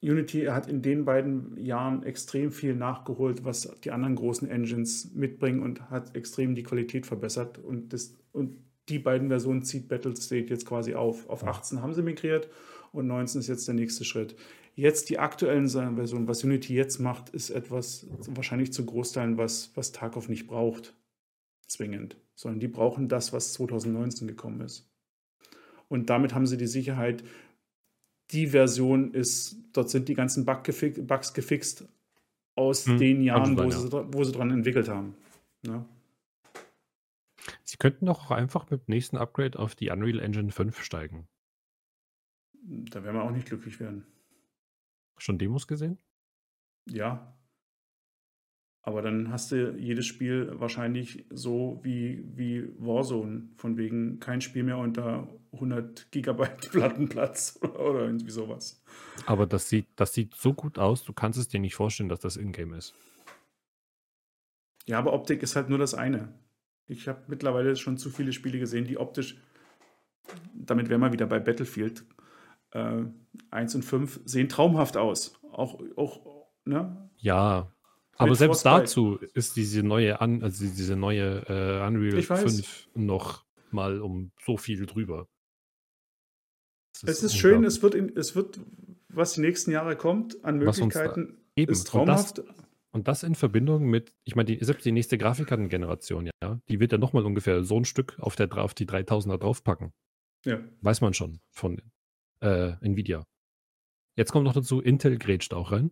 Unity 0.00 0.44
hat 0.44 0.68
in 0.68 0.80
den 0.80 1.04
beiden 1.04 1.56
Jahren 1.58 2.04
extrem 2.04 2.52
viel 2.52 2.76
nachgeholt, 2.76 3.44
was 3.44 3.68
die 3.82 3.90
anderen 3.90 4.14
großen 4.14 4.48
Engines 4.48 5.12
mitbringen 5.12 5.60
und 5.60 5.90
hat 5.90 6.14
extrem 6.14 6.54
die 6.54 6.62
Qualität 6.62 7.04
verbessert. 7.04 7.58
Und, 7.58 7.92
das, 7.92 8.16
und 8.32 8.56
die 8.88 8.98
beiden 8.98 9.28
Versionen 9.28 9.62
zieht 9.62 9.88
Battlestate 9.88 10.46
jetzt 10.46 10.66
quasi 10.66 10.94
auf. 10.94 11.28
Auf 11.28 11.44
18 11.44 11.82
haben 11.82 11.94
sie 11.94 12.02
migriert 12.02 12.48
und 12.92 13.06
19 13.06 13.40
ist 13.40 13.48
jetzt 13.48 13.68
der 13.68 13.74
nächste 13.74 14.04
Schritt. 14.04 14.36
Jetzt 14.74 15.10
die 15.10 15.18
aktuellen 15.18 15.68
Versionen, 15.68 16.28
was 16.28 16.44
Unity 16.44 16.74
jetzt 16.74 17.00
macht, 17.00 17.30
ist 17.30 17.50
etwas 17.50 18.06
wahrscheinlich 18.28 18.72
zu 18.72 18.86
Großteilen, 18.86 19.36
was, 19.36 19.72
was 19.74 19.92
Tarkov 19.92 20.28
nicht 20.28 20.46
braucht, 20.46 20.94
zwingend, 21.66 22.16
sondern 22.34 22.60
die 22.60 22.68
brauchen 22.68 23.08
das, 23.08 23.32
was 23.32 23.52
2019 23.54 24.28
gekommen 24.28 24.60
ist. 24.60 24.88
Und 25.88 26.10
damit 26.10 26.34
haben 26.34 26.46
sie 26.46 26.56
die 26.56 26.66
Sicherheit, 26.66 27.24
die 28.30 28.48
Version 28.48 29.12
ist, 29.14 29.56
dort 29.72 29.90
sind 29.90 30.08
die 30.08 30.14
ganzen 30.14 30.44
Bug 30.44 30.62
gefi 30.64 30.90
Bugs 30.90 31.32
gefixt 31.32 31.84
aus 32.54 32.86
Hm, 32.86 32.98
den 32.98 33.22
Jahren, 33.22 33.56
wo, 33.56 33.62
dann, 33.62 33.70
sie, 33.70 33.90
wo 33.90 34.24
sie 34.24 34.32
dran 34.32 34.50
entwickelt 34.50 34.88
haben. 34.88 35.14
Ne? 35.62 35.84
Sie 37.68 37.76
könnten 37.76 38.06
doch 38.06 38.24
auch 38.24 38.30
einfach 38.30 38.70
mit 38.70 38.88
dem 38.88 38.92
nächsten 38.92 39.18
Upgrade 39.18 39.58
auf 39.58 39.74
die 39.74 39.90
Unreal 39.90 40.20
Engine 40.20 40.50
5 40.50 40.82
steigen. 40.82 41.28
Da 42.62 43.04
werden 43.04 43.16
wir 43.16 43.22
auch 43.22 43.30
nicht 43.30 43.46
glücklich 43.46 43.78
werden. 43.78 44.06
Schon 45.18 45.36
Demos 45.36 45.66
gesehen? 45.66 45.98
Ja. 46.88 47.36
Aber 48.80 49.02
dann 49.02 49.30
hast 49.30 49.52
du 49.52 49.76
jedes 49.76 50.06
Spiel 50.06 50.50
wahrscheinlich 50.54 51.26
so 51.28 51.78
wie, 51.82 52.24
wie 52.34 52.70
Warzone, 52.78 53.50
von 53.58 53.76
wegen 53.76 54.18
kein 54.18 54.40
Spiel 54.40 54.62
mehr 54.62 54.78
unter 54.78 55.28
100 55.52 56.10
Gigabyte 56.10 56.70
Plattenplatz 56.72 57.60
oder 57.62 58.06
irgendwie 58.06 58.30
sowas. 58.30 58.82
Aber 59.26 59.46
das 59.46 59.68
sieht, 59.68 59.88
das 59.96 60.14
sieht 60.14 60.34
so 60.34 60.54
gut 60.54 60.78
aus, 60.78 61.04
du 61.04 61.12
kannst 61.12 61.38
es 61.38 61.48
dir 61.48 61.60
nicht 61.60 61.74
vorstellen, 61.74 62.08
dass 62.08 62.20
das 62.20 62.38
Ingame 62.38 62.78
ist. 62.78 62.94
Ja, 64.86 64.98
aber 64.98 65.12
Optik 65.12 65.42
ist 65.42 65.54
halt 65.54 65.68
nur 65.68 65.76
das 65.76 65.92
eine. 65.92 66.32
Ich 66.88 67.06
habe 67.06 67.22
mittlerweile 67.28 67.76
schon 67.76 67.98
zu 67.98 68.10
viele 68.10 68.32
Spiele 68.32 68.58
gesehen, 68.58 68.86
die 68.86 68.98
optisch, 68.98 69.38
damit 70.54 70.88
wären 70.88 71.00
wir 71.00 71.12
wieder 71.12 71.26
bei 71.26 71.38
Battlefield, 71.38 72.04
äh, 72.72 73.04
1 73.50 73.74
und 73.74 73.84
5 73.84 74.20
sehen 74.24 74.48
traumhaft 74.48 74.96
aus. 74.96 75.34
Auch, 75.52 75.80
auch 75.96 76.46
ne? 76.64 77.10
Ja, 77.18 77.72
aber 78.16 78.30
Mit 78.30 78.38
selbst 78.38 78.62
Frostbite. 78.62 78.80
dazu 78.80 79.18
ist 79.34 79.56
diese 79.56 79.82
neue, 79.82 80.20
Un 80.20 80.42
also 80.42 80.64
diese 80.64 80.96
neue 80.96 81.44
äh, 81.48 81.86
Unreal 81.86 82.18
Ich 82.18 82.28
weiß. 82.28 82.42
5 82.42 82.88
noch 82.94 83.44
mal 83.70 84.00
um 84.00 84.32
so 84.44 84.56
viel 84.56 84.86
drüber. 84.86 85.28
Das 87.00 87.18
Es 87.18 87.22
ist 87.22 87.36
schön, 87.36 87.64
es 87.64 87.80
wird, 87.82 87.94
in, 87.94 88.16
es 88.16 88.34
wird, 88.34 88.60
was 89.08 89.34
die 89.34 89.40
nächsten 89.42 89.70
Jahre 89.70 89.94
kommt, 89.94 90.44
an 90.44 90.58
Möglichkeiten, 90.58 91.38
ist 91.54 91.68
Und 91.68 91.68
das, 91.68 91.84
traumhaft. 91.84 92.42
Und 92.90 93.08
das 93.08 93.22
in 93.22 93.34
Verbindung 93.34 93.84
mit, 93.86 94.14
ich 94.24 94.34
meine, 94.34 94.46
die, 94.46 94.64
selbst 94.64 94.84
die 94.84 94.92
nächste 94.92 95.18
Grafikkartengeneration, 95.18 96.30
ja, 96.42 96.60
die 96.68 96.80
wird 96.80 96.92
ja 96.92 96.98
nochmal 96.98 97.24
ungefähr 97.24 97.62
so 97.64 97.78
ein 97.78 97.84
Stück 97.84 98.18
auf, 98.18 98.36
der, 98.36 98.50
auf 98.56 98.74
die 98.74 98.86
3000er 98.86 99.38
draufpacken. 99.38 99.92
Ja. 100.44 100.60
Weiß 100.80 101.00
man 101.00 101.14
schon 101.14 101.40
von 101.50 101.82
äh, 102.40 102.72
Nvidia. 102.80 103.24
Jetzt 104.16 104.32
kommt 104.32 104.44
noch 104.44 104.54
dazu, 104.54 104.80
Intel 104.80 105.18
grätscht 105.18 105.52
auch 105.52 105.72
rein. 105.72 105.90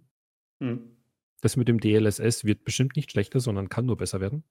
Hm. 0.61 0.97
Das 1.43 1.57
mit 1.57 1.69
dem 1.69 1.81
DLSS 1.81 2.45
wird 2.45 2.65
bestimmt 2.65 2.97
nicht 2.97 3.11
schlechter, 3.11 3.41
sondern 3.41 3.69
kann 3.69 3.87
nur 3.87 3.97
besser 3.97 4.21
werden. 4.21 4.45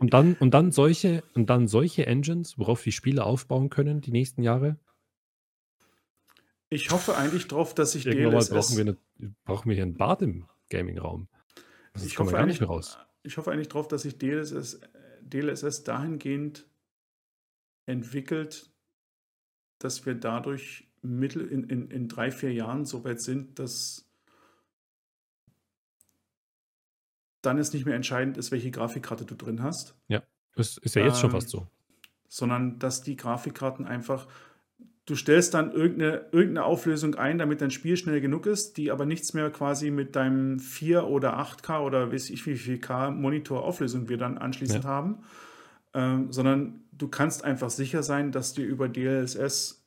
Und 0.00 0.12
dann, 0.12 0.34
und 0.34 0.52
dann 0.52 0.70
solche, 0.70 1.22
und 1.34 1.48
dann 1.50 1.66
solche 1.66 2.06
Engines, 2.06 2.58
worauf 2.58 2.82
die 2.82 2.92
Spiele 2.92 3.24
aufbauen 3.24 3.70
können, 3.70 4.00
die 4.00 4.12
nächsten 4.12 4.42
Jahre. 4.42 4.78
Ich 6.68 6.90
hoffe 6.90 7.16
eigentlich 7.16 7.46
drauf, 7.48 7.74
dass 7.74 7.92
sich 7.92 8.06
Irgendwann 8.06 8.32
mal 8.34 8.38
DLSS. 8.40 8.50
brauchen 8.50 8.76
wir, 8.76 8.94
eine, 9.20 9.34
brauchen 9.44 9.68
wir 9.68 9.74
hier 9.74 9.84
einen 9.84 9.96
Bad 9.96 10.22
im 10.22 10.46
Gaming-Raum. 10.70 11.28
Das 11.92 12.04
ich, 12.04 12.18
hoffe 12.18 12.32
gar 12.32 12.46
nicht 12.46 12.60
mehr 12.60 12.68
raus. 12.68 12.98
ich 13.22 13.36
hoffe 13.36 13.50
eigentlich 13.52 13.68
drauf, 13.68 13.88
dass 13.88 14.02
sich 14.02 14.18
DLSS, 14.18 14.80
DLSS 15.22 15.84
dahingehend 15.84 16.66
entwickelt, 17.86 18.70
dass 19.78 20.04
wir 20.06 20.14
dadurch 20.14 20.88
mittel 21.02 21.46
in, 21.46 21.64
in, 21.64 21.90
in 21.90 22.08
drei, 22.08 22.30
vier 22.30 22.52
Jahren 22.52 22.84
so 22.84 23.04
weit 23.04 23.20
sind, 23.20 23.58
dass 23.58 24.04
dann 27.42 27.58
es 27.58 27.72
nicht 27.72 27.86
mehr 27.86 27.94
entscheidend 27.94 28.36
ist, 28.38 28.50
welche 28.50 28.70
Grafikkarte 28.70 29.24
du 29.24 29.36
drin 29.36 29.62
hast, 29.62 29.94
Das 30.56 30.78
ist 30.78 30.96
ja 30.96 31.04
jetzt 31.04 31.20
schon 31.20 31.30
Ähm, 31.30 31.36
fast 31.36 31.48
so. 31.50 31.66
sondern 32.28 32.78
dass 32.80 33.02
die 33.02 33.16
Grafikkarten 33.16 33.86
einfach, 33.86 34.26
du 35.06 35.14
stellst 35.14 35.54
dann 35.54 35.72
irgendeine, 35.72 36.26
irgendeine 36.32 36.64
Auflösung 36.64 37.14
ein, 37.14 37.38
damit 37.38 37.60
dein 37.60 37.70
Spiel 37.70 37.96
schnell 37.96 38.20
genug 38.20 38.46
ist, 38.46 38.76
die 38.76 38.90
aber 38.90 39.06
nichts 39.06 39.32
mehr 39.34 39.50
quasi 39.50 39.90
mit 39.90 40.16
deinem 40.16 40.58
4 40.58 41.06
oder 41.06 41.38
8K 41.38 41.80
oder 41.80 42.12
weiß 42.12 42.30
ich 42.30 42.44
wie 42.46 42.56
viel 42.56 42.78
K 42.78 43.10
Monitor 43.10 43.64
Auflösung 43.64 44.08
wir 44.08 44.18
dann 44.18 44.36
anschließend 44.36 44.84
Ja. 44.84 44.90
haben, 44.90 45.18
ähm, 45.94 46.32
sondern 46.32 46.80
du 46.92 47.08
kannst 47.08 47.44
einfach 47.44 47.70
sicher 47.70 48.02
sein, 48.02 48.32
dass 48.32 48.52
dir 48.54 48.66
über 48.66 48.88
DLSS, 48.88 49.84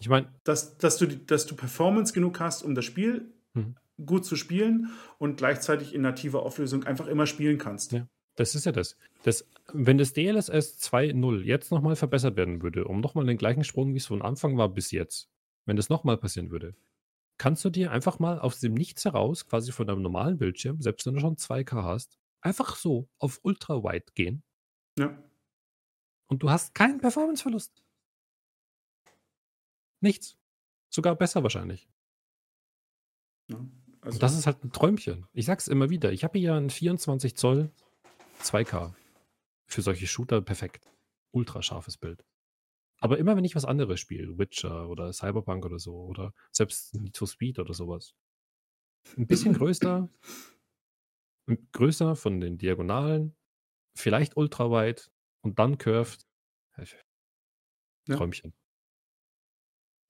Ich 0.00 0.08
meine, 0.08 0.28
dass, 0.44 0.78
dass, 0.78 0.96
du, 0.96 1.06
dass 1.06 1.46
du 1.46 1.54
Performance 1.54 2.12
genug 2.12 2.40
hast, 2.40 2.62
um 2.62 2.74
das 2.74 2.84
Spiel 2.84 3.32
Mhm. 3.54 3.74
gut 4.04 4.24
zu 4.24 4.36
spielen 4.36 4.90
und 5.18 5.36
gleichzeitig 5.38 5.94
in 5.94 6.02
nativer 6.02 6.42
Auflösung 6.42 6.84
einfach 6.84 7.06
immer 7.06 7.26
spielen 7.26 7.58
kannst. 7.58 7.92
Ja. 7.92 8.06
Das 8.38 8.54
ist 8.54 8.66
ja 8.66 8.72
das. 8.72 8.96
das 9.24 9.44
wenn 9.72 9.98
das 9.98 10.12
DLSS 10.12 10.78
2.0 10.80 11.42
jetzt 11.42 11.70
nochmal 11.72 11.96
verbessert 11.96 12.36
werden 12.36 12.62
würde, 12.62 12.84
um 12.86 13.00
nochmal 13.00 13.26
den 13.26 13.36
gleichen 13.36 13.64
Sprung, 13.64 13.92
wie 13.94 13.98
es 13.98 14.06
von 14.06 14.22
Anfang 14.22 14.56
war 14.56 14.68
bis 14.68 14.90
jetzt, 14.92 15.28
wenn 15.66 15.76
das 15.76 15.88
nochmal 15.88 16.16
passieren 16.16 16.50
würde, 16.50 16.74
kannst 17.36 17.64
du 17.64 17.70
dir 17.70 17.90
einfach 17.90 18.18
mal 18.18 18.38
aus 18.38 18.60
dem 18.60 18.74
Nichts 18.74 19.04
heraus, 19.04 19.46
quasi 19.46 19.72
von 19.72 19.86
deinem 19.86 20.02
normalen 20.02 20.38
Bildschirm, 20.38 20.80
selbst 20.80 21.06
wenn 21.06 21.14
du 21.14 21.20
schon 21.20 21.36
2K 21.36 21.82
hast, 21.82 22.18
einfach 22.40 22.76
so 22.76 23.08
auf 23.18 23.40
Ultra-Wide 23.42 24.12
gehen 24.14 24.42
Ja. 24.98 25.18
und 26.28 26.42
du 26.42 26.50
hast 26.50 26.74
keinen 26.74 26.98
Performanceverlust. 26.98 27.82
Nichts. 30.00 30.36
Sogar 30.90 31.16
besser 31.16 31.42
wahrscheinlich. 31.42 31.88
Ja. 33.50 33.66
Also, 34.00 34.16
Und 34.16 34.22
das 34.22 34.36
ist 34.38 34.46
halt 34.46 34.62
ein 34.64 34.70
Träumchen. 34.72 35.26
Ich 35.32 35.46
sag's 35.46 35.66
immer 35.66 35.90
wieder. 35.90 36.12
Ich 36.12 36.22
habe 36.22 36.38
hier 36.38 36.54
einen 36.54 36.70
24 36.70 37.36
Zoll 37.36 37.72
2K. 38.42 38.94
für 39.66 39.82
solche 39.82 40.06
Shooter 40.06 40.40
perfekt. 40.40 40.90
Ultra 41.32 41.62
scharfes 41.62 41.98
Bild. 41.98 42.24
Aber 43.00 43.18
immer 43.18 43.36
wenn 43.36 43.44
ich 43.44 43.54
was 43.54 43.64
anderes 43.64 44.00
spiele, 44.00 44.38
Witcher 44.38 44.88
oder 44.88 45.12
Cyberpunk 45.12 45.64
oder 45.64 45.78
so, 45.78 45.94
oder 45.94 46.32
selbst 46.50 46.94
Need 46.94 47.16
for 47.16 47.28
Speed 47.28 47.58
oder 47.58 47.74
sowas, 47.74 48.14
ein 49.16 49.26
bisschen 49.26 49.54
größer, 49.58 50.08
größer 51.72 52.16
von 52.16 52.40
den 52.40 52.58
Diagonalen, 52.58 53.36
vielleicht 53.94 54.36
ultraweit 54.36 55.10
und 55.42 55.58
dann 55.58 55.78
curved. 55.78 56.26
Ja. 58.06 58.16
Träumchen. 58.16 58.54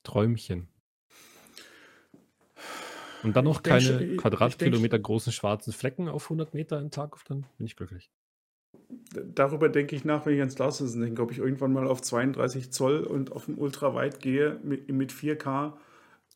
Träumchen. 0.05 0.69
Und 3.23 3.37
dann 3.37 3.45
noch 3.45 3.63
keine 3.63 4.05
ich 4.05 4.19
Quadratkilometer 4.19 4.99
großen 4.99 5.33
schwarzen 5.33 5.73
Flecken 5.73 6.09
auf 6.09 6.25
100 6.25 6.55
Meter 6.55 6.79
in 6.81 6.91
Tarkov, 6.91 7.25
dann 7.25 7.47
bin 7.57 7.67
ich 7.67 7.77
glücklich. 7.77 8.11
Darüber 9.13 9.69
denke 9.69 9.97
ich 9.97 10.05
nach, 10.05 10.25
wenn 10.25 10.35
ich 10.35 10.43
an 10.43 10.51
Star 10.51 10.71
Citizen 10.71 11.01
denke, 11.01 11.23
ob 11.23 11.33
ich 11.33 11.39
irgendwann 11.39 11.73
mal 11.73 11.87
auf 11.87 12.01
32 12.01 12.71
Zoll 12.71 13.03
und 13.03 13.33
auf 13.33 13.47
dem 13.47 13.59
Ultraweit 13.59 14.21
gehe 14.21 14.61
mit, 14.63 14.91
mit 14.91 15.13
4K, 15.13 15.75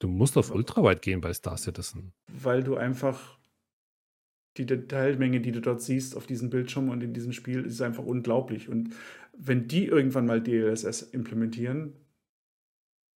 Du 0.02 0.08
musst 0.08 0.36
auf 0.36 0.50
ultraweit 0.50 1.00
gehen 1.00 1.20
bei 1.20 1.32
Star 1.32 1.56
Citizen. 1.56 2.12
weil 2.26 2.64
du 2.64 2.74
einfach 2.76 3.38
die 4.56 4.66
Detailmenge, 4.66 5.40
die 5.40 5.52
du 5.52 5.60
dort 5.60 5.80
siehst 5.80 6.16
auf 6.16 6.26
diesem 6.26 6.50
Bildschirm 6.50 6.88
und 6.88 7.04
in 7.04 7.14
diesem 7.14 7.32
Spiel, 7.32 7.64
ist 7.64 7.80
einfach 7.80 8.04
unglaublich. 8.04 8.68
Und 8.68 8.96
wenn 9.32 9.68
die 9.68 9.86
irgendwann 9.86 10.26
mal 10.26 10.42
DLSS 10.42 11.02
implementieren, 11.02 11.92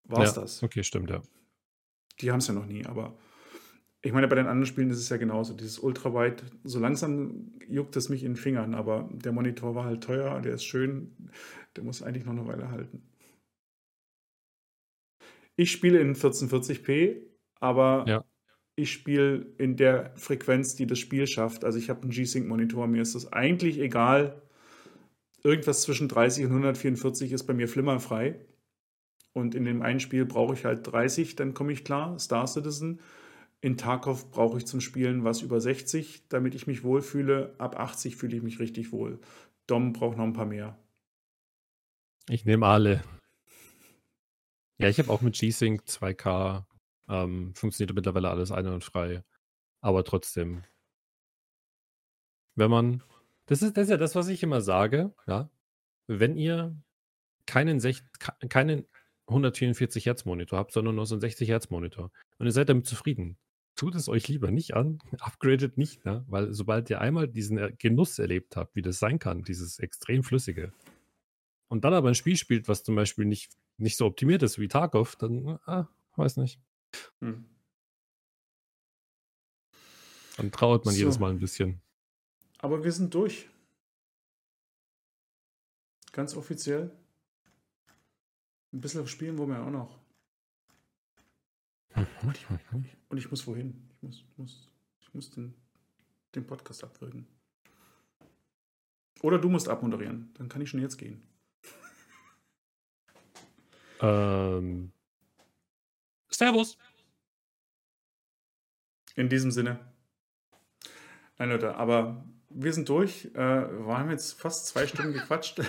war 0.04 0.22
es 0.22 0.36
ja, 0.36 0.42
das. 0.42 0.62
Okay, 0.62 0.84
stimmt, 0.84 1.10
ja. 1.10 1.22
Die 2.20 2.30
haben 2.30 2.38
es 2.38 2.46
ja 2.46 2.54
noch 2.54 2.66
nie, 2.66 2.86
aber 2.86 3.18
ich 4.02 4.12
meine, 4.12 4.28
bei 4.28 4.36
den 4.36 4.46
anderen 4.46 4.66
Spielen 4.66 4.90
ist 4.90 4.98
es 4.98 5.08
ja 5.08 5.16
genauso. 5.16 5.54
Dieses 5.54 5.78
Ultraweit, 5.78 6.44
so 6.64 6.78
langsam 6.78 7.52
juckt 7.68 7.96
es 7.96 8.08
mich 8.08 8.22
in 8.22 8.32
den 8.32 8.36
Fingern, 8.36 8.74
aber 8.74 9.08
der 9.12 9.32
Monitor 9.32 9.74
war 9.74 9.84
halt 9.84 10.04
teuer, 10.04 10.40
der 10.40 10.54
ist 10.54 10.64
schön, 10.64 11.30
der 11.74 11.84
muss 11.84 12.02
eigentlich 12.02 12.24
noch 12.24 12.32
eine 12.32 12.46
Weile 12.46 12.70
halten. 12.70 13.02
Ich 15.56 15.72
spiele 15.72 15.98
in 16.00 16.14
1440p, 16.14 17.22
aber 17.60 18.04
Ja. 18.06 18.24
ich 18.76 18.92
spiele 18.92 19.54
in 19.58 19.76
der 19.76 20.12
Frequenz, 20.16 20.74
die 20.76 20.86
das 20.86 20.98
Spiel 20.98 21.26
schafft. 21.26 21.64
Also 21.64 21.78
ich 21.78 21.88
habe 21.88 22.02
einen 22.02 22.10
G-Sync-Monitor, 22.10 22.86
mir 22.86 23.02
ist 23.02 23.14
das 23.14 23.32
eigentlich 23.32 23.78
egal. 23.80 24.42
Irgendwas 25.42 25.82
zwischen 25.82 26.08
30 26.08 26.44
und 26.44 26.50
144 26.52 27.32
ist 27.32 27.44
bei 27.44 27.54
mir 27.54 27.68
flimmerfrei. 27.68 28.38
Und 29.32 29.54
in 29.54 29.64
dem 29.64 29.82
einen 29.82 30.00
Spiel 30.00 30.24
brauche 30.24 30.54
ich 30.54 30.64
halt 30.64 30.86
30, 30.86 31.36
dann 31.36 31.54
komme 31.54 31.72
ich 31.72 31.84
klar, 31.84 32.18
Star 32.18 32.46
Citizen. 32.46 33.00
In 33.60 33.76
Tarkov 33.76 34.30
brauche 34.30 34.58
ich 34.58 34.66
zum 34.66 34.80
Spielen 34.80 35.24
was 35.24 35.42
über 35.42 35.60
60, 35.60 36.28
damit 36.28 36.54
ich 36.54 36.66
mich 36.66 36.84
wohlfühle. 36.84 37.54
Ab 37.58 37.78
80 37.78 38.16
fühle 38.16 38.36
ich 38.36 38.42
mich 38.42 38.60
richtig 38.60 38.92
wohl. 38.92 39.20
Dom 39.66 39.92
braucht 39.92 40.16
noch 40.16 40.24
ein 40.24 40.34
paar 40.34 40.46
mehr. 40.46 40.78
Ich 42.28 42.44
nehme 42.44 42.66
alle. 42.66 43.02
Ja, 44.78 44.88
ich 44.88 44.98
habe 44.98 45.10
auch 45.10 45.22
mit 45.22 45.38
G-Sync 45.38 45.82
2K 45.82 46.64
ähm, 47.08 47.54
funktioniert 47.54 47.94
mittlerweile 47.94 48.30
alles 48.30 48.52
einwandfrei. 48.52 49.24
Aber 49.80 50.04
trotzdem, 50.04 50.64
wenn 52.54 52.70
man, 52.70 53.02
das 53.46 53.62
ist, 53.62 53.76
das 53.76 53.84
ist 53.84 53.90
ja 53.90 53.96
das, 53.96 54.14
was 54.14 54.28
ich 54.28 54.42
immer 54.42 54.60
sage, 54.60 55.14
ja, 55.26 55.50
wenn 56.06 56.36
ihr 56.36 56.76
keinen, 57.46 57.80
keinen 58.48 58.86
144 59.28 60.06
Hertz 60.06 60.24
Monitor 60.24 60.58
habt, 60.58 60.72
sondern 60.72 60.96
nur 60.96 61.06
so 61.06 61.14
einen 61.14 61.20
60 61.20 61.48
Hertz 61.48 61.70
Monitor 61.70 62.10
und 62.38 62.46
ihr 62.46 62.52
seid 62.52 62.68
damit 62.68 62.86
zufrieden, 62.86 63.38
tut 63.76 63.94
es 63.94 64.08
euch 64.08 64.26
lieber 64.28 64.50
nicht 64.50 64.74
an, 64.74 64.98
upgradet 65.20 65.78
nicht, 65.78 66.04
ne? 66.04 66.24
weil 66.28 66.52
sobald 66.52 66.90
ihr 66.90 67.00
einmal 67.00 67.28
diesen 67.28 67.58
äh, 67.58 67.72
Genuss 67.78 68.18
erlebt 68.18 68.56
habt, 68.56 68.74
wie 68.74 68.82
das 68.82 68.98
sein 68.98 69.18
kann, 69.18 69.42
dieses 69.42 69.78
extrem 69.78 70.22
flüssige, 70.22 70.72
und 71.68 71.84
dann 71.84 71.94
aber 71.94 72.08
ein 72.08 72.14
Spiel 72.14 72.36
spielt, 72.36 72.68
was 72.68 72.84
zum 72.84 72.94
Beispiel 72.94 73.24
nicht, 73.24 73.52
nicht 73.76 73.96
so 73.96 74.06
optimiert 74.06 74.42
ist 74.42 74.58
wie 74.58 74.68
Tarkov, 74.68 75.16
dann, 75.16 75.58
ah, 75.66 75.88
weiß 76.14 76.36
nicht. 76.36 76.60
Hm. 77.20 77.44
Dann 80.36 80.52
trauert 80.52 80.84
man 80.84 80.94
So. 80.94 81.00
jedes 81.00 81.18
Mal 81.18 81.30
ein 81.30 81.40
bisschen. 81.40 81.80
Aber 82.58 82.84
wir 82.84 82.92
sind 82.92 83.12
durch. 83.14 83.48
Ganz 86.12 86.36
offiziell. 86.36 86.90
Ein 88.72 88.80
bisschen 88.80 89.06
spielen 89.06 89.38
wollen 89.38 89.50
wir 89.50 89.62
auch 89.62 89.70
noch. 89.70 89.98
Und 91.96 92.36
ich, 92.36 92.46
und 93.08 93.18
ich 93.18 93.30
muss 93.30 93.46
wohin? 93.46 93.88
Ich 93.90 94.02
muss, 94.02 94.24
muss, 94.36 94.68
ich 95.00 95.14
muss 95.14 95.30
den, 95.30 95.54
den 96.34 96.46
Podcast 96.46 96.84
abwürgen. 96.84 97.26
Oder 99.22 99.38
du 99.38 99.48
musst 99.48 99.68
abmoderieren. 99.68 100.30
Dann 100.34 100.48
kann 100.48 100.60
ich 100.60 100.68
schon 100.68 100.80
jetzt 100.80 100.98
gehen. 100.98 101.22
Ähm, 104.00 104.92
Servus. 106.30 106.76
In 109.14 109.28
diesem 109.28 109.50
Sinne. 109.50 109.80
Nein, 111.38 111.50
Leute, 111.50 111.74
aber 111.76 112.24
wir 112.50 112.72
sind 112.72 112.88
durch. 112.88 113.26
Äh, 113.34 113.38
wir 113.38 113.98
haben 113.98 114.10
jetzt 114.10 114.38
fast 114.38 114.66
zwei 114.66 114.86
Stunden 114.86 115.14
gequatscht. 115.14 115.62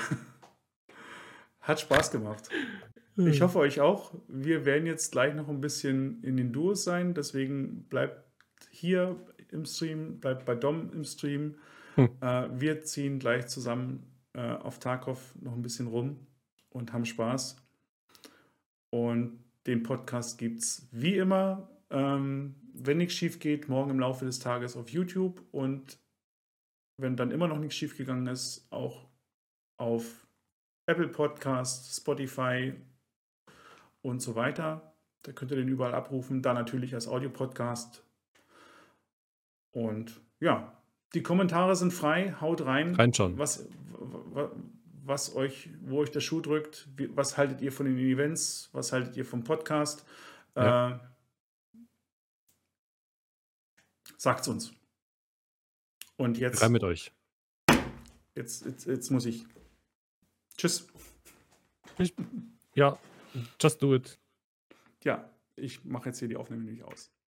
Hat 1.61 1.79
Spaß 1.79 2.11
gemacht. 2.11 2.49
Ich 3.17 3.41
hoffe 3.41 3.59
euch 3.59 3.79
auch. 3.79 4.13
Wir 4.27 4.65
werden 4.65 4.85
jetzt 4.85 5.11
gleich 5.11 5.33
noch 5.33 5.49
ein 5.49 5.59
bisschen 5.59 6.23
in 6.23 6.37
den 6.37 6.53
Duos 6.53 6.83
sein. 6.83 7.15
Deswegen 7.15 7.85
bleibt 7.89 8.23
hier 8.69 9.15
im 9.51 9.65
Stream, 9.65 10.19
bleibt 10.19 10.45
bei 10.45 10.55
Dom 10.55 10.91
im 10.93 11.03
Stream. 11.03 11.55
Hm. 11.95 12.09
Äh, 12.21 12.47
wir 12.59 12.83
ziehen 12.83 13.17
gleich 13.17 13.47
zusammen 13.47 14.03
äh, 14.33 14.51
auf 14.51 14.79
Tarkov 14.79 15.33
noch 15.41 15.53
ein 15.53 15.63
bisschen 15.63 15.87
rum 15.87 16.27
und 16.69 16.93
haben 16.93 17.05
Spaß. 17.05 17.57
Und 18.91 19.43
den 19.65 19.83
Podcast 19.83 20.37
gibt 20.37 20.59
es 20.59 20.87
wie 20.91 21.17
immer, 21.17 21.69
ähm, 21.89 22.55
wenn 22.73 22.97
nichts 22.97 23.15
schief 23.15 23.39
geht, 23.39 23.67
morgen 23.67 23.91
im 23.91 23.99
Laufe 23.99 24.25
des 24.25 24.39
Tages 24.39 24.77
auf 24.77 24.89
YouTube. 24.89 25.43
Und 25.51 25.99
wenn 26.97 27.15
dann 27.15 27.31
immer 27.31 27.47
noch 27.47 27.59
nichts 27.59 27.75
schief 27.75 27.97
gegangen 27.97 28.27
ist, 28.27 28.67
auch 28.71 29.09
auf 29.77 30.27
Apple 30.85 31.09
Podcast, 31.09 31.95
Spotify 31.95 32.73
und 34.01 34.19
so 34.21 34.35
weiter. 34.35 34.93
Da 35.23 35.31
könnt 35.31 35.51
ihr 35.51 35.57
den 35.57 35.67
überall 35.67 35.93
abrufen. 35.93 36.41
Da 36.41 36.53
natürlich 36.53 36.93
als 36.93 37.07
Audiopodcast. 37.07 38.03
Und 39.71 40.21
ja, 40.39 40.81
die 41.13 41.23
Kommentare 41.23 41.75
sind 41.75 41.91
frei. 41.91 42.33
Haut 42.39 42.65
rein. 42.65 42.95
Reinschauen. 42.95 43.37
Was, 43.37 43.67
wa- 43.99 44.51
was 45.03 45.35
euch, 45.35 45.69
wo 45.81 45.99
euch 45.99 46.11
der 46.11 46.19
Schuh 46.19 46.41
drückt. 46.41 46.87
Was 47.15 47.37
haltet 47.37 47.61
ihr 47.61 47.71
von 47.71 47.85
den 47.85 47.97
Events? 47.97 48.69
Was 48.73 48.91
haltet 48.91 49.15
ihr 49.17 49.25
vom 49.25 49.43
Podcast? 49.43 50.05
Ja. 50.55 50.95
Äh, 50.95 50.99
sagt's 54.17 54.47
uns. 54.47 54.73
Und 56.17 56.37
jetzt, 56.39 56.61
Rein 56.61 56.71
mit 56.71 56.83
euch. 56.83 57.11
jetzt, 58.35 58.65
jetzt, 58.65 58.85
jetzt 58.87 59.09
muss 59.11 59.25
ich. 59.25 59.45
Tschüss. 60.57 60.87
Ich, 61.99 62.13
ja, 62.73 62.97
just 63.61 63.81
do 63.81 63.95
it. 63.95 64.19
Ja, 65.03 65.29
ich 65.55 65.83
mache 65.83 66.09
jetzt 66.09 66.19
hier 66.19 66.27
die 66.27 66.37
Aufnahme 66.37 66.63
nicht 66.63 66.83
aus. 66.83 67.11